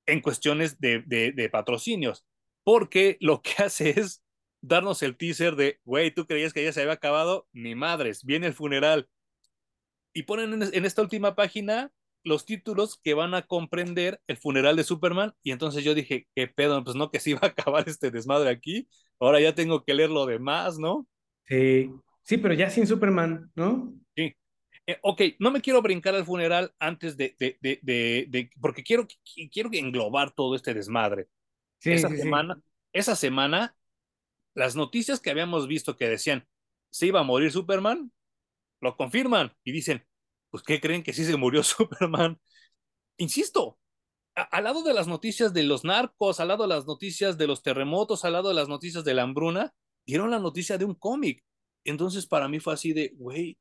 en 0.06 0.20
cuestiones 0.20 0.80
de, 0.80 1.02
de, 1.06 1.32
de 1.32 1.48
patrocinios, 1.48 2.26
porque 2.64 3.16
lo 3.20 3.42
que 3.42 3.54
hace 3.62 3.98
es 4.00 4.23
darnos 4.66 5.02
el 5.02 5.16
teaser 5.16 5.56
de, 5.56 5.80
güey, 5.84 6.10
¿tú 6.10 6.26
creías 6.26 6.52
que 6.52 6.64
ya 6.64 6.72
se 6.72 6.80
había 6.80 6.94
acabado? 6.94 7.46
Ni 7.52 7.74
madres, 7.74 8.24
viene 8.24 8.46
el 8.46 8.54
funeral. 8.54 9.08
Y 10.12 10.22
ponen 10.22 10.54
en, 10.54 10.74
en, 10.74 10.84
esta 10.84 11.02
última 11.02 11.34
página 11.34 11.92
los 12.22 12.46
títulos 12.46 12.98
que 13.02 13.14
van 13.14 13.34
a 13.34 13.42
comprender 13.42 14.20
el 14.26 14.36
funeral 14.36 14.76
de 14.76 14.84
Superman. 14.84 15.34
Y 15.42 15.50
entonces 15.50 15.84
yo 15.84 15.94
dije, 15.94 16.26
¿qué 16.34 16.48
pedo? 16.48 16.82
Pues 16.82 16.96
no, 16.96 17.10
que 17.10 17.20
se 17.20 17.30
iba 17.30 17.40
a 17.42 17.48
acabar 17.48 17.88
este 17.88 18.10
desmadre 18.10 18.48
aquí. 18.48 18.88
Ahora 19.20 19.40
ya 19.40 19.54
tengo 19.54 19.84
que 19.84 19.94
leer 19.94 20.10
lo 20.10 20.24
demás, 20.26 20.78
¿no? 20.78 21.06
Sí, 21.46 21.90
sí, 22.22 22.38
pero 22.38 22.54
ya 22.54 22.70
sin 22.70 22.86
Superman, 22.86 23.50
¿no? 23.54 23.92
Sí. 24.16 24.34
Eh, 24.86 24.98
ok, 25.02 25.22
no 25.38 25.50
me 25.50 25.60
quiero 25.60 25.82
brincar 25.82 26.14
al 26.14 26.24
funeral 26.24 26.74
antes 26.78 27.16
de, 27.16 27.34
de, 27.38 27.58
de, 27.60 28.26
de 28.28 28.50
porque 28.60 28.82
quiero, 28.82 29.06
quiero 29.52 29.70
englobar 29.72 30.30
todo 30.32 30.54
este 30.54 30.72
desmadre. 30.72 31.26
Sí, 31.78 31.92
esa 31.92 32.08
sí, 32.08 32.16
semana, 32.16 32.54
sí. 32.54 32.62
esa 32.92 33.16
semana 33.16 33.76
las 34.54 34.76
noticias 34.76 35.20
que 35.20 35.30
habíamos 35.30 35.66
visto 35.68 35.96
que 35.96 36.08
decían 36.08 36.46
se 36.90 37.06
iba 37.06 37.20
a 37.20 37.24
morir 37.24 37.50
Superman, 37.50 38.12
lo 38.80 38.96
confirman 38.96 39.52
y 39.64 39.72
dicen, 39.72 40.06
pues 40.50 40.62
¿qué 40.62 40.80
creen 40.80 41.02
que 41.02 41.12
sí 41.12 41.24
se 41.24 41.36
murió 41.36 41.62
Superman? 41.64 42.40
Insisto, 43.16 43.78
al 44.34 44.64
lado 44.64 44.82
de 44.82 44.94
las 44.94 45.06
noticias 45.06 45.52
de 45.52 45.62
los 45.64 45.84
narcos, 45.84 46.40
al 46.40 46.48
lado 46.48 46.64
de 46.64 46.68
las 46.68 46.86
noticias 46.86 47.38
de 47.38 47.46
los 47.46 47.62
terremotos, 47.62 48.24
al 48.24 48.34
lado 48.34 48.48
de 48.48 48.54
las 48.54 48.68
noticias 48.68 49.04
de 49.04 49.14
la 49.14 49.22
hambruna, 49.22 49.74
dieron 50.06 50.30
la 50.30 50.38
noticia 50.38 50.78
de 50.78 50.84
un 50.84 50.94
cómic. 50.94 51.44
Entonces 51.84 52.26
para 52.26 52.48
mí 52.48 52.60
fue 52.60 52.74
así 52.74 52.92
de, 52.92 53.12
güey, 53.16 53.58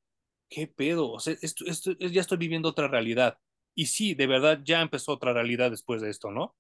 ¿qué 0.50 0.68
pedo? 0.68 1.12
O 1.12 1.20
sea, 1.20 1.36
esto, 1.42 1.66
esto, 1.66 1.94
ya 1.94 2.22
estoy 2.22 2.38
viviendo 2.38 2.70
otra 2.70 2.88
realidad. 2.88 3.38
Y 3.76 3.88
sí, 3.88 4.14
de 4.16 4.28
verdad 4.28 4.62
ya 4.64 4.82
empezó 4.82 5.14
otra 5.14 5.34
realidad 5.34 5.72
después 5.72 6.02
de 6.02 6.10
esto, 6.10 6.32
¿no? 6.32 6.56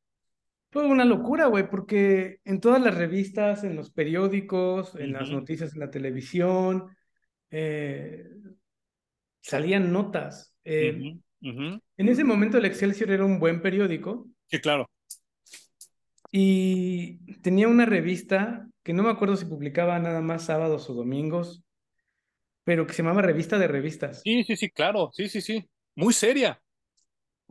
Fue 0.73 0.87
una 0.87 1.05
locura, 1.05 1.45
güey, 1.45 1.69
porque 1.69 2.39
en 2.45 2.59
todas 2.59 2.81
las 2.81 2.95
revistas, 2.97 3.63
en 3.63 3.75
los 3.75 3.91
periódicos, 3.91 4.95
en 4.95 5.11
uh 5.11 5.13
-huh. 5.13 5.19
las 5.19 5.29
noticias 5.29 5.71
en 5.75 5.79
la 5.81 5.91
televisión, 5.91 6.87
eh, 7.51 8.27
salían 9.39 9.93
notas. 9.93 10.55
Eh, 10.63 10.91
uh 10.91 10.99
-huh. 10.99 11.21
Uh 11.41 11.59
-huh. 11.59 11.81
En 11.97 12.09
ese 12.09 12.23
momento 12.23 12.57
el 12.57 12.65
Excelsior 12.65 13.11
era 13.11 13.23
un 13.23 13.39
buen 13.39 13.61
periódico. 13.61 14.27
Sí, 14.47 14.59
claro. 14.59 14.89
Y 16.31 17.19
tenía 17.41 17.67
una 17.67 17.85
revista 17.85 18.67
que 18.81 18.93
no 18.93 19.03
me 19.03 19.11
acuerdo 19.11 19.35
si 19.35 19.45
publicaba 19.45 19.99
nada 19.99 20.21
más 20.21 20.45
sábados 20.45 20.89
o 20.89 20.95
domingos, 20.95 21.63
pero 22.63 22.87
que 22.87 22.93
se 22.93 23.03
llamaba 23.03 23.21
Revista 23.21 23.59
de 23.59 23.67
Revistas. 23.67 24.21
Sí, 24.23 24.43
sí, 24.43 24.55
sí, 24.55 24.71
claro, 24.71 25.11
sí, 25.13 25.29
sí, 25.29 25.39
sí. 25.39 25.69
Muy 25.95 26.13
seria. 26.13 26.59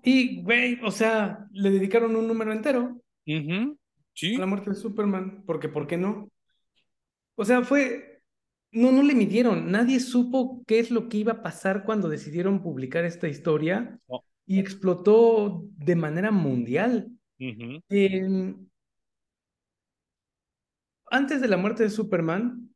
Y, 0.02 0.42
güey, 0.42 0.80
o 0.82 0.90
sea, 0.90 1.46
le 1.52 1.70
dedicaron 1.70 2.16
un 2.16 2.26
número 2.26 2.52
entero. 2.52 3.00
Uh 3.26 3.32
-huh. 3.32 3.78
Sí. 4.14 4.36
La 4.36 4.46
muerte 4.46 4.70
de 4.70 4.76
Superman, 4.76 5.42
porque 5.46 5.68
¿por 5.68 5.86
qué 5.86 5.96
no? 5.96 6.30
O 7.34 7.44
sea, 7.44 7.62
fue, 7.62 8.22
no, 8.72 8.92
no 8.92 9.02
le 9.02 9.14
midieron, 9.14 9.70
nadie 9.70 10.00
supo 10.00 10.62
qué 10.66 10.78
es 10.78 10.90
lo 10.90 11.08
que 11.08 11.18
iba 11.18 11.32
a 11.32 11.42
pasar 11.42 11.84
cuando 11.84 12.08
decidieron 12.08 12.62
publicar 12.62 13.04
esta 13.04 13.28
historia 13.28 13.98
oh. 14.06 14.22
y 14.46 14.58
explotó 14.58 15.64
de 15.76 15.96
manera 15.96 16.30
mundial. 16.30 17.08
Uh 17.38 17.44
-huh. 17.44 17.82
eh, 17.88 18.54
antes 21.10 21.40
de 21.40 21.48
la 21.48 21.56
muerte 21.56 21.82
de 21.82 21.90
Superman, 21.90 22.70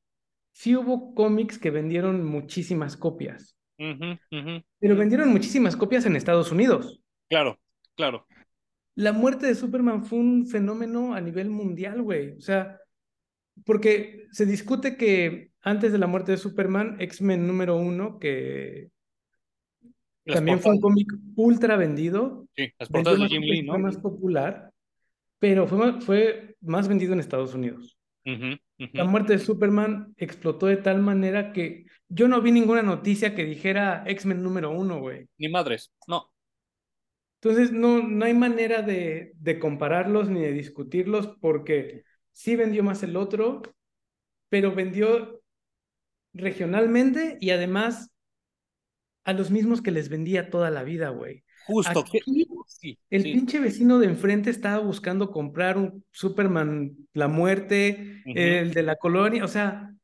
sí 0.53 0.75
hubo 0.75 1.15
cómics 1.15 1.59
que 1.59 1.71
vendieron 1.71 2.25
muchísimas 2.25 2.97
copias. 2.97 3.57
Uh 3.79 3.85
-huh, 3.85 4.21
uh 4.33 4.37
-huh. 4.37 4.65
Pero 4.79 4.97
vendieron 4.97 5.29
muchísimas 5.31 5.77
copias 5.77 6.07
en 6.07 6.17
Estados 6.17 6.51
Unidos. 6.51 7.01
Claro, 7.29 7.59
claro. 7.95 8.27
La 8.97 9.13
muerte 9.13 9.47
de 9.47 9.55
Superman 9.55 10.05
fue 10.05 10.19
un 10.19 10.47
fenómeno 10.47 11.15
a 11.15 11.21
nivel 11.21 11.51
mundial, 11.51 12.03
güey. 12.03 12.33
O 12.33 12.41
sea, 12.41 12.81
porque 13.65 14.27
se 14.33 14.47
discute 14.47 14.97
que 14.97 15.53
antes 15.61 15.93
de 15.93 15.99
la 15.99 16.07
muerte 16.07 16.33
de 16.33 16.39
Superman, 16.39 16.97
X-Men 17.01 17.47
número 17.47 17.77
uno, 17.77 18.19
que 18.19 18.89
las 20.25 20.37
también 20.37 20.59
portadas. 20.59 20.63
fue 20.63 20.73
un 20.75 20.81
cómic 20.81 21.13
ultra 21.37 21.77
vendido. 21.77 22.49
Sí, 22.57 22.73
las 22.79 22.89
portadas 22.89 23.21
de 23.21 23.29
Jim 23.29 23.43
Lee, 23.43 23.63
¿no? 23.63 23.73
Fue 23.75 23.83
más 23.83 23.99
popular, 23.99 24.71
pero 25.39 25.67
fue, 25.67 26.01
fue 26.01 26.57
más 26.63 26.89
vendido 26.89 27.13
en 27.13 27.21
Estados 27.21 27.55
Unidos. 27.55 27.99
Uh 28.25 28.31
-huh, 28.31 28.55
uh 28.55 28.85
-huh. 28.85 28.91
La 28.95 29.05
muerte 29.05 29.35
de 29.35 29.39
Superman 29.39 30.15
explotó 30.17 30.67
de 30.67 30.79
tal 30.79 31.03
manera 31.03 31.53
que 31.53 31.85
yo 32.09 32.29
no 32.29 32.41
vi 32.41 32.51
ninguna 32.51 32.83
noticia 32.83 33.35
que 33.35 33.45
dijera 33.45 34.05
X-Men 34.07 34.43
número 34.43 34.71
uno, 34.71 35.01
güey. 35.01 35.27
Ni 35.39 35.49
madres, 35.49 35.93
no. 36.09 36.31
Entonces, 37.49 37.71
no, 37.71 38.03
no 38.03 38.25
hay 38.25 38.35
manera 38.35 38.83
de, 38.83 39.33
de, 39.37 39.61
compararlos 39.61 40.29
ni 40.29 40.41
de 40.41 40.53
discutirlos 40.53 41.29
porque 41.41 42.03
sí 42.33 42.57
vendió 42.57 42.83
más 42.83 43.05
el 43.05 43.17
otro, 43.17 43.63
pero 44.49 44.75
vendió 44.75 45.41
regionalmente 46.35 47.39
y 47.41 47.51
además 47.51 48.11
a 49.23 49.33
los 49.33 49.53
mismos 49.53 49.81
que 49.81 49.93
les 49.93 50.09
vendía 50.09 50.51
toda 50.51 50.71
la 50.71 50.83
vida, 50.83 51.11
güey. 51.11 51.45
Justo. 51.67 52.01
Aquí, 52.01 52.21
sí, 52.67 52.99
el 53.11 53.23
sí. 53.23 53.33
pinche 53.33 53.61
vecino 53.61 54.01
de 54.01 54.07
enfrente 54.07 54.51
estaba 54.51 54.79
buscando 54.79 55.31
comprar 55.31 55.79
un 55.79 56.05
Superman, 56.11 56.97
la 57.13 57.29
muerte, 57.29 58.23
uh 58.27 58.31
-huh. 58.31 58.39
el 58.39 58.75
de 58.75 58.83
la 58.83 58.97
colonia, 58.97 59.45
o 59.45 59.49
sea, 59.49 59.96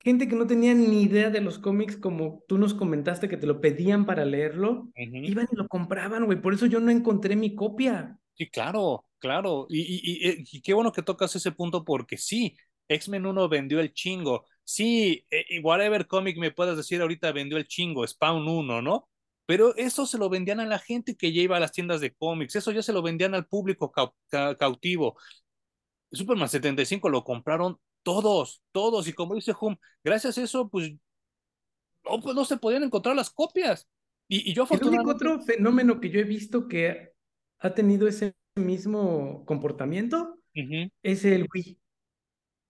gente 0.00 0.28
que 0.28 0.36
no 0.36 0.46
tenía 0.46 0.74
ni 0.74 1.02
idea 1.02 1.30
de 1.30 1.40
los 1.40 1.58
cómics, 1.58 1.96
como 1.96 2.42
tú 2.48 2.58
nos 2.58 2.74
comentaste 2.74 3.28
que 3.28 3.36
te 3.36 3.46
lo 3.46 3.60
pedían 3.60 4.06
para 4.06 4.24
leerlo, 4.24 4.70
uh 4.70 4.92
-huh. 4.94 5.28
iban 5.28 5.48
y 5.52 5.56
lo 5.56 5.68
compraban, 5.68 6.24
güey. 6.24 6.40
Por 6.40 6.54
eso 6.54 6.66
yo 6.66 6.80
no 6.80 6.90
encontré 6.90 7.36
mi 7.36 7.54
copia. 7.54 8.18
Sí, 8.34 8.48
claro, 8.48 9.04
claro. 9.18 9.66
Y, 9.68 9.80
y, 9.80 10.28
y, 10.28 10.44
y 10.52 10.62
qué 10.62 10.72
bueno 10.74 10.92
que 10.92 11.02
tocas 11.02 11.36
ese 11.36 11.52
punto 11.52 11.84
porque 11.84 12.16
sí, 12.16 12.56
X-Men 12.88 13.26
1 13.26 13.48
vendió 13.48 13.80
el 13.80 13.92
chingo. 13.92 14.46
Sí, 14.64 15.24
eh, 15.30 15.60
whatever 15.62 16.06
cómic 16.06 16.38
me 16.38 16.50
puedas 16.50 16.76
decir 16.76 17.00
ahorita 17.00 17.32
vendió 17.32 17.58
el 17.58 17.66
chingo, 17.66 18.06
Spawn 18.06 18.48
1, 18.48 18.82
¿no? 18.82 19.08
Pero 19.46 19.74
eso 19.76 20.06
se 20.06 20.16
lo 20.16 20.28
vendían 20.28 20.60
a 20.60 20.66
la 20.66 20.78
gente 20.78 21.16
que 21.16 21.32
ya 21.32 21.42
iba 21.42 21.56
a 21.56 21.60
las 21.60 21.72
tiendas 21.72 22.00
de 22.00 22.14
cómics, 22.14 22.54
eso 22.56 22.70
ya 22.70 22.82
se 22.82 22.92
lo 22.92 23.02
vendían 23.02 23.34
al 23.34 23.46
público 23.46 23.90
cau 23.90 24.14
cautivo. 24.58 25.16
Superman 26.12 26.48
75 26.48 27.08
lo 27.08 27.24
compraron 27.24 27.78
todos, 28.02 28.62
todos, 28.72 29.08
y 29.08 29.12
como 29.12 29.34
dice 29.34 29.52
Hum, 29.60 29.76
gracias 30.02 30.38
a 30.38 30.42
eso, 30.42 30.68
pues 30.68 30.92
no, 32.04 32.20
pues 32.20 32.34
no 32.34 32.44
se 32.44 32.56
podían 32.56 32.82
encontrar 32.82 33.14
las 33.14 33.30
copias. 33.30 33.88
Y, 34.28 34.50
y 34.50 34.54
yo 34.54 34.62
afortunadamente... 34.62 35.24
El 35.24 35.30
único 35.30 35.34
otro 35.34 35.44
fenómeno 35.44 36.00
que 36.00 36.10
yo 36.10 36.20
he 36.20 36.24
visto 36.24 36.68
que 36.68 37.12
ha 37.58 37.74
tenido 37.74 38.08
ese 38.08 38.34
mismo 38.56 39.44
comportamiento 39.44 40.38
uh 40.54 40.60
-huh. 40.60 40.92
es 41.02 41.24
el 41.24 41.46
Wii. 41.52 41.78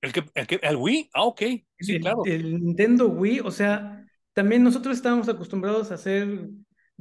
¿El, 0.02 0.12
que, 0.12 0.24
el, 0.34 0.46
que, 0.46 0.60
¿El 0.62 0.76
Wii? 0.76 1.10
Ah, 1.12 1.24
ok, 1.24 1.40
sí, 1.78 1.96
el, 1.96 2.00
claro. 2.00 2.22
El 2.24 2.64
Nintendo 2.64 3.08
Wii, 3.08 3.40
o 3.40 3.50
sea, 3.50 4.06
también 4.32 4.62
nosotros 4.62 4.96
estábamos 4.96 5.28
acostumbrados 5.28 5.90
a 5.90 5.98
ser 5.98 6.48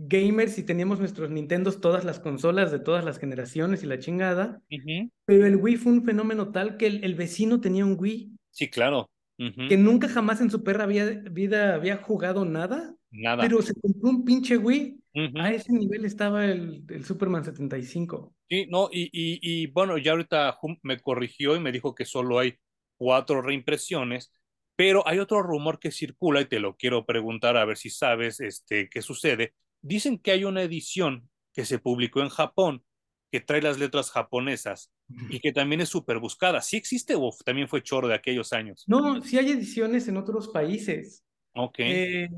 gamers 0.08 0.58
y 0.58 0.64
teníamos 0.64 1.00
nuestros 1.00 1.30
Nintendos, 1.30 1.82
todas 1.82 2.06
las 2.06 2.20
consolas 2.20 2.72
de 2.72 2.80
todas 2.80 3.04
las 3.04 3.20
generaciones 3.20 3.84
y 3.84 3.88
la 3.88 4.00
chingada. 4.00 4.62
Uh 4.72 4.76
-huh. 4.76 5.12
Pero 5.26 5.46
el 5.46 5.58
Wii 5.58 5.76
fue 5.76 5.92
un 5.92 6.06
fenómeno 6.06 6.52
tal 6.52 6.78
que 6.78 6.88
el, 6.88 7.04
el 7.04 7.16
vecino 7.16 7.60
tenía 7.60 7.86
un 7.86 7.98
Wii. 8.00 8.32
Sí, 8.52 8.70
claro. 8.70 9.10
Uh 9.38 9.46
-huh. 9.46 9.68
Que 9.70 9.78
nunca 9.78 10.08
jamás 10.08 10.40
en 10.42 10.50
su 10.50 10.64
perra 10.64 10.86
había, 10.86 11.06
vida 11.10 11.76
había 11.76 11.98
jugado 11.98 12.46
nada. 12.46 12.96
Nada. 13.12 13.42
Pero 13.44 13.62
se 13.62 13.74
compró 13.74 14.10
un 14.12 14.24
pinche 14.24 14.58
Wii. 14.58 15.00
Uh 15.16 15.20
-huh. 15.20 15.42
A 15.42 15.52
ese 15.52 15.74
nivel 15.74 16.06
estaba 16.06 16.46
el, 16.46 16.84
el 16.88 17.04
Superman 17.04 17.44
75. 17.44 18.34
Sí, 18.48 18.68
no, 18.70 18.90
y, 18.92 19.04
y, 19.12 19.40
y 19.42 19.68
bueno, 19.68 19.98
ya 19.98 20.12
ahorita 20.12 20.58
me 20.84 21.00
corrigió 21.00 21.56
y 21.56 21.60
me 21.60 21.72
dijo 21.72 21.94
que 21.94 22.06
solo 22.06 22.40
hay 22.40 22.56
cuatro 22.98 23.42
reimpresiones, 23.42 24.32
pero 24.76 25.06
hay 25.08 25.20
otro 25.20 25.42
rumor 25.44 25.80
que 25.80 25.92
circula 25.92 26.42
y 26.42 26.46
te 26.46 26.60
lo 26.60 26.76
quiero 26.78 27.06
preguntar 27.06 27.58
a 27.58 27.66
ver 27.66 27.78
si 27.78 27.90
sabes 27.90 28.40
este, 28.40 28.88
qué 28.90 29.02
sucede 29.02 29.54
Dicen 29.82 30.20
que 30.20 30.32
hay 30.32 30.44
una 30.44 30.62
edición 30.62 31.30
que 31.54 31.66
se 31.66 31.80
publicó 31.80 32.22
en 32.22 32.30
Japón 32.30 32.84
que 33.32 33.40
trae 33.42 33.62
las 33.62 33.78
letras 33.78 34.12
japonesas 34.12 34.92
y 35.30 35.40
que 35.40 35.52
también 35.54 35.82
es 35.82 35.90
súper 35.90 36.20
buscada. 36.20 36.62
¿Sí 36.62 36.78
existe 36.78 37.16
o 37.16 37.32
también 37.46 37.68
fue 37.68 37.84
choro 37.84 38.08
de 38.08 38.16
aquellos 38.16 38.54
años? 38.54 38.84
No, 38.88 39.22
sí 39.22 39.38
hay 39.38 39.52
ediciones 39.52 40.08
en 40.08 40.18
otros 40.18 40.48
países. 40.48 41.24
Ok. 41.54 41.76
Eh, 41.80 42.30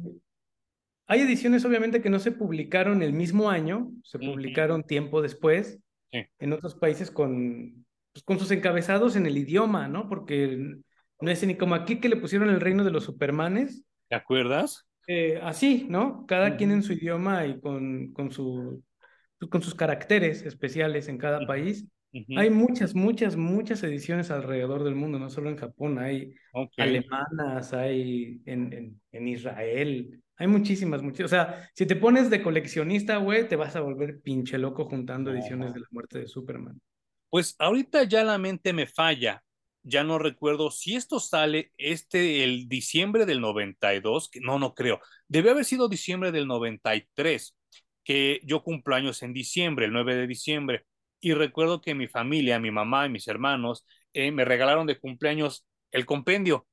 hay 1.07 1.21
ediciones 1.21 1.63
obviamente 1.65 2.01
que 2.01 2.09
no 2.09 2.19
se 2.19 2.31
publicaron 2.31 3.01
el 3.03 3.13
mismo 3.13 3.49
año, 3.49 3.91
se 4.03 4.17
uh 4.17 4.21
-huh. 4.21 4.31
publicaron 4.31 4.83
tiempo 4.83 5.21
después 5.21 5.79
sí. 6.11 6.25
en 6.39 6.53
otros 6.53 6.75
países 6.75 7.11
con, 7.11 7.85
pues, 8.13 8.23
con 8.23 8.39
sus 8.39 8.51
encabezados 8.51 9.15
en 9.15 9.25
el 9.25 9.37
idioma, 9.37 9.87
¿no? 9.87 10.07
Porque 10.09 10.75
no 11.19 11.31
es 11.31 11.45
ni 11.45 11.55
como 11.55 11.75
aquí 11.75 11.99
que 11.99 12.09
le 12.09 12.17
pusieron 12.17 12.49
el 12.49 12.61
reino 12.61 12.83
de 12.83 12.91
los 12.91 13.05
supermanes. 13.05 13.83
¿Te 14.09 14.15
acuerdas? 14.15 14.87
Eh, 15.13 15.37
así, 15.43 15.87
¿no? 15.89 16.25
Cada 16.25 16.47
uh 16.47 16.49
-huh. 16.51 16.57
quien 16.57 16.71
en 16.71 16.83
su 16.83 16.93
idioma 16.93 17.45
y 17.45 17.59
con, 17.59 18.13
con, 18.13 18.31
su, 18.31 18.81
con 19.49 19.61
sus 19.61 19.75
caracteres 19.75 20.41
especiales 20.43 21.09
en 21.09 21.17
cada 21.17 21.45
país. 21.45 21.85
Uh 22.13 22.19
-huh. 22.19 22.39
Hay 22.39 22.49
muchas, 22.49 22.95
muchas, 22.95 23.35
muchas 23.35 23.83
ediciones 23.83 24.31
alrededor 24.31 24.85
del 24.85 24.95
mundo, 24.95 25.19
no 25.19 25.29
solo 25.29 25.49
en 25.49 25.57
Japón, 25.57 25.99
hay 25.99 26.33
okay. 26.53 26.87
alemanas, 26.87 27.73
hay 27.73 28.41
en, 28.45 28.71
en, 28.71 29.01
en, 29.11 29.27
Israel, 29.27 30.21
Hay 30.37 30.47
muchísimas, 30.47 31.01
muchísimas. 31.01 31.33
O 31.33 31.35
sea, 31.35 31.69
si 31.75 31.85
te 31.85 31.97
pones 31.97 32.29
de 32.29 32.41
coleccionista, 32.41 33.17
güey, 33.17 33.49
te 33.49 33.57
vas 33.57 33.75
a 33.75 33.81
volver 33.81 34.21
pinche 34.21 34.57
loco 34.57 34.85
juntando 34.85 35.33
ediciones 35.33 35.73
de 35.73 35.81
la 35.81 35.87
muerte 35.91 36.19
de 36.19 36.27
Superman. 36.27 36.79
Pues 37.29 37.53
ahorita 37.59 38.05
ya 38.05 38.23
la 38.23 38.37
mente 38.37 38.71
me 38.71 38.87
falla. 38.87 39.43
Ya 39.83 40.03
no 40.03 40.19
recuerdo 40.19 40.71
si 40.71 40.95
esto 40.95 41.19
sale 41.19 41.71
este 41.77 42.43
el 42.43 42.67
diciembre 42.69 43.25
del 43.25 43.41
92, 43.41 44.29
que 44.29 44.39
no, 44.39 44.59
no 44.59 44.73
creo. 44.75 44.99
Debe 45.27 45.51
haber 45.51 45.65
sido 45.65 45.89
diciembre 45.89 46.31
del 46.31 46.47
93, 46.47 47.55
que 48.03 48.39
yo 48.43 48.63
cumplo 48.63 48.95
años 48.95 49.23
en 49.23 49.33
diciembre, 49.33 49.85
el 49.85 49.93
9 49.93 50.15
de 50.15 50.27
diciembre. 50.27 50.85
Y 51.19 51.33
recuerdo 51.33 51.81
que 51.81 51.95
mi 51.95 52.07
familia, 52.07 52.59
mi 52.59 52.71
mamá 52.71 53.05
y 53.05 53.09
mis 53.09 53.27
hermanos 53.27 53.85
eh, 54.13 54.31
me 54.31 54.45
regalaron 54.45 54.87
de 54.87 54.99
cumpleaños 54.99 55.65
el 55.91 56.05
compendio. 56.05 56.67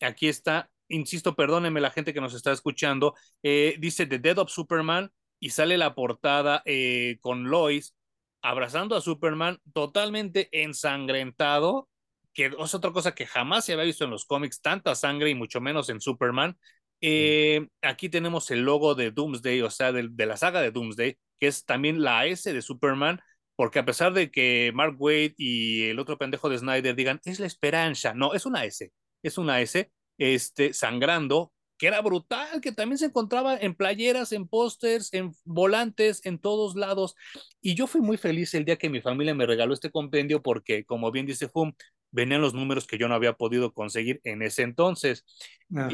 Aquí 0.00 0.28
está, 0.28 0.70
insisto, 0.88 1.34
perdónenme 1.36 1.80
la 1.80 1.90
gente 1.90 2.12
que 2.12 2.20
nos 2.20 2.34
está 2.34 2.52
escuchando, 2.52 3.14
eh, 3.42 3.76
dice 3.78 4.06
The 4.06 4.18
Dead 4.18 4.38
of 4.38 4.50
Superman 4.50 5.10
y 5.40 5.50
sale 5.50 5.78
la 5.78 5.94
portada 5.94 6.62
eh, 6.64 7.18
con 7.20 7.44
Lois 7.44 7.94
abrazando 8.42 8.94
a 8.94 9.00
Superman 9.00 9.58
totalmente 9.72 10.48
ensangrentado, 10.52 11.88
que 12.36 12.52
es 12.58 12.74
otra 12.74 12.92
cosa 12.92 13.14
que 13.14 13.26
jamás 13.26 13.64
se 13.64 13.72
había 13.72 13.86
visto 13.86 14.04
en 14.04 14.10
los 14.10 14.26
cómics, 14.26 14.60
tanta 14.60 14.94
sangre 14.94 15.30
y 15.30 15.34
mucho 15.34 15.58
menos 15.62 15.88
en 15.88 16.02
Superman. 16.02 16.58
Eh, 17.00 17.66
aquí 17.80 18.10
tenemos 18.10 18.50
el 18.50 18.60
logo 18.60 18.94
de 18.94 19.10
Doomsday, 19.10 19.62
o 19.62 19.70
sea, 19.70 19.90
de, 19.90 20.08
de, 20.10 20.26
la 20.26 20.36
saga 20.36 20.60
de 20.60 20.70
Doomsday, 20.70 21.18
que 21.40 21.46
es 21.46 21.64
también 21.64 22.02
la 22.02 22.26
S 22.26 22.52
de 22.52 22.60
Superman, 22.60 23.22
porque 23.56 23.78
a 23.78 23.86
pesar 23.86 24.12
de 24.12 24.30
que 24.30 24.70
Mark 24.74 24.96
Wade 24.98 25.34
y 25.38 25.84
el 25.84 25.98
otro 25.98 26.18
pendejo 26.18 26.50
de 26.50 26.58
Snyder 26.58 26.94
digan, 26.94 27.22
es 27.24 27.40
la 27.40 27.46
esperanza, 27.46 28.12
no, 28.12 28.34
es 28.34 28.44
una 28.44 28.66
S, 28.66 28.92
es 29.22 29.38
una 29.38 29.62
S, 29.62 29.90
este, 30.18 30.74
sangrando, 30.74 31.54
que 31.78 31.86
era 31.86 32.02
brutal, 32.02 32.60
que 32.60 32.72
también 32.72 32.98
se 32.98 33.06
encontraba 33.06 33.56
en 33.56 33.74
playeras, 33.74 34.32
en 34.32 34.46
pósters, 34.46 35.12
en 35.14 35.32
volantes, 35.44 36.20
en 36.24 36.38
todos 36.38 36.74
lados. 36.76 37.14
Y 37.62 37.74
yo 37.74 37.86
fui 37.86 38.00
muy 38.02 38.16
feliz 38.18 38.52
el 38.54 38.64
día 38.64 38.76
que 38.76 38.90
mi 38.90 39.00
familia 39.00 39.34
me 39.34 39.46
regaló 39.46 39.74
este 39.74 39.90
compendio 39.90 40.42
porque, 40.42 40.84
como 40.84 41.10
bien 41.10 41.26
dice 41.26 41.48
Fum, 41.48 41.72
venían 42.10 42.40
los 42.40 42.54
números 42.54 42.86
que 42.86 42.98
yo 42.98 43.08
no 43.08 43.14
había 43.14 43.34
podido 43.34 43.72
conseguir 43.72 44.20
en 44.24 44.42
ese 44.42 44.62
entonces. 44.62 45.24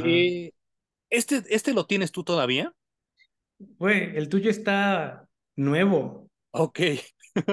Eh, 0.05 0.53
¿este, 1.11 1.43
¿Este 1.49 1.73
lo 1.75 1.87
tienes 1.87 2.13
tú 2.13 2.25
todavía? 2.25 2.73
Güey, 3.59 4.17
el 4.17 4.29
tuyo 4.29 4.51
está 4.51 5.29
nuevo. 5.57 6.31
Ok. 6.53 6.81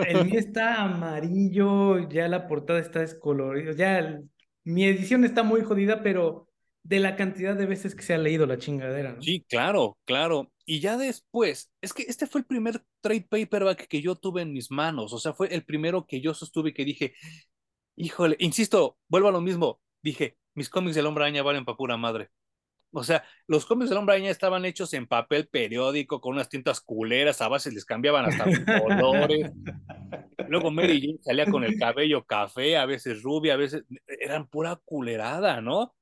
el 0.05 0.25
mío 0.25 0.39
está 0.39 0.83
amarillo, 0.83 2.09
ya 2.09 2.27
la 2.27 2.47
portada 2.47 2.79
está 2.79 2.99
descolorida, 2.99 3.73
ya 3.73 4.19
mi 4.63 4.85
edición 4.85 5.23
está 5.23 5.43
muy 5.43 5.61
jodida, 5.61 6.03
pero 6.03 6.49
de 6.83 6.99
la 6.99 7.15
cantidad 7.15 7.55
de 7.55 7.65
veces 7.65 7.95
que 7.95 8.03
se 8.03 8.13
ha 8.13 8.17
leído 8.17 8.45
la 8.45 8.57
chingadera, 8.57 9.13
¿no? 9.13 9.21
Sí, 9.21 9.45
claro, 9.47 9.97
claro. 10.05 10.51
Y 10.65 10.79
ya 10.79 10.97
después, 10.97 11.71
es 11.81 11.93
que 11.93 12.03
este 12.03 12.27
fue 12.27 12.41
el 12.41 12.47
primer 12.47 12.83
trade 13.01 13.27
paperback 13.29 13.87
que 13.87 14.01
yo 14.01 14.15
tuve 14.15 14.41
en 14.41 14.53
mis 14.53 14.71
manos, 14.71 15.13
o 15.13 15.19
sea, 15.19 15.33
fue 15.33 15.53
el 15.53 15.63
primero 15.63 16.05
que 16.05 16.21
yo 16.21 16.33
sostuve 16.33 16.73
que 16.73 16.85
dije, 16.85 17.13
híjole, 17.99 18.37
insisto, 18.39 18.97
vuelvo 19.09 19.27
a 19.27 19.31
lo 19.31 19.41
mismo, 19.41 19.81
dije, 20.01 20.37
mis 20.55 20.69
cómics 20.69 20.95
del 20.95 21.05
hombre 21.05 21.25
araña 21.25 21.43
valen 21.43 21.65
para 21.65 21.77
pura 21.77 21.97
madre. 21.97 22.29
O 22.91 23.03
sea, 23.03 23.23
los 23.45 23.65
cómics 23.65 23.89
del 23.89 23.99
hombre 23.99 24.15
araña 24.15 24.31
estaban 24.31 24.65
hechos 24.65 24.93
en 24.93 25.05
papel 25.05 25.47
periódico, 25.47 26.21
con 26.21 26.33
unas 26.33 26.49
tintas 26.49 26.79
culeras, 26.81 27.41
a 27.41 27.49
veces 27.49 27.73
les 27.73 27.85
cambiaban 27.85 28.25
hasta 28.25 28.45
los 28.45 28.59
colores. 28.59 29.51
Luego 30.47 30.71
Mary 30.71 31.01
Jane 31.01 31.19
salía 31.21 31.45
con 31.45 31.63
el 31.63 31.77
cabello 31.77 32.25
café, 32.25 32.77
a 32.77 32.85
veces 32.85 33.21
rubia, 33.21 33.53
a 33.53 33.57
veces 33.57 33.83
eran 34.07 34.47
pura 34.47 34.77
culerada, 34.77 35.61
¿no? 35.61 35.93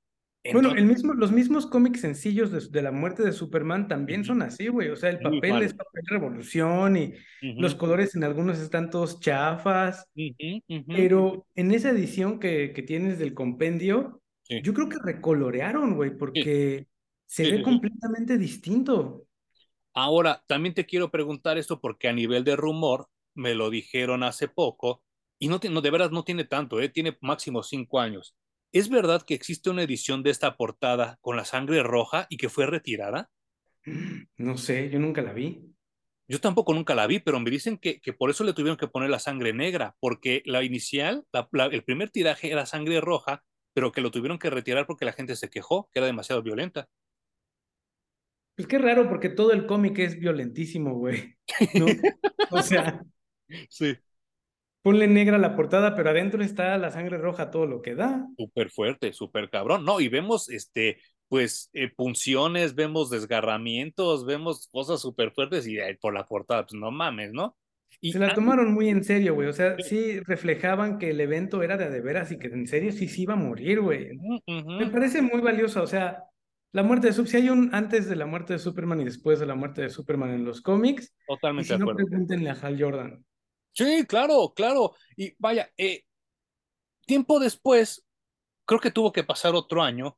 Bueno, 0.54 0.74
el 0.76 0.86
mismo, 0.86 1.14
los 1.14 1.32
mismos 1.32 1.66
cómics 1.66 2.02
sencillos 2.02 2.72
de, 2.72 2.82
la 2.82 2.92
muerte 2.92 3.24
de 3.24 3.32
Superman 3.32 3.88
también 3.88 4.24
son 4.24 4.42
así, 4.42 4.68
güey. 4.68 4.90
O 4.90 4.96
sea, 4.96 5.10
el 5.10 5.20
papel 5.20 5.64
es 5.64 5.74
papel 5.74 6.04
revolución 6.08 6.98
y 6.98 7.14
los 7.42 7.76
colores 7.76 8.16
en 8.16 8.24
algunos 8.24 8.60
están 8.60 8.90
todos 8.90 9.20
chafas. 9.20 10.08
Pero 10.88 11.48
en 11.56 11.72
esa 11.72 11.90
edición 11.90 12.40
que, 12.40 12.74
que 12.74 12.84
tienes 12.84 13.20
del 13.20 13.34
compendio, 13.34 14.22
yo 14.64 14.74
creo 14.74 14.90
que 14.90 14.98
recolorearon, 15.04 15.96
güey, 15.96 16.18
porque 16.18 16.88
se 17.26 17.52
ve 17.52 17.62
completamente 17.62 18.38
distinto. 18.38 19.26
Ahora, 19.94 20.44
también 20.48 20.76
te 20.76 20.86
quiero 20.86 21.10
preguntar 21.10 21.58
esto 21.58 21.82
porque 21.82 22.08
a 22.08 22.14
nivel 22.14 22.44
de 22.44 22.56
rumor, 22.56 23.08
me 23.34 23.56
lo 23.56 23.70
dijeron 23.70 24.24
hace 24.24 24.48
poco, 24.48 25.04
y 25.40 25.48
no, 25.48 25.60
no 25.70 25.82
de 25.82 25.92
verdad 25.92 26.12
no 26.12 26.24
tiene 26.24 26.44
tanto, 26.44 26.80
¿eh? 26.80 26.90
tiene 26.90 27.18
máximo 27.22 27.62
cinco 27.62 28.00
años 28.00 28.36
¿Es 28.72 28.90
verdad 28.90 29.24
que 29.24 29.34
existe 29.34 29.70
una 29.70 29.84
edición 29.84 30.24
de 30.24 30.30
esta 30.30 30.58
portada 30.58 31.18
con 31.22 31.38
la 31.38 31.46
sangre 31.46 31.84
roja 31.84 32.28
y 32.30 32.38
que 32.38 32.50
fue 32.50 32.66
retirada? 32.66 33.30
No 34.38 34.58
sé, 34.58 34.90
yo 34.90 35.00
nunca 35.00 35.22
la 35.22 35.32
vi. 35.32 35.74
Yo 36.28 36.42
tampoco 36.42 36.74
nunca 36.74 36.94
la 36.94 37.08
vi, 37.08 37.20
pero 37.20 37.40
me 37.40 37.50
dicen 37.50 37.78
que, 37.78 38.02
que 38.02 38.12
por 38.12 38.30
eso 38.30 38.44
le 38.44 38.52
tuvieron 38.52 38.78
que 38.78 38.90
poner 38.90 39.10
la 39.10 39.20
sangre 39.20 39.54
negra, 39.54 39.96
porque 40.02 40.44
la 40.46 40.64
inicial, 40.64 41.26
el 41.72 41.84
primer 41.86 42.10
tiraje 42.10 42.52
era 42.52 42.66
sangre 42.66 43.00
roja, 43.00 43.44
pero 43.74 43.94
que 43.94 44.02
lo 44.02 44.12
tuvieron 44.12 44.38
que 44.38 44.50
retirar 44.50 44.86
porque 44.86 45.06
la 45.06 45.14
gente 45.14 45.38
se 45.38 45.50
quejó, 45.50 45.90
que 45.94 46.00
era 46.00 46.08
demasiado 46.08 46.44
violenta. 46.44 46.90
Pues 48.56 48.68
qué 48.68 48.78
raro, 48.78 49.08
porque 49.08 49.30
todo 49.30 49.54
el 49.54 49.66
cómic 49.66 50.00
es 50.00 50.20
violentísimo, 50.20 50.96
güey. 50.96 51.38
¿No? 51.76 51.86
o 52.52 52.62
sea. 52.62 53.02
Sí 53.70 53.96
ponle 54.82 55.08
negra 55.08 55.38
la 55.38 55.56
portada, 55.56 55.96
pero 55.96 56.10
adentro 56.10 56.44
está 56.44 56.78
la 56.78 56.92
sangre 56.92 57.18
roja, 57.18 57.52
todo 57.52 57.66
lo 57.66 57.82
que 57.82 57.96
da. 57.96 58.28
Súper 58.38 58.70
fuerte, 58.70 59.14
súper 59.14 59.50
cabrón. 59.50 59.86
No, 59.86 60.00
y 60.00 60.08
vemos 60.08 60.50
este, 60.50 61.00
pues, 61.28 61.70
eh, 61.74 61.90
punciones, 61.96 62.76
vemos 62.76 63.10
desgarramientos, 63.10 64.26
vemos 64.26 64.70
cosas 64.72 65.02
súper 65.02 65.32
fuertes 65.32 65.68
y 65.68 65.78
por 66.02 66.14
la 66.14 66.26
portada, 66.26 66.66
pues 66.66 66.80
no 66.80 66.92
mames, 66.92 67.34
¿no? 67.34 67.56
Y 68.00 68.12
Se 68.12 68.20
la 68.20 68.34
tomaron 68.34 68.74
muy 68.74 68.90
en 68.90 69.04
serio, 69.04 69.34
güey. 69.34 69.48
O 69.48 69.54
sea, 69.54 69.76
sí. 69.80 70.20
reflejaban 70.20 71.00
que 71.00 71.10
el 71.10 71.20
evento 71.20 71.64
era 71.64 71.78
de 71.78 71.90
de 71.90 72.02
veras 72.02 72.32
y 72.32 72.38
que 72.38 72.48
en 72.48 72.68
serio 72.68 72.92
sí 72.92 73.08
se 73.08 73.22
iba 73.22 73.34
a 73.34 73.38
morir, 73.38 73.82
güey. 73.82 74.10
Me 74.46 74.88
parece 74.88 75.22
muy 75.22 75.42
valioso. 75.42 75.82
O 75.82 75.88
sea, 75.88 76.24
la 76.74 76.84
muerte 76.84 77.08
de 77.08 77.14
Superman, 77.14 77.32
si 77.32 77.38
hay 77.38 77.50
un 77.50 77.74
antes 77.74 78.08
de 78.08 78.16
la 78.16 78.26
muerte 78.26 78.54
de 78.54 78.60
Superman 78.60 79.02
y 79.02 79.06
después 79.06 79.40
de 79.40 79.48
la 79.48 79.56
muerte 79.56 79.82
de 79.82 79.90
Superman 79.90 80.32
en 80.32 80.46
los 80.46 80.62
cómics. 80.62 81.14
Totalmente 81.28 81.74
y 81.74 81.78
si 81.78 81.84
no, 81.84 81.96
pregúntenle 81.96 82.50
a 82.50 82.54
Hal 82.54 82.80
Jordan. 82.80 83.26
Sí, 83.78 84.06
claro, 84.08 84.54
claro. 84.56 84.96
Y 85.16 85.36
vaya, 85.38 85.72
eh, 85.78 86.04
tiempo 87.06 87.40
después, 87.40 88.04
creo 88.66 88.80
que 88.80 88.90
tuvo 88.90 89.12
que 89.12 89.24
pasar 89.24 89.54
otro 89.54 89.84
año 89.84 90.18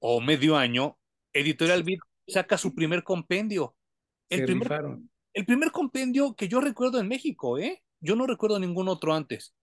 o 0.00 0.20
medio 0.20 0.54
año, 0.54 0.98
Editorial 1.32 1.82
Beat 1.82 2.00
saca 2.26 2.58
su 2.58 2.74
primer 2.74 3.02
compendio. 3.02 3.74
El 4.28 4.44
primer, 4.44 4.70
el 5.32 5.46
primer 5.46 5.72
compendio 5.72 6.34
que 6.36 6.46
yo 6.46 6.60
recuerdo 6.60 7.00
en 7.00 7.08
México, 7.08 7.56
¿eh? 7.56 7.82
Yo 8.00 8.16
no 8.16 8.26
recuerdo 8.26 8.58
ningún 8.58 8.88
otro 8.88 9.14
antes. 9.14 9.54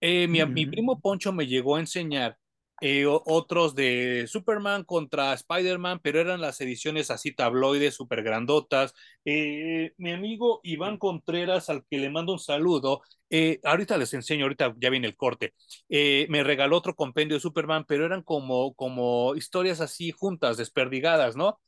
Eh, 0.00 0.28
mi, 0.28 0.44
mi, 0.46 0.66
primo 0.66 1.00
Poncho 1.00 1.32
me 1.32 1.48
llegó 1.48 1.74
a 1.74 1.80
enseñar 1.80 2.38
eh, 2.80 3.06
otros 3.06 3.74
de 3.74 4.26
Superman 4.28 4.84
contra 4.84 5.32
Spider-Man, 5.32 6.00
pero 6.02 6.20
eran 6.20 6.40
las 6.40 6.60
ediciones 6.60 7.10
así 7.10 7.32
tabloides, 7.32 7.94
súper 7.94 8.22
grandotas. 8.22 8.94
Eh, 9.24 9.92
mi 9.96 10.12
amigo 10.12 10.60
Iván 10.64 10.98
Contreras, 10.98 11.70
al 11.70 11.84
que 11.86 11.98
le 11.98 12.10
mando 12.10 12.32
un 12.32 12.38
saludo, 12.38 13.02
eh, 13.30 13.60
ahorita 13.64 13.96
les 13.96 14.12
enseño, 14.14 14.44
ahorita 14.44 14.74
ya 14.78 14.90
viene 14.90 15.06
el 15.06 15.16
corte, 15.16 15.54
me 15.88 16.42
regaló 16.42 16.76
otro 16.76 16.94
compendio 16.94 17.36
de 17.36 17.40
Superman, 17.40 17.84
pero 17.86 18.04
eran 18.06 18.22
como, 18.22 18.74
como 18.74 19.34
historias 19.36 19.80
así 19.80 20.10
juntas, 20.10 20.56
desperdigadas, 20.56 21.36
¿no? 21.36 21.60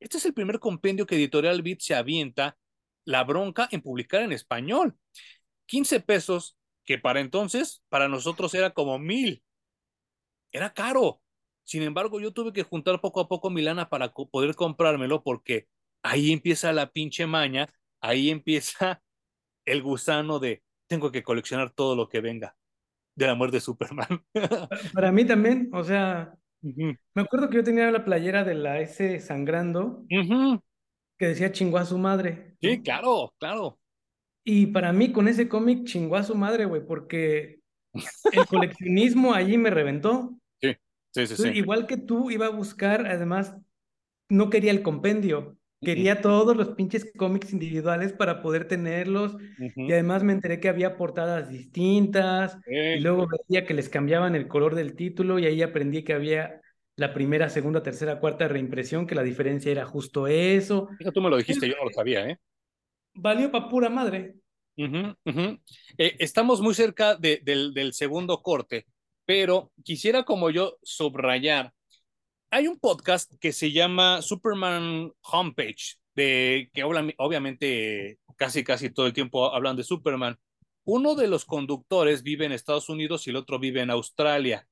Este 0.00 0.18
es 0.18 0.26
el 0.26 0.34
primer 0.34 0.58
compendio 0.58 1.06
que 1.06 1.16
Editorial 1.16 1.62
Beat 1.62 1.80
se 1.80 1.94
avienta 1.94 2.56
la 3.04 3.24
bronca 3.24 3.68
en 3.70 3.82
publicar 3.82 4.22
en 4.22 4.32
español. 4.32 4.96
15 5.66 6.00
pesos, 6.00 6.56
que 6.84 6.98
para 6.98 7.20
entonces, 7.20 7.82
para 7.88 8.08
nosotros 8.08 8.54
era 8.54 8.70
como 8.70 8.98
mil 8.98 9.42
era 10.52 10.72
caro. 10.72 11.20
Sin 11.64 11.82
embargo, 11.82 12.20
yo 12.20 12.32
tuve 12.32 12.52
que 12.52 12.62
juntar 12.62 13.00
poco 13.00 13.20
a 13.20 13.28
poco 13.28 13.50
mi 13.50 13.62
lana 13.62 13.88
para 13.88 14.12
poder 14.12 14.54
comprármelo 14.54 15.22
porque 15.22 15.68
ahí 16.02 16.32
empieza 16.32 16.72
la 16.72 16.90
pinche 16.90 17.26
maña, 17.26 17.68
ahí 18.00 18.30
empieza 18.30 19.02
el 19.64 19.82
gusano 19.82 20.38
de 20.38 20.62
tengo 20.88 21.10
que 21.10 21.22
coleccionar 21.22 21.70
todo 21.70 21.96
lo 21.96 22.08
que 22.08 22.20
venga 22.20 22.56
de 23.16 23.26
la 23.26 23.34
muerte 23.34 23.58
de 23.58 23.60
Superman. 23.60 24.24
Para 24.92 25.12
mí 25.12 25.24
también, 25.24 25.70
o 25.72 25.84
sea, 25.84 26.34
me 26.60 27.22
acuerdo 27.22 27.48
que 27.48 27.56
yo 27.56 27.64
tenía 27.64 27.90
la 27.90 28.04
playera 28.04 28.44
de 28.44 28.54
la 28.54 28.80
S 28.80 29.20
sangrando 29.20 30.04
que 30.08 31.26
decía 31.26 31.52
chingó 31.52 31.78
a 31.78 31.84
su 31.84 31.98
madre. 31.98 32.56
Sí, 32.60 32.82
claro, 32.82 33.32
claro. 33.38 33.78
Y 34.44 34.66
para 34.66 34.92
mí 34.92 35.12
con 35.12 35.28
ese 35.28 35.48
cómic 35.48 35.84
chingó 35.84 36.16
a 36.16 36.24
su 36.24 36.34
madre, 36.34 36.64
güey, 36.64 36.84
porque 36.84 37.60
el 38.32 38.46
coleccionismo 38.48 39.34
allí 39.34 39.56
me 39.56 39.70
reventó. 39.70 40.36
Sí, 41.12 41.26
sí, 41.26 41.36
sí. 41.36 41.48
Igual 41.50 41.86
que 41.86 41.96
tú 41.96 42.30
iba 42.30 42.46
a 42.46 42.50
buscar, 42.50 43.06
además, 43.06 43.54
no 44.28 44.50
quería 44.50 44.70
el 44.70 44.82
compendio, 44.82 45.56
quería 45.80 46.20
todos 46.20 46.56
los 46.56 46.70
pinches 46.70 47.12
cómics 47.16 47.52
individuales 47.52 48.12
para 48.12 48.42
poder 48.42 48.66
tenerlos. 48.66 49.36
Y 49.58 49.92
además 49.92 50.22
me 50.22 50.32
enteré 50.32 50.60
que 50.60 50.68
había 50.68 50.96
portadas 50.96 51.50
distintas. 51.50 52.56
Y 52.66 53.00
luego 53.00 53.26
veía 53.28 53.66
que 53.66 53.74
les 53.74 53.88
cambiaban 53.88 54.34
el 54.34 54.48
color 54.48 54.74
del 54.74 54.94
título 54.94 55.38
y 55.38 55.46
ahí 55.46 55.62
aprendí 55.62 56.02
que 56.02 56.14
había 56.14 56.60
la 56.96 57.14
primera, 57.14 57.48
segunda, 57.48 57.82
tercera, 57.82 58.20
cuarta 58.20 58.48
reimpresión, 58.48 59.06
que 59.06 59.14
la 59.14 59.22
diferencia 59.22 59.72
era 59.72 59.84
justo 59.84 60.26
eso. 60.26 60.88
Eso 60.98 61.12
tú 61.12 61.20
me 61.20 61.30
lo 61.30 61.36
dijiste, 61.36 61.68
yo 61.68 61.74
no 61.76 61.84
lo 61.84 61.90
sabía, 61.90 62.28
¿eh? 62.28 62.38
Valió 63.14 63.50
para 63.50 63.68
pura 63.68 63.88
madre. 63.88 64.34
Eh, 64.76 66.16
estamos 66.18 66.60
muy 66.60 66.74
cerca 66.74 67.16
del, 67.16 67.72
del 67.74 67.92
segundo 67.92 68.42
corte, 68.42 68.86
pero 69.24 69.72
quisiera 69.84 70.24
como 70.24 70.50
yo 70.50 70.78
subrayar. 70.82 71.72
Hay 72.50 72.68
un 72.68 72.78
podcast 72.78 73.32
que 73.40 73.52
se 73.52 73.72
llama 73.72 74.22
Superman 74.22 75.12
Homepage, 75.22 75.96
de 76.14 76.70
que 76.74 76.84
obviamente 76.84 78.18
casi 78.36 78.64
casi 78.64 78.90
todo 78.90 79.06
el 79.06 79.12
tiempo 79.12 79.54
hablan 79.54 79.76
de 79.76 79.84
Superman. 79.84 80.38
Uno 80.84 81.14
de 81.14 81.28
los 81.28 81.44
conductores 81.44 82.22
vive 82.22 82.44
en 82.44 82.52
Estados 82.52 82.88
Unidos 82.88 83.26
y 83.26 83.30
el 83.30 83.36
otro 83.36 83.58
vive 83.58 83.80
en 83.80 83.90
Australia. 83.90 84.66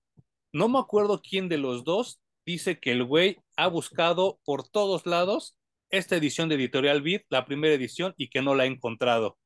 No 0.52 0.68
me 0.68 0.78
acuerdo 0.78 1.22
quién 1.22 1.48
de 1.48 1.59
los 1.59 1.85
dos 1.85 2.20
dice 2.44 2.81
que 2.81 2.93
el 2.93 3.05
güey 3.05 3.39
ha 3.56 3.68
buscado 3.68 4.40
por 4.44 4.68
todos 4.68 5.06
lados 5.06 5.56
esta 5.90 6.16
edición 6.16 6.48
de 6.48 6.56
Editorial 6.56 7.02
Beat, 7.02 7.24
la 7.31 7.44
primera 7.44 7.74
edición, 7.74 8.14
y 8.16 8.28
que 8.28 8.43
no 8.43 8.55
la 8.55 8.64
ha 8.64 8.66
encontrado. 8.66 9.39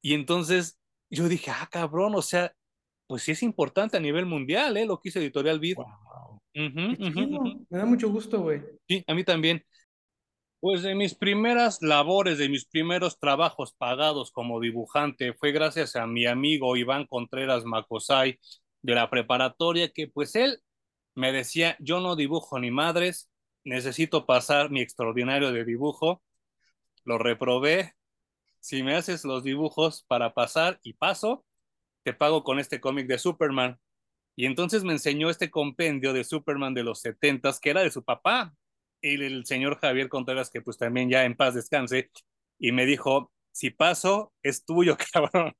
Y 0.00 0.14
entonces 0.14 0.78
yo 1.10 1.28
dije, 1.28 1.50
ah, 1.50 1.68
cabrón, 1.70 2.14
o 2.14 2.22
sea, 2.22 2.54
pues 3.12 3.24
sí 3.24 3.32
es 3.32 3.42
importante 3.42 3.98
a 3.98 4.00
nivel 4.00 4.24
mundial, 4.24 4.74
¿eh? 4.78 4.86
Lo 4.86 4.98
que 4.98 5.10
hizo 5.10 5.18
Editorial 5.18 5.60
Beat. 5.60 5.76
Me 6.54 7.66
da 7.68 7.84
mucho 7.84 8.08
gusto, 8.08 8.40
güey. 8.40 8.62
Sí, 8.88 9.04
a 9.06 9.12
mí 9.12 9.22
también. 9.22 9.62
Pues 10.60 10.82
de 10.82 10.94
mis 10.94 11.14
primeras 11.14 11.82
labores, 11.82 12.38
de 12.38 12.48
mis 12.48 12.64
primeros 12.64 13.18
trabajos 13.18 13.74
pagados 13.74 14.32
como 14.32 14.60
dibujante, 14.60 15.34
fue 15.34 15.52
gracias 15.52 15.94
a 15.94 16.06
mi 16.06 16.24
amigo 16.24 16.74
Iván 16.74 17.04
Contreras 17.04 17.66
Macosay 17.66 18.38
de 18.80 18.94
la 18.94 19.10
preparatoria, 19.10 19.92
que 19.92 20.08
pues 20.08 20.34
él 20.34 20.60
me 21.14 21.32
decía, 21.32 21.76
yo 21.80 22.00
no 22.00 22.16
dibujo 22.16 22.58
ni 22.58 22.70
madres, 22.70 23.30
necesito 23.62 24.24
pasar 24.24 24.70
mi 24.70 24.80
extraordinario 24.80 25.52
de 25.52 25.66
dibujo, 25.66 26.22
lo 27.04 27.18
reprobé, 27.18 27.92
si 28.60 28.82
me 28.82 28.94
haces 28.94 29.26
los 29.26 29.44
dibujos 29.44 30.02
para 30.08 30.32
pasar 30.32 30.80
y 30.82 30.94
paso, 30.94 31.44
te 32.04 32.12
pago 32.12 32.44
con 32.44 32.58
este 32.58 32.80
cómic 32.80 33.06
de 33.06 33.18
Superman. 33.18 33.78
Y 34.36 34.46
entonces 34.46 34.84
me 34.84 34.92
enseñó 34.92 35.30
este 35.30 35.50
compendio 35.50 36.12
de 36.12 36.24
Superman 36.24 36.74
de 36.74 36.84
los 36.84 37.00
setentas, 37.00 37.60
que 37.60 37.70
era 37.70 37.82
de 37.82 37.90
su 37.90 38.02
papá, 38.02 38.54
el, 39.02 39.22
el 39.22 39.46
señor 39.46 39.78
Javier 39.78 40.08
Contreras, 40.08 40.50
que 40.50 40.62
pues 40.62 40.78
también 40.78 41.10
ya 41.10 41.24
en 41.24 41.36
paz 41.36 41.54
descanse, 41.54 42.10
y 42.58 42.72
me 42.72 42.86
dijo, 42.86 43.32
si 43.52 43.70
paso, 43.70 44.32
es 44.42 44.64
tuyo, 44.64 44.96
cabrón. 45.12 45.52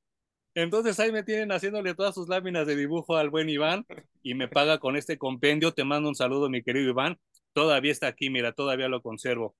Entonces 0.55 0.99
ahí 0.99 1.11
me 1.11 1.23
tienen 1.23 1.51
haciéndole 1.51 1.95
todas 1.95 2.13
sus 2.13 2.29
láminas 2.29 2.67
de 2.67 2.75
dibujo 2.75 3.17
al 3.17 3.29
buen 3.29 3.49
Iván 3.49 3.85
y 4.21 4.35
me 4.35 4.47
paga 4.47 4.77
con 4.79 4.95
este 4.95 5.17
compendio. 5.17 5.73
Te 5.73 5.83
mando 5.83 6.09
un 6.09 6.15
saludo, 6.15 6.49
mi 6.49 6.61
querido 6.61 6.89
Iván. 6.89 7.19
Todavía 7.53 7.91
está 7.91 8.07
aquí, 8.07 8.29
mira, 8.29 8.53
todavía 8.53 8.87
lo 8.87 9.01
conservo. 9.01 9.55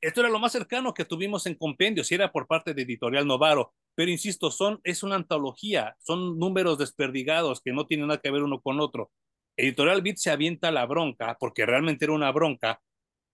Esto 0.00 0.20
era 0.20 0.30
lo 0.30 0.38
más 0.38 0.52
cercano 0.52 0.94
que 0.94 1.04
tuvimos 1.04 1.46
en 1.46 1.54
compendios 1.56 2.10
y 2.10 2.14
era 2.14 2.32
por 2.32 2.46
parte 2.46 2.72
de 2.72 2.82
Editorial 2.82 3.26
Novaro. 3.26 3.74
Pero 3.94 4.10
insisto, 4.10 4.50
son, 4.50 4.80
es 4.84 5.02
una 5.02 5.16
antología, 5.16 5.96
son 6.00 6.38
números 6.38 6.78
desperdigados 6.78 7.60
que 7.60 7.72
no 7.72 7.86
tienen 7.86 8.06
nada 8.08 8.20
que 8.20 8.30
ver 8.30 8.42
uno 8.42 8.60
con 8.60 8.80
otro. 8.80 9.10
Editorial 9.56 10.02
Beat 10.02 10.16
se 10.16 10.30
avienta 10.30 10.70
la 10.70 10.86
bronca, 10.86 11.36
porque 11.38 11.66
realmente 11.66 12.06
era 12.06 12.14
una 12.14 12.32
bronca, 12.32 12.80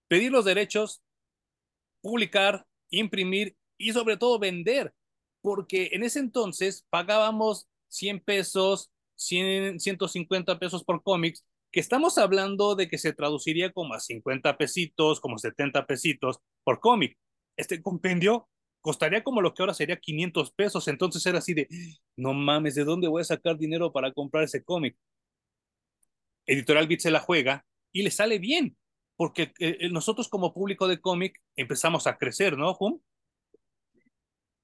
pedir 0.08 0.32
los 0.32 0.44
derechos, 0.44 1.02
publicar, 2.00 2.66
imprimir 2.90 3.56
y 3.78 3.92
sobre 3.92 4.16
todo 4.16 4.38
vender, 4.38 4.94
porque 5.42 5.90
en 5.92 6.02
ese 6.02 6.18
entonces 6.18 6.84
pagábamos 6.90 7.68
100 7.88 8.20
pesos, 8.20 8.90
100, 9.16 9.78
150 9.78 10.58
pesos 10.58 10.84
por 10.84 11.02
cómics, 11.02 11.44
que 11.70 11.80
estamos 11.80 12.18
hablando 12.18 12.74
de 12.74 12.88
que 12.88 12.98
se 12.98 13.12
traduciría 13.12 13.72
como 13.72 13.94
a 13.94 14.00
50 14.00 14.56
pesitos, 14.56 15.20
como 15.20 15.38
70 15.38 15.86
pesitos 15.86 16.40
por 16.64 16.80
cómic. 16.80 17.16
Este 17.56 17.82
compendio 17.82 18.48
costaría 18.88 19.22
como 19.22 19.42
lo 19.42 19.52
que 19.52 19.62
ahora 19.62 19.74
sería 19.74 19.98
500 19.98 20.50
pesos, 20.52 20.88
entonces 20.88 21.26
era 21.26 21.40
así 21.40 21.52
de, 21.52 21.68
no 22.16 22.32
mames, 22.32 22.74
¿de 22.74 22.84
dónde 22.84 23.06
voy 23.06 23.20
a 23.20 23.24
sacar 23.24 23.58
dinero 23.58 23.92
para 23.92 24.14
comprar 24.14 24.44
ese 24.44 24.64
cómic? 24.64 24.96
Editorial 26.46 26.88
Beat 26.88 27.00
se 27.00 27.10
la 27.10 27.20
juega 27.20 27.66
y 27.92 28.02
le 28.02 28.10
sale 28.10 28.38
bien, 28.38 28.78
porque 29.14 29.52
eh, 29.58 29.76
eh, 29.80 29.90
nosotros 29.90 30.30
como 30.30 30.54
público 30.54 30.88
de 30.88 31.02
cómic 31.02 31.38
empezamos 31.54 32.06
a 32.06 32.16
crecer, 32.16 32.56
¿no, 32.56 32.74
Hum? 32.80 32.98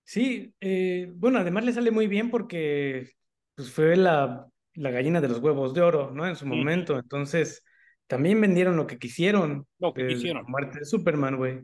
Sí, 0.05 0.55
eh, 0.59 1.13
bueno, 1.17 1.41
además 1.41 1.67
le 1.67 1.75
sale 1.75 1.91
muy 1.91 2.07
bien 2.07 2.31
porque 2.31 3.11
pues, 3.55 3.71
fue 3.71 3.95
la, 3.95 4.47
la 4.73 4.91
gallina 4.91 5.21
de 5.21 5.29
los 5.29 5.41
huevos 5.41 5.75
de 5.75 5.83
oro, 5.83 6.13
¿no? 6.13 6.27
En 6.27 6.37
su 6.37 6.47
momento, 6.47 6.99
entonces 6.99 7.63
también 8.07 8.41
vendieron 8.41 8.79
lo 8.79 8.87
que 8.87 8.99
quisieron. 8.99 9.67
Lo 9.79 9.93
que 9.93 10.07
quisieron. 10.07 10.47
muerte 10.47 10.79
de 10.79 10.87
Superman, 10.87 11.37
güey. 11.37 11.61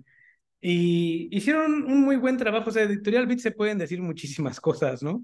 Y 0.61 1.29
hicieron 1.37 1.85
un 1.85 2.03
muy 2.03 2.17
buen 2.17 2.37
trabajo. 2.37 2.71
O 2.71 2.73
sea, 2.73 2.83
Editorial 2.83 3.27
Beat 3.27 3.41
se 3.41 3.51
pueden 3.51 3.79
decir 3.79 4.01
muchísimas 4.03 4.61
cosas, 4.61 5.03
¿no? 5.03 5.23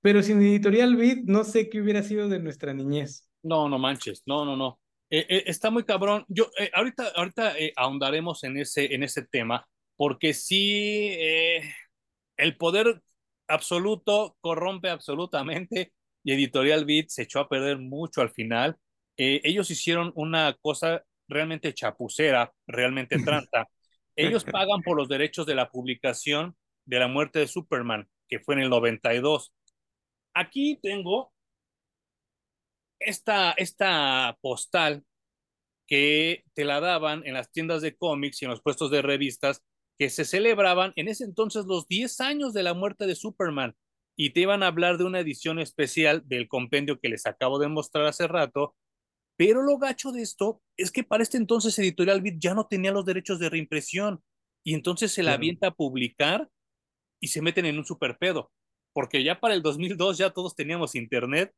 Pero 0.00 0.22
sin 0.22 0.40
Editorial 0.42 0.96
Beat, 0.96 1.18
no 1.24 1.44
sé 1.44 1.68
qué 1.68 1.80
hubiera 1.80 2.02
sido 2.02 2.28
de 2.28 2.40
nuestra 2.40 2.74
niñez. 2.74 3.28
No, 3.42 3.68
no 3.68 3.78
manches, 3.78 4.22
no, 4.26 4.44
no, 4.44 4.56
no. 4.56 4.80
Eh, 5.10 5.26
eh, 5.28 5.44
está 5.46 5.70
muy 5.70 5.84
cabrón. 5.84 6.24
Yo, 6.28 6.50
ahorita, 6.74 7.12
ahorita 7.14 7.54
ahondaremos 7.76 8.42
en 8.44 8.56
ese, 8.56 8.94
en 8.94 9.02
ese 9.02 9.22
tema, 9.24 9.66
porque 9.96 10.34
sí, 10.34 11.10
el 12.36 12.56
poder 12.56 13.00
absoluto 13.48 14.36
corrompe 14.40 14.88
absolutamente 14.88 15.92
y 16.24 16.32
Editorial 16.32 16.84
Beat 16.84 17.08
se 17.08 17.22
echó 17.22 17.40
a 17.40 17.48
perder 17.48 17.78
mucho 17.78 18.20
al 18.20 18.30
final. 18.30 18.76
Eh, 19.16 19.40
ellos 19.44 19.70
hicieron 19.70 20.12
una 20.14 20.56
cosa 20.60 21.02
realmente 21.28 21.74
chapucera, 21.74 22.52
realmente 22.66 23.16
tranta. 23.24 23.68
Ellos 24.16 24.44
pagan 24.44 24.82
por 24.82 24.96
los 24.96 25.08
derechos 25.08 25.46
de 25.46 25.54
la 25.54 25.70
publicación 25.70 26.56
de 26.84 26.98
la 26.98 27.08
muerte 27.08 27.38
de 27.38 27.46
Superman, 27.46 28.08
que 28.28 28.40
fue 28.40 28.54
en 28.54 28.62
el 28.62 28.70
92. 28.70 29.52
Aquí 30.34 30.78
tengo 30.82 31.32
esta, 32.98 33.52
esta 33.52 34.38
postal 34.40 35.04
que 35.86 36.44
te 36.54 36.64
la 36.64 36.80
daban 36.80 37.26
en 37.26 37.34
las 37.34 37.50
tiendas 37.50 37.82
de 37.82 37.96
cómics 37.96 38.40
y 38.40 38.44
en 38.44 38.50
los 38.50 38.62
puestos 38.62 38.90
de 38.90 39.02
revistas 39.02 39.62
que 39.98 40.10
se 40.10 40.24
celebraban 40.24 40.92
en 40.96 41.08
ese 41.08 41.24
entonces 41.24 41.66
los 41.66 41.86
10 41.86 42.20
años 42.20 42.52
de 42.52 42.62
la 42.62 42.74
muerte 42.74 43.06
de 43.06 43.14
Superman 43.14 43.76
y 44.16 44.30
te 44.30 44.40
iban 44.40 44.62
a 44.62 44.68
hablar 44.68 44.98
de 44.98 45.04
una 45.04 45.20
edición 45.20 45.58
especial 45.58 46.22
del 46.26 46.48
compendio 46.48 47.00
que 47.00 47.08
les 47.08 47.26
acabo 47.26 47.58
de 47.58 47.68
mostrar 47.68 48.06
hace 48.06 48.28
rato, 48.28 48.74
pero 49.44 49.60
lo 49.60 49.76
gacho 49.76 50.12
de 50.12 50.22
esto 50.22 50.62
es 50.76 50.92
que 50.92 51.02
para 51.02 51.24
este 51.24 51.36
entonces 51.36 51.76
Editorial 51.76 52.22
Beat 52.22 52.36
ya 52.38 52.54
no 52.54 52.68
tenía 52.68 52.92
los 52.92 53.04
derechos 53.04 53.40
de 53.40 53.50
reimpresión 53.50 54.22
y 54.62 54.72
entonces 54.72 55.10
se 55.10 55.24
la 55.24 55.32
avienta 55.32 55.66
a 55.66 55.74
publicar 55.74 56.48
y 57.20 57.26
se 57.26 57.42
meten 57.42 57.66
en 57.66 57.76
un 57.76 57.84
super 57.84 58.18
pedo, 58.18 58.52
porque 58.92 59.24
ya 59.24 59.40
para 59.40 59.54
el 59.54 59.62
2002 59.62 60.16
ya 60.16 60.30
todos 60.30 60.54
teníamos 60.54 60.94
internet 60.94 61.52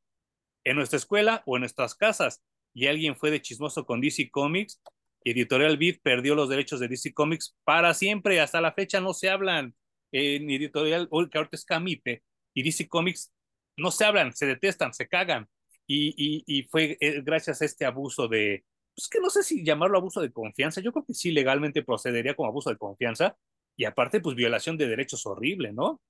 en 0.64 0.76
nuestra 0.76 0.96
escuela 0.96 1.42
o 1.44 1.56
en 1.56 1.60
nuestras 1.60 1.94
casas 1.94 2.42
y 2.72 2.86
alguien 2.86 3.16
fue 3.16 3.30
de 3.30 3.42
chismoso 3.42 3.84
con 3.84 4.00
DC 4.00 4.30
Comics 4.30 4.80
Editorial 5.22 5.76
Beat 5.76 6.00
perdió 6.02 6.34
los 6.34 6.48
derechos 6.48 6.80
de 6.80 6.88
DC 6.88 7.12
Comics 7.12 7.54
para 7.64 7.92
siempre, 7.92 8.40
hasta 8.40 8.62
la 8.62 8.72
fecha 8.72 9.02
no 9.02 9.12
se 9.12 9.28
hablan 9.28 9.74
en 10.10 10.48
Editorial, 10.50 11.10
que 11.30 11.36
ahorita 11.36 11.56
es 11.56 11.66
Camipe, 11.66 12.22
y 12.54 12.62
DC 12.62 12.88
Comics 12.88 13.30
no 13.76 13.90
se 13.90 14.06
hablan, 14.06 14.34
se 14.34 14.46
detestan, 14.46 14.94
se 14.94 15.06
cagan. 15.06 15.46
Y, 15.86 16.14
y, 16.16 16.44
y 16.46 16.62
fue 16.64 16.96
eh, 17.00 17.22
gracias 17.22 17.60
a 17.60 17.64
este 17.64 17.84
abuso 17.84 18.28
de, 18.28 18.64
pues 18.94 19.08
que 19.08 19.20
no 19.20 19.30
sé 19.30 19.42
si 19.42 19.64
llamarlo 19.64 19.98
abuso 19.98 20.20
de 20.20 20.32
confianza, 20.32 20.80
yo 20.80 20.92
creo 20.92 21.04
que 21.04 21.14
sí 21.14 21.30
legalmente 21.30 21.82
procedería 21.82 22.34
como 22.34 22.48
abuso 22.48 22.70
de 22.70 22.78
confianza, 22.78 23.36
y 23.76 23.84
aparte, 23.84 24.20
pues 24.20 24.36
violación 24.36 24.78
de 24.78 24.86
derechos 24.86 25.26
horrible, 25.26 25.72
¿no? 25.72 26.00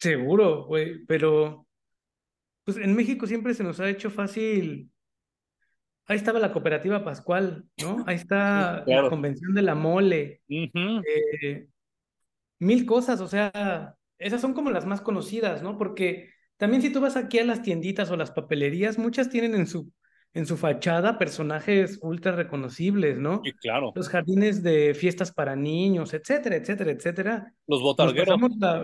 Seguro, 0.00 0.64
güey, 0.64 1.04
pero 1.04 1.66
pues 2.64 2.78
en 2.78 2.96
México 2.96 3.26
siempre 3.26 3.54
se 3.54 3.62
nos 3.62 3.78
ha 3.80 3.88
hecho 3.88 4.10
fácil 4.10 4.90
Ahí 6.08 6.16
estaba 6.16 6.38
la 6.38 6.52
cooperativa 6.52 7.04
Pascual, 7.04 7.64
¿no? 7.82 8.04
Ahí 8.06 8.14
está 8.14 8.84
la 8.86 9.10
convención 9.10 9.54
de 9.54 9.62
la 9.62 9.74
mole. 9.74 10.40
Eh, 10.48 11.66
mil 12.60 12.86
cosas, 12.86 13.20
o 13.20 13.26
sea, 13.26 13.96
esas 14.18 14.40
son 14.40 14.54
como 14.54 14.70
las 14.70 14.86
más 14.86 15.00
conocidas, 15.00 15.62
¿no? 15.62 15.76
Porque 15.76 16.30
también 16.56 16.82
si 16.82 16.90
tú 16.90 17.00
vas 17.00 17.16
aquí 17.16 17.38
a 17.38 17.44
las 17.44 17.62
tienditas 17.62 18.10
o 18.10 18.16
las 18.16 18.30
papelerías, 18.30 18.98
muchas 18.98 19.28
tienen 19.28 19.54
en 19.54 19.66
su, 19.66 19.92
en 20.32 20.46
su 20.46 20.56
fachada 20.56 21.18
personajes 21.18 21.98
ultra 22.02 22.32
reconocibles, 22.32 23.18
¿no? 23.18 23.42
Sí, 23.44 23.52
claro. 23.52 23.92
Los 23.94 24.08
jardines 24.08 24.62
de 24.62 24.94
fiestas 24.94 25.32
para 25.32 25.56
niños, 25.56 26.14
etcétera, 26.14 26.56
etcétera, 26.56 26.90
etcétera. 26.90 27.54
Los 27.66 27.82
botargueros. 27.82 28.38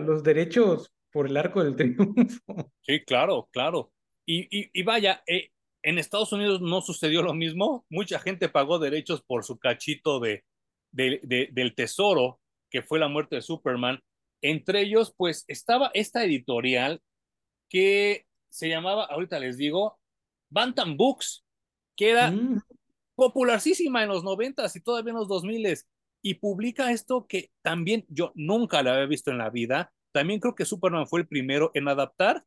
los 0.05 0.23
derechos 0.23 0.93
por 1.11 1.27
el 1.27 1.37
arco 1.37 1.63
del 1.63 1.75
triunfo. 1.75 2.41
Sí, 2.81 3.01
claro, 3.05 3.47
claro. 3.51 3.91
Y, 4.25 4.41
y, 4.49 4.69
y 4.73 4.83
vaya, 4.83 5.23
eh, 5.25 5.49
en 5.83 5.99
Estados 5.99 6.31
Unidos 6.33 6.61
no 6.61 6.81
sucedió 6.81 7.21
lo 7.21 7.33
mismo. 7.33 7.85
Mucha 7.89 8.19
gente 8.19 8.49
pagó 8.49 8.79
derechos 8.79 9.21
por 9.21 9.43
su 9.43 9.59
cachito 9.59 10.19
de, 10.19 10.43
del 10.91 11.75
tesoro, 11.75 12.39
que 12.69 12.81
fue 12.81 12.99
la 12.99 13.09
muerte 13.09 13.35
de 13.35 13.41
Superman. 13.41 13.99
Entre 14.41 14.81
ellos, 14.81 15.13
pues 15.15 15.45
estaba 15.47 15.91
esta 15.93 16.23
editorial 16.23 17.01
que 17.73 18.27
se 18.49 18.69
llamaba, 18.69 19.05
ahorita 19.05 19.39
les 19.39 19.57
digo, 19.57 19.99
Bantam 20.49 20.95
Books, 20.95 21.43
que 21.97 22.11
era, 22.11 22.29
mm. 22.29 22.61
popularísima 23.15 24.03
en 24.03 24.09
los 24.09 24.23
noventas 24.23 24.75
y 24.75 24.81
todavía 24.81 25.09
en 25.09 25.17
los 25.17 25.27
dos 25.27 25.43
miles 25.43 25.89
y 26.21 26.35
publica 26.35 26.91
esto 26.91 27.25
que 27.27 27.51
también 27.63 28.05
yo 28.09 28.31
nunca 28.35 28.83
la 28.83 28.93
había 28.93 29.07
visto 29.07 29.31
en 29.31 29.39
la 29.39 29.49
vida. 29.49 29.91
También 30.11 30.39
creo 30.39 30.53
que 30.53 30.65
Superman 30.65 31.07
fue 31.07 31.21
el 31.21 31.27
primero 31.27 31.71
en 31.73 31.87
adaptar 31.87 32.45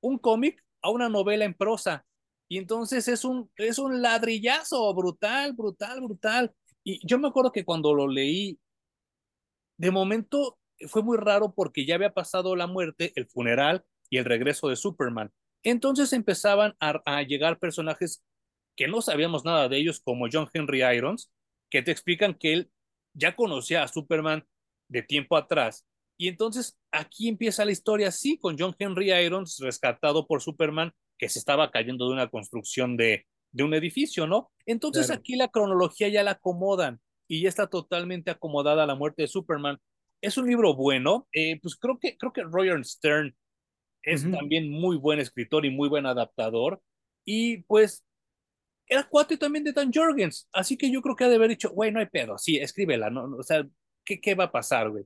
un 0.00 0.18
cómic 0.18 0.62
a 0.82 0.90
una 0.90 1.08
novela 1.08 1.46
en 1.46 1.54
prosa. 1.54 2.04
Y 2.46 2.58
entonces 2.58 3.08
es 3.08 3.24
un, 3.24 3.50
es 3.56 3.78
un 3.78 4.02
ladrillazo 4.02 4.94
brutal, 4.94 5.54
brutal, 5.54 6.02
brutal. 6.02 6.54
Y 6.84 7.00
yo 7.06 7.18
me 7.18 7.28
acuerdo 7.28 7.50
que 7.50 7.64
cuando 7.64 7.94
lo 7.94 8.06
leí, 8.06 8.60
de 9.78 9.90
momento 9.90 10.58
fue 10.86 11.02
muy 11.02 11.16
raro 11.16 11.54
porque 11.54 11.86
ya 11.86 11.94
había 11.94 12.12
pasado 12.12 12.54
la 12.56 12.66
muerte, 12.66 13.12
el 13.16 13.26
funeral 13.26 13.84
y 14.10 14.18
el 14.18 14.24
regreso 14.24 14.68
de 14.68 14.76
Superman. 14.76 15.32
Entonces 15.62 16.12
empezaban 16.12 16.74
a, 16.80 17.00
a 17.06 17.22
llegar 17.22 17.58
personajes 17.58 18.22
que 18.76 18.88
no 18.88 19.02
sabíamos 19.02 19.44
nada 19.44 19.68
de 19.68 19.78
ellos, 19.78 20.00
como 20.00 20.26
John 20.30 20.48
Henry 20.52 20.82
Irons, 20.82 21.30
que 21.70 21.82
te 21.82 21.90
explican 21.90 22.34
que 22.34 22.52
él 22.52 22.70
ya 23.14 23.36
conocía 23.36 23.82
a 23.82 23.88
Superman 23.88 24.44
de 24.88 25.02
tiempo 25.02 25.36
atrás. 25.36 25.86
Y 26.16 26.28
entonces 26.28 26.78
aquí 26.90 27.28
empieza 27.28 27.64
la 27.64 27.72
historia, 27.72 28.10
sí, 28.10 28.38
con 28.38 28.56
John 28.58 28.74
Henry 28.78 29.12
Irons 29.12 29.58
rescatado 29.60 30.26
por 30.26 30.42
Superman, 30.42 30.92
que 31.18 31.28
se 31.28 31.38
estaba 31.38 31.70
cayendo 31.70 32.06
de 32.06 32.12
una 32.12 32.28
construcción 32.28 32.96
de, 32.96 33.26
de 33.52 33.64
un 33.64 33.74
edificio, 33.74 34.26
¿no? 34.26 34.50
Entonces 34.66 35.06
claro. 35.06 35.20
aquí 35.20 35.36
la 35.36 35.48
cronología 35.48 36.08
ya 36.08 36.22
la 36.22 36.32
acomodan 36.32 37.00
y 37.28 37.42
ya 37.42 37.48
está 37.48 37.68
totalmente 37.68 38.30
acomodada 38.30 38.86
la 38.86 38.94
muerte 38.94 39.22
de 39.22 39.28
Superman. 39.28 39.78
Es 40.20 40.36
un 40.36 40.46
libro 40.46 40.74
bueno, 40.74 41.28
eh, 41.32 41.58
pues 41.62 41.76
creo 41.76 41.98
que, 41.98 42.16
creo 42.16 42.32
que 42.32 42.42
Roger 42.42 42.84
Stern 42.84 43.34
es 44.02 44.24
uh 44.24 44.28
-huh. 44.28 44.38
también 44.38 44.70
muy 44.70 44.96
buen 44.96 45.18
escritor 45.18 45.64
y 45.66 45.70
muy 45.70 45.88
buen 45.88 46.06
adaptador. 46.06 46.80
Y 47.24 47.58
pues 47.64 48.04
era 48.86 49.08
cuate 49.08 49.36
también 49.36 49.64
de 49.64 49.72
Dan 49.72 49.92
Jorgens, 49.92 50.48
así 50.52 50.76
que 50.76 50.90
yo 50.90 51.00
creo 51.00 51.14
que 51.14 51.24
ha 51.24 51.28
de 51.28 51.36
haber 51.36 51.50
dicho, 51.50 51.70
güey, 51.70 51.92
no 51.92 52.00
hay 52.00 52.06
pedo, 52.06 52.36
sí, 52.38 52.56
escríbela, 52.56 53.08
¿no? 53.08 53.24
O 53.38 53.42
sea, 53.42 53.64
¿qué, 54.04 54.20
qué 54.20 54.34
va 54.34 54.44
a 54.44 54.52
pasar, 54.52 54.90
güey? 54.90 55.04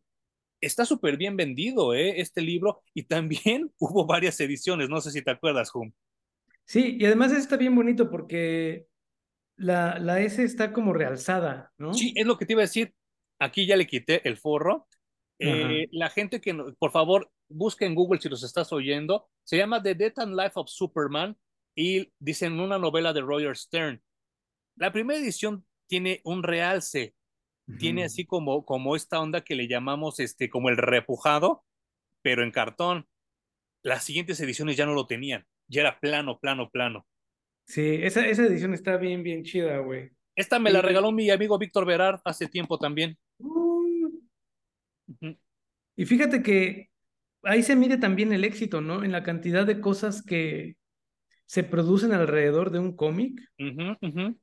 Está 0.61 0.87
súper 0.87 1.19
bien 1.19 1.37
vendido, 1.37 1.93
¿eh? 1.93 2.21
Este 2.21 2.41
libro, 2.41 2.81
y 2.95 3.03
también 3.03 3.71
hubo 3.79 4.07
varias 4.07 4.41
ediciones, 4.41 4.89
no 4.89 5.01
sé 5.03 5.11
si 5.11 5.23
te 5.23 5.31
acuerdas, 5.31 5.71
Hum. 5.75 5.93
Sí, 6.67 6.97
y 6.99 7.05
además 7.05 7.31
está 7.33 7.59
bien 7.59 7.75
bonito 7.77 8.11
porque 8.11 8.87
la, 9.57 9.99
la 9.99 10.21
S 10.21 10.43
está 10.43 10.73
como 10.73 10.95
realzada, 10.95 11.73
¿no? 11.77 11.93
Sí, 11.93 12.15
es 12.17 12.27
lo 12.27 12.39
que 12.39 12.47
te 12.47 12.55
iba 12.55 12.63
a 12.63 12.65
decir. 12.65 12.95
Aquí 13.39 13.67
ya 13.67 13.77
le 13.77 13.87
quité 13.87 14.27
el 14.27 14.39
forro. 14.39 14.89
Eh, 15.39 15.89
la 15.91 16.09
gente 16.09 16.41
que, 16.41 16.55
por 16.79 16.91
favor, 16.91 17.31
busque 17.49 17.85
en 17.85 17.95
Google 17.95 18.21
si 18.21 18.29
los 18.29 18.43
estás 18.43 18.73
oyendo. 18.73 19.29
Se 19.45 19.57
llama 19.57 19.83
The 19.83 19.95
Death 19.95 20.19
and 20.19 20.35
Life 20.35 20.53
of 20.55 20.69
Superman 20.69 21.37
y 21.77 22.13
dicen 22.19 22.61
una 22.61 22.79
novela 22.79 23.13
de 23.13 23.21
Roger 23.21 23.57
Stern. 23.57 24.03
La 24.77 24.93
primera 24.93 25.19
edición 25.19 25.65
tiene 25.89 26.21
un 26.25 26.43
realce, 26.43 27.15
uh 27.67 27.73
-huh. 27.73 27.79
tiene 27.79 28.05
así 28.05 28.25
como, 28.25 28.65
como 28.65 28.97
esta 28.97 29.21
onda 29.21 29.43
que 29.43 29.55
le 29.55 29.69
llamamos 29.69 30.21
este, 30.21 30.49
como 30.49 30.69
el 30.69 30.77
repujado, 30.77 31.65
pero 32.23 32.43
en 32.43 32.51
cartón. 32.51 33.07
Las 33.83 34.05
siguientes 34.05 34.41
ediciones 34.41 34.77
ya 34.77 34.87
no 34.87 34.95
lo 34.95 35.07
tenían, 35.07 35.47
ya 35.69 35.83
era 35.83 36.01
plano, 36.01 36.41
plano, 36.41 36.71
plano. 36.71 37.07
Sí, 37.67 37.99
esa, 38.03 38.27
esa 38.27 38.45
edición 38.45 38.75
está 38.75 38.97
bien, 38.97 39.23
bien 39.23 39.45
chida, 39.45 39.79
güey. 39.79 40.11
Esta 40.37 40.59
me 40.59 40.71
la 40.73 40.83
regaló 40.83 41.13
mi 41.13 41.31
amigo 41.31 41.59
Víctor 41.59 41.87
Verar 41.87 42.21
hace 42.25 42.49
tiempo 42.49 42.79
también. 42.79 43.19
Uh 43.39 44.11
-huh. 45.09 45.39
Y 45.97 46.07
fíjate 46.07 46.43
que 46.43 46.91
ahí 47.45 47.63
se 47.63 47.77
mide 47.77 47.99
también 47.99 48.33
el 48.33 48.45
éxito, 48.45 48.81
¿no? 48.81 49.05
En 49.05 49.13
la 49.13 49.23
cantidad 49.23 49.67
de 49.67 49.81
cosas 49.81 50.23
que, 50.23 50.77
se 51.47 51.63
producen 51.63 52.13
alrededor 52.13 52.71
de 52.71 52.79
un 52.79 52.97
cómic. 52.97 53.41
Uh 53.59 53.65
-huh, 53.65 53.99
uh 54.01 54.09
-huh. 54.09 54.39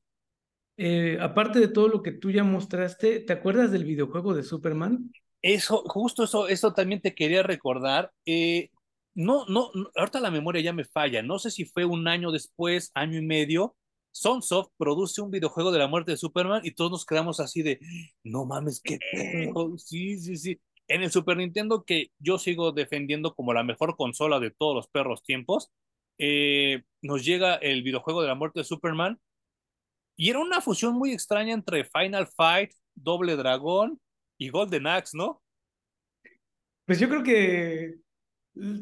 eh, 0.78 1.18
aparte 1.20 1.60
de 1.60 1.68
todo 1.68 1.88
lo 1.88 2.02
que 2.02 2.12
tú 2.12 2.32
ya 2.32 2.44
mostraste, 2.44 3.20
¿te 3.20 3.34
acuerdas 3.34 3.72
del 3.72 3.86
videojuego 3.86 4.34
de 4.34 4.44
Superman? 4.44 5.12
Eso, 5.42 5.84
justo 5.88 6.24
eso, 6.24 6.48
eso 6.48 6.74
también 6.74 7.02
te 7.02 7.16
quería 7.16 7.44
recordar. 7.44 8.12
Eh, 8.26 8.70
no, 9.14 9.46
no, 9.48 9.72
ahorita 9.96 10.20
la 10.20 10.32
memoria 10.32 10.62
ya 10.62 10.74
me 10.74 10.86
falla. 10.86 11.22
No 11.22 11.40
sé 11.40 11.52
si 11.52 11.66
fue 11.66 11.86
un 11.86 12.08
año 12.08 12.32
después, 12.32 12.92
año 12.94 13.18
y 13.18 13.26
medio. 13.26 13.76
Sunsoft 14.12 14.72
produce 14.78 15.22
un 15.22 15.32
videojuego 15.32 15.72
de 15.72 15.80
la 15.80 15.88
muerte 15.88 16.12
de 16.12 16.18
Superman 16.18 16.62
y 16.64 16.72
todos 16.72 16.92
nos 16.92 17.06
quedamos 17.06 17.40
así 17.40 17.62
de, 17.62 17.80
no 18.24 18.46
mames, 18.46 18.82
qué 18.84 19.00
pedo. 19.12 19.78
Sí, 19.78 20.18
sí, 20.20 20.36
sí. 20.36 20.60
En 20.92 21.04
el 21.04 21.12
Super 21.12 21.38
Nintendo, 21.38 21.84
que 21.86 22.12
yo 22.20 22.38
sigo 22.38 22.74
defendiendo 22.74 23.34
como 23.34 23.54
la 23.54 23.64
mejor 23.64 23.96
consola 23.96 24.40
de 24.40 24.52
todos 24.52 24.76
los 24.76 24.88
perros 24.90 25.24
tiempos, 25.24 25.72
eh, 26.18 26.84
nos 27.02 27.24
llega 27.24 27.56
el 27.56 27.82
videojuego 27.82 28.22
de 28.22 28.28
la 28.28 28.36
muerte 28.36 28.60
de 28.60 28.66
Superman 28.66 29.20
y 30.18 30.30
era 30.30 30.40
una 30.40 30.62
fusión 30.62 30.94
muy 30.94 31.14
extraña 31.14 31.54
entre 31.54 31.86
Final 31.86 32.28
Fight, 32.28 32.74
Doble 32.94 33.38
Dragón 33.38 34.00
y 34.38 34.50
Golden 34.50 34.86
Axe, 34.86 35.18
¿no? 35.18 35.42
Pues 36.86 37.00
yo 37.00 37.08
creo 37.08 37.24
que 37.24 37.96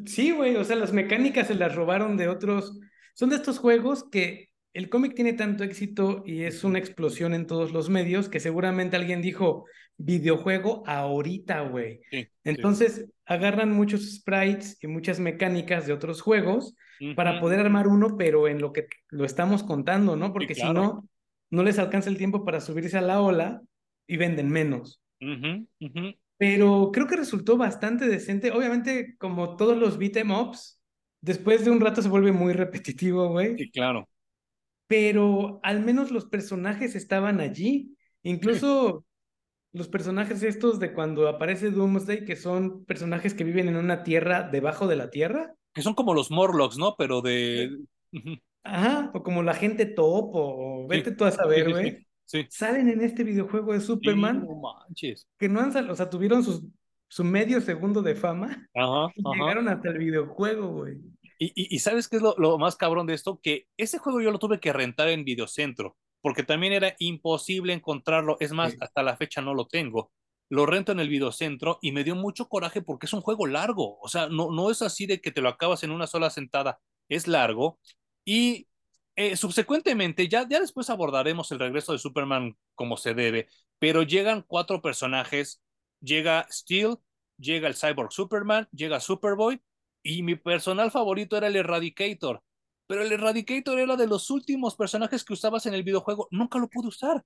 sí, 0.06 0.32
güey, 0.32 0.56
o 0.56 0.64
sea, 0.64 0.76
las 0.76 0.92
mecánicas 0.92 1.46
se 1.46 1.54
las 1.54 1.74
robaron 1.74 2.16
de 2.16 2.28
otros, 2.28 2.78
son 3.14 3.30
de 3.30 3.36
estos 3.36 3.58
juegos 3.58 4.04
que 4.10 4.49
el 4.72 4.88
cómic 4.88 5.14
tiene 5.14 5.32
tanto 5.32 5.64
éxito 5.64 6.22
y 6.24 6.42
es 6.42 6.62
una 6.62 6.78
explosión 6.78 7.34
en 7.34 7.46
todos 7.46 7.72
los 7.72 7.88
medios 7.88 8.28
que 8.28 8.40
seguramente 8.40 8.96
alguien 8.96 9.20
dijo 9.20 9.66
videojuego 9.96 10.82
ahorita, 10.86 11.62
güey. 11.62 12.00
Sí, 12.10 12.28
Entonces 12.44 12.94
sí. 13.06 13.12
agarran 13.26 13.72
muchos 13.72 14.08
sprites 14.14 14.78
y 14.82 14.86
muchas 14.86 15.18
mecánicas 15.18 15.86
de 15.86 15.92
otros 15.92 16.22
juegos 16.22 16.74
uh 17.00 17.04
-huh. 17.04 17.14
para 17.16 17.40
poder 17.40 17.60
armar 17.60 17.88
uno, 17.88 18.16
pero 18.16 18.48
en 18.48 18.60
lo 18.60 18.72
que 18.72 18.86
lo 19.08 19.24
estamos 19.24 19.62
contando, 19.62 20.16
¿no? 20.16 20.32
Porque 20.32 20.54
sí, 20.54 20.60
claro. 20.60 20.80
si 20.80 20.86
no, 20.86 21.08
no 21.50 21.62
les 21.64 21.78
alcanza 21.78 22.08
el 22.08 22.16
tiempo 22.16 22.44
para 22.44 22.60
subirse 22.60 22.96
a 22.96 23.02
la 23.02 23.20
ola 23.20 23.60
y 24.06 24.16
venden 24.16 24.48
menos. 24.48 25.02
Uh 25.20 25.26
-huh, 25.26 25.66
uh 25.80 25.88
-huh. 25.88 26.18
Pero 26.38 26.90
creo 26.92 27.06
que 27.06 27.16
resultó 27.16 27.58
bastante 27.58 28.06
decente. 28.06 28.52
Obviamente, 28.52 29.16
como 29.18 29.56
todos 29.56 29.76
los 29.76 29.98
beat 29.98 30.16
em 30.16 30.30
ups, 30.30 30.80
después 31.20 31.64
de 31.64 31.70
un 31.70 31.80
rato 31.80 32.00
se 32.00 32.08
vuelve 32.08 32.32
muy 32.32 32.54
repetitivo, 32.54 33.28
güey. 33.28 33.58
Sí, 33.58 33.70
claro 33.70 34.08
pero 34.90 35.60
al 35.62 35.84
menos 35.84 36.10
los 36.10 36.24
personajes 36.24 36.96
estaban 36.96 37.38
allí. 37.38 37.96
Incluso 38.24 39.04
los 39.72 39.86
personajes 39.86 40.42
estos 40.42 40.80
de 40.80 40.92
cuando 40.92 41.28
aparece 41.28 41.70
Doomsday, 41.70 42.24
que 42.24 42.34
son 42.34 42.84
personajes 42.86 43.32
que 43.32 43.44
viven 43.44 43.68
en 43.68 43.76
una 43.76 44.02
tierra 44.02 44.42
debajo 44.42 44.88
de 44.88 44.96
la 44.96 45.08
tierra. 45.08 45.54
Que 45.74 45.82
son 45.82 45.94
como 45.94 46.12
los 46.12 46.32
Morlocks, 46.32 46.76
¿no? 46.76 46.96
Pero 46.98 47.22
de... 47.22 47.70
Ajá, 48.64 49.12
o 49.14 49.22
como 49.22 49.44
la 49.44 49.54
gente 49.54 49.86
top, 49.86 50.30
o 50.34 50.88
vete 50.88 51.10
sí. 51.10 51.16
tú 51.16 51.24
a 51.24 51.30
saber, 51.30 51.70
güey. 51.70 51.90
Sí, 52.24 52.42
sí, 52.42 52.46
Salen 52.50 52.88
en 52.88 53.02
este 53.02 53.22
videojuego 53.22 53.72
de 53.72 53.80
Superman. 53.80 54.44
no 54.44 54.56
manches. 54.56 55.28
Que 55.38 55.48
no 55.48 55.60
han 55.60 55.72
salido, 55.72 55.92
o 55.92 55.96
sea, 55.96 56.10
tuvieron 56.10 56.42
sus, 56.42 56.64
su 57.06 57.22
medio 57.22 57.60
segundo 57.60 58.02
de 58.02 58.16
fama. 58.16 58.68
Ajá, 58.74 59.12
y 59.14 59.22
ajá. 59.24 59.38
Llegaron 59.38 59.68
hasta 59.68 59.90
el 59.90 59.98
videojuego, 59.98 60.72
güey. 60.72 60.98
Y, 61.42 61.46
y, 61.54 61.74
y, 61.74 61.78
¿sabes 61.78 62.06
qué 62.06 62.16
es 62.16 62.22
lo, 62.22 62.34
lo, 62.36 62.58
más 62.58 62.76
cabrón 62.76 63.06
de 63.06 63.14
esto? 63.14 63.40
Que 63.42 63.66
ese 63.78 63.96
juego 63.96 64.20
yo 64.20 64.30
lo 64.30 64.38
tuve 64.38 64.60
que 64.60 64.74
rentar 64.74 65.08
en 65.08 65.24
Videocentro, 65.24 65.96
porque 66.20 66.42
también 66.42 66.74
era 66.74 66.94
imposible 66.98 67.72
encontrarlo. 67.72 68.36
Es 68.40 68.52
más, 68.52 68.72
sí. 68.72 68.78
hasta 68.82 69.02
la 69.02 69.16
fecha 69.16 69.40
no 69.40 69.54
lo 69.54 69.66
tengo. 69.66 70.12
Lo 70.50 70.66
rento 70.66 70.92
en 70.92 71.00
el 71.00 71.08
Videocentro 71.08 71.78
y 71.80 71.92
me 71.92 72.04
dio 72.04 72.14
mucho 72.14 72.46
coraje 72.46 72.82
porque 72.82 73.06
es 73.06 73.14
un 73.14 73.22
juego 73.22 73.46
largo. 73.46 73.98
O 74.00 74.08
sea, 74.08 74.28
no, 74.28 74.50
no 74.52 74.70
es 74.70 74.82
así 74.82 75.06
de 75.06 75.22
que 75.22 75.32
te 75.32 75.40
lo 75.40 75.48
acabas 75.48 75.82
en 75.82 75.92
una 75.92 76.06
sola 76.06 76.28
sentada. 76.28 76.78
Es 77.08 77.26
largo. 77.26 77.80
Y 78.22 78.68
eh, 79.16 79.34
subsecuentemente, 79.34 80.28
ya, 80.28 80.46
ya 80.46 80.60
después 80.60 80.90
abordaremos 80.90 81.50
el 81.52 81.58
regreso 81.58 81.92
de 81.92 81.98
Superman 81.98 82.54
como 82.74 82.98
se 82.98 83.14
debe, 83.14 83.48
pero 83.78 84.02
llegan 84.02 84.44
cuatro 84.46 84.82
personajes. 84.82 85.62
Llega 86.02 86.46
Steel, 86.50 86.98
llega 87.38 87.66
el 87.68 87.76
Cyborg 87.76 88.12
Superman, 88.12 88.68
llega 88.72 89.00
Superboy 89.00 89.60
y 90.02 90.22
mi 90.22 90.36
personal 90.36 90.90
favorito 90.90 91.36
era 91.36 91.46
el 91.46 91.56
Eradicator. 91.56 92.42
Pero 92.86 93.02
el 93.02 93.12
Eradicator 93.12 93.78
era 93.78 93.96
de 93.96 94.06
los 94.06 94.30
últimos 94.30 94.74
personajes 94.74 95.24
que 95.24 95.32
usabas 95.32 95.66
en 95.66 95.74
el 95.74 95.82
videojuego. 95.82 96.28
Nunca 96.30 96.58
lo 96.58 96.68
pude 96.68 96.88
usar, 96.88 97.24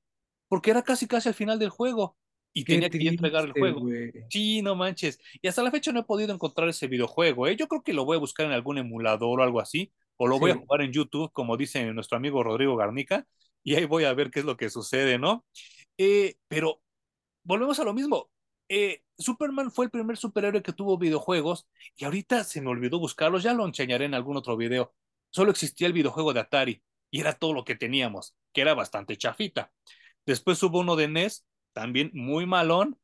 porque 0.48 0.70
era 0.70 0.82
casi 0.82 1.06
casi 1.06 1.28
al 1.28 1.34
final 1.34 1.58
del 1.58 1.70
juego. 1.70 2.16
Y 2.52 2.64
tenía 2.64 2.88
triste, 2.88 3.08
que 3.08 3.14
entregar 3.14 3.44
el 3.46 3.52
juego. 3.52 3.80
Wey. 3.80 4.12
Sí, 4.30 4.62
no 4.62 4.76
manches. 4.76 5.18
Y 5.42 5.48
hasta 5.48 5.62
la 5.62 5.72
fecha 5.72 5.90
no 5.90 6.00
he 6.00 6.04
podido 6.04 6.32
encontrar 6.32 6.68
ese 6.68 6.86
videojuego. 6.86 7.48
¿eh? 7.48 7.56
Yo 7.56 7.66
creo 7.66 7.82
que 7.82 7.92
lo 7.92 8.04
voy 8.04 8.16
a 8.16 8.20
buscar 8.20 8.46
en 8.46 8.52
algún 8.52 8.78
emulador 8.78 9.40
o 9.40 9.42
algo 9.42 9.60
así. 9.60 9.92
O 10.16 10.28
lo 10.28 10.36
sí. 10.36 10.40
voy 10.40 10.50
a 10.52 10.56
jugar 10.56 10.82
en 10.82 10.92
YouTube, 10.92 11.32
como 11.32 11.56
dice 11.56 11.84
nuestro 11.92 12.16
amigo 12.16 12.44
Rodrigo 12.44 12.76
Garnica. 12.76 13.26
Y 13.64 13.74
ahí 13.74 13.86
voy 13.86 14.04
a 14.04 14.14
ver 14.14 14.30
qué 14.30 14.40
es 14.40 14.44
lo 14.44 14.56
que 14.56 14.70
sucede, 14.70 15.18
¿no? 15.18 15.44
Eh, 15.98 16.36
pero 16.46 16.80
volvemos 17.42 17.78
a 17.80 17.84
lo 17.84 17.92
mismo. 17.92 18.30
Eh, 18.68 19.02
Superman 19.18 19.70
fue 19.70 19.86
el 19.86 19.90
primer 19.90 20.16
superhéroe 20.16 20.62
que 20.62 20.72
tuvo 20.72 20.98
videojuegos 20.98 21.68
y 21.96 22.04
ahorita 22.04 22.44
se 22.44 22.60
me 22.60 22.70
olvidó 22.70 22.98
buscarlos, 22.98 23.42
ya 23.42 23.52
lo 23.54 23.66
enseñaré 23.66 24.06
en 24.06 24.14
algún 24.14 24.36
otro 24.36 24.56
video. 24.56 24.94
Solo 25.30 25.50
existía 25.50 25.86
el 25.86 25.92
videojuego 25.92 26.32
de 26.32 26.40
Atari 26.40 26.82
y 27.10 27.20
era 27.20 27.32
todo 27.32 27.52
lo 27.52 27.64
que 27.64 27.76
teníamos, 27.76 28.34
que 28.52 28.62
era 28.62 28.74
bastante 28.74 29.16
chafita. 29.16 29.70
Después 30.26 30.62
hubo 30.62 30.80
uno 30.80 30.96
de 30.96 31.08
NES, 31.08 31.44
también 31.72 32.10
muy 32.14 32.46
malón, 32.46 32.98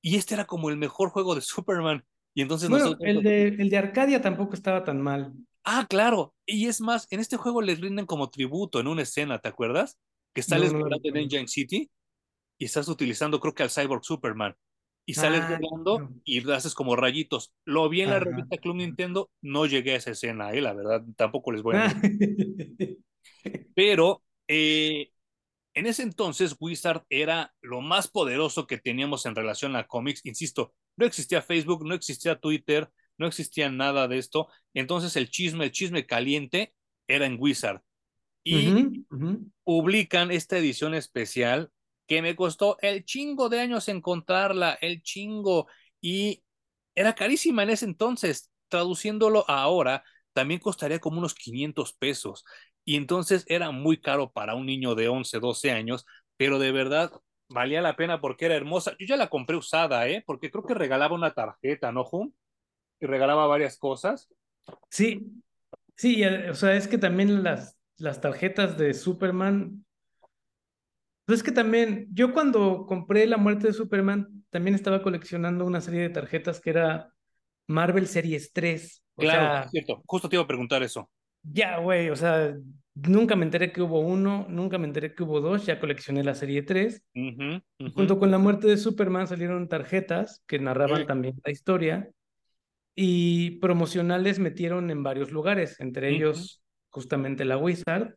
y 0.00 0.16
este 0.16 0.34
era 0.34 0.44
como 0.44 0.70
el 0.70 0.76
mejor 0.76 1.10
juego 1.10 1.34
de 1.34 1.40
Superman. 1.40 2.04
Y 2.34 2.42
entonces 2.42 2.68
bueno, 2.68 2.86
nosotros... 2.86 3.08
el, 3.08 3.22
de, 3.22 3.48
el 3.48 3.70
de 3.70 3.78
Arcadia 3.78 4.20
tampoco 4.20 4.54
estaba 4.54 4.84
tan 4.84 5.00
mal. 5.00 5.32
Ah, 5.64 5.86
claro. 5.88 6.34
Y 6.46 6.66
es 6.66 6.80
más, 6.80 7.06
en 7.10 7.20
este 7.20 7.36
juego 7.36 7.62
les 7.62 7.80
rinden 7.80 8.06
como 8.06 8.28
tributo 8.28 8.80
en 8.80 8.86
una 8.86 9.02
escena, 9.02 9.38
¿te 9.38 9.48
acuerdas? 9.48 9.98
que 10.34 10.42
sales 10.42 10.72
no, 10.72 10.80
no, 10.80 10.96
en 11.02 11.16
Engine 11.16 11.48
City 11.48 11.88
y 12.58 12.64
estás 12.64 12.88
utilizando, 12.88 13.40
creo 13.40 13.54
que 13.54 13.62
al 13.62 13.70
Cyborg 13.70 14.04
Superman. 14.04 14.54
Y 15.06 15.14
sales 15.14 15.42
ah, 15.42 15.58
volando 15.60 16.10
y 16.24 16.50
haces 16.50 16.74
como 16.74 16.96
rayitos. 16.96 17.52
Lo 17.64 17.88
vi 17.88 18.00
en 18.00 18.10
la 18.10 18.20
revista 18.20 18.56
Club 18.56 18.76
Nintendo, 18.76 19.30
no 19.42 19.66
llegué 19.66 19.92
a 19.92 19.96
esa 19.96 20.12
escena, 20.12 20.52
eh, 20.52 20.62
la 20.62 20.72
verdad, 20.72 21.04
tampoco 21.16 21.52
les 21.52 21.62
voy 21.62 21.76
a 21.76 21.88
decir. 21.88 22.98
Pero 23.74 24.22
eh, 24.48 25.10
en 25.74 25.86
ese 25.86 26.02
entonces 26.02 26.56
Wizard 26.58 27.02
era 27.10 27.52
lo 27.60 27.80
más 27.80 28.08
poderoso 28.08 28.66
que 28.66 28.78
teníamos 28.78 29.26
en 29.26 29.34
relación 29.34 29.76
a 29.76 29.86
cómics. 29.86 30.24
Insisto, 30.24 30.72
no 30.96 31.04
existía 31.04 31.42
Facebook, 31.42 31.84
no 31.84 31.94
existía 31.94 32.38
Twitter, 32.38 32.90
no 33.18 33.26
existía 33.26 33.68
nada 33.70 34.08
de 34.08 34.18
esto. 34.18 34.48
Entonces 34.72 35.16
el 35.16 35.28
chisme, 35.28 35.64
el 35.64 35.72
chisme 35.72 36.06
caliente 36.06 36.72
era 37.08 37.26
en 37.26 37.36
Wizard. 37.38 37.82
Y 38.46 39.06
publican 39.64 40.30
esta 40.30 40.58
edición 40.58 40.94
especial 40.94 41.70
que 42.06 42.22
me 42.22 42.36
costó 42.36 42.76
el 42.80 43.04
chingo 43.04 43.48
de 43.48 43.60
años 43.60 43.88
encontrarla, 43.88 44.74
el 44.80 45.02
chingo. 45.02 45.66
Y 46.00 46.42
era 46.94 47.14
carísima 47.14 47.62
en 47.62 47.70
ese 47.70 47.86
entonces. 47.86 48.50
Traduciéndolo 48.68 49.44
ahora, 49.48 50.04
también 50.32 50.60
costaría 50.60 50.98
como 50.98 51.18
unos 51.18 51.34
500 51.34 51.94
pesos. 51.94 52.44
Y 52.84 52.96
entonces 52.96 53.44
era 53.48 53.70
muy 53.70 54.00
caro 54.00 54.30
para 54.32 54.54
un 54.54 54.66
niño 54.66 54.94
de 54.94 55.08
11, 55.08 55.38
12 55.40 55.70
años, 55.70 56.04
pero 56.36 56.58
de 56.58 56.72
verdad 56.72 57.12
valía 57.48 57.80
la 57.80 57.96
pena 57.96 58.20
porque 58.20 58.46
era 58.46 58.56
hermosa. 58.56 58.94
Yo 58.98 59.06
ya 59.06 59.16
la 59.16 59.28
compré 59.28 59.56
usada, 59.56 60.06
¿eh? 60.08 60.22
Porque 60.26 60.50
creo 60.50 60.64
que 60.64 60.74
regalaba 60.74 61.14
una 61.14 61.32
tarjeta, 61.34 61.92
¿no, 61.92 62.04
Jum? 62.04 62.32
Y 63.00 63.06
regalaba 63.06 63.46
varias 63.46 63.78
cosas. 63.78 64.28
Sí, 64.90 65.42
sí, 65.96 66.24
o 66.24 66.54
sea, 66.54 66.74
es 66.74 66.88
que 66.88 66.98
también 66.98 67.42
las, 67.42 67.78
las 67.96 68.20
tarjetas 68.20 68.76
de 68.76 68.94
Superman. 68.94 69.84
Pues 71.24 71.38
es 71.38 71.42
que 71.42 71.52
también, 71.52 72.06
yo 72.12 72.32
cuando 72.32 72.84
compré 72.86 73.26
La 73.26 73.36
muerte 73.36 73.68
de 73.68 73.72
Superman, 73.72 74.44
también 74.50 74.74
estaba 74.74 75.02
coleccionando 75.02 75.64
una 75.64 75.80
serie 75.80 76.00
de 76.00 76.10
tarjetas 76.10 76.60
que 76.60 76.70
era 76.70 77.12
Marvel 77.66 78.06
Series 78.06 78.52
3. 78.52 79.02
claro, 79.16 79.68
cierto. 79.70 80.02
Justo 80.06 80.28
te 80.28 80.36
iba 80.36 80.44
a 80.44 80.46
preguntar 80.46 80.82
eso. 80.82 81.10
Ya, 81.42 81.78
güey, 81.78 82.10
o 82.10 82.16
sea, 82.16 82.54
nunca 82.94 83.36
me 83.36 83.44
enteré 83.44 83.72
que 83.72 83.82
hubo 83.82 84.00
uno, 84.00 84.46
nunca 84.48 84.78
me 84.78 84.86
enteré 84.86 85.14
que 85.14 85.22
hubo 85.22 85.40
dos, 85.40 85.66
ya 85.66 85.80
coleccioné 85.80 86.24
la 86.24 86.34
serie 86.34 86.62
3. 86.62 87.02
Junto 87.94 88.18
con 88.18 88.30
la 88.30 88.38
muerte 88.38 88.66
de 88.66 88.76
Superman 88.76 89.26
salieron 89.26 89.68
tarjetas 89.68 90.42
que 90.46 90.58
narraban 90.58 91.06
también 91.06 91.34
la 91.44 91.52
historia 91.52 92.10
y 92.94 93.58
promocionales 93.58 94.38
metieron 94.38 94.90
en 94.90 95.02
varios 95.02 95.32
lugares, 95.32 95.80
entre 95.80 96.10
ellos 96.10 96.62
justamente 96.90 97.44
la 97.44 97.56
Wizard. 97.56 98.14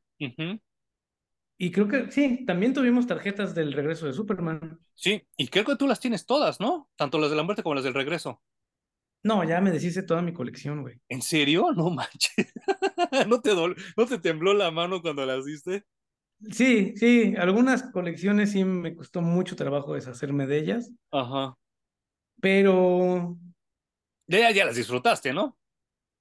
Y 1.58 1.72
creo 1.72 1.88
que 1.88 2.12
sí, 2.12 2.46
también 2.46 2.74
tuvimos 2.74 3.08
tarjetas 3.08 3.56
del 3.56 3.74
regreso 3.74 4.06
de 4.06 4.14
Superman. 4.14 4.80
Sí, 4.94 5.28
y 5.38 5.48
creo 5.48 5.66
que 5.66 5.76
tú 5.76 5.88
las 5.88 6.00
tienes 6.00 6.26
todas, 6.26 6.60
¿no? 6.60 6.90
Tanto 6.96 7.20
las 7.20 7.32
de 7.32 7.36
la 7.36 7.44
muerte 7.44 7.64
como 7.64 7.76
las 7.76 7.84
del 7.84 7.96
regreso. 7.96 8.42
No, 9.24 9.44
ya 9.44 9.60
me 9.60 9.72
deshice 9.72 10.04
toda 10.04 10.22
mi 10.22 10.34
colección, 10.34 10.84
güey. 10.84 11.02
¿En 11.10 11.22
serio? 11.22 11.72
No 11.76 11.90
manches. 11.90 12.32
¿No 13.28 13.42
te, 13.42 13.54
¿No 13.56 14.06
te 14.06 14.20
tembló 14.20 14.54
la 14.54 14.72
mano 14.72 15.02
cuando 15.02 15.26
las 15.26 15.46
diste? 15.46 15.84
Sí, 16.52 16.94
sí, 16.96 17.34
algunas 17.38 17.84
colecciones 17.92 18.52
sí 18.52 18.64
me 18.64 18.96
costó 18.96 19.22
mucho 19.22 19.56
trabajo 19.56 19.96
deshacerme 19.96 20.46
de 20.46 20.60
ellas. 20.60 20.92
Ajá. 21.12 21.58
Pero 22.40 23.38
ya, 24.28 24.52
ya 24.52 24.66
las 24.66 24.76
disfrutaste, 24.76 25.34
¿no? 25.34 25.58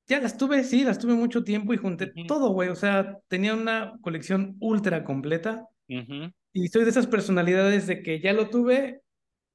Ya 0.08 0.20
las 0.20 0.36
tuve, 0.36 0.62
sí, 0.62 0.84
las 0.84 0.98
tuve 0.98 1.14
mucho 1.14 1.42
tiempo 1.42 1.74
y 1.74 1.78
junté 1.78 2.12
todo, 2.28 2.50
güey. 2.50 2.68
O 2.68 2.76
sea, 2.76 3.18
tenía 3.28 3.54
una 3.54 3.98
colección 4.00 4.56
ultra 4.60 5.02
completa. 5.04 5.66
Y 5.88 6.68
soy 6.68 6.84
de 6.84 6.90
esas 6.90 7.06
personalidades 7.06 7.86
de 7.86 8.02
que 8.02 8.20
ya 8.20 8.32
lo 8.32 8.48
tuve 8.48 9.02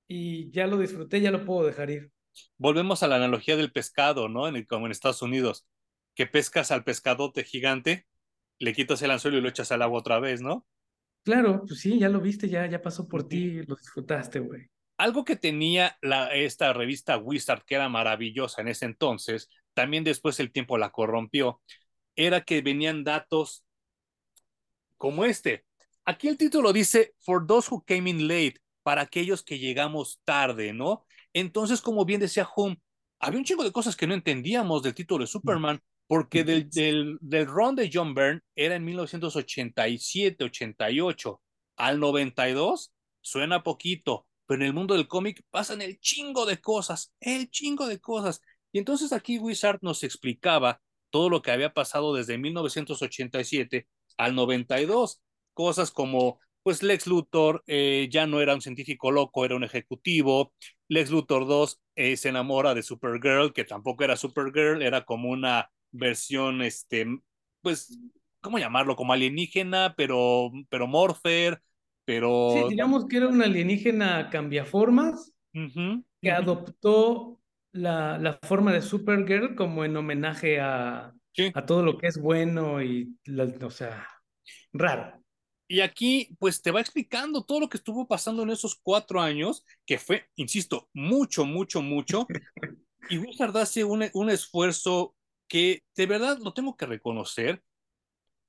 y 0.07 0.51
ya 0.51 0.67
lo 0.67 0.77
disfruté, 0.77 1.21
ya 1.21 1.31
lo 1.31 1.45
puedo 1.45 1.65
dejar 1.65 1.89
ir. 1.89 2.11
Volvemos 2.57 3.01
a 3.01 3.07
la 3.07 3.15
analogía 3.15 3.55
del 3.55 3.71
pescado, 3.71 4.29
¿no? 4.29 4.47
En 4.47 4.65
como 4.65 4.85
en 4.85 4.91
Estados 4.91 5.21
Unidos, 5.21 5.65
que 6.15 6.27
pescas 6.27 6.71
al 6.71 6.83
pescadote 6.83 7.43
gigante, 7.43 8.05
le 8.59 8.73
quitas 8.73 9.01
el 9.01 9.11
anzuelo 9.11 9.37
y 9.37 9.41
lo 9.41 9.49
echas 9.49 9.71
al 9.71 9.81
agua 9.81 9.99
otra 9.99 10.19
vez, 10.19 10.41
¿no? 10.41 10.65
Claro, 11.23 11.63
pues 11.67 11.79
sí, 11.79 11.99
ya 11.99 12.09
lo 12.09 12.19
viste, 12.19 12.49
ya, 12.49 12.65
ya 12.65 12.81
pasó 12.81 13.07
por 13.07 13.27
ti, 13.27 13.63
lo 13.63 13.75
disfrutaste, 13.75 14.39
güey 14.39 14.69
algo 15.01 15.25
que 15.25 15.35
tenía 15.35 15.97
la, 16.03 16.31
esta 16.31 16.73
revista 16.73 17.17
Wizard, 17.17 17.63
que 17.65 17.73
era 17.73 17.89
maravillosa 17.89 18.61
en 18.61 18.67
ese 18.67 18.85
entonces, 18.85 19.49
también 19.81 20.03
después 20.03 20.39
el 20.39 20.51
tiempo 20.51 20.77
la 20.77 20.91
corrompió, 20.91 21.59
era 22.15 22.41
que 22.41 22.61
venían 22.61 23.03
datos 23.03 23.65
como 24.95 25.25
este. 25.25 25.65
Aquí 26.05 26.27
el 26.27 26.37
título 26.37 26.71
dice, 26.71 27.15
For 27.25 27.47
those 27.47 27.67
who 27.71 27.83
came 27.83 28.07
in 28.07 28.27
late, 28.27 28.57
para 28.83 29.01
aquellos 29.01 29.41
que 29.41 29.57
llegamos 29.57 30.21
tarde, 30.23 30.71
¿no? 30.71 31.03
Entonces, 31.33 31.81
como 31.81 32.05
bien 32.05 32.19
decía 32.19 32.47
Hum, 32.55 32.75
había 33.19 33.39
un 33.39 33.43
chingo 33.43 33.63
de 33.63 33.71
cosas 33.71 33.95
que 33.95 34.05
no 34.05 34.13
entendíamos 34.13 34.83
del 34.83 34.93
título 34.93 35.23
de 35.23 35.27
Superman, 35.27 35.81
porque 36.05 36.43
del, 36.43 36.69
del, 36.69 37.17
del 37.19 37.47
run 37.47 37.75
de 37.75 37.89
John 37.91 38.13
Byrne 38.13 38.41
era 38.53 38.75
en 38.75 38.85
1987, 38.85 40.43
88, 40.43 41.41
al 41.77 41.99
92, 41.99 42.93
suena 43.19 43.63
poquito, 43.63 44.27
pero 44.45 44.61
en 44.61 44.67
el 44.67 44.73
mundo 44.75 44.93
del 44.93 45.07
cómic 45.07 45.41
pasan 45.49 45.81
el 45.81 45.99
chingo 45.99 46.45
de 46.45 46.61
cosas, 46.61 47.15
el 47.19 47.49
chingo 47.49 47.87
de 47.87 47.99
cosas. 47.99 48.41
Y 48.71 48.79
entonces 48.79 49.13
aquí 49.13 49.37
Wizard 49.37 49.79
nos 49.81 50.03
explicaba 50.03 50.81
todo 51.09 51.29
lo 51.29 51.41
que 51.41 51.51
había 51.51 51.73
pasado 51.73 52.15
desde 52.15 52.37
1987 52.37 53.87
al 54.17 54.35
92, 54.35 55.21
cosas 55.53 55.91
como 55.91 56.39
pues 56.63 56.83
Lex 56.83 57.07
Luthor 57.07 57.63
eh, 57.67 58.07
ya 58.11 58.27
no 58.27 58.39
era 58.39 58.53
un 58.53 58.61
científico 58.61 59.11
loco, 59.11 59.45
era 59.45 59.55
un 59.55 59.63
ejecutivo. 59.63 60.53
Lex 60.87 61.09
Luthor 61.09 61.47
2 61.47 61.81
eh, 61.95 62.17
se 62.17 62.29
enamora 62.29 62.73
de 62.75 62.83
Supergirl, 62.83 63.53
que 63.53 63.63
tampoco 63.63 64.03
era 64.03 64.15
Supergirl, 64.15 64.81
era 64.81 65.03
como 65.03 65.29
una 65.29 65.71
versión, 65.91 66.61
este, 66.61 67.07
pues, 67.61 67.99
¿cómo 68.41 68.59
llamarlo? 68.59 68.95
Como 68.95 69.13
alienígena, 69.13 69.95
pero, 69.97 70.51
pero 70.69 70.87
Morpher. 70.87 71.61
Pero... 72.05 72.53
Sí, 72.53 72.69
digamos 72.69 73.07
que 73.07 73.17
era 73.17 73.27
una 73.27 73.45
alienígena 73.45 74.29
cambiaformas 74.29 75.33
que 76.21 76.31
adoptó 76.31 77.40
la, 77.71 78.17
la, 78.17 78.39
forma 78.43 78.73
de 78.73 78.81
Supergirl 78.81 79.55
como 79.55 79.85
en 79.85 79.95
homenaje 79.95 80.59
a, 80.59 81.13
a 81.53 81.65
todo 81.65 81.83
lo 81.83 81.97
que 81.97 82.07
es 82.07 82.17
bueno 82.17 82.81
y, 82.81 83.17
o 83.61 83.69
sea, 83.69 84.07
raro. 84.73 85.21
Y 85.67 85.79
aquí, 85.79 86.35
pues 86.37 86.61
te 86.61 86.71
va 86.71 86.81
explicando 86.81 87.45
todo 87.45 87.61
lo 87.61 87.69
que 87.69 87.77
estuvo 87.77 88.05
pasando 88.05 88.43
en 88.43 88.49
esos 88.49 88.75
cuatro 88.75 89.21
años, 89.21 89.65
que 89.85 89.97
fue, 89.97 90.25
insisto, 90.35 90.89
mucho, 90.93 91.45
mucho, 91.45 91.81
mucho. 91.81 92.27
y 93.09 93.17
Wizard 93.17 93.55
hace 93.55 93.85
un, 93.85 94.09
un 94.13 94.29
esfuerzo 94.29 95.15
que 95.47 95.83
de 95.95 96.05
verdad 96.07 96.39
lo 96.39 96.53
tengo 96.53 96.75
que 96.75 96.85
reconocer. 96.85 97.63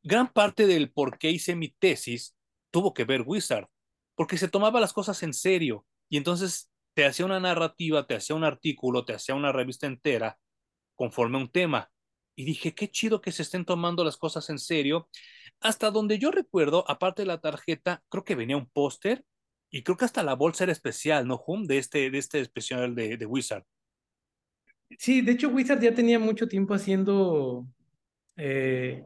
Gran 0.02 0.32
parte 0.32 0.66
del 0.66 0.90
por 0.90 1.16
qué 1.18 1.30
hice 1.30 1.54
mi 1.54 1.68
tesis 1.68 2.34
tuvo 2.72 2.92
que 2.92 3.04
ver 3.04 3.22
Wizard, 3.24 3.68
porque 4.16 4.36
se 4.36 4.48
tomaba 4.48 4.80
las 4.80 4.92
cosas 4.92 5.22
en 5.22 5.32
serio 5.32 5.86
y 6.08 6.16
entonces 6.16 6.71
te 6.94 7.04
hacía 7.06 7.26
una 7.26 7.40
narrativa, 7.40 8.06
te 8.06 8.14
hacía 8.14 8.36
un 8.36 8.44
artículo, 8.44 9.04
te 9.04 9.14
hacía 9.14 9.34
una 9.34 9.52
revista 9.52 9.86
entera 9.86 10.38
conforme 10.94 11.38
a 11.38 11.42
un 11.42 11.50
tema. 11.50 11.90
Y 12.34 12.44
dije, 12.44 12.74
qué 12.74 12.88
chido 12.90 13.20
que 13.20 13.32
se 13.32 13.42
estén 13.42 13.64
tomando 13.64 14.04
las 14.04 14.16
cosas 14.16 14.48
en 14.50 14.58
serio. 14.58 15.08
Hasta 15.60 15.90
donde 15.90 16.18
yo 16.18 16.30
recuerdo, 16.30 16.84
aparte 16.88 17.22
de 17.22 17.26
la 17.26 17.40
tarjeta, 17.40 18.02
creo 18.08 18.24
que 18.24 18.34
venía 18.34 18.56
un 18.56 18.68
póster 18.68 19.24
y 19.70 19.82
creo 19.82 19.96
que 19.96 20.04
hasta 20.04 20.22
la 20.22 20.34
bolsa 20.34 20.64
era 20.64 20.72
especial, 20.72 21.26
¿no, 21.26 21.42
Hum? 21.46 21.66
De 21.66 21.78
este, 21.78 22.10
de 22.10 22.18
este 22.18 22.40
especial 22.40 22.94
de, 22.94 23.16
de 23.16 23.26
Wizard. 23.26 23.64
Sí, 24.98 25.22
de 25.22 25.32
hecho 25.32 25.48
Wizard 25.48 25.80
ya 25.80 25.94
tenía 25.94 26.18
mucho 26.18 26.48
tiempo 26.48 26.74
haciendo 26.74 27.66
eh, 28.36 29.04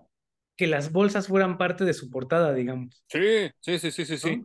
que 0.56 0.66
las 0.66 0.90
bolsas 0.90 1.28
fueran 1.28 1.58
parte 1.58 1.84
de 1.84 1.94
su 1.94 2.10
portada, 2.10 2.52
digamos. 2.52 3.04
Sí, 3.08 3.50
sí, 3.60 3.78
sí, 3.78 3.90
sí, 3.90 4.06
sí, 4.06 4.18
sí. 4.18 4.44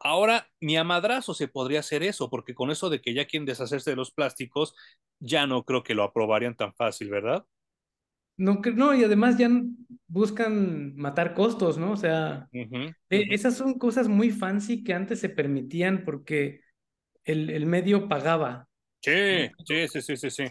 Ahora, 0.00 0.48
ni 0.60 0.76
a 0.76 0.84
madrazo 0.84 1.34
se 1.34 1.48
podría 1.48 1.80
hacer 1.80 2.02
eso, 2.02 2.30
porque 2.30 2.54
con 2.54 2.70
eso 2.70 2.90
de 2.90 3.00
que 3.00 3.14
ya 3.14 3.26
quieren 3.26 3.46
deshacerse 3.46 3.90
de 3.90 3.96
los 3.96 4.12
plásticos, 4.12 4.74
ya 5.18 5.46
no 5.46 5.64
creo 5.64 5.82
que 5.82 5.94
lo 5.94 6.04
aprobarían 6.04 6.56
tan 6.56 6.74
fácil, 6.74 7.10
¿verdad? 7.10 7.44
No, 8.36 8.62
no 8.74 8.94
y 8.94 9.04
además 9.04 9.36
ya 9.36 9.50
buscan 10.08 10.96
matar 10.96 11.34
costos, 11.34 11.76
¿no? 11.76 11.92
O 11.92 11.96
sea, 11.96 12.48
e, 13.10 13.34
esas 13.34 13.56
son 13.56 13.78
cosas 13.78 14.08
muy 14.08 14.30
fancy 14.30 14.82
que 14.82 14.94
antes 14.94 15.20
se 15.20 15.28
permitían 15.28 16.04
porque 16.04 16.62
el, 17.24 17.50
el 17.50 17.66
medio 17.66 18.08
pagaba. 18.08 18.68
Sí, 19.02 19.48
sí, 19.66 19.88
sí, 19.88 20.02
sí, 20.02 20.16
sí, 20.16 20.30
sí. 20.30 20.44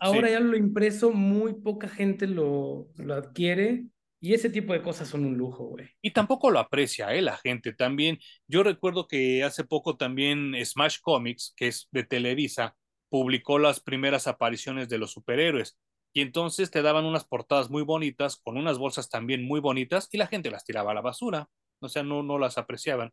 Ahora 0.00 0.30
ya 0.30 0.40
lo 0.40 0.56
impreso, 0.56 1.10
muy 1.12 1.54
poca 1.54 1.88
gente 1.88 2.26
lo, 2.26 2.88
lo 2.96 3.14
adquiere 3.14 3.86
y 4.20 4.34
ese 4.34 4.50
tipo 4.50 4.72
de 4.72 4.82
cosas 4.82 5.08
son 5.08 5.24
un 5.24 5.36
lujo, 5.36 5.64
güey. 5.64 5.88
Y 6.02 6.10
tampoco 6.10 6.50
lo 6.50 6.58
aprecia, 6.58 7.14
¿eh? 7.14 7.22
La 7.22 7.36
gente 7.36 7.72
también. 7.72 8.18
Yo 8.48 8.62
recuerdo 8.62 9.06
que 9.06 9.44
hace 9.44 9.64
poco 9.64 9.96
también 9.96 10.54
Smash 10.64 10.98
Comics, 11.00 11.54
que 11.56 11.68
es 11.68 11.88
de 11.92 12.02
Televisa, 12.02 12.76
publicó 13.08 13.58
las 13.58 13.80
primeras 13.80 14.26
apariciones 14.26 14.88
de 14.88 14.98
los 14.98 15.12
superhéroes. 15.12 15.78
Y 16.12 16.22
entonces 16.22 16.70
te 16.70 16.82
daban 16.82 17.04
unas 17.04 17.24
portadas 17.26 17.70
muy 17.70 17.82
bonitas, 17.82 18.36
con 18.36 18.56
unas 18.56 18.78
bolsas 18.78 19.08
también 19.08 19.44
muy 19.44 19.60
bonitas, 19.60 20.08
y 20.10 20.18
la 20.18 20.26
gente 20.26 20.50
las 20.50 20.64
tiraba 20.64 20.90
a 20.90 20.94
la 20.94 21.00
basura. 21.00 21.48
o 21.80 21.88
sea, 21.88 22.02
no, 22.02 22.24
no 22.24 22.38
las 22.38 22.58
apreciaban. 22.58 23.12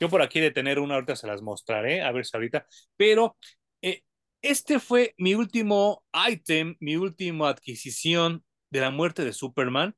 Yo 0.00 0.08
por 0.08 0.22
aquí 0.22 0.40
de 0.40 0.50
tener 0.50 0.78
una, 0.78 0.94
ahorita 0.94 1.16
se 1.16 1.26
las 1.26 1.42
mostraré, 1.42 2.02
a 2.02 2.12
ver 2.12 2.24
si 2.24 2.36
ahorita, 2.36 2.66
pero 2.96 3.36
eh, 3.82 4.02
este 4.42 4.78
fue 4.80 5.14
mi 5.18 5.34
último 5.34 6.04
item, 6.28 6.76
mi 6.80 6.96
última 6.96 7.48
adquisición 7.48 8.44
de 8.74 8.80
la 8.80 8.90
muerte 8.90 9.24
de 9.24 9.32
Superman. 9.32 9.94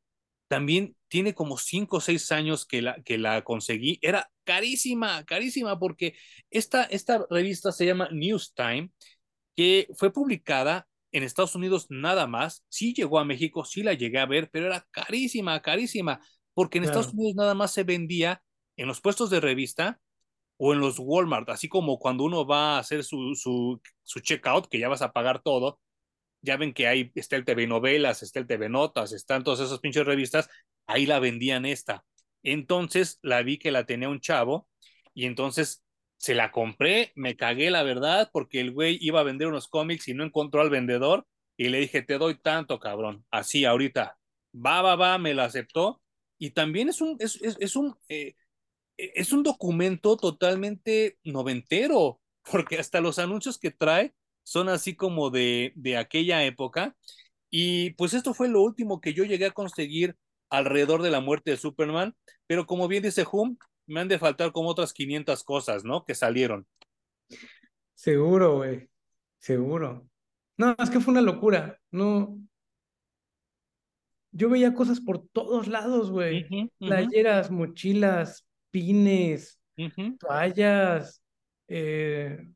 También 0.49 0.97
tiene 1.09 1.35
como 1.35 1.57
5 1.57 1.97
o 1.97 2.01
6 2.01 2.31
años 2.31 2.67
que 2.67 2.83
la, 2.83 3.03
que 3.03 3.17
la 3.17 3.43
conseguí. 3.43 3.99
Era 4.03 4.31
carísima, 4.45 5.25
carísima, 5.25 5.79
porque 5.79 6.15
esta, 6.51 6.85
esta 6.85 7.27
revista 7.31 7.73
se 7.73 7.87
llama 7.87 8.11
News 8.13 8.53
Time, 8.55 8.91
que 9.57 9.89
fue 9.97 10.13
publicada 10.13 10.87
en 11.11 11.23
Estados 11.23 11.55
Unidos 11.55 11.87
nada 11.89 12.27
más. 12.27 12.65
Sí 12.69 12.93
llegó 12.93 13.19
a 13.19 13.25
México, 13.25 13.65
sí 13.65 13.83
la 13.83 13.95
llegué 13.95 14.19
a 14.19 14.27
ver, 14.27 14.51
pero 14.53 14.67
era 14.67 14.87
carísima, 14.91 15.61
carísima, 15.63 16.21
porque 16.53 16.77
en 16.77 16.85
claro. 16.85 17.01
Estados 17.01 17.15
Unidos 17.15 17.35
nada 17.35 17.55
más 17.55 17.73
se 17.73 17.83
vendía 17.83 18.43
en 18.77 18.89
los 18.89 19.01
puestos 19.01 19.31
de 19.31 19.41
revista 19.41 19.99
o 20.59 20.75
en 20.75 20.81
los 20.81 20.99
Walmart, 20.99 21.49
así 21.49 21.69
como 21.69 21.99
cuando 21.99 22.25
uno 22.25 22.47
va 22.47 22.77
a 22.77 22.79
hacer 22.81 23.05
su, 23.05 23.35
su, 23.37 23.81
su 24.03 24.21
checkout, 24.21 24.69
que 24.69 24.79
ya 24.79 24.89
vas 24.89 25.03
a 25.03 25.13
pagar 25.13 25.43
todo, 25.43 25.81
ya 26.43 26.57
ven 26.57 26.73
que 26.73 26.87
ahí 26.87 27.11
está 27.15 27.37
el 27.37 27.45
TV 27.45 27.67
Novelas, 27.67 28.23
está 28.23 28.41
el 28.41 28.47
TV 28.47 28.69
Notas, 28.69 29.13
están 29.13 29.45
todas 29.45 29.61
esas 29.61 29.81
pinches 29.81 30.07
revistas, 30.07 30.49
ahí 30.87 31.07
la 31.07 31.19
vendían 31.19 31.67
esta. 31.67 32.05
Entonces 32.43 33.19
la 33.23 33.43
vi 33.43 33.59
que 33.59 33.71
la 33.71 33.87
tenía 33.87 34.09
un 34.09 34.21
chavo 34.21 34.69
y 35.15 35.27
entonces 35.27 35.85
se 36.19 36.35
la 36.35 36.51
compré, 36.53 37.13
me 37.15 37.37
cagué 37.37 37.71
la 37.71 37.83
verdad, 37.83 38.31
porque 38.33 38.61
el 38.61 38.73
güey 38.73 38.99
iba 39.01 39.21
a 39.21 39.25
vender 39.25 39.49
unos 39.49 39.69
cómics 39.69 40.09
y 40.09 40.15
no 40.15 40.25
encontró 40.25 40.61
al 40.61 40.71
vendedor 40.71 41.27
y 41.57 41.69
le 41.69 41.79
dije, 41.81 42.03
te 42.03 42.19
doy 42.19 42.39
tanto, 42.39 42.79
cabrón, 42.79 43.25
así 43.31 43.65
ahorita. 43.65 44.19
Va, 44.55 44.83
va, 44.83 44.97
va, 44.97 45.19
me 45.19 45.35
la 45.35 45.45
aceptó. 45.45 46.03
Y 46.39 46.51
también 46.51 46.89
es 46.89 47.01
un, 47.01 47.17
es, 47.19 47.37
es, 47.43 47.57
es 47.61 47.77
un, 47.77 47.97
eh, 48.09 48.35
es 48.97 49.33
un 49.33 49.43
documento 49.43 50.17
totalmente 50.17 51.19
noventero, 51.25 52.21
porque 52.51 52.79
hasta 52.79 53.01
los 53.01 53.19
anuncios 53.19 53.59
que 53.59 53.71
trae 53.71 54.15
son 54.47 54.69
así 54.69 54.95
como 54.95 55.31
de, 55.31 55.73
de 55.75 55.97
aquella 55.97 56.45
época. 56.45 56.95
Y 57.51 57.91
pues 57.95 58.15
esto 58.15 58.33
fue 58.33 58.49
lo 58.49 58.63
último 58.63 59.01
que 59.01 59.13
yo 59.13 59.25
llegué 59.25 59.47
a 59.47 59.51
conseguir 59.51 60.15
alrededor 60.51 61.03
de 61.03 61.11
la 61.11 61.21
muerte 61.21 61.51
de 61.51 61.57
Superman, 61.57 62.15
pero 62.47 62.65
como 62.65 62.87
bien 62.87 63.03
dice 63.03 63.25
Hum, 63.31 63.57
me 63.87 63.99
han 64.01 64.07
de 64.07 64.21
faltar 64.21 64.53
como 64.53 64.69
otras 64.69 64.93
500 64.93 65.43
cosas, 65.43 65.85
¿no? 65.85 66.05
Que 66.05 66.15
salieron. 66.15 66.65
Seguro, 67.95 68.59
güey, 68.59 68.89
seguro. 69.41 70.09
No, 70.57 70.77
es 70.79 70.91
que 70.91 71.01
fue 71.01 71.11
una 71.11 71.23
locura, 71.23 71.81
no. 71.91 72.39
Yo 74.31 74.49
veía 74.49 74.75
cosas 74.75 75.01
por 75.01 75.27
todos 75.27 75.67
lados, 75.67 76.13
güey. 76.13 76.45
Uh 76.45 76.47
-huh, 76.47 76.65
uh 76.65 76.69
-huh. 76.69 76.89
Playeras, 76.89 77.51
mochilas, 77.51 78.47
pines, 78.71 79.59
uh 79.77 79.83
-huh. 79.83 80.19
toallas. 80.19 81.21
Eh... 81.67 82.47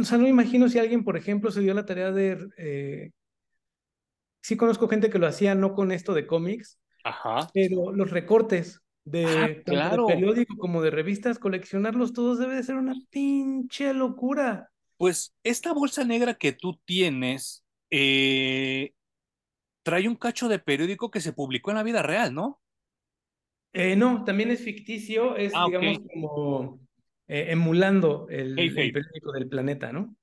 O 0.00 0.04
sea, 0.04 0.18
no 0.18 0.24
me 0.24 0.30
imagino 0.30 0.68
si 0.68 0.78
alguien, 0.78 1.04
por 1.04 1.16
ejemplo, 1.16 1.50
se 1.50 1.60
dio 1.60 1.74
la 1.74 1.84
tarea 1.86 2.12
de... 2.12 2.48
Eh... 2.56 3.10
Sí 4.40 4.56
conozco 4.56 4.88
gente 4.88 5.10
que 5.10 5.18
lo 5.18 5.26
hacía, 5.26 5.54
no 5.54 5.74
con 5.74 5.92
esto 5.92 6.14
de 6.14 6.26
cómics, 6.26 6.80
Ajá. 7.04 7.48
pero 7.54 7.92
los 7.92 8.10
recortes 8.10 8.80
de, 9.04 9.24
Ah, 9.26 9.62
claro. 9.64 10.06
de 10.06 10.14
periódico 10.14 10.56
como 10.56 10.82
de 10.82 10.90
revistas, 10.90 11.38
coleccionarlos 11.38 12.12
todos 12.12 12.38
debe 12.38 12.56
de 12.56 12.62
ser 12.62 12.76
una 12.76 12.94
pinche 13.10 13.94
locura. 13.94 14.70
Pues 14.96 15.34
esta 15.42 15.72
bolsa 15.72 16.04
negra 16.04 16.34
que 16.34 16.52
tú 16.52 16.80
tienes 16.84 17.64
eh, 17.90 18.92
trae 19.82 20.08
un 20.08 20.16
cacho 20.16 20.48
de 20.48 20.58
periódico 20.58 21.10
que 21.10 21.20
se 21.20 21.32
publicó 21.32 21.70
en 21.70 21.76
la 21.76 21.82
vida 21.82 22.02
real, 22.02 22.34
¿no? 22.34 22.60
Eh, 23.72 23.96
no, 23.96 24.24
también 24.24 24.50
es 24.50 24.62
ficticio, 24.62 25.36
es 25.36 25.52
Ah, 25.54 25.66
digamos 25.66 25.98
como 26.12 26.80
eh, 27.32 27.50
emulando 27.50 28.26
el, 28.28 28.54
periódico 28.54 29.32
del 29.32 29.48
planeta, 29.48 29.90
¿no? 29.90 30.14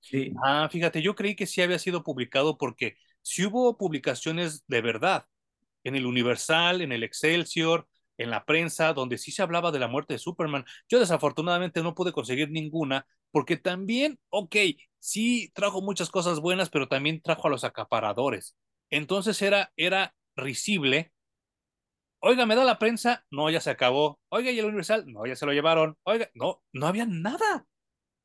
Sí. 0.00 0.32
Ah, 0.42 0.66
fíjate, 0.72 1.02
yo 1.02 1.14
creí 1.14 1.36
que 1.36 1.44
sí 1.44 1.60
había 1.60 1.78
sido 1.78 2.02
publicado 2.02 2.56
porque 2.56 2.96
sí 3.20 3.44
hubo 3.44 3.76
publicaciones 3.76 4.64
de 4.66 4.80
verdad 4.80 5.26
en 5.84 5.94
el 5.94 6.06
Universal, 6.06 6.80
en 6.80 6.90
el 6.90 7.02
Excelsior, 7.02 7.86
en 8.16 8.30
la 8.30 8.46
prensa, 8.46 8.94
donde 8.94 9.18
sí 9.18 9.30
se 9.30 9.42
hablaba 9.42 9.70
de 9.70 9.78
la 9.78 9.88
muerte 9.88 10.14
de 10.14 10.18
Superman. 10.18 10.64
Yo 10.88 11.00
desafortunadamente 11.00 11.82
no 11.82 11.94
pude 11.94 12.12
conseguir 12.12 12.50
ninguna 12.50 13.06
porque 13.30 13.58
también, 13.58 14.18
ok, 14.30 14.56
sí 14.98 15.52
trajo 15.54 15.82
muchas 15.82 16.08
cosas 16.08 16.40
buenas, 16.40 16.70
pero 16.70 16.88
también 16.88 17.20
trajo 17.20 17.46
a 17.46 17.50
los 17.50 17.64
acaparadores. 17.64 18.56
Entonces 18.88 19.42
era, 19.42 19.70
era 19.76 20.14
risible. 20.34 21.12
Oiga, 22.20 22.46
¿me 22.46 22.56
da 22.56 22.64
la 22.64 22.78
prensa? 22.78 23.24
No, 23.30 23.48
ya 23.50 23.60
se 23.60 23.70
acabó. 23.70 24.18
Oiga, 24.28 24.50
¿y 24.50 24.58
el 24.58 24.66
Universal? 24.66 25.04
No, 25.06 25.24
ya 25.26 25.36
se 25.36 25.46
lo 25.46 25.52
llevaron. 25.52 25.96
Oiga, 26.02 26.28
no, 26.34 26.62
no 26.72 26.86
había 26.86 27.06
nada 27.06 27.66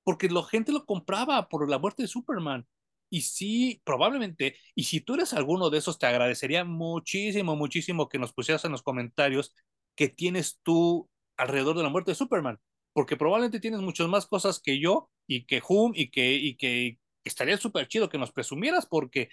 porque 0.03 0.29
la 0.29 0.43
gente 0.43 0.71
lo 0.71 0.85
compraba 0.85 1.49
por 1.49 1.69
la 1.69 1.79
muerte 1.79 2.03
de 2.03 2.07
Superman. 2.09 2.67
Y 3.09 3.21
sí, 3.23 3.81
probablemente, 3.85 4.57
y 4.75 4.85
si 4.85 5.01
tú 5.01 5.15
eres 5.15 5.33
alguno 5.33 5.69
de 5.69 5.79
esos, 5.79 5.99
te 5.99 6.07
agradecería 6.07 6.65
muchísimo, 6.65 7.55
muchísimo 7.55 8.09
que 8.09 8.19
nos 8.19 8.33
pusieras 8.33 8.65
en 8.65 8.71
los 8.73 8.83
comentarios 8.83 9.55
que 9.95 10.09
tienes 10.09 10.59
tú 10.63 11.09
alrededor 11.37 11.77
de 11.77 11.83
la 11.83 11.89
muerte 11.89 12.11
de 12.11 12.15
Superman, 12.15 12.59
porque 12.93 13.17
probablemente 13.17 13.59
tienes 13.59 13.81
muchas 13.81 14.07
más 14.07 14.27
cosas 14.27 14.59
que 14.61 14.79
yo 14.79 15.09
y 15.27 15.45
que 15.45 15.61
Hum 15.67 15.93
y 15.95 16.09
que, 16.11 16.33
y 16.35 16.57
que, 16.57 16.99
estaría 17.23 17.57
súper 17.57 17.87
chido 17.87 18.09
que 18.09 18.17
nos 18.17 18.31
presumieras, 18.31 18.85
porque 18.87 19.29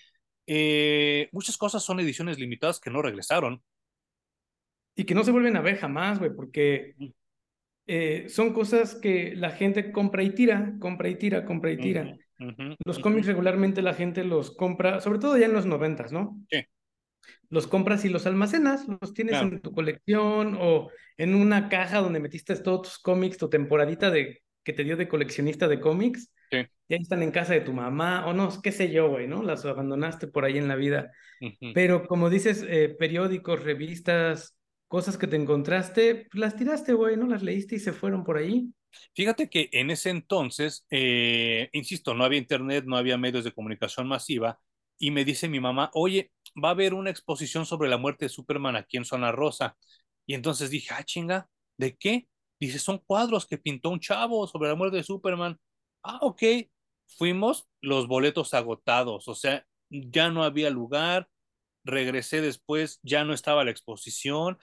eh, 0.47 1.29
muchas 1.33 1.57
cosas 1.57 1.83
son 1.83 2.01
ediciones 2.01 2.39
limitadas 2.39 2.81
que 2.81 2.91
no 2.91 3.03
regresaron. 3.03 3.63
Y 4.97 5.05
que 5.05 5.15
no 5.15 5.25
se 5.25 5.31
vuelven 5.31 5.57
a 5.57 5.61
ver 5.61 5.77
jamás, 5.77 6.19
güey, 6.19 6.31
porque 6.35 6.95
eh, 7.87 8.27
son 8.29 8.53
cosas 8.53 8.95
que 8.95 9.35
la 9.35 9.51
gente 9.51 9.93
compra 9.93 10.23
y 10.23 10.31
tira, 10.31 10.75
compra 10.79 11.09
y 11.09 11.17
tira, 11.17 11.45
compra 11.45 11.73
y 11.73 11.77
tira. 11.77 12.17
Uh 12.39 12.45
-huh, 12.45 12.77
los 12.85 12.97
uh 12.97 13.01
-huh. 13.01 13.03
cómics 13.03 13.27
regularmente 13.27 13.83
la 13.83 13.95
gente 13.95 14.25
los 14.25 14.55
compra, 14.55 15.01
sobre 15.01 15.19
todo 15.19 15.37
ya 15.37 15.47
en 15.47 15.53
los 15.53 15.67
noventas, 15.67 16.13
¿no? 16.13 16.39
Sí. 16.51 16.65
Los 17.49 17.67
compras 17.67 18.05
y 18.05 18.09
los 18.09 18.27
almacenas, 18.27 18.87
los 18.87 19.13
tienes 19.13 19.35
claro. 19.39 19.49
en 19.49 19.61
tu 19.61 19.73
colección 19.73 20.57
o 20.61 20.91
en 21.17 21.35
una 21.35 21.69
caja 21.69 22.01
donde 22.01 22.21
metiste 22.21 22.55
todos 22.57 22.83
tus 22.83 22.99
cómics, 22.99 23.39
tu 23.39 23.49
temporadita 23.49 24.11
de 24.11 24.43
que 24.63 24.73
te 24.73 24.85
dio 24.85 24.97
de 24.97 25.09
coleccionista 25.09 25.67
de 25.67 25.81
cómics. 25.81 26.33
Sí. 26.51 26.59
Ya 26.89 26.97
están 26.97 27.23
en 27.23 27.31
casa 27.31 27.55
de 27.55 27.61
tu 27.61 27.73
mamá 27.73 28.27
o 28.27 28.33
no, 28.35 28.49
qué 28.63 28.73
sé 28.73 28.91
yo, 28.91 29.09
güey, 29.09 29.27
¿no? 29.27 29.43
Las 29.43 29.65
abandonaste 29.65 30.27
por 30.27 30.45
ahí 30.45 30.59
en 30.59 30.69
la 30.69 30.77
vida. 30.77 31.11
Pero 31.75 32.07
como 32.07 32.29
dices, 32.29 32.65
eh, 32.69 32.95
periódicos, 32.99 33.65
revistas, 33.65 34.57
cosas 34.91 35.17
que 35.17 35.29
te 35.29 35.37
encontraste, 35.37 36.27
pues 36.33 36.41
las 36.41 36.57
tiraste, 36.57 36.95
güey, 36.95 37.17
¿no? 37.17 37.29
Las 37.29 37.45
leíste 37.45 37.77
y 37.77 37.79
se 37.79 37.93
fueron 37.93 38.25
por 38.25 38.37
ahí. 38.39 38.73
Fíjate 39.15 39.49
que 39.49 39.69
en 39.71 39.91
ese 39.91 40.11
entonces, 40.11 40.85
eh, 40.91 41.69
insisto, 41.73 42.13
no 42.13 42.25
había 42.25 42.41
internet, 42.41 42.87
no 42.89 42.97
había 42.97 43.17
medios 43.17 43.45
de 43.45 43.53
comunicación 43.53 44.09
masiva, 44.09 44.59
y 44.99 45.13
me 45.13 45.25
dice 45.25 45.49
mi 45.49 45.61
mamá, 45.61 45.93
oye, 45.95 46.33
va 46.63 46.71
a 46.71 46.73
haber 46.73 46.95
una 46.95 47.09
exposición 47.09 47.67
sobre 47.67 47.89
la 47.89 47.99
muerte 47.99 48.25
de 48.25 48.31
Superman 48.31 48.75
aquí 48.75 48.97
en 48.97 49.05
Zona 49.05 49.31
Rosa. 49.31 49.77
Y 50.27 50.35
entonces 50.35 50.71
dije, 50.71 50.93
ah, 50.93 51.05
chinga, 51.05 51.49
¿de 51.79 51.97
qué? 51.97 52.27
Dice, 52.59 52.81
son 52.81 52.99
cuadros 52.99 53.47
que 53.47 53.59
pintó 53.59 53.91
un 53.91 54.01
chavo 54.01 54.49
sobre 54.49 54.71
la 54.71 54.75
muerte 54.75 54.97
de 54.97 55.05
Superman. 55.05 55.57
Ah, 56.03 56.19
ok. 56.21 56.43
Fuimos, 57.17 57.69
los 57.81 58.09
boletos 58.09 58.55
agotados, 58.55 59.29
o 59.29 59.37
sea, 59.37 59.65
ya 59.89 60.31
no 60.31 60.43
había 60.43 60.71
lugar. 60.71 61.29
Regresé 61.85 62.41
después, 62.41 62.99
ya 63.03 63.25
no 63.25 63.33
estaba 63.33 63.65
la 63.65 63.71
exposición, 63.71 64.59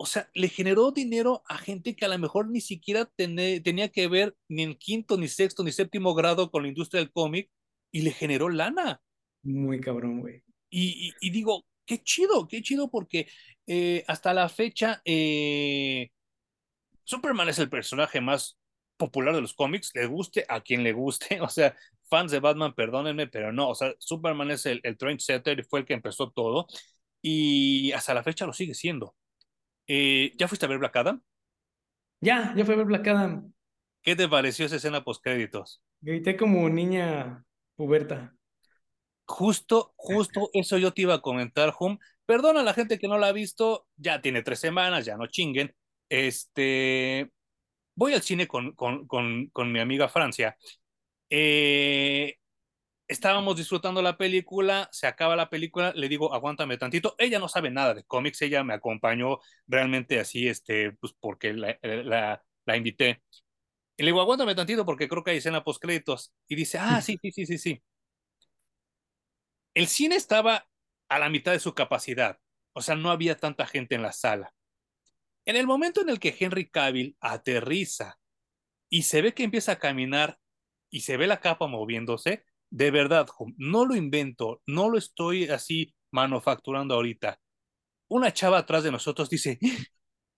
o 0.00 0.06
sea, 0.06 0.30
le 0.32 0.48
generó 0.48 0.92
dinero 0.92 1.42
a 1.46 1.58
gente 1.58 1.96
que 1.96 2.04
a 2.04 2.08
lo 2.08 2.18
mejor 2.18 2.48
ni 2.48 2.60
siquiera 2.60 3.04
tené, 3.16 3.60
tenía 3.60 3.88
que 3.88 4.06
ver 4.06 4.36
ni 4.48 4.62
en 4.62 4.74
quinto, 4.76 5.18
ni 5.18 5.26
sexto, 5.26 5.64
ni 5.64 5.72
séptimo 5.72 6.14
grado 6.14 6.50
con 6.50 6.62
la 6.62 6.68
industria 6.68 7.00
del 7.00 7.10
cómic 7.10 7.50
y 7.90 8.02
le 8.02 8.12
generó 8.12 8.48
lana. 8.48 9.00
Muy 9.42 9.80
cabrón, 9.80 10.20
güey. 10.20 10.44
Y, 10.70 11.08
y, 11.08 11.12
y, 11.20 11.30
digo, 11.30 11.66
qué 11.84 12.02
chido, 12.02 12.46
qué 12.46 12.62
chido, 12.62 12.90
porque 12.90 13.28
eh, 13.66 14.04
hasta 14.06 14.32
la 14.32 14.48
fecha 14.48 15.02
eh, 15.04 16.10
Superman 17.02 17.48
es 17.48 17.58
el 17.58 17.68
personaje 17.68 18.20
más 18.20 18.56
popular 18.96 19.34
de 19.34 19.40
los 19.40 19.54
cómics, 19.54 19.90
le 19.94 20.06
guste 20.06 20.44
a 20.48 20.60
quien 20.60 20.84
le 20.84 20.92
guste, 20.92 21.40
o 21.40 21.48
sea, 21.48 21.74
fans 22.08 22.30
de 22.30 22.38
Batman, 22.38 22.74
perdónenme, 22.74 23.26
pero 23.26 23.52
no, 23.52 23.70
o 23.70 23.74
sea, 23.74 23.92
Superman 23.98 24.50
es 24.52 24.66
el, 24.66 24.80
el 24.84 24.96
trendsetter, 24.96 25.64
fue 25.64 25.80
el 25.80 25.86
que 25.86 25.94
empezó 25.94 26.30
todo 26.30 26.68
y 27.20 27.90
hasta 27.92 28.14
la 28.14 28.22
fecha 28.22 28.46
lo 28.46 28.52
sigue 28.52 28.74
siendo. 28.74 29.16
Eh, 29.88 30.32
¿Ya 30.38 30.48
fuiste 30.48 30.66
a 30.66 30.68
ver 30.68 30.78
Black 30.78 30.96
Adam? 30.96 31.22
Ya, 32.20 32.54
ya 32.56 32.64
fui 32.64 32.74
a 32.74 32.76
ver 32.78 32.86
Black 32.86 33.06
Adam. 33.08 33.52
¿Qué 34.02 34.16
te 34.16 34.28
pareció 34.28 34.66
esa 34.66 34.74
escena 34.76 35.04
post 35.04 35.22
créditos? 35.22 35.80
Grité 36.00 36.36
como 36.36 36.68
niña 36.68 37.44
puberta. 37.76 38.34
Justo, 39.26 39.92
justo 39.96 40.48
eso 40.54 40.78
yo 40.78 40.92
te 40.92 41.02
iba 41.02 41.14
a 41.14 41.20
comentar, 41.22 41.74
Hum. 41.78 41.98
Perdona 42.26 42.60
a 42.60 42.62
la 42.62 42.74
gente 42.74 42.98
que 42.98 43.08
no 43.08 43.18
la 43.18 43.28
ha 43.28 43.32
visto, 43.32 43.86
ya 43.96 44.20
tiene 44.20 44.42
tres 44.42 44.58
semanas, 44.60 45.04
ya 45.06 45.16
no 45.16 45.26
chinguen. 45.28 45.74
Este, 46.10 47.30
voy 47.96 48.14
al 48.14 48.22
cine 48.22 48.48
con, 48.48 48.74
con, 48.74 49.06
con, 49.08 49.48
con 49.50 49.72
mi 49.72 49.80
amiga 49.80 50.08
Francia. 50.08 50.56
Eh, 51.30 52.36
estábamos 53.08 53.56
disfrutando 53.56 54.02
la 54.02 54.16
película, 54.18 54.88
se 54.92 55.06
acaba 55.06 55.36
la 55.36 55.50
película, 55.50 55.92
le 55.94 56.08
digo, 56.08 56.34
aguántame 56.34 56.76
tantito. 56.78 57.14
Ella 57.18 57.38
no 57.38 57.48
sabe 57.48 57.70
nada 57.70 57.94
de 57.94 58.04
cómics, 58.04 58.42
ella 58.42 58.64
me 58.64 58.74
acompañó 58.74 59.38
realmente 59.66 60.20
así, 60.20 60.48
este, 60.48 60.92
pues 60.92 61.14
porque 61.20 61.52
la, 61.54 61.78
la, 61.82 62.44
la 62.66 62.76
invité. 62.76 63.22
Y 63.96 64.04
le 64.04 64.08
digo, 64.08 64.20
aguántame 64.20 64.54
tantito 64.54 64.84
porque 64.86 65.08
creo 65.08 65.24
que 65.24 65.32
hay 65.32 65.38
escena 65.38 65.64
post 65.64 65.82
créditos. 65.82 66.32
Y 66.48 66.56
dice, 66.56 66.78
ah, 66.78 67.00
sí, 67.02 67.18
sí, 67.22 67.32
sí, 67.32 67.46
sí, 67.46 67.58
sí. 67.58 67.82
El 69.74 69.86
cine 69.86 70.16
estaba 70.16 70.68
a 71.08 71.18
la 71.18 71.30
mitad 71.30 71.52
de 71.52 71.60
su 71.60 71.74
capacidad, 71.74 72.38
o 72.72 72.82
sea, 72.82 72.94
no 72.96 73.10
había 73.10 73.36
tanta 73.36 73.66
gente 73.66 73.94
en 73.94 74.02
la 74.02 74.12
sala. 74.12 74.54
En 75.46 75.56
el 75.56 75.66
momento 75.66 76.02
en 76.02 76.10
el 76.10 76.20
que 76.20 76.36
Henry 76.38 76.70
Cavill 76.70 77.16
aterriza 77.20 78.20
y 78.90 79.02
se 79.04 79.22
ve 79.22 79.34
que 79.34 79.44
empieza 79.44 79.72
a 79.72 79.78
caminar 79.80 80.40
y 80.90 81.02
se 81.02 81.16
ve 81.18 81.26
la 81.28 81.40
capa 81.40 81.68
moviéndose, 81.68 82.44
de 82.70 82.90
verdad, 82.90 83.26
no 83.56 83.84
lo 83.84 83.96
invento, 83.96 84.62
no 84.66 84.88
lo 84.88 84.98
estoy 84.98 85.48
así 85.48 85.94
manufacturando 86.10 86.94
ahorita. 86.94 87.40
Una 88.08 88.32
chava 88.32 88.58
atrás 88.58 88.84
de 88.84 88.92
nosotros 88.92 89.28
dice, 89.28 89.58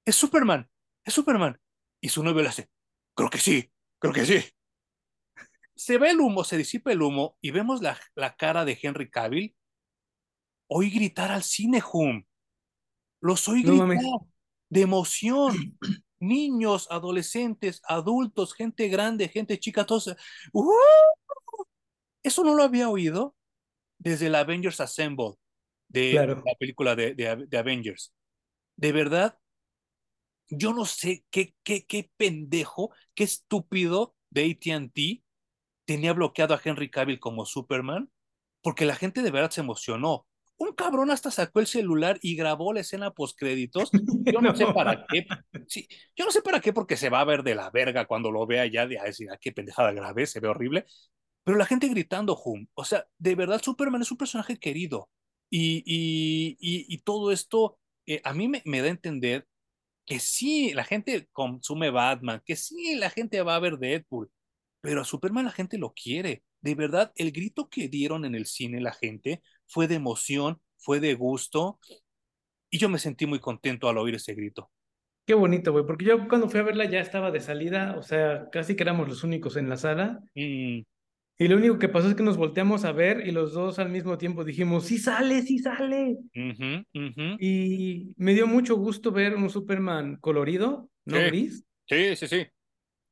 es 0.04 0.16
Superman, 0.16 0.68
es 1.04 1.14
Superman. 1.14 1.60
Y 2.00 2.08
su 2.08 2.22
novio 2.22 2.42
le 2.42 2.48
hace, 2.48 2.70
creo 3.14 3.30
que 3.30 3.38
sí, 3.38 3.70
creo 3.98 4.12
que 4.12 4.24
sí. 4.24 4.42
Se 5.74 5.98
ve 5.98 6.10
el 6.10 6.20
humo, 6.20 6.44
se 6.44 6.56
disipa 6.56 6.92
el 6.92 7.02
humo 7.02 7.36
y 7.40 7.50
vemos 7.50 7.80
la, 7.80 7.98
la 8.14 8.36
cara 8.36 8.64
de 8.64 8.78
Henry 8.80 9.10
Cavill. 9.10 9.54
Oí 10.68 10.90
gritar 10.90 11.30
al 11.30 11.42
cine, 11.42 11.82
Hum. 11.92 12.24
Los 13.20 13.48
oí 13.48 13.62
gritar 13.62 13.98
de 14.68 14.80
emoción. 14.80 15.78
Niños, 16.20 16.86
adolescentes, 16.90 17.80
adultos, 17.84 18.54
gente 18.54 18.88
grande, 18.88 19.28
gente 19.28 19.58
chica, 19.58 19.86
todos. 19.86 20.14
¡Uh! 20.52 20.70
Eso 22.22 22.44
no 22.44 22.54
lo 22.54 22.62
había 22.62 22.88
oído 22.88 23.34
desde 23.98 24.26
el 24.26 24.34
Avengers 24.34 24.80
Assemble, 24.80 25.34
de 25.88 26.14
la 26.14 26.54
película 26.58 26.94
de, 26.96 27.14
de, 27.14 27.58
Avengers. 27.58 28.14
De 28.76 28.92
verdad, 28.92 29.38
yo 30.48 30.72
no 30.72 30.84
sé 30.84 31.24
qué, 31.30 31.54
qué, 31.62 31.84
qué 31.86 32.10
pendejo, 32.16 32.90
qué 33.14 33.24
estúpido 33.24 34.14
de 34.30 34.50
ATT 34.50 35.24
tenía 35.84 36.12
bloqueado 36.12 36.54
a 36.54 36.60
Henry 36.62 36.90
Cavill 36.90 37.18
como 37.18 37.44
Superman, 37.44 38.10
porque 38.62 38.84
la 38.84 38.94
gente 38.94 39.22
de 39.22 39.30
verdad 39.30 39.50
se 39.50 39.60
emocionó. 39.60 40.26
Un 40.56 40.74
cabrón 40.74 41.10
hasta 41.10 41.30
sacó 41.30 41.60
el 41.60 41.66
celular 41.66 42.18
y 42.22 42.36
grabó 42.36 42.72
la 42.72 42.80
escena 42.80 43.12
post 43.12 43.36
créditos. 43.38 43.90
Yo 43.92 44.40
no, 44.40 44.54
sé 44.54 44.66
para 44.74 45.06
qué. 45.06 45.26
Sí, 45.66 45.88
yo 46.14 46.26
no 46.26 46.30
sé 46.30 46.42
para 46.42 46.60
qué, 46.60 46.72
porque 46.72 46.96
se 46.96 47.08
va 47.08 47.20
a 47.20 47.24
ver 47.24 47.42
de 47.42 47.54
la 47.54 47.70
verga 47.70 48.06
cuando 48.06 48.30
lo 48.30 48.46
vea 48.46 48.66
ya 48.66 48.86
de 48.86 48.98
a 48.98 49.04
decir, 49.04 49.28
ah, 49.32 49.38
qué 49.40 49.52
pendejada 49.52 49.92
grabé, 49.92 50.26
se 50.26 50.38
ve 50.38 50.48
horrible. 50.48 50.86
Pero 51.44 51.58
la 51.58 51.66
gente 51.66 51.88
gritando, 51.88 52.40
Hum, 52.44 52.66
o 52.74 52.84
sea, 52.84 53.06
de 53.18 53.34
verdad 53.34 53.62
Superman 53.62 54.02
es 54.02 54.10
un 54.10 54.18
personaje 54.18 54.58
querido. 54.58 55.10
Y, 55.50 55.82
y, 55.84 56.56
y, 56.60 56.98
todo 56.98 57.32
esto 57.32 57.78
eh, 58.06 58.20
a 58.24 58.32
mí 58.34 58.46
me, 58.46 58.62
me, 58.64 58.80
da 58.80 58.86
a 58.86 58.90
entender 58.90 59.48
que 60.06 60.20
sí, 60.20 60.72
la 60.74 60.84
gente 60.84 61.28
consume 61.32 61.90
Batman, 61.90 62.42
que 62.44 62.56
sí, 62.56 62.94
la 62.96 63.10
gente 63.10 63.42
va 63.42 63.56
a 63.56 63.60
ver 63.60 63.78
Deadpool, 63.78 64.30
pero 64.80 65.00
a 65.02 65.04
Superman 65.04 65.46
la 65.46 65.52
gente 65.52 65.78
lo 65.78 65.92
quiere. 65.92 66.44
De 66.60 66.74
verdad, 66.74 67.12
el 67.16 67.32
grito 67.32 67.68
que 67.68 67.88
dieron 67.88 68.24
en 68.24 68.34
el 68.34 68.46
cine 68.46 68.80
la 68.80 68.92
gente 68.92 69.42
fue 69.66 69.88
de 69.88 69.96
emoción, 69.96 70.60
fue 70.78 71.00
de 71.00 71.14
gusto, 71.14 71.80
y 72.70 72.78
yo 72.78 72.88
me 72.88 72.98
sentí 72.98 73.26
muy 73.26 73.40
contento 73.40 73.88
al 73.88 73.98
oír 73.98 74.14
ese 74.14 74.34
grito. 74.34 74.70
Qué 75.26 75.34
bonito, 75.34 75.72
güey, 75.72 75.86
porque 75.86 76.04
yo 76.04 76.28
cuando 76.28 76.48
fui 76.48 76.60
a 76.60 76.64
verla 76.64 76.86
ya 76.86 77.00
estaba 77.00 77.30
de 77.30 77.40
salida, 77.40 77.96
o 77.96 78.02
sea, 78.02 78.48
casi 78.50 78.74
que 78.74 78.82
éramos 78.82 79.08
los 79.08 79.22
únicos 79.22 79.56
en 79.56 79.68
la 79.68 79.76
sala. 79.76 80.20
Mm. 80.34 80.80
Y 81.40 81.48
lo 81.48 81.56
único 81.56 81.78
que 81.78 81.88
pasó 81.88 82.10
es 82.10 82.14
que 82.14 82.22
nos 82.22 82.36
volteamos 82.36 82.84
a 82.84 82.92
ver 82.92 83.26
y 83.26 83.30
los 83.30 83.54
dos 83.54 83.78
al 83.78 83.88
mismo 83.88 84.18
tiempo 84.18 84.44
dijimos, 84.44 84.84
sí 84.84 84.98
sale, 84.98 85.40
sí 85.40 85.58
sale. 85.58 86.18
Y 87.38 88.12
me 88.18 88.34
dio 88.34 88.46
mucho 88.46 88.76
gusto 88.76 89.10
ver 89.10 89.34
un 89.34 89.48
Superman 89.48 90.16
colorido, 90.16 90.90
¿no 91.06 91.16
gris? 91.16 91.64
Sí, 91.86 92.14
sí, 92.14 92.28
sí. 92.28 92.46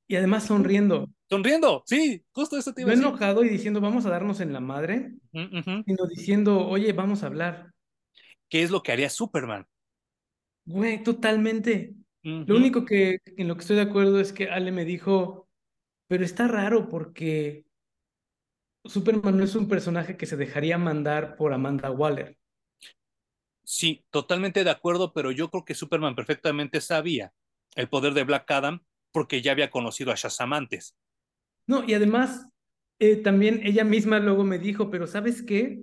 Y 0.08 0.16
además 0.16 0.44
sonriendo. 0.44 1.08
Sonriendo, 1.30 1.82
sí, 1.86 2.22
justo 2.30 2.58
eso 2.58 2.74
te 2.74 2.82
iba 2.82 2.94
No 2.96 3.08
enojado 3.08 3.44
y 3.44 3.48
diciendo, 3.48 3.80
vamos 3.80 4.04
a 4.04 4.10
darnos 4.10 4.40
en 4.40 4.52
la 4.52 4.60
madre, 4.60 5.14
sino 5.32 6.06
diciendo, 6.06 6.68
oye, 6.68 6.92
vamos 6.92 7.22
a 7.22 7.28
hablar. 7.28 7.72
¿Qué 8.50 8.62
es 8.62 8.70
lo 8.70 8.82
que 8.82 8.92
haría 8.92 9.08
Superman? 9.08 9.64
Güey, 10.66 11.02
totalmente. 11.02 11.94
Lo 12.22 12.58
único 12.58 12.84
que 12.84 13.20
en 13.24 13.48
lo 13.48 13.54
que 13.54 13.60
estoy 13.62 13.76
de 13.76 13.82
acuerdo 13.82 14.20
es 14.20 14.34
que 14.34 14.50
Ale 14.50 14.70
me 14.70 14.84
dijo, 14.84 15.48
pero 16.08 16.26
está 16.26 16.46
raro 16.46 16.90
porque 16.90 17.64
Superman 18.88 19.36
no 19.36 19.44
es 19.44 19.54
un 19.54 19.68
personaje 19.68 20.16
que 20.16 20.26
se 20.26 20.36
dejaría 20.36 20.78
mandar 20.78 21.36
por 21.36 21.52
Amanda 21.52 21.90
Waller. 21.90 22.38
Sí, 23.62 24.04
totalmente 24.10 24.64
de 24.64 24.70
acuerdo, 24.70 25.12
pero 25.12 25.30
yo 25.30 25.50
creo 25.50 25.64
que 25.64 25.74
Superman 25.74 26.14
perfectamente 26.14 26.80
sabía 26.80 27.32
el 27.74 27.88
poder 27.88 28.14
de 28.14 28.24
Black 28.24 28.50
Adam 28.50 28.80
porque 29.12 29.42
ya 29.42 29.52
había 29.52 29.70
conocido 29.70 30.10
a 30.10 30.14
Shazam 30.14 30.54
antes. 30.54 30.96
No, 31.66 31.84
y 31.84 31.92
además, 31.92 32.48
eh, 32.98 33.16
también 33.16 33.60
ella 33.62 33.84
misma 33.84 34.20
luego 34.20 34.42
me 34.42 34.58
dijo, 34.58 34.90
pero 34.90 35.06
¿sabes 35.06 35.42
qué? 35.42 35.82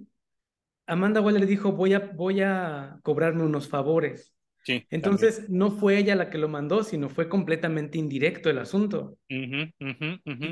Amanda 0.88 1.22
Waller 1.22 1.41
le 1.41 1.48
dijo, 1.48 1.73
voy 1.73 1.94
a, 1.94 1.99
voy 1.99 2.41
a 2.41 2.99
cobrarme 3.03 3.44
unos 3.44 3.68
favores. 3.68 4.34
Entonces, 4.68 5.50
no 5.50 5.72
fue 5.72 5.98
ella 5.98 6.16
la 6.16 6.30
que 6.30 6.38
lo 6.38 6.48
mandó, 6.48 6.84
sino 6.84 7.10
fue 7.10 7.30
completamente 7.30 7.98
indirecto 7.98 8.50
el 8.50 8.58
asunto. 8.58 9.18
Y 9.28 9.74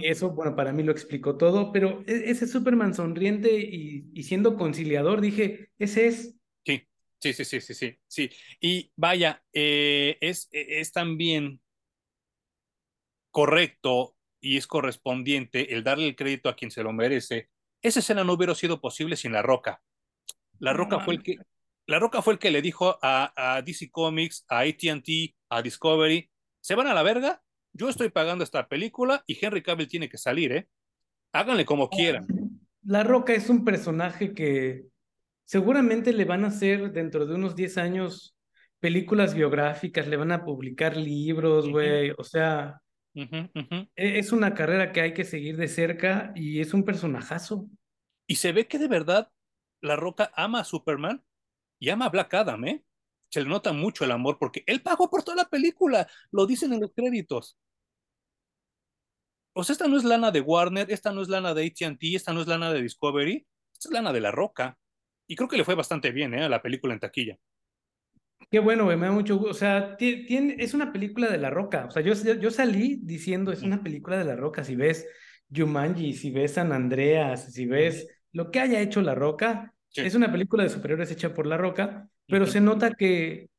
eso, 0.04 0.32
bueno, 0.32 0.56
para 0.56 0.72
mí 0.72 0.84
lo 0.84 0.92
explicó 0.92 1.38
todo, 1.38 1.72
pero 1.72 2.04
e, 2.06 2.30
ese 2.30 2.48
Superman 2.48 2.94
sonriente 2.94 3.58
y, 3.58 4.24
siendo 4.24 4.56
conciliador, 4.56 5.22
dije, 5.22 5.70
ese 5.80 6.08
es. 6.08 6.36
Sí, 6.66 6.88
sí, 7.20 7.34
sí, 7.34 7.46
sí, 7.46 7.62
sí, 7.62 7.74
sí. 7.74 7.98
sí. 8.08 8.30
Y 8.60 8.92
vaya, 8.96 9.44
eh, 9.54 10.18
es, 10.22 10.50
e, 10.52 10.80
es 10.80 10.92
también 10.92 11.60
correcto 13.32 14.16
y 14.40 14.58
es 14.58 14.68
correspondiente 14.68 15.74
el 15.74 15.84
darle 15.84 16.08
el 16.08 16.16
crédito 16.16 16.50
a 16.50 16.56
quien 16.56 16.70
se 16.70 16.84
lo 16.84 16.94
merece. 16.94 17.50
Esa 17.82 18.00
escena 18.00 18.24
no 18.24 18.34
hubiera 18.34 18.54
sido 18.54 18.80
posible 18.80 19.16
sin 19.16 19.32
La 19.32 19.42
Roca. 19.42 19.82
La 20.60 20.72
Roca 20.74 21.00
fue 21.00 21.16
el 21.16 21.24
que 21.24 21.38
la 21.86 22.00
Roca 22.00 22.22
fue 22.22 22.34
el 22.34 22.40
que 22.40 22.52
le 22.52 22.62
dijo 22.62 22.98
a, 23.02 23.62
DC 23.66 23.92
Comics, 23.92 24.46
a 24.48 24.60
ATT, 24.60 25.36
a 25.50 25.62
Discovery, 25.62 26.30
se 26.62 26.76
van 26.76 26.88
a 26.88 26.94
la 26.94 27.04
verga, 27.04 27.42
yo 27.74 27.90
estoy 27.90 28.10
pagando 28.10 28.44
esta 28.44 28.68
película 28.68 29.24
y 29.28 29.44
Henry 29.44 29.62
Cavill 29.62 29.88
tiene 29.88 30.10
que 30.10 30.18
salir, 30.18 30.52
¿eh? 30.54 30.68
Háganle 31.34 31.66
como 31.66 31.90
quieran. 31.90 32.28
La 32.84 33.04
Roca 33.04 33.34
es 33.34 33.50
un 33.50 33.66
personaje 33.66 34.34
que 34.34 34.86
seguramente 35.46 36.14
le 36.14 36.26
van 36.26 36.46
a 36.46 36.50
hacer 36.50 36.92
dentro 36.92 37.26
de 37.26 37.36
unos 37.36 37.56
10 37.56 37.78
años 37.80 38.38
películas 38.80 39.34
biográficas, 39.34 40.08
le 40.08 40.18
van 40.18 40.32
a 40.32 40.46
publicar 40.46 40.96
libros, 40.96 41.70
güey, 41.70 42.12
o 42.18 42.24
sea, 42.24 42.82
e, 43.16 43.90
es 43.96 44.32
una 44.32 44.54
carrera 44.54 44.92
que 44.92 45.02
hay 45.02 45.14
que 45.14 45.24
seguir 45.24 45.58
de 45.58 45.68
cerca 45.68 46.32
y 46.36 46.60
es 46.60 46.74
un 46.74 46.84
personajazo. 46.84 47.68
Y 48.28 48.36
se 48.36 48.52
ve 48.52 48.68
que 48.68 48.80
de 48.80 48.88
verdad 48.88 49.32
La 49.82 49.96
Roca 49.96 50.32
ama 50.36 50.62
a 50.62 50.66
Superman 50.66 51.24
y 51.80 51.90
ama 51.90 52.06
a 52.06 52.10
Black 52.10 52.34
Adam, 52.34 52.66
¿eh? 52.66 52.84
Se 53.30 53.42
le 53.42 53.50
nota 53.50 53.74
mucho 53.74 54.06
el 54.06 54.12
amor 54.12 54.38
porque 54.40 54.64
él 54.68 54.82
pagó 54.82 55.10
por 55.10 55.24
toda 55.24 55.38
la 55.38 55.50
película, 55.50 56.08
lo 56.32 56.46
dicen 56.46 56.74
en 56.74 56.82
los 56.82 56.92
créditos. 56.94 57.58
O 59.54 59.64
sea, 59.64 59.74
esta 59.74 59.88
no 59.88 59.98
es 59.98 60.04
lana 60.04 60.32
de 60.32 60.42
Warner, 60.42 60.92
esta 60.92 61.12
no 61.12 61.22
es 61.22 61.30
lana 61.30 61.54
de 61.54 61.66
ATT, 61.66 62.16
esta 62.16 62.34
no 62.34 62.42
es 62.42 62.48
lana 62.48 62.72
de 62.74 62.82
Discovery, 62.82 63.46
esta 63.74 63.90
es 63.90 63.94
lana 63.94 64.12
de 64.12 64.22
La 64.22 64.32
Roca. 64.32 64.78
Y 65.28 65.36
creo 65.36 65.48
que 65.48 65.58
le 65.58 65.64
fue 65.64 65.76
bastante 65.76 66.12
bien, 66.12 66.34
¿eh? 66.34 66.44
A 66.44 66.50
la 66.50 66.62
película 66.62 66.94
en 66.94 67.00
taquilla. 67.00 67.38
Qué 68.52 68.60
bueno, 68.60 68.86
me 68.86 68.96
da 68.96 69.12
mucho 69.12 69.38
gusto. 69.38 69.52
O 69.52 69.54
sea, 69.54 69.96
tiene, 69.98 70.56
es 70.60 70.74
una 70.74 70.92
película 70.92 71.30
de 71.30 71.38
La 71.38 71.50
Roca. 71.50 71.86
O 71.86 71.92
sea, 71.92 72.02
yo, 72.02 72.14
yo 72.14 72.52
salí 72.52 73.00
diciendo, 73.02 73.52
es 73.52 73.62
una 73.64 73.82
película 73.82 74.18
de 74.18 74.26
La 74.26 74.36
Roca. 74.36 74.64
Si 74.64 74.76
ves 74.76 75.08
Jumanji, 75.54 76.14
si 76.14 76.32
ves 76.32 76.54
San 76.54 76.72
Andreas, 76.72 77.54
si 77.54 77.66
ves 77.66 78.08
lo 78.32 78.52
que 78.52 78.60
haya 78.60 78.82
hecho 78.82 79.02
La 79.02 79.16
Roca, 79.16 79.73
es 79.96 80.16
una 80.16 80.32
película 80.32 80.64
de 80.64 80.70
superhéroes 80.70 81.12
hecha 81.12 81.34
por 81.34 81.46
La 81.46 81.58
Roca, 81.58 82.10
pero 82.28 82.46
se 82.46 82.62
nota 82.62 82.94
que, 82.94 83.50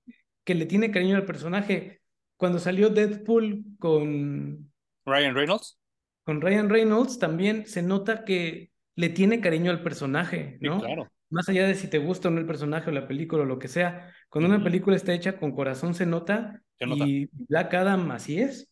que 0.44 0.54
le 0.54 0.66
tiene 0.66 0.90
cariño 0.90 1.16
al 1.16 1.26
personaje. 1.26 2.00
Cuando 2.36 2.58
salió 2.58 2.90
Deadpool 2.90 3.64
con... 3.78 4.72
Ryan 5.04 5.34
Reynolds. 5.34 5.78
Con 6.24 6.40
Ryan 6.40 6.68
Reynolds 6.68 7.18
también 7.18 7.66
se 7.66 7.82
nota 7.82 8.24
que 8.24 8.72
le 8.96 9.08
tiene 9.08 9.40
cariño 9.40 9.70
al 9.70 9.82
personaje, 9.82 10.58
¿no? 10.60 10.80
claro. 10.80 11.10
Más 11.30 11.48
allá 11.48 11.66
de 11.66 11.74
si 11.74 11.88
te 11.88 11.98
gusta 11.98 12.28
o 12.28 12.30
no 12.30 12.38
el 12.38 12.46
personaje 12.46 12.90
o 12.90 12.92
la 12.92 13.08
película 13.08 13.42
o 13.42 13.46
lo 13.46 13.58
que 13.58 13.66
sea, 13.66 14.12
cuando 14.28 14.48
una 14.48 14.62
película 14.62 14.94
está 14.94 15.12
hecha 15.12 15.36
con 15.36 15.52
corazón 15.52 15.94
se 15.94 16.06
nota, 16.06 16.62
se 16.78 16.86
nota. 16.86 17.04
y 17.08 17.28
Black 17.32 17.74
Adam 17.74 18.10
así 18.12 18.38
es. 18.38 18.70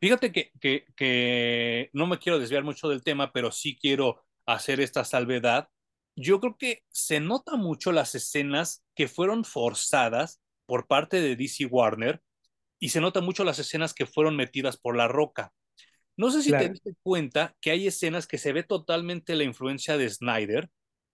Fíjate 0.00 0.30
que, 0.30 0.50
que, 0.60 0.84
que 0.94 1.88
no 1.94 2.06
me 2.06 2.18
quiero 2.18 2.38
desviar 2.38 2.64
mucho 2.64 2.88
del 2.88 3.02
tema, 3.02 3.32
pero 3.32 3.50
sí 3.50 3.78
quiero 3.80 4.22
hacer 4.44 4.80
esta 4.80 5.04
salvedad 5.04 5.68
yo 6.16 6.40
creo 6.40 6.56
que 6.58 6.82
se 6.88 7.20
nota 7.20 7.56
mucho 7.56 7.92
las 7.92 8.14
escenas 8.14 8.84
que 8.94 9.08
fueron 9.08 9.44
forzadas 9.44 10.40
por 10.66 10.86
parte 10.86 11.20
de 11.20 11.36
DC 11.36 11.66
Warner 11.66 12.22
y 12.78 12.90
se 12.90 13.00
nota 13.00 13.20
mucho 13.20 13.44
las 13.44 13.58
escenas 13.58 13.94
que 13.94 14.06
fueron 14.06 14.36
metidas 14.36 14.76
por 14.76 14.96
La 14.96 15.08
Roca. 15.08 15.52
No 16.16 16.30
sé 16.30 16.42
si 16.42 16.50
te 16.50 16.68
diste 16.68 16.94
cuenta 17.02 17.56
que 17.60 17.70
hay 17.70 17.86
escenas 17.86 18.26
que 18.26 18.38
se 18.38 18.52
ve 18.52 18.62
totalmente 18.62 19.34
la 19.34 19.44
influencia 19.44 19.96
de 19.96 20.08
Snyder, 20.08 20.68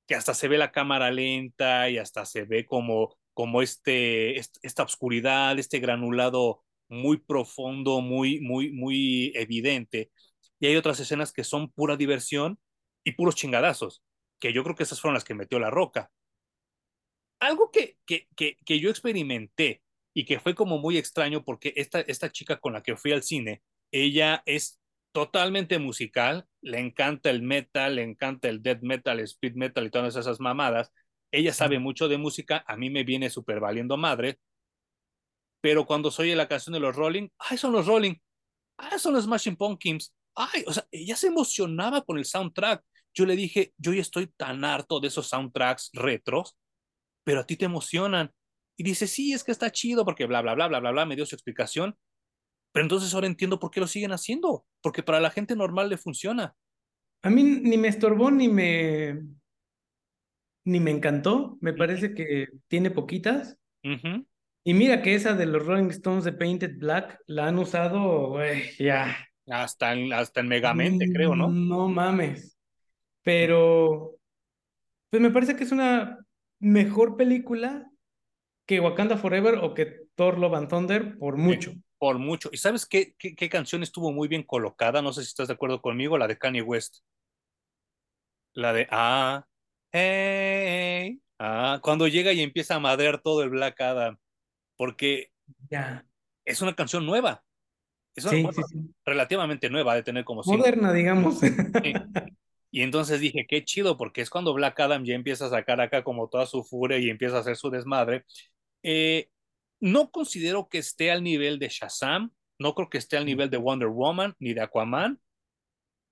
que 0.07 0.15
hasta 0.15 0.35
se 0.35 0.49
ve 0.49 0.59
la 0.59 0.73
cámara 0.73 1.11
lenta 1.11 1.89
y 1.91 1.99
hasta 1.99 2.25
se 2.25 2.45
ve 2.45 2.67
como, 2.67 3.17
como 3.35 3.63
este, 3.63 4.39
esta 4.39 4.83
oscuridad, 4.83 5.59
este 5.59 5.79
granulado 5.79 6.65
muy 6.89 7.19
profundo, 7.19 8.01
muy, 8.01 8.41
muy, 8.41 8.73
muy 8.73 9.33
evidente. 9.37 10.11
Y 10.59 10.67
hay 10.67 10.77
otras 10.77 10.99
escenas 11.01 11.33
que 11.33 11.45
son 11.45 11.71
pura 11.71 11.97
diversión 11.97 12.59
y 13.05 13.13
puros 13.13 13.37
chingadazos, 13.37 14.03
que 14.41 14.53
yo 14.53 14.63
creo 14.65 14.77
que 14.77 14.83
esas 14.85 15.01
fueron 15.01 15.15
las 15.15 15.25
que 15.25 15.35
metió 15.35 15.59
la 15.59 15.71
roca. 15.71 16.11
Algo 17.41 17.71
que, 17.71 17.99
que, 18.07 18.29
que, 18.37 18.57
que 18.65 18.81
yo 18.81 18.91
experimenté 18.91 19.83
y 20.15 20.25
que 20.25 20.41
fue 20.41 20.55
como 20.55 20.79
muy 20.79 20.99
extraño 20.99 21.45
porque 21.45 21.73
esta, 21.77 22.01
esta 22.01 22.31
chica 22.33 22.59
con 22.59 22.73
la 22.73 22.83
que 22.83 22.97
fui 22.97 23.13
al 23.13 23.23
cine, 23.23 23.63
ella 23.93 24.43
es 24.47 24.81
totalmente 25.13 25.79
musical, 25.79 26.47
le 26.61 26.81
encanta 26.81 27.31
el 27.31 27.43
metal, 27.43 27.97
le 27.97 28.03
encanta 28.03 28.49
el 28.49 28.63
death 28.63 28.83
metal, 28.83 29.19
el 29.19 29.25
speed 29.25 29.55
metal 29.55 29.87
y 29.87 29.91
todas 29.91 30.17
esas 30.17 30.41
mamadas. 30.41 30.93
Ella 31.31 31.53
sabe 31.53 31.79
mucho 31.79 32.09
de 32.09 32.19
música, 32.19 32.65
a 32.67 32.77
mí 32.77 32.91
me 32.91 33.05
viene 33.05 33.31
súper 33.31 33.61
valiendo 33.61 33.97
madre, 33.97 34.39
pero 35.61 35.87
cuando 35.87 36.11
soy 36.11 36.31
en 36.31 36.39
la 36.39 36.49
canción 36.49 36.73
de 36.75 36.81
los 36.81 36.95
Rolling, 36.97 37.29
ay, 37.39 37.59
son 37.59 37.73
los 37.73 37.87
Rolling, 37.87 38.15
ay, 38.79 38.99
son 38.99 39.15
los 39.15 39.25
Smashing 39.25 39.57
Pumpkins, 39.57 40.15
ay, 40.35 40.65
o 40.67 40.73
sea, 40.73 40.87
ella 40.91 41.17
se 41.17 41.29
emocionaba 41.29 42.03
con 42.03 42.19
el 42.19 42.25
soundtrack. 42.25 42.85
Yo 43.15 43.27
le 43.27 43.37
dije, 43.37 43.73
yo 43.79 43.93
ya 43.93 44.01
estoy 44.01 44.29
tan 44.29 44.65
harto 44.65 45.01
de 45.01 45.09
esos 45.09 45.29
soundtracks 45.29 45.91
retros, 45.93 46.57
pero 47.25 47.41
a 47.41 47.47
ti 47.47 47.57
te 47.57 47.65
emocionan. 47.65 48.33
Y 48.77 48.85
dice, 48.85 49.07
sí, 49.07 49.33
es 49.33 49.43
que 49.43 49.53
está 49.53 49.71
chido 49.71 50.05
porque 50.05 50.27
bla, 50.27 50.41
bla, 50.41 50.55
bla, 50.55 50.69
bla, 50.69 50.81
bla, 50.81 50.93
bla, 50.93 51.07
me 51.07 51.17
dio 51.17 51.27
su 51.27 51.35
explicación. 51.35 51.97
Pero 52.73 52.85
entonces 52.85 53.13
ahora 53.15 53.27
entiendo 53.27 53.59
por 53.59 53.71
qué 53.71 53.81
lo 53.81 53.87
siguen 53.87 54.13
haciendo, 54.13 54.65
porque 54.83 55.03
para 55.03 55.21
la 55.21 55.31
gente 55.31 55.57
normal 55.57 55.89
le 55.89 55.97
funciona. 55.97 56.55
A 57.23 57.31
mí 57.31 57.43
ni 57.43 57.77
me 57.77 57.89
estorbó 57.89 58.31
ni 58.31 58.49
me 58.49 59.21
ni 60.65 60.81
me 60.81 60.91
encantó, 60.91 61.57
me 61.63 61.73
parece 61.73 62.15
que 62.15 62.49
tiene 62.69 62.91
poquitas. 62.91 63.59
Y 63.83 64.75
mira 64.75 65.01
que 65.01 65.15
esa 65.15 65.35
de 65.35 65.47
los 65.47 65.65
Rolling 65.65 65.89
Stones 65.89 66.25
de 66.25 66.33
Painted 66.33 66.79
Black 66.79 67.19
la 67.27 67.49
han 67.49 67.59
usado, 67.59 68.29
güey, 68.29 68.65
ya. 68.79 69.17
Hasta 69.47 69.95
en, 69.95 70.13
hasta 70.13 70.41
en 70.41 70.49
Megamente, 70.49 71.07
creo, 71.11 71.35
¿no? 71.35 71.49
No 71.49 71.89
mames. 71.89 72.58
Pero, 73.29 74.19
pues 75.11 75.21
me 75.21 75.31
parece 75.31 75.55
que 75.55 75.65
es 75.65 75.71
una 75.71 76.25
mejor 76.61 77.19
película 77.19 77.91
que 78.67 78.81
Wakanda 78.81 79.19
Forever 79.19 79.57
o 79.57 79.75
que 79.75 80.07
Thor 80.15 80.39
Love 80.39 80.55
and 80.55 80.69
Thunder 80.71 81.19
por 81.19 81.37
mucho 81.37 81.75
por 81.99 82.19
mucho. 82.19 82.49
¿Y 82.53 82.57
sabes 82.57 82.87
qué, 82.87 83.15
qué, 83.19 83.49
canción 83.51 83.83
estuvo 83.83 84.13
muy 84.13 84.29
bien 84.29 84.45
colocada? 84.45 85.03
No 85.03 85.13
sé 85.13 85.23
si 85.23 85.29
estás 85.29 85.49
de 85.49 85.55
acuerdo 85.55 85.83
conmigo, 85.83 86.17
la 86.17 86.27
de 86.27 86.39
Kanye 86.39 86.63
West. 86.63 87.01
La 88.55 88.73
de 88.73 88.89
Ah, 88.91 89.45
hey, 89.93 91.21
ah, 91.39 91.81
cuando 91.83 92.09
llega 92.09 92.33
y 92.33 92.41
empieza 92.41 92.77
a 92.77 92.81
madrear 92.81 93.21
todo 93.21 93.43
el 93.43 93.51
Black 93.51 93.79
Adam, 93.83 94.17
porque 94.79 95.33
ya. 95.69 96.07
es 96.47 96.63
una 96.63 96.75
canción 96.75 97.05
nueva. 97.05 97.45
Es 98.15 98.25
una, 98.25 98.51
relativamente 99.05 99.69
nueva, 99.69 99.95
de 99.97 100.03
tener 100.03 100.25
como 100.25 100.43
Moderna, 100.47 100.95
digamos. 100.95 101.41
Y 102.71 102.83
entonces 102.83 103.21
dije, 103.21 103.47
qué 103.49 103.65
chido, 103.65 103.97
porque 103.97 104.21
es 104.21 104.31
cuando 104.31 104.53
Black 104.55 104.79
Adam 104.81 105.05
ya 105.05 105.15
empieza 105.15 105.47
a 105.47 105.51
sacar 105.51 105.81
acá 105.81 106.05
como 106.05 106.29
toda 106.29 106.47
su 106.47 106.65
furia 106.65 106.99
y 106.99 107.11
empieza 107.11 107.39
a 107.39 107.41
hacer 107.41 107.57
su 107.57 107.71
desmadre. 107.71 108.25
Eh, 108.83 109.31
no 109.81 110.11
considero 110.11 110.69
que 110.69 110.79
esté 110.79 111.11
al 111.11 111.23
nivel 111.23 111.59
de 111.59 111.69
Shazam, 111.69 112.33
no 112.59 112.75
creo 112.75 112.91
que 112.91 112.99
esté 112.99 113.17
al 113.17 113.27
nivel 113.27 113.51
de 113.51 113.57
Wonder 113.57 113.89
Woman 113.89 114.35
ni 114.39 114.55
de 114.55 114.63
Aquaman, 114.63 115.21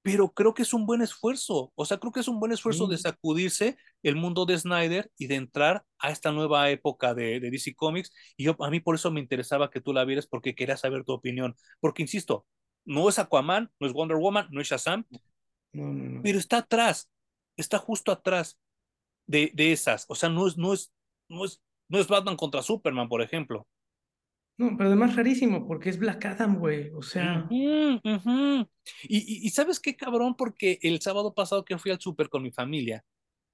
pero 0.06 0.32
creo 0.32 0.54
que 0.54 0.62
es 0.62 0.72
un 0.72 0.86
buen 0.86 1.02
esfuerzo. 1.02 1.72
O 1.74 1.84
sea, 1.84 1.98
creo 1.98 2.12
que 2.12 2.20
es 2.20 2.28
un 2.28 2.38
buen 2.38 2.52
esfuerzo 2.52 2.86
de 2.86 2.96
sacudirse 2.96 3.76
el 4.04 4.14
mundo 4.14 4.46
de 4.46 4.56
Snyder 4.56 5.10
y 5.18 5.26
de 5.26 5.34
entrar 5.34 5.84
a 5.98 6.12
esta 6.12 6.30
nueva 6.30 6.70
época 6.70 7.12
de, 7.12 7.40
DC 7.40 7.74
Comics. 7.74 8.12
Y 8.36 8.44
yo, 8.44 8.54
a 8.60 8.70
mí 8.70 8.78
por 8.78 8.94
eso 8.94 9.10
me 9.10 9.18
interesaba 9.18 9.68
que 9.68 9.80
tú 9.80 9.92
la 9.92 10.04
vieras, 10.04 10.28
porque 10.28 10.54
quería 10.54 10.76
saber 10.76 11.02
tu 11.02 11.12
opinión. 11.12 11.56
Porque, 11.80 12.02
insisto, 12.02 12.46
no 12.84 13.08
es 13.08 13.18
Aquaman, 13.18 13.72
no 13.80 13.86
es 13.88 13.92
Wonder 13.92 14.16
Woman, 14.16 14.46
no 14.52 14.60
es 14.60 14.68
Shazam, 14.68 15.06
pero 15.72 16.38
está 16.38 16.58
atrás, 16.58 17.10
está 17.56 17.78
justo 17.78 18.12
atrás 18.12 18.58
de, 19.26 19.50
de 19.54 19.72
esas. 19.72 20.06
O 20.08 20.14
sea, 20.14 20.28
no 20.28 20.46
es, 20.46 20.56
no 20.56 20.72
es, 20.72 20.92
no 21.28 21.44
es 21.44 21.60
no 21.88 21.98
es 21.98 22.08
Batman 22.08 22.36
contra 22.36 22.62
Superman, 22.62 23.08
por 23.08 23.22
ejemplo. 23.22 23.66
No, 24.58 24.74
pero 24.76 24.88
además 24.88 25.14
rarísimo, 25.14 25.66
porque 25.66 25.90
es 25.90 25.98
Black 25.98 26.24
Adam, 26.24 26.58
güey. 26.58 26.90
O 26.94 27.02
sea. 27.02 27.46
Y, 29.02 29.50
sabes 29.50 29.80
qué 29.80 29.96
cabrón, 29.96 30.34
porque 30.34 30.78
el 30.82 31.00
sábado 31.00 31.34
pasado 31.34 31.64
que 31.64 31.78
fui 31.78 31.90
al 31.90 32.00
súper 32.00 32.28
con 32.28 32.42
mi 32.42 32.50
familia, 32.50 33.04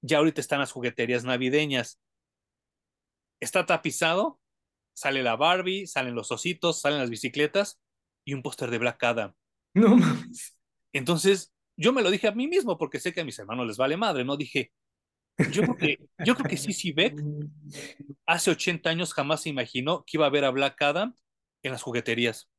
ya 0.01 0.19
ahorita 0.19 0.41
están 0.41 0.61
las 0.61 0.73
jugueterías 0.73 1.25
navideñas. 1.25 2.01
Está 3.41 3.67
tapizado, 3.67 4.41
sale 4.95 5.23
la 5.25 5.35
Barbie, 5.37 5.89
salen 5.89 6.15
los 6.15 6.31
ositos, 6.31 6.81
salen 6.81 7.01
las 7.01 7.11
bicicletas 7.11 7.81
y 8.25 8.35
un 8.35 8.43
póster 8.43 8.71
de 8.71 8.79
Black 8.79 9.03
Adam. 9.03 9.35
No 9.75 9.97
mames. 9.97 10.57
Entonces, 10.93 11.53
yo 11.77 11.93
me 11.93 12.03
lo 12.03 12.11
dije 12.11 12.29
a 12.29 12.33
mí 12.33 12.49
mismo, 12.49 12.79
porque 12.79 13.01
sé 13.01 13.13
que 13.13 13.21
a 13.21 13.25
mis 13.25 13.39
hermanos 13.39 13.67
les 13.67 13.77
vale 13.77 13.97
madre, 13.97 14.25
¿no? 14.25 14.37
Dije, 14.37 14.73
yo 15.51 15.63
creo 15.63 15.77
que, 15.77 15.99
yo 16.25 16.35
creo 16.35 16.49
que 16.49 16.57
sí, 16.57 16.93
Beck 16.93 17.21
hace 18.27 18.51
80 18.51 18.91
años 18.91 19.15
jamás 19.15 19.43
se 19.43 19.49
imaginó 19.49 20.05
que 20.05 20.17
iba 20.17 20.27
a 20.27 20.31
ver 20.31 20.45
a 20.45 20.51
Black 20.51 20.81
Adam 20.83 21.15
en 21.63 21.73
las 21.73 21.83
jugueterías. 21.83 22.51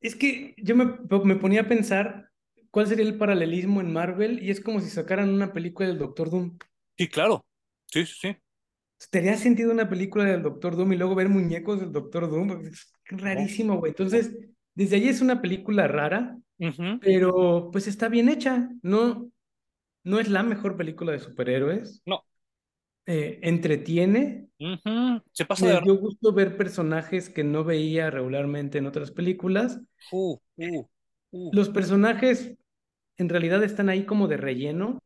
Es 0.00 0.14
que 0.14 0.54
yo 0.56 0.76
me, 0.76 0.98
me 1.24 1.36
ponía 1.36 1.62
a 1.62 1.68
pensar 1.68 2.30
cuál 2.70 2.86
sería 2.86 3.04
el 3.04 3.18
paralelismo 3.18 3.80
en 3.80 3.92
Marvel 3.92 4.42
y 4.42 4.50
es 4.50 4.60
como 4.60 4.80
si 4.80 4.88
sacaran 4.88 5.28
una 5.28 5.52
película 5.52 5.88
del 5.88 5.98
Doctor 5.98 6.30
Doom. 6.30 6.58
Sí, 6.96 7.08
claro. 7.08 7.44
Sí, 7.86 8.06
sí, 8.06 8.14
sí. 8.20 8.36
¿Tendría 9.10 9.36
sentido 9.36 9.72
una 9.72 9.88
película 9.88 10.24
del 10.24 10.42
Doctor 10.42 10.76
Doom 10.76 10.92
y 10.92 10.96
luego 10.96 11.14
ver 11.14 11.28
muñecos 11.28 11.80
del 11.80 11.92
Doctor 11.92 12.30
Doom? 12.30 12.66
Es 12.66 12.92
rarísimo, 13.08 13.78
güey. 13.78 13.90
Entonces, 13.90 14.36
desde 14.74 14.96
ahí 14.96 15.08
es 15.08 15.20
una 15.20 15.40
película 15.40 15.88
rara, 15.88 16.38
pero 17.00 17.70
pues 17.72 17.86
está 17.86 18.08
bien 18.08 18.28
hecha. 18.28 18.70
No, 18.82 19.30
no 20.04 20.18
es 20.18 20.28
la 20.28 20.42
mejor 20.42 20.76
película 20.76 21.12
de 21.12 21.20
superhéroes. 21.20 22.02
No. 22.06 22.24
Eh, 23.06 23.40
entretiene. 23.42 24.48
Se 25.32 25.44
pasa 25.44 25.66
Me 25.66 25.80
dio 25.80 25.96
gusto 25.96 26.32
ver 26.32 26.56
personajes 26.56 27.28
que 27.30 27.42
no 27.42 27.64
veía 27.64 28.10
regularmente 28.10 28.78
en 28.78 28.86
otras 28.86 29.10
películas. 29.10 29.80
Uh, 30.12 30.38
uh, 30.56 30.86
uh. 31.30 31.50
Los 31.52 31.70
personajes 31.70 32.56
en 33.16 33.28
realidad 33.28 33.62
están 33.64 33.88
ahí 33.88 34.04
como 34.04 34.28
de 34.28 34.36
relleno. 34.36 34.98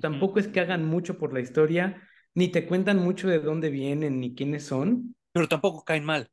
Tampoco 0.00 0.40
es 0.40 0.48
que 0.48 0.60
hagan 0.60 0.84
mucho 0.84 1.16
por 1.16 1.32
la 1.32 1.40
historia, 1.40 2.02
ni 2.34 2.48
te 2.48 2.66
cuentan 2.66 2.98
mucho 2.98 3.28
de 3.28 3.38
dónde 3.38 3.70
vienen 3.70 4.20
ni 4.20 4.34
quiénes 4.34 4.64
son. 4.64 5.14
Pero 5.32 5.48
tampoco 5.48 5.84
caen 5.84 6.04
mal. 6.04 6.28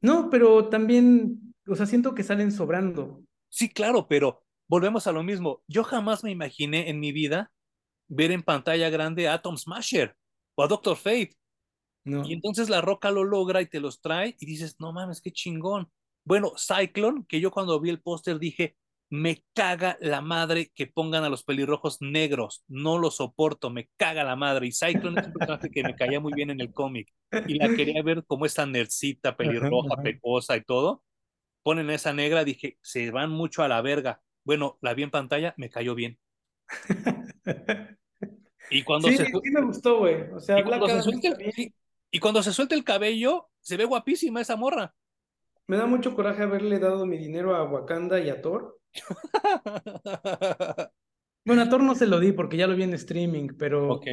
No, 0.00 0.28
pero 0.30 0.68
también, 0.68 1.54
o 1.66 1.74
sea, 1.74 1.86
siento 1.86 2.14
que 2.14 2.22
salen 2.22 2.52
sobrando. 2.52 3.22
Sí, 3.48 3.68
claro, 3.68 4.06
pero 4.08 4.42
volvemos 4.68 5.06
a 5.06 5.12
lo 5.12 5.22
mismo. 5.22 5.62
Yo 5.66 5.84
jamás 5.84 6.22
me 6.24 6.30
imaginé 6.30 6.90
en 6.90 7.00
mi 7.00 7.12
vida 7.12 7.50
ver 8.08 8.30
en 8.32 8.42
pantalla 8.42 8.90
grande 8.90 9.28
a 9.28 9.34
Atom 9.34 9.56
Smasher 9.56 10.14
o 10.54 10.62
a 10.62 10.68
Doctor 10.68 10.96
Fate. 10.96 11.36
Y 12.04 12.32
entonces 12.32 12.70
la 12.70 12.80
roca 12.80 13.10
lo 13.10 13.22
logra 13.22 13.60
y 13.60 13.66
te 13.66 13.80
los 13.80 14.00
trae 14.00 14.34
y 14.40 14.46
dices, 14.46 14.76
no 14.78 14.94
mames, 14.94 15.20
qué 15.20 15.30
chingón. 15.30 15.90
Bueno, 16.24 16.52
Cyclone, 16.56 17.26
que 17.28 17.38
yo 17.38 17.50
cuando 17.50 17.78
vi 17.80 17.90
el 17.90 18.00
póster 18.00 18.38
dije, 18.38 18.76
me 19.10 19.44
caga 19.54 19.98
la 20.00 20.20
madre 20.20 20.70
que 20.74 20.86
pongan 20.86 21.24
a 21.24 21.28
los 21.28 21.44
pelirrojos 21.44 21.98
negros, 22.00 22.64
no 22.66 22.98
lo 22.98 23.10
soporto, 23.10 23.70
me 23.70 23.88
caga 23.96 24.24
la 24.24 24.36
madre. 24.36 24.66
Y 24.66 24.72
Cyclone 24.72 25.20
es 25.20 25.26
un 25.26 25.32
personaje 25.34 25.70
que 25.70 25.82
me 25.82 25.96
caía 25.96 26.20
muy 26.20 26.32
bien 26.32 26.50
en 26.50 26.60
el 26.60 26.72
cómic 26.72 27.12
y 27.46 27.54
la 27.54 27.74
quería 27.74 28.02
ver 28.02 28.24
como 28.26 28.46
esta 28.46 28.66
nercita 28.66 29.36
pelirroja, 29.36 30.02
pecosa 30.02 30.56
y 30.56 30.64
todo. 30.64 31.02
Ponen 31.62 31.90
esa 31.90 32.12
negra, 32.12 32.44
dije, 32.44 32.78
se 32.82 33.10
van 33.10 33.30
mucho 33.30 33.62
a 33.62 33.68
la 33.68 33.82
verga. 33.82 34.22
Bueno, 34.44 34.78
la 34.80 34.94
vi 34.94 35.02
en 35.02 35.10
pantalla, 35.10 35.54
me 35.56 35.70
cayó 35.70 35.94
bien. 35.94 36.18
y 38.70 38.82
cuando 38.82 39.08
se... 39.08 39.26
sí 39.26 39.50
me 39.52 39.62
gustó, 39.62 39.98
güey. 39.98 40.22
O 40.32 40.40
sea, 40.40 40.60
y 40.60 40.64
cuando, 40.64 40.88
se 40.88 41.72
y 42.10 42.20
cuando 42.20 42.42
se 42.42 42.52
suelta 42.52 42.74
el 42.74 42.84
cabello, 42.84 43.50
se 43.60 43.76
ve 43.76 43.84
guapísima 43.84 44.40
esa 44.40 44.56
morra. 44.56 44.94
Me 45.66 45.76
da 45.76 45.86
mucho 45.86 46.14
coraje 46.14 46.42
haberle 46.42 46.78
dado 46.78 47.04
mi 47.04 47.18
dinero 47.18 47.54
a 47.54 47.64
Wakanda 47.64 48.18
y 48.20 48.30
a 48.30 48.40
Thor. 48.40 48.80
bueno, 51.44 51.62
a 51.62 51.68
Thor 51.68 51.82
no 51.82 51.94
se 51.94 52.06
lo 52.06 52.18
di 52.18 52.32
porque 52.32 52.56
ya 52.56 52.66
lo 52.66 52.74
vi 52.74 52.84
en 52.84 52.94
streaming, 52.94 53.48
pero. 53.58 53.92
Ok. 53.92 54.06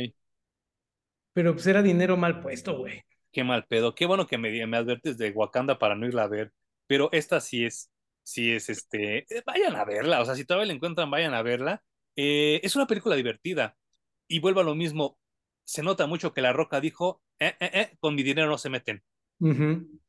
Pero 1.32 1.54
pues 1.54 1.66
era 1.68 1.82
dinero 1.82 2.18
mal 2.18 2.42
puesto, 2.42 2.78
güey. 2.78 3.04
Qué 3.32 3.44
mal 3.44 3.66
pedo. 3.66 3.96
Qué 3.96 4.06
bueno 4.06 4.28
que 4.28 4.38
me, 4.38 4.66
me 4.68 4.78
advertes 4.78 5.18
de 5.18 5.32
Wakanda 5.32 5.80
para 5.80 5.96
no 5.96 6.06
irla 6.06 6.24
a 6.24 6.28
ver. 6.28 6.54
Pero 6.88 7.10
esta 7.12 7.40
sí 7.42 7.66
es 7.66 7.92
sí 8.26 8.52
es 8.52 8.70
este, 8.70 9.20
eh, 9.20 9.44
vayan 9.46 9.76
a 9.76 9.86
verla, 9.86 10.20
o 10.20 10.26
sea, 10.26 10.36
si 10.36 10.46
todavía 10.46 10.68
la 10.68 10.74
encuentran, 10.74 11.10
vayan 11.10 11.34
a 11.34 11.44
verla. 11.44 11.84
Eh, 12.16 12.60
es 12.64 12.76
una 12.76 12.88
película 12.88 13.16
divertida 13.16 13.78
y 14.28 14.40
vuelvo 14.40 14.62
a 14.62 14.64
lo 14.64 14.76
mismo, 14.76 15.20
se 15.64 15.84
nota 15.84 16.08
mucho 16.08 16.34
que 16.34 16.42
La 16.42 16.52
Roca 16.52 16.82
dijo, 16.82 17.22
eh, 17.40 17.92
con 18.00 18.16
mi 18.16 18.24
dinero 18.24 18.50
no 18.50 18.58
se 18.58 18.70
meten. 18.70 19.04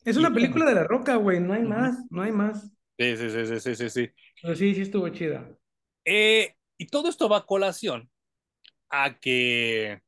Es 0.04 0.16
una 0.16 0.32
película 0.32 0.64
de 0.64 0.74
La 0.74 0.84
Roca, 0.84 1.16
güey, 1.16 1.40
no 1.40 1.52
hay 1.52 1.62
más, 1.62 1.98
no 2.10 2.22
hay 2.22 2.32
más. 2.32 2.70
Sí, 2.98 3.16
sí, 3.16 3.30
sí, 3.30 3.60
sí, 3.60 3.74
sí, 3.74 3.90
sí. 3.90 4.10
Pero 4.42 4.56
sí, 4.56 4.74
sí 4.74 4.80
estuvo 4.82 5.08
chida. 5.10 5.46
Y 6.04 6.86
todo 6.86 7.08
esto 7.08 7.28
va 7.28 7.38
a 7.38 7.46
colación 7.46 8.10
a 8.88 9.18
que 9.18 10.00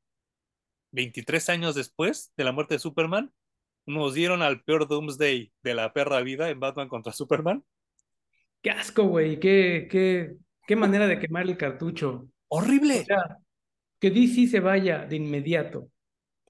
23 0.92 1.48
años 1.50 1.74
después 1.74 2.32
de 2.36 2.44
la 2.44 2.52
muerte 2.52 2.74
de 2.74 2.78
Superman, 2.78 3.32
nos 3.88 4.14
dieron 4.14 4.42
al 4.42 4.62
peor 4.62 4.86
Doomsday 4.86 5.52
de 5.62 5.74
la 5.74 5.92
perra 5.92 6.20
vida 6.20 6.50
en 6.50 6.60
Batman 6.60 6.88
contra 6.88 7.12
Superman. 7.12 7.64
Qué 8.62 8.70
asco, 8.70 9.04
güey. 9.04 9.38
Qué, 9.40 9.88
qué, 9.90 10.36
qué 10.66 10.76
manera 10.76 11.06
de 11.06 11.18
quemar 11.18 11.44
el 11.44 11.56
cartucho. 11.56 12.28
Horrible. 12.48 13.00
O 13.00 13.04
sea, 13.04 13.38
que 14.00 14.10
DC 14.10 14.46
se 14.48 14.60
vaya 14.60 15.06
de 15.06 15.16
inmediato 15.16 15.90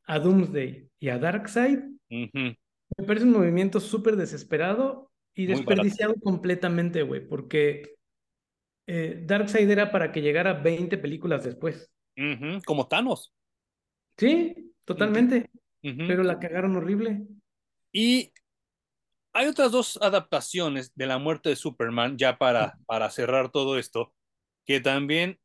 a 0.07 0.19
Doomsday 0.19 0.89
y 0.99 1.09
a 1.09 1.19
Darkseid, 1.19 1.79
uh 1.79 2.15
-huh. 2.15 2.57
me 2.97 3.05
parece 3.05 3.25
un 3.27 3.33
movimiento 3.33 3.79
súper 3.81 4.17
desesperado 4.17 5.11
y 5.35 5.47
Muy 5.47 5.55
desperdiciado 5.57 6.13
barato. 6.13 6.25
completamente, 6.25 7.03
güey, 7.03 7.27
porque 7.27 7.95
eh, 8.87 9.23
Darkseid 9.27 9.71
era 9.71 9.91
para 9.93 10.11
que 10.13 10.23
llegara 10.23 10.55
20 10.55 10.99
películas 10.99 11.45
después. 11.45 11.91
Uh 12.17 12.23
-huh. 12.23 12.65
Como 12.65 12.89
Thanos. 12.89 13.33
Sí, 14.17 14.73
totalmente. 14.85 15.37
Uh 15.37 15.41
-huh. 15.41 15.61
Pero 15.83 16.23
la 16.23 16.39
cagaron 16.39 16.77
horrible. 16.77 17.27
Y 17.93 18.33
hay 19.33 19.47
otras 19.47 19.71
dos 19.71 19.99
adaptaciones 20.03 20.93
de 20.95 21.07
la 21.07 21.19
muerte 21.19 21.49
de 21.49 21.57
Superman, 21.57 22.17
ya 22.19 22.39
para, 22.39 22.79
para 22.87 23.11
cerrar 23.11 23.51
todo 23.51 23.79
esto, 23.79 24.13
que 24.67 24.81
también 24.81 25.39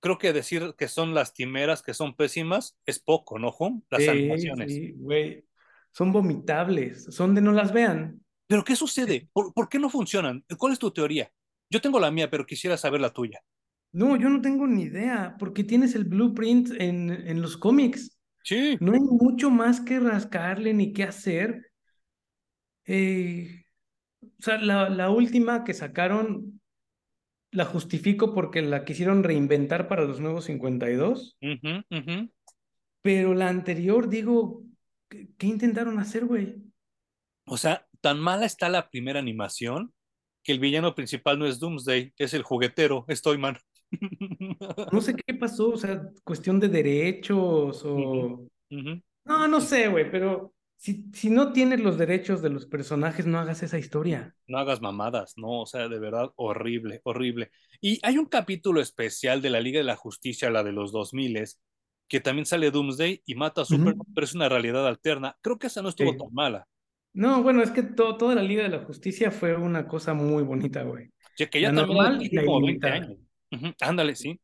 creo 0.00 0.18
que 0.18 0.32
decir 0.32 0.74
que 0.78 0.88
son 0.88 1.14
lastimeras, 1.14 1.82
que 1.82 1.94
son 1.94 2.14
pésimas, 2.14 2.78
es 2.86 2.98
poco, 2.98 3.38
¿no, 3.38 3.52
Juan? 3.52 3.84
Las 3.90 4.02
sí, 4.02 4.08
animaciones. 4.08 4.72
Sí, 4.72 4.92
güey. 4.96 5.44
Son 5.92 6.12
vomitables, 6.12 7.04
son 7.10 7.34
de 7.34 7.40
no 7.40 7.52
las 7.52 7.72
vean. 7.72 8.20
Pero 8.46 8.64
¿qué 8.64 8.76
sucede? 8.76 9.28
¿Por, 9.32 9.52
¿Por, 9.52 9.68
qué 9.68 9.78
no 9.78 9.90
funcionan? 9.90 10.44
¿Cuál 10.56 10.72
es 10.72 10.78
tu 10.78 10.90
teoría? 10.90 11.30
Yo 11.68 11.80
tengo 11.80 12.00
la 12.00 12.10
mía, 12.10 12.30
pero 12.30 12.46
quisiera 12.46 12.76
saber 12.76 13.00
la 13.00 13.12
tuya. 13.12 13.40
No, 13.92 14.16
yo 14.16 14.28
no 14.28 14.40
tengo 14.40 14.66
ni 14.66 14.82
idea, 14.82 15.36
porque 15.38 15.64
tienes 15.64 15.94
el 15.94 16.04
blueprint 16.04 16.70
en, 16.78 17.10
en 17.10 17.42
los 17.42 17.56
cómics. 17.56 18.19
Sí. 18.42 18.76
No 18.80 18.92
hay 18.92 19.00
mucho 19.00 19.50
más 19.50 19.80
que 19.80 20.00
rascarle 20.00 20.74
ni 20.74 20.92
qué 20.92 21.04
hacer. 21.04 21.70
Eh, 22.86 23.64
o 24.22 24.42
sea, 24.42 24.58
la, 24.58 24.88
la 24.88 25.10
última 25.10 25.64
que 25.64 25.74
sacaron 25.74 26.60
la 27.52 27.64
justifico 27.64 28.34
porque 28.34 28.62
la 28.62 28.84
quisieron 28.84 29.24
reinventar 29.24 29.88
para 29.88 30.04
los 30.04 30.20
nuevos 30.20 30.44
52. 30.44 31.36
Uh 31.40 31.46
-huh, 31.46 31.84
uh 31.90 31.96
-huh. 31.96 32.30
Pero 33.02 33.34
la 33.34 33.48
anterior, 33.48 34.08
digo, 34.08 34.62
¿qué, 35.08 35.28
qué 35.36 35.46
intentaron 35.46 35.98
hacer, 35.98 36.26
güey? 36.26 36.56
O 37.46 37.56
sea, 37.56 37.86
tan 38.00 38.20
mala 38.20 38.46
está 38.46 38.68
la 38.68 38.88
primera 38.88 39.18
animación 39.18 39.92
que 40.42 40.52
el 40.52 40.60
villano 40.60 40.94
principal 40.94 41.38
no 41.38 41.46
es 41.46 41.58
Doomsday, 41.58 42.14
es 42.16 42.34
el 42.34 42.42
juguetero, 42.42 43.04
Stoyman. 43.10 43.58
No 44.92 45.00
sé 45.00 45.14
qué 45.14 45.34
pasó, 45.34 45.70
o 45.70 45.76
sea, 45.76 46.10
cuestión 46.24 46.60
de 46.60 46.68
derechos 46.68 47.84
o... 47.84 47.94
Uh 47.94 48.48
-huh. 48.70 49.02
No, 49.24 49.48
no 49.48 49.60
sé, 49.60 49.88
güey, 49.88 50.10
pero 50.10 50.54
si, 50.76 51.04
si 51.12 51.28
no 51.28 51.52
tienes 51.52 51.80
los 51.80 51.98
derechos 51.98 52.40
de 52.40 52.50
los 52.50 52.66
personajes, 52.66 53.26
no 53.26 53.38
hagas 53.38 53.62
esa 53.62 53.78
historia. 53.78 54.34
No 54.46 54.58
hagas 54.58 54.80
mamadas, 54.80 55.34
no, 55.36 55.60
o 55.60 55.66
sea, 55.66 55.88
de 55.88 55.98
verdad, 55.98 56.30
horrible, 56.36 57.00
horrible. 57.04 57.50
Y 57.80 57.98
hay 58.02 58.16
un 58.16 58.26
capítulo 58.26 58.80
especial 58.80 59.42
de 59.42 59.50
la 59.50 59.60
Liga 59.60 59.78
de 59.78 59.84
la 59.84 59.96
Justicia, 59.96 60.50
la 60.50 60.62
de 60.62 60.72
los 60.72 60.92
2000 60.92 61.44
que 62.08 62.20
también 62.20 62.44
sale 62.44 62.70
Doomsday 62.70 63.22
y 63.24 63.34
mata 63.36 63.62
a 63.62 63.64
Superman, 63.64 63.94
uh 63.98 64.02
-huh. 64.02 64.14
pero 64.14 64.24
es 64.24 64.34
una 64.34 64.48
realidad 64.48 64.86
alterna. 64.86 65.36
Creo 65.40 65.58
que 65.58 65.68
esa 65.68 65.80
no 65.80 65.90
estuvo 65.90 66.12
sí. 66.12 66.18
tan 66.18 66.32
mala. 66.32 66.66
No, 67.12 67.42
bueno, 67.42 67.62
es 67.62 67.70
que 67.70 67.82
to 67.82 68.16
toda 68.16 68.34
la 68.34 68.42
Liga 68.42 68.62
de 68.62 68.68
la 68.68 68.84
Justicia 68.84 69.30
fue 69.30 69.54
una 69.54 69.86
cosa 69.86 70.14
muy 70.14 70.42
bonita, 70.42 70.82
güey. 70.82 71.10
Sí, 71.36 71.46
que 71.46 71.60
ya 71.60 71.72
la 71.72 71.82
normal 71.82 72.22
y 72.22 72.34
la 72.34 72.44
como 72.44 72.60
20 72.66 72.88
ilimitada. 72.88 72.94
años. 72.94 73.18
Uh 73.52 73.56
-huh. 73.56 73.74
Ándale, 73.80 74.14
sí. 74.14 74.40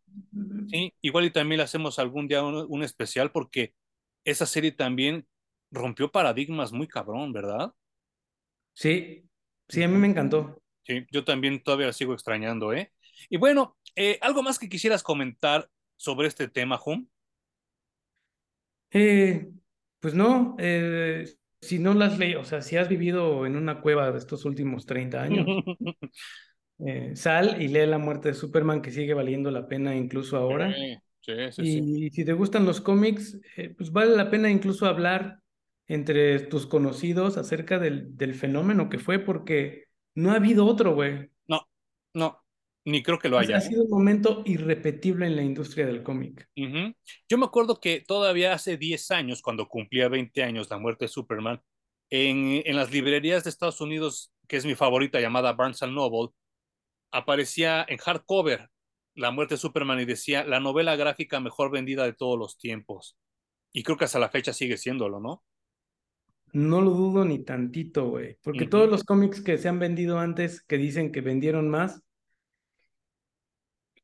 Sí, 0.69 0.93
igual 1.01 1.27
y 1.27 1.31
también 1.31 1.59
le 1.59 1.65
hacemos 1.65 1.99
algún 1.99 2.27
día 2.27 2.43
un, 2.43 2.67
un 2.69 2.83
especial 2.83 3.31
porque 3.31 3.75
esa 4.25 4.47
serie 4.47 4.73
también 4.73 5.27
rompió 5.71 6.11
paradigmas 6.11 6.73
muy 6.73 6.89
cabrón, 6.89 7.33
¿verdad? 7.33 7.73
Sí, 8.75 9.25
sí, 9.69 9.83
a 9.83 9.89
mí 9.89 9.97
me 9.97 10.09
encantó. 10.09 10.61
Sí, 10.85 11.07
yo 11.11 11.25
también 11.25 11.63
todavía 11.63 11.89
la 11.89 11.93
sigo 11.93 12.13
extrañando, 12.13 12.73
¿eh? 12.73 12.93
Y 13.29 13.37
bueno, 13.39 13.77
eh, 13.95 14.19
¿algo 14.21 14.43
más 14.43 14.59
que 14.59 14.69
quisieras 14.69 15.03
comentar 15.03 15.69
sobre 15.97 16.29
este 16.29 16.49
tema, 16.49 16.81
Hum? 16.85 17.09
Eh, 18.91 19.49
pues 20.01 20.15
no, 20.15 20.57
eh, 20.59 21.27
si 21.61 21.79
no 21.79 21.95
las 21.95 22.19
leí, 22.19 22.35
o 22.35 22.45
sea, 22.45 22.63
si 22.63 22.77
has 22.77 22.89
vivido 22.89 23.47
en 23.47 23.57
una 23.57 23.81
cueva 23.81 24.11
de 24.13 24.19
estos 24.19 24.45
últimos 24.45 24.87
30 24.87 25.23
años, 25.23 25.47
eh, 26.85 27.13
sal 27.15 27.61
y 27.61 27.69
lee 27.69 27.87
La 27.87 27.99
muerte 27.99 28.29
de 28.29 28.35
Superman, 28.35 28.83
que 28.83 28.91
sigue 28.91 29.15
valiendo 29.15 29.51
la 29.51 29.67
pena 29.69 29.95
incluso 29.95 30.37
ahora. 30.37 30.75
Sí, 30.75 30.97
sí, 31.21 31.33
sí, 31.53 31.63
y 31.63 31.83
sí. 31.83 32.11
si 32.11 32.25
te 32.25 32.33
gustan 32.33 32.67
los 32.67 32.81
cómics, 32.81 33.39
eh, 33.57 33.75
pues 33.77 33.93
vale 33.93 34.17
la 34.17 34.31
pena 34.31 34.51
incluso 34.51 34.87
hablar 34.87 35.41
entre 35.89 36.41
tus 36.41 36.67
conocidos 36.67 37.37
acerca 37.37 37.79
del, 37.79 38.17
del 38.17 38.35
fenómeno 38.35 38.89
que 38.89 38.99
fue, 38.99 39.19
porque 39.19 39.85
no 40.15 40.33
ha 40.33 40.37
habido 40.37 40.67
otro, 40.67 40.95
güey. 40.95 41.31
No, 41.47 41.61
no, 42.15 42.43
ni 42.87 43.03
creo 43.03 43.19
que 43.19 43.29
lo 43.29 43.39
haya. 43.39 43.57
Ha 43.57 43.61
sido 43.61 43.83
un 43.83 43.91
momento 43.91 44.43
irrepetible 44.47 45.27
en 45.27 45.35
la 45.35 45.43
industria 45.43 45.87
del 45.87 46.05
cómic. 46.05 46.49
Uh 46.57 46.63
-huh. 46.63 46.97
Yo 47.29 47.37
me 47.37 47.47
acuerdo 47.47 47.81
que 47.81 48.01
todavía 48.01 48.53
hace 48.53 48.77
10 48.77 49.11
años, 49.11 49.43
cuando 49.43 49.69
cumplía 49.69 50.09
20 50.09 50.43
años 50.45 50.71
la 50.71 50.79
muerte 50.79 51.07
de 51.07 51.09
Superman, 51.09 51.61
en, 52.11 52.63
en 52.65 52.77
las 52.77 52.93
librerías 52.93 53.43
de 53.43 53.51
Estados 53.51 53.81
Unidos, 53.81 54.33
que 54.47 54.57
es 54.57 54.65
mi 54.65 54.77
favorita, 54.77 55.21
llamada 55.21 55.53
Barnes 55.53 55.83
Noble, 55.83 56.33
aparecía 57.11 57.85
en 57.89 57.99
hardcover 57.99 58.71
la 59.15 59.31
muerte 59.31 59.55
de 59.55 59.59
Superman 59.59 60.01
y 60.01 60.05
decía 60.05 60.45
la 60.45 60.61
novela 60.61 60.95
gráfica 60.97 61.41
mejor 61.41 61.71
vendida 61.71 62.05
de 62.05 62.13
todos 62.13 62.39
los 62.39 62.59
tiempos. 62.59 63.17
Y 63.73 63.83
creo 63.83 63.97
que 63.97 64.05
hasta 64.05 64.19
la 64.19 64.29
fecha 64.29 64.53
sigue 64.53 64.77
siéndolo, 64.77 65.21
¿no? 65.21 65.43
No 66.53 66.81
lo 66.81 66.91
dudo 66.91 67.25
ni 67.25 67.45
tantito, 67.45 68.09
güey. 68.09 68.39
Porque 68.43 68.65
uh 68.65 68.67
-huh. 68.67 68.71
todos 68.71 68.91
los 68.91 69.05
cómics 69.05 69.41
que 69.41 69.59
se 69.59 69.69
han 69.69 69.79
vendido 69.79 70.19
antes, 70.19 70.63
que 70.63 70.79
dicen 70.79 71.13
que 71.13 71.21
vendieron 71.21 71.69
más, 71.69 72.03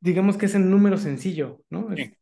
digamos 0.00 0.36
que 0.36 0.46
es 0.46 0.54
en 0.54 0.70
número 0.70 0.98
sencillo, 0.98 1.62
¿no? 1.70 1.94
Sí. 1.96 2.12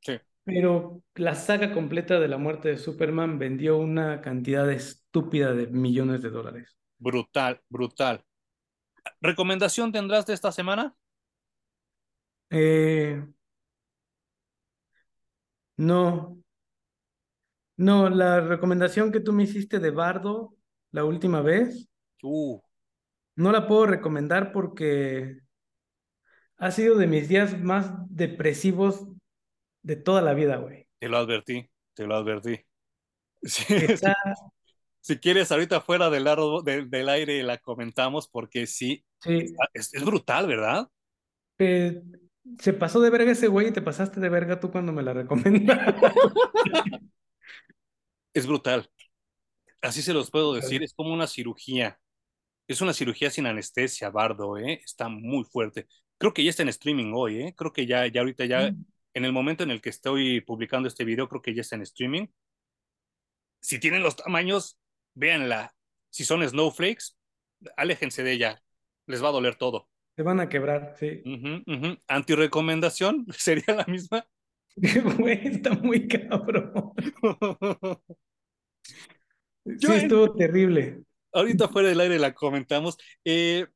sí. 0.00 0.12
Pero 0.44 1.02
la 1.14 1.34
saga 1.34 1.72
completa 1.72 2.20
de 2.20 2.28
la 2.28 2.38
muerte 2.38 2.68
de 2.68 2.78
Superman 2.78 3.38
vendió 3.38 3.76
una 3.78 4.20
cantidad 4.20 4.70
estúpida 4.70 5.52
de 5.52 5.66
millones 5.66 6.22
de 6.22 6.30
dólares. 6.30 6.78
Brutal, 6.98 7.60
brutal. 7.68 8.24
¿Recomendación 9.20 9.92
tendrás 9.92 10.26
de 10.26 10.34
esta 10.34 10.52
semana? 10.52 10.94
Eh, 12.50 13.24
no. 15.76 16.38
No, 17.76 18.08
la 18.08 18.40
recomendación 18.40 19.10
que 19.10 19.20
tú 19.20 19.32
me 19.32 19.44
hiciste 19.44 19.80
de 19.80 19.90
Bardo 19.90 20.54
la 20.92 21.04
última 21.04 21.40
vez, 21.40 21.88
uh. 22.22 22.60
no 23.34 23.50
la 23.50 23.66
puedo 23.66 23.86
recomendar 23.86 24.52
porque 24.52 25.40
ha 26.56 26.70
sido 26.70 26.96
de 26.96 27.08
mis 27.08 27.28
días 27.28 27.60
más 27.60 27.92
depresivos 28.08 29.08
de 29.82 29.96
toda 29.96 30.22
la 30.22 30.34
vida, 30.34 30.56
güey. 30.56 30.86
Te 31.00 31.08
lo 31.08 31.18
advertí, 31.18 31.68
te 31.94 32.06
lo 32.06 32.14
advertí. 32.14 32.60
Sí, 33.46 33.74
Está... 33.74 34.14
Si 35.04 35.18
quieres, 35.18 35.52
ahorita 35.52 35.82
fuera 35.82 36.08
del, 36.08 36.24
del, 36.64 36.88
del, 36.88 37.08
aire 37.10 37.42
la 37.42 37.58
comentamos 37.58 38.26
porque 38.26 38.66
sí, 38.66 39.04
sí. 39.20 39.54
Es, 39.74 39.92
es, 39.92 40.02
brutal, 40.02 40.46
¿verdad? 40.46 40.88
Eh, 41.58 42.02
se 42.58 42.72
pasó 42.72 43.02
de 43.02 43.10
verga 43.10 43.32
ese 43.32 43.48
güey 43.48 43.68
y 43.68 43.70
te 43.70 43.82
pasaste 43.82 44.18
de 44.18 44.30
verga 44.30 44.60
tú 44.60 44.70
cuando 44.70 44.94
me 44.94 45.02
la 45.02 45.12
recomendaste. 45.12 45.94
es 48.32 48.46
brutal. 48.46 48.88
Así 49.82 50.00
se 50.00 50.14
los 50.14 50.30
puedo 50.30 50.54
decir, 50.54 50.82
es 50.82 50.94
como 50.94 51.12
una 51.12 51.26
cirugía. 51.26 52.00
Es 52.66 52.80
una 52.80 52.94
cirugía 52.94 53.28
sin 53.28 53.44
anestesia, 53.44 54.08
Bardo, 54.08 54.56
¿eh? 54.56 54.80
Está 54.82 55.10
muy 55.10 55.44
fuerte. 55.44 55.86
Creo 56.16 56.32
que 56.32 56.42
ya 56.42 56.48
está 56.48 56.62
en 56.62 56.70
streaming 56.70 57.12
hoy, 57.14 57.42
¿eh? 57.42 57.54
Creo 57.54 57.74
que 57.74 57.84
ya, 57.84 58.06
ya 58.06 58.22
ahorita 58.22 58.46
ya, 58.46 58.70
mm. 58.70 58.86
en 59.12 59.24
el 59.26 59.34
momento 59.34 59.64
en 59.64 59.70
el 59.70 59.82
que 59.82 59.90
estoy 59.90 60.40
publicando 60.40 60.88
este 60.88 61.04
video, 61.04 61.28
creo 61.28 61.42
que 61.42 61.54
ya 61.54 61.60
está 61.60 61.76
en 61.76 61.82
streaming. 61.82 62.28
Si 63.60 63.78
tienen 63.78 64.02
los 64.02 64.16
tamaños, 64.16 64.78
véanla. 65.14 65.74
Si 66.10 66.24
son 66.24 66.46
snowflakes, 66.46 67.16
aléjense 67.76 68.22
de 68.22 68.32
ella. 68.32 68.62
Les 69.06 69.22
va 69.22 69.28
a 69.28 69.32
doler 69.32 69.56
todo. 69.56 69.88
Se 70.16 70.22
van 70.22 70.40
a 70.40 70.48
quebrar, 70.48 70.94
sí. 70.98 71.22
Uh 71.24 71.30
-huh, 71.30 71.62
uh 71.66 71.72
-huh. 71.72 72.00
¿Antirecomendación? 72.06 73.26
¿Sería 73.36 73.74
la 73.74 73.84
misma? 73.86 74.26
Güey, 75.18 75.46
está 75.46 75.70
muy 75.74 76.08
cabrón. 76.08 76.92
sí, 79.64 79.92
estuvo 79.92 80.34
terrible. 80.34 81.02
Ahorita 81.32 81.68
fuera 81.68 81.88
del 81.88 82.00
aire 82.00 82.18
la 82.18 82.34
comentamos. 82.34 82.96
Eh, 83.24 83.66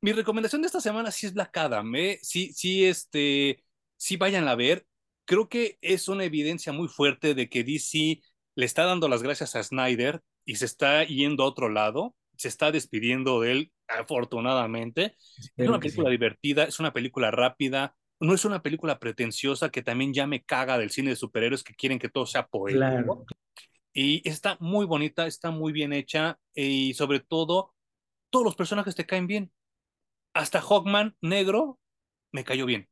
mi 0.00 0.12
recomendación 0.12 0.62
de 0.62 0.66
esta 0.66 0.80
semana 0.80 1.10
sí 1.10 1.26
es 1.26 1.34
Black 1.34 1.56
Adam. 1.56 1.94
¿eh? 1.96 2.18
Sí, 2.22 2.52
sí, 2.52 2.84
este, 2.84 3.62
sí 3.96 4.16
vayan 4.16 4.48
a 4.48 4.54
ver. 4.54 4.86
Creo 5.24 5.48
que 5.48 5.78
es 5.80 6.08
una 6.08 6.24
evidencia 6.24 6.72
muy 6.72 6.88
fuerte 6.88 7.34
de 7.34 7.48
que 7.48 7.64
DC 7.64 8.22
le 8.54 8.64
está 8.64 8.84
dando 8.84 9.08
las 9.08 9.22
gracias 9.22 9.56
a 9.56 9.62
Snyder 9.62 10.22
y 10.46 10.54
se 10.56 10.64
está 10.64 11.04
yendo 11.04 11.42
a 11.42 11.48
otro 11.48 11.68
lado. 11.68 12.14
se 12.38 12.48
está 12.48 12.70
despidiendo 12.70 13.40
de 13.40 13.52
él, 13.52 13.72
afortunadamente. 13.88 15.16
es 15.56 15.68
una 15.68 15.80
película 15.80 16.10
divertida, 16.10 16.64
es 16.64 16.78
una 16.78 16.92
película 16.92 17.30
rápida, 17.30 17.96
no 18.20 18.34
es 18.34 18.44
una 18.44 18.62
película 18.62 18.98
pretenciosa 18.98 19.70
que 19.70 19.82
también 19.82 20.14
ya 20.14 20.26
me 20.26 20.44
caga 20.44 20.78
del 20.78 20.90
cine 20.90 21.10
de 21.10 21.16
superhéroes 21.16 21.64
que 21.64 21.74
quieren 21.74 21.98
que 21.98 22.08
todo 22.08 22.26
sea 22.26 22.46
poético. 22.46 23.26
Y 23.92 24.26
está 24.28 24.58
muy 24.60 24.84
bonita, 24.84 25.26
está 25.26 25.50
muy 25.50 25.72
bien 25.72 25.94
hecha 25.94 26.38
y 26.54 26.92
sobre 26.94 27.20
todo 27.20 27.74
todos 28.30 28.44
los 28.44 28.54
personajes 28.54 28.94
te 28.94 29.06
caen 29.06 29.26
bien. 29.26 29.50
Hasta 30.34 30.60
Hawkman 30.60 31.16
negro 31.22 31.78
me 32.32 32.44
cayó 32.44 32.66
bien. 32.66 32.88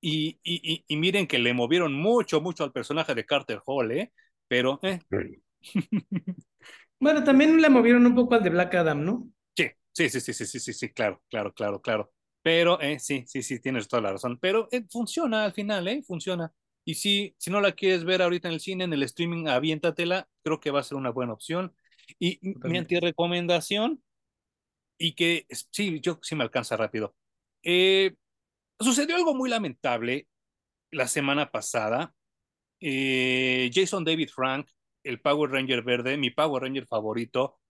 Y, 0.00 0.38
y, 0.42 0.84
y, 0.86 0.96
miren 0.96 1.26
que 1.26 1.38
le 1.38 1.52
movieron 1.52 1.92
mucho, 1.92 2.40
mucho 2.40 2.64
al 2.64 2.72
personaje 2.72 3.14
de 3.14 3.26
Carter 3.26 3.60
Hall, 3.66 3.90
¿eh? 3.92 4.12
Pero... 4.48 4.78
Eh. 4.82 5.00
bueno, 7.00 7.24
también 7.24 7.60
le 7.60 7.68
movieron 7.68 8.06
un 8.06 8.14
poco 8.14 8.34
al 8.34 8.42
de 8.42 8.50
Black 8.50 8.74
Adam, 8.74 9.04
¿no? 9.04 9.30
Sí, 9.56 9.70
sí, 9.92 10.08
sí, 10.08 10.20
sí, 10.20 10.32
sí, 10.32 10.46
sí, 10.46 10.60
sí, 10.60 10.72
sí, 10.72 10.88
claro, 10.90 11.22
claro, 11.28 11.52
claro, 11.52 11.80
claro. 11.80 12.12
Pero 12.42 12.80
eh, 12.80 12.98
sí, 12.98 13.24
sí, 13.26 13.42
sí, 13.42 13.60
tienes 13.60 13.86
toda 13.88 14.02
la 14.02 14.12
razón. 14.12 14.38
Pero 14.40 14.68
eh, 14.72 14.84
funciona 14.90 15.44
al 15.44 15.52
final, 15.52 15.86
¿eh? 15.88 16.02
Funciona. 16.02 16.52
Y 16.84 16.94
si, 16.94 17.34
si 17.38 17.50
no 17.50 17.60
la 17.60 17.72
quieres 17.72 18.04
ver 18.04 18.22
ahorita 18.22 18.48
en 18.48 18.54
el 18.54 18.60
cine, 18.60 18.84
en 18.84 18.92
el 18.92 19.02
streaming, 19.02 19.46
aviéntatela. 19.46 20.26
Creo 20.42 20.58
que 20.60 20.70
va 20.70 20.80
a 20.80 20.84
ser 20.84 20.96
una 20.96 21.10
buena 21.10 21.34
opción. 21.34 21.74
Y 22.18 22.40
mi 22.42 22.78
antirecomendación, 22.78 24.02
y 24.98 25.14
que 25.14 25.46
sí, 25.50 26.00
yo 26.00 26.18
sí 26.22 26.34
me 26.34 26.44
alcanza 26.44 26.76
rápido. 26.76 27.14
Eh, 27.62 28.14
sucedió 28.78 29.16
algo 29.16 29.34
muy 29.34 29.48
lamentable 29.50 30.28
la 30.90 31.08
semana 31.08 31.50
pasada. 31.50 32.14
Eh, 32.80 33.70
Jason 33.72 34.04
David 34.04 34.30
Frank, 34.30 34.68
el 35.04 35.20
Power 35.20 35.50
Ranger 35.50 35.82
verde, 35.82 36.16
mi 36.16 36.30
Power 36.30 36.62
Ranger 36.62 36.86
favorito, 36.86 37.60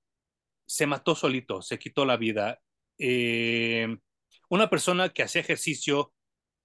se 0.66 0.86
mató 0.86 1.14
solito, 1.14 1.62
se 1.62 1.78
quitó 1.78 2.04
la 2.04 2.16
vida. 2.16 2.60
Eh, 2.98 3.96
una 4.48 4.70
persona 4.70 5.10
que 5.10 5.22
hacía 5.22 5.40
ejercicio, 5.40 6.12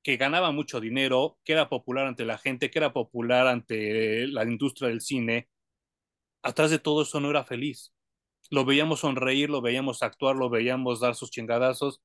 que 0.03 0.17
ganaba 0.17 0.51
mucho 0.51 0.79
dinero, 0.79 1.39
que 1.43 1.53
era 1.53 1.69
popular 1.69 2.07
ante 2.07 2.25
la 2.25 2.37
gente, 2.37 2.69
que 2.69 2.79
era 2.79 2.93
popular 2.93 3.47
ante 3.47 4.27
la 4.27 4.43
industria 4.43 4.89
del 4.89 5.01
cine, 5.01 5.49
atrás 6.43 6.69
de 6.69 6.79
todo 6.79 7.01
eso 7.01 7.19
no 7.19 7.31
era 7.31 7.43
feliz. 7.43 7.93
Lo 8.51 8.65
veíamos 8.65 8.99
sonreír, 8.99 9.49
lo 9.49 9.61
veíamos 9.61 10.03
actuar, 10.03 10.35
lo 10.35 10.49
veíamos 10.49 10.99
dar 10.99 11.15
sus 11.15 11.31
chingadazos, 11.31 12.01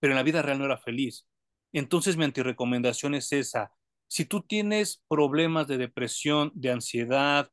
pero 0.00 0.12
en 0.12 0.16
la 0.16 0.24
vida 0.24 0.42
real 0.42 0.58
no 0.58 0.64
era 0.64 0.78
feliz. 0.78 1.28
Entonces 1.72 2.16
mi 2.16 2.24
antirecomendación 2.24 3.14
es 3.14 3.32
esa. 3.32 3.72
Si 4.08 4.24
tú 4.24 4.42
tienes 4.42 5.02
problemas 5.08 5.66
de 5.68 5.78
depresión, 5.78 6.50
de 6.54 6.72
ansiedad, 6.72 7.50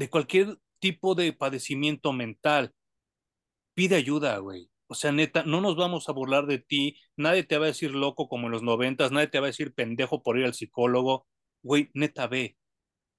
de 0.00 0.08
cualquier 0.08 0.58
tipo 0.78 1.14
de 1.14 1.34
padecimiento 1.34 2.14
mental, 2.14 2.72
pide 3.74 3.96
ayuda, 3.96 4.38
güey. 4.38 4.70
O 4.86 4.94
sea, 4.94 5.12
neta, 5.12 5.42
no 5.42 5.60
nos 5.60 5.76
vamos 5.76 6.08
a 6.08 6.12
burlar 6.12 6.46
de 6.46 6.58
ti. 6.58 6.96
Nadie 7.16 7.44
te 7.44 7.58
va 7.58 7.66
a 7.66 7.68
decir 7.68 7.90
loco 7.94 8.26
como 8.26 8.46
en 8.46 8.52
los 8.52 8.62
noventas. 8.62 9.12
Nadie 9.12 9.26
te 9.26 9.40
va 9.40 9.46
a 9.46 9.52
decir 9.52 9.74
pendejo 9.74 10.22
por 10.22 10.38
ir 10.38 10.46
al 10.46 10.54
psicólogo. 10.54 11.28
Güey, 11.62 11.90
neta, 11.92 12.26
ve. 12.28 12.56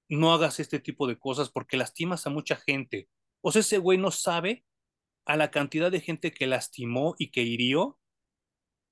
No 0.08 0.32
hagas 0.32 0.58
este 0.58 0.80
tipo 0.80 1.06
de 1.06 1.20
cosas 1.20 1.50
porque 1.50 1.76
lastimas 1.76 2.26
a 2.26 2.30
mucha 2.30 2.56
gente. 2.56 3.08
O 3.42 3.52
sea, 3.52 3.60
ese 3.60 3.78
güey 3.78 3.96
no 3.96 4.10
sabe 4.10 4.64
a 5.24 5.36
la 5.36 5.52
cantidad 5.52 5.92
de 5.92 6.00
gente 6.00 6.32
que 6.32 6.48
lastimó 6.48 7.14
y 7.16 7.30
que 7.30 7.42
hirió 7.42 7.96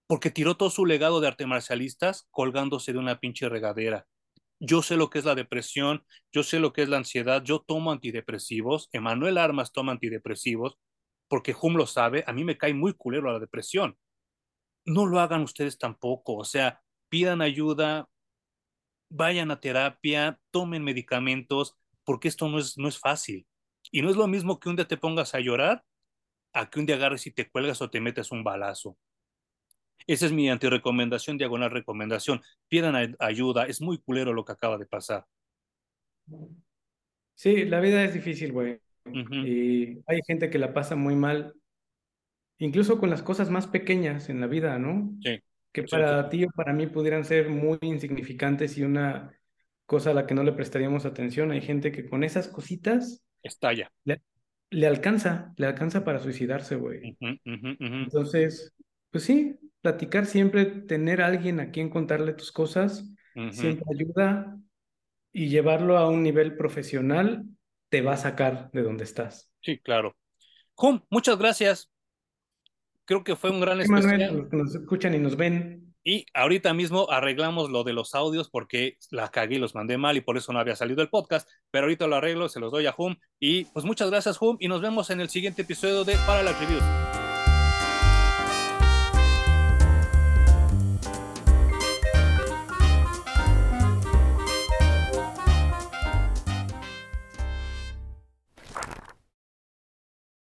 porque 0.07 0.31
tiró 0.31 0.57
todo 0.57 0.71
su 0.71 0.87
legado 0.87 1.21
de 1.21 1.27
arte 1.27 1.45
marcialistas 1.45 2.29
colgándose 2.31 2.93
de 2.93 3.01
una 3.01 3.19
pinche 3.19 3.49
regadera. 3.49 4.07
Yo 4.61 4.83
sé 4.83 4.97
lo 4.97 5.11
que 5.11 5.19
es 5.19 5.25
la 5.25 5.35
depresión, 5.35 6.05
yo 6.33 6.43
sé 6.43 6.61
lo 6.61 6.73
que 6.73 6.83
es 6.83 6.89
la 6.89 6.99
ansiedad, 6.99 7.43
yo 7.43 7.61
tomo 7.61 7.93
antidepresivos, 7.93 8.89
Emanuel 8.93 9.39
Armas 9.39 9.73
toma 9.73 9.93
antidepresivos, 9.93 10.79
porque 11.29 11.55
Hum 11.61 11.77
lo 11.77 11.87
sabe, 11.87 12.25
a 12.27 12.33
mí 12.33 12.45
me 12.45 12.59
cae 12.59 12.75
muy 12.75 12.95
culero 12.95 13.33
la 13.33 13.39
depresión. 13.39 13.97
No 14.87 15.07
lo 15.07 15.21
hagan 15.21 15.43
ustedes 15.43 15.79
tampoco, 15.79 16.37
o 16.37 16.45
sea, 16.45 16.83
pidan 17.11 17.43
ayuda, 17.43 18.09
vayan 19.09 19.51
a 19.51 19.61
terapia, 19.61 20.39
tomen 20.51 20.85
medicamentos, 20.85 21.77
porque 22.05 22.29
esto 22.29 22.49
no 22.49 22.59
es, 22.59 22.79
no 22.79 22.89
es 22.89 22.99
fácil. 22.99 23.47
Y 23.91 24.03
no 24.03 24.11
es 24.11 24.17
lo 24.17 24.27
mismo 24.27 24.61
que 24.61 24.69
un 24.69 24.77
día 24.77 24.87
te 24.89 24.97
pongas 24.97 25.35
a 25.35 25.41
llorar 25.41 25.85
a 26.55 26.71
que 26.71 26.81
un 26.81 26.87
día 26.87 26.97
agarres 26.97 27.27
y 27.27 27.33
te 27.33 27.51
cuelgas 27.51 27.83
o 27.83 27.91
te 27.91 28.01
metes 28.01 28.33
un 28.33 28.45
balazo. 28.45 28.99
Esa 30.07 30.27
es 30.27 30.33
mi 30.33 30.49
antirecomendación, 30.51 31.39
diagonal 31.39 31.71
recomendación. 31.71 32.41
Pidan 32.69 33.17
ayuda, 33.19 33.67
es 33.67 33.81
muy 33.81 33.99
culero 33.99 34.33
lo 34.33 34.45
que 34.45 34.53
acaba 34.53 34.79
de 34.79 34.87
pasar. 34.87 35.25
Sí, 37.35 37.65
la 37.65 37.81
vida 37.81 38.05
es 38.05 38.15
difícil, 38.15 38.53
güey. 38.53 38.81
Y 39.05 39.99
hay 40.07 40.21
gente 40.27 40.51
que 40.51 40.59
la 40.59 40.75
pasa 40.75 40.95
muy 40.95 41.17
mal, 41.17 41.55
incluso 42.59 42.99
con 42.99 43.11
las 43.11 43.23
cosas 43.23 43.51
más 43.51 43.67
pequeñas 43.67 44.29
en 44.29 44.41
la 44.41 44.47
vida, 44.47 44.79
¿no? 44.79 45.13
Sí. 45.23 45.41
Que 45.73 45.85
para 45.85 46.29
ti 46.29 46.45
o 46.45 46.51
para 46.51 46.73
mí 46.73 46.87
pudieran 46.87 47.25
ser 47.25 47.49
muy 47.49 47.79
insignificantes 47.83 48.77
y 48.77 48.83
una 48.83 49.33
cosa 49.87 50.11
a 50.11 50.15
la 50.15 50.27
que 50.27 50.35
no 50.35 50.43
le 50.43 50.53
prestaríamos 50.53 51.07
atención. 51.07 51.51
Hay 51.51 51.61
gente 51.61 51.93
que 51.93 52.09
con 52.09 52.25
esas 52.25 52.49
cositas... 52.49 53.25
Estalla. 53.43 53.91
Le, 54.05 54.21
le 54.71 54.87
alcanza, 54.87 55.53
le 55.57 55.67
alcanza 55.67 56.05
para 56.05 56.19
suicidarse, 56.19 56.77
güey. 56.77 57.17
Entonces, 57.45 58.73
pues 59.11 59.25
sí, 59.25 59.59
platicar 59.81 60.27
siempre, 60.27 60.67
tener 60.67 61.23
a 61.23 61.27
alguien 61.27 61.61
a 61.61 61.71
quien 61.71 61.91
contarle 61.91 62.33
tus 62.33 62.53
cosas, 62.53 63.05
siempre 63.53 63.85
ayuda 63.95 64.59
y 65.33 65.49
llevarlo 65.49 65.97
a 65.97 66.09
un 66.09 66.23
nivel 66.23 66.57
profesional 66.57 67.45
te 67.89 68.03
va 68.03 68.13
a 68.13 68.17
sacar 68.17 68.71
de 68.73 68.83
donde 68.83 69.05
estás. 69.05 69.51
Sí, 69.61 69.79
claro. 69.79 70.17
Jum, 70.75 71.01
muchas 71.11 71.39
gracias. 71.39 71.91
Creo 73.05 73.25
que 73.25 73.37
fue 73.37 73.51
un 73.51 73.61
gran 73.61 73.83
sí, 73.83 73.91
Manuel, 73.91 74.37
los 74.37 74.49
que 74.49 74.57
nos 74.57 74.75
escuchan 74.75 75.15
y 75.15 75.19
nos 75.19 75.37
ven. 75.37 75.95
Y 76.03 76.25
ahorita 76.33 76.73
mismo 76.73 77.11
arreglamos 77.11 77.69
lo 77.69 77.85
de 77.85 77.93
los 77.93 78.15
audios 78.15 78.49
porque 78.49 78.97
la 79.11 79.29
cagué 79.31 79.57
y 79.57 79.59
los 79.59 79.75
mandé 79.75 79.99
mal 79.99 80.17
y 80.17 80.23
por 80.23 80.39
eso 80.39 80.53
no 80.53 80.59
había 80.59 80.77
salido 80.77 81.03
el 81.03 81.11
podcast. 81.11 81.49
Pero 81.71 81.85
ahorita 81.85 82.07
lo 82.07 82.17
arreglo, 82.17 82.49
se 82.49 82.61
los 82.61 82.73
doy 82.73 82.87
a 82.87 82.95
Hum. 82.97 83.17
Y 83.39 83.65
pues 83.67 83.85
muchas 83.85 84.11
gracias, 84.11 84.41
Hum. 84.41 84.57
Y 84.61 84.69
nos 84.69 84.81
vemos 84.81 85.11
en 85.11 85.21
el 85.21 85.29
siguiente 85.29 85.63
episodio 85.63 86.05
de 86.05 86.17
Para 86.27 86.43
las 86.43 86.59
Reviews. 86.59 87.30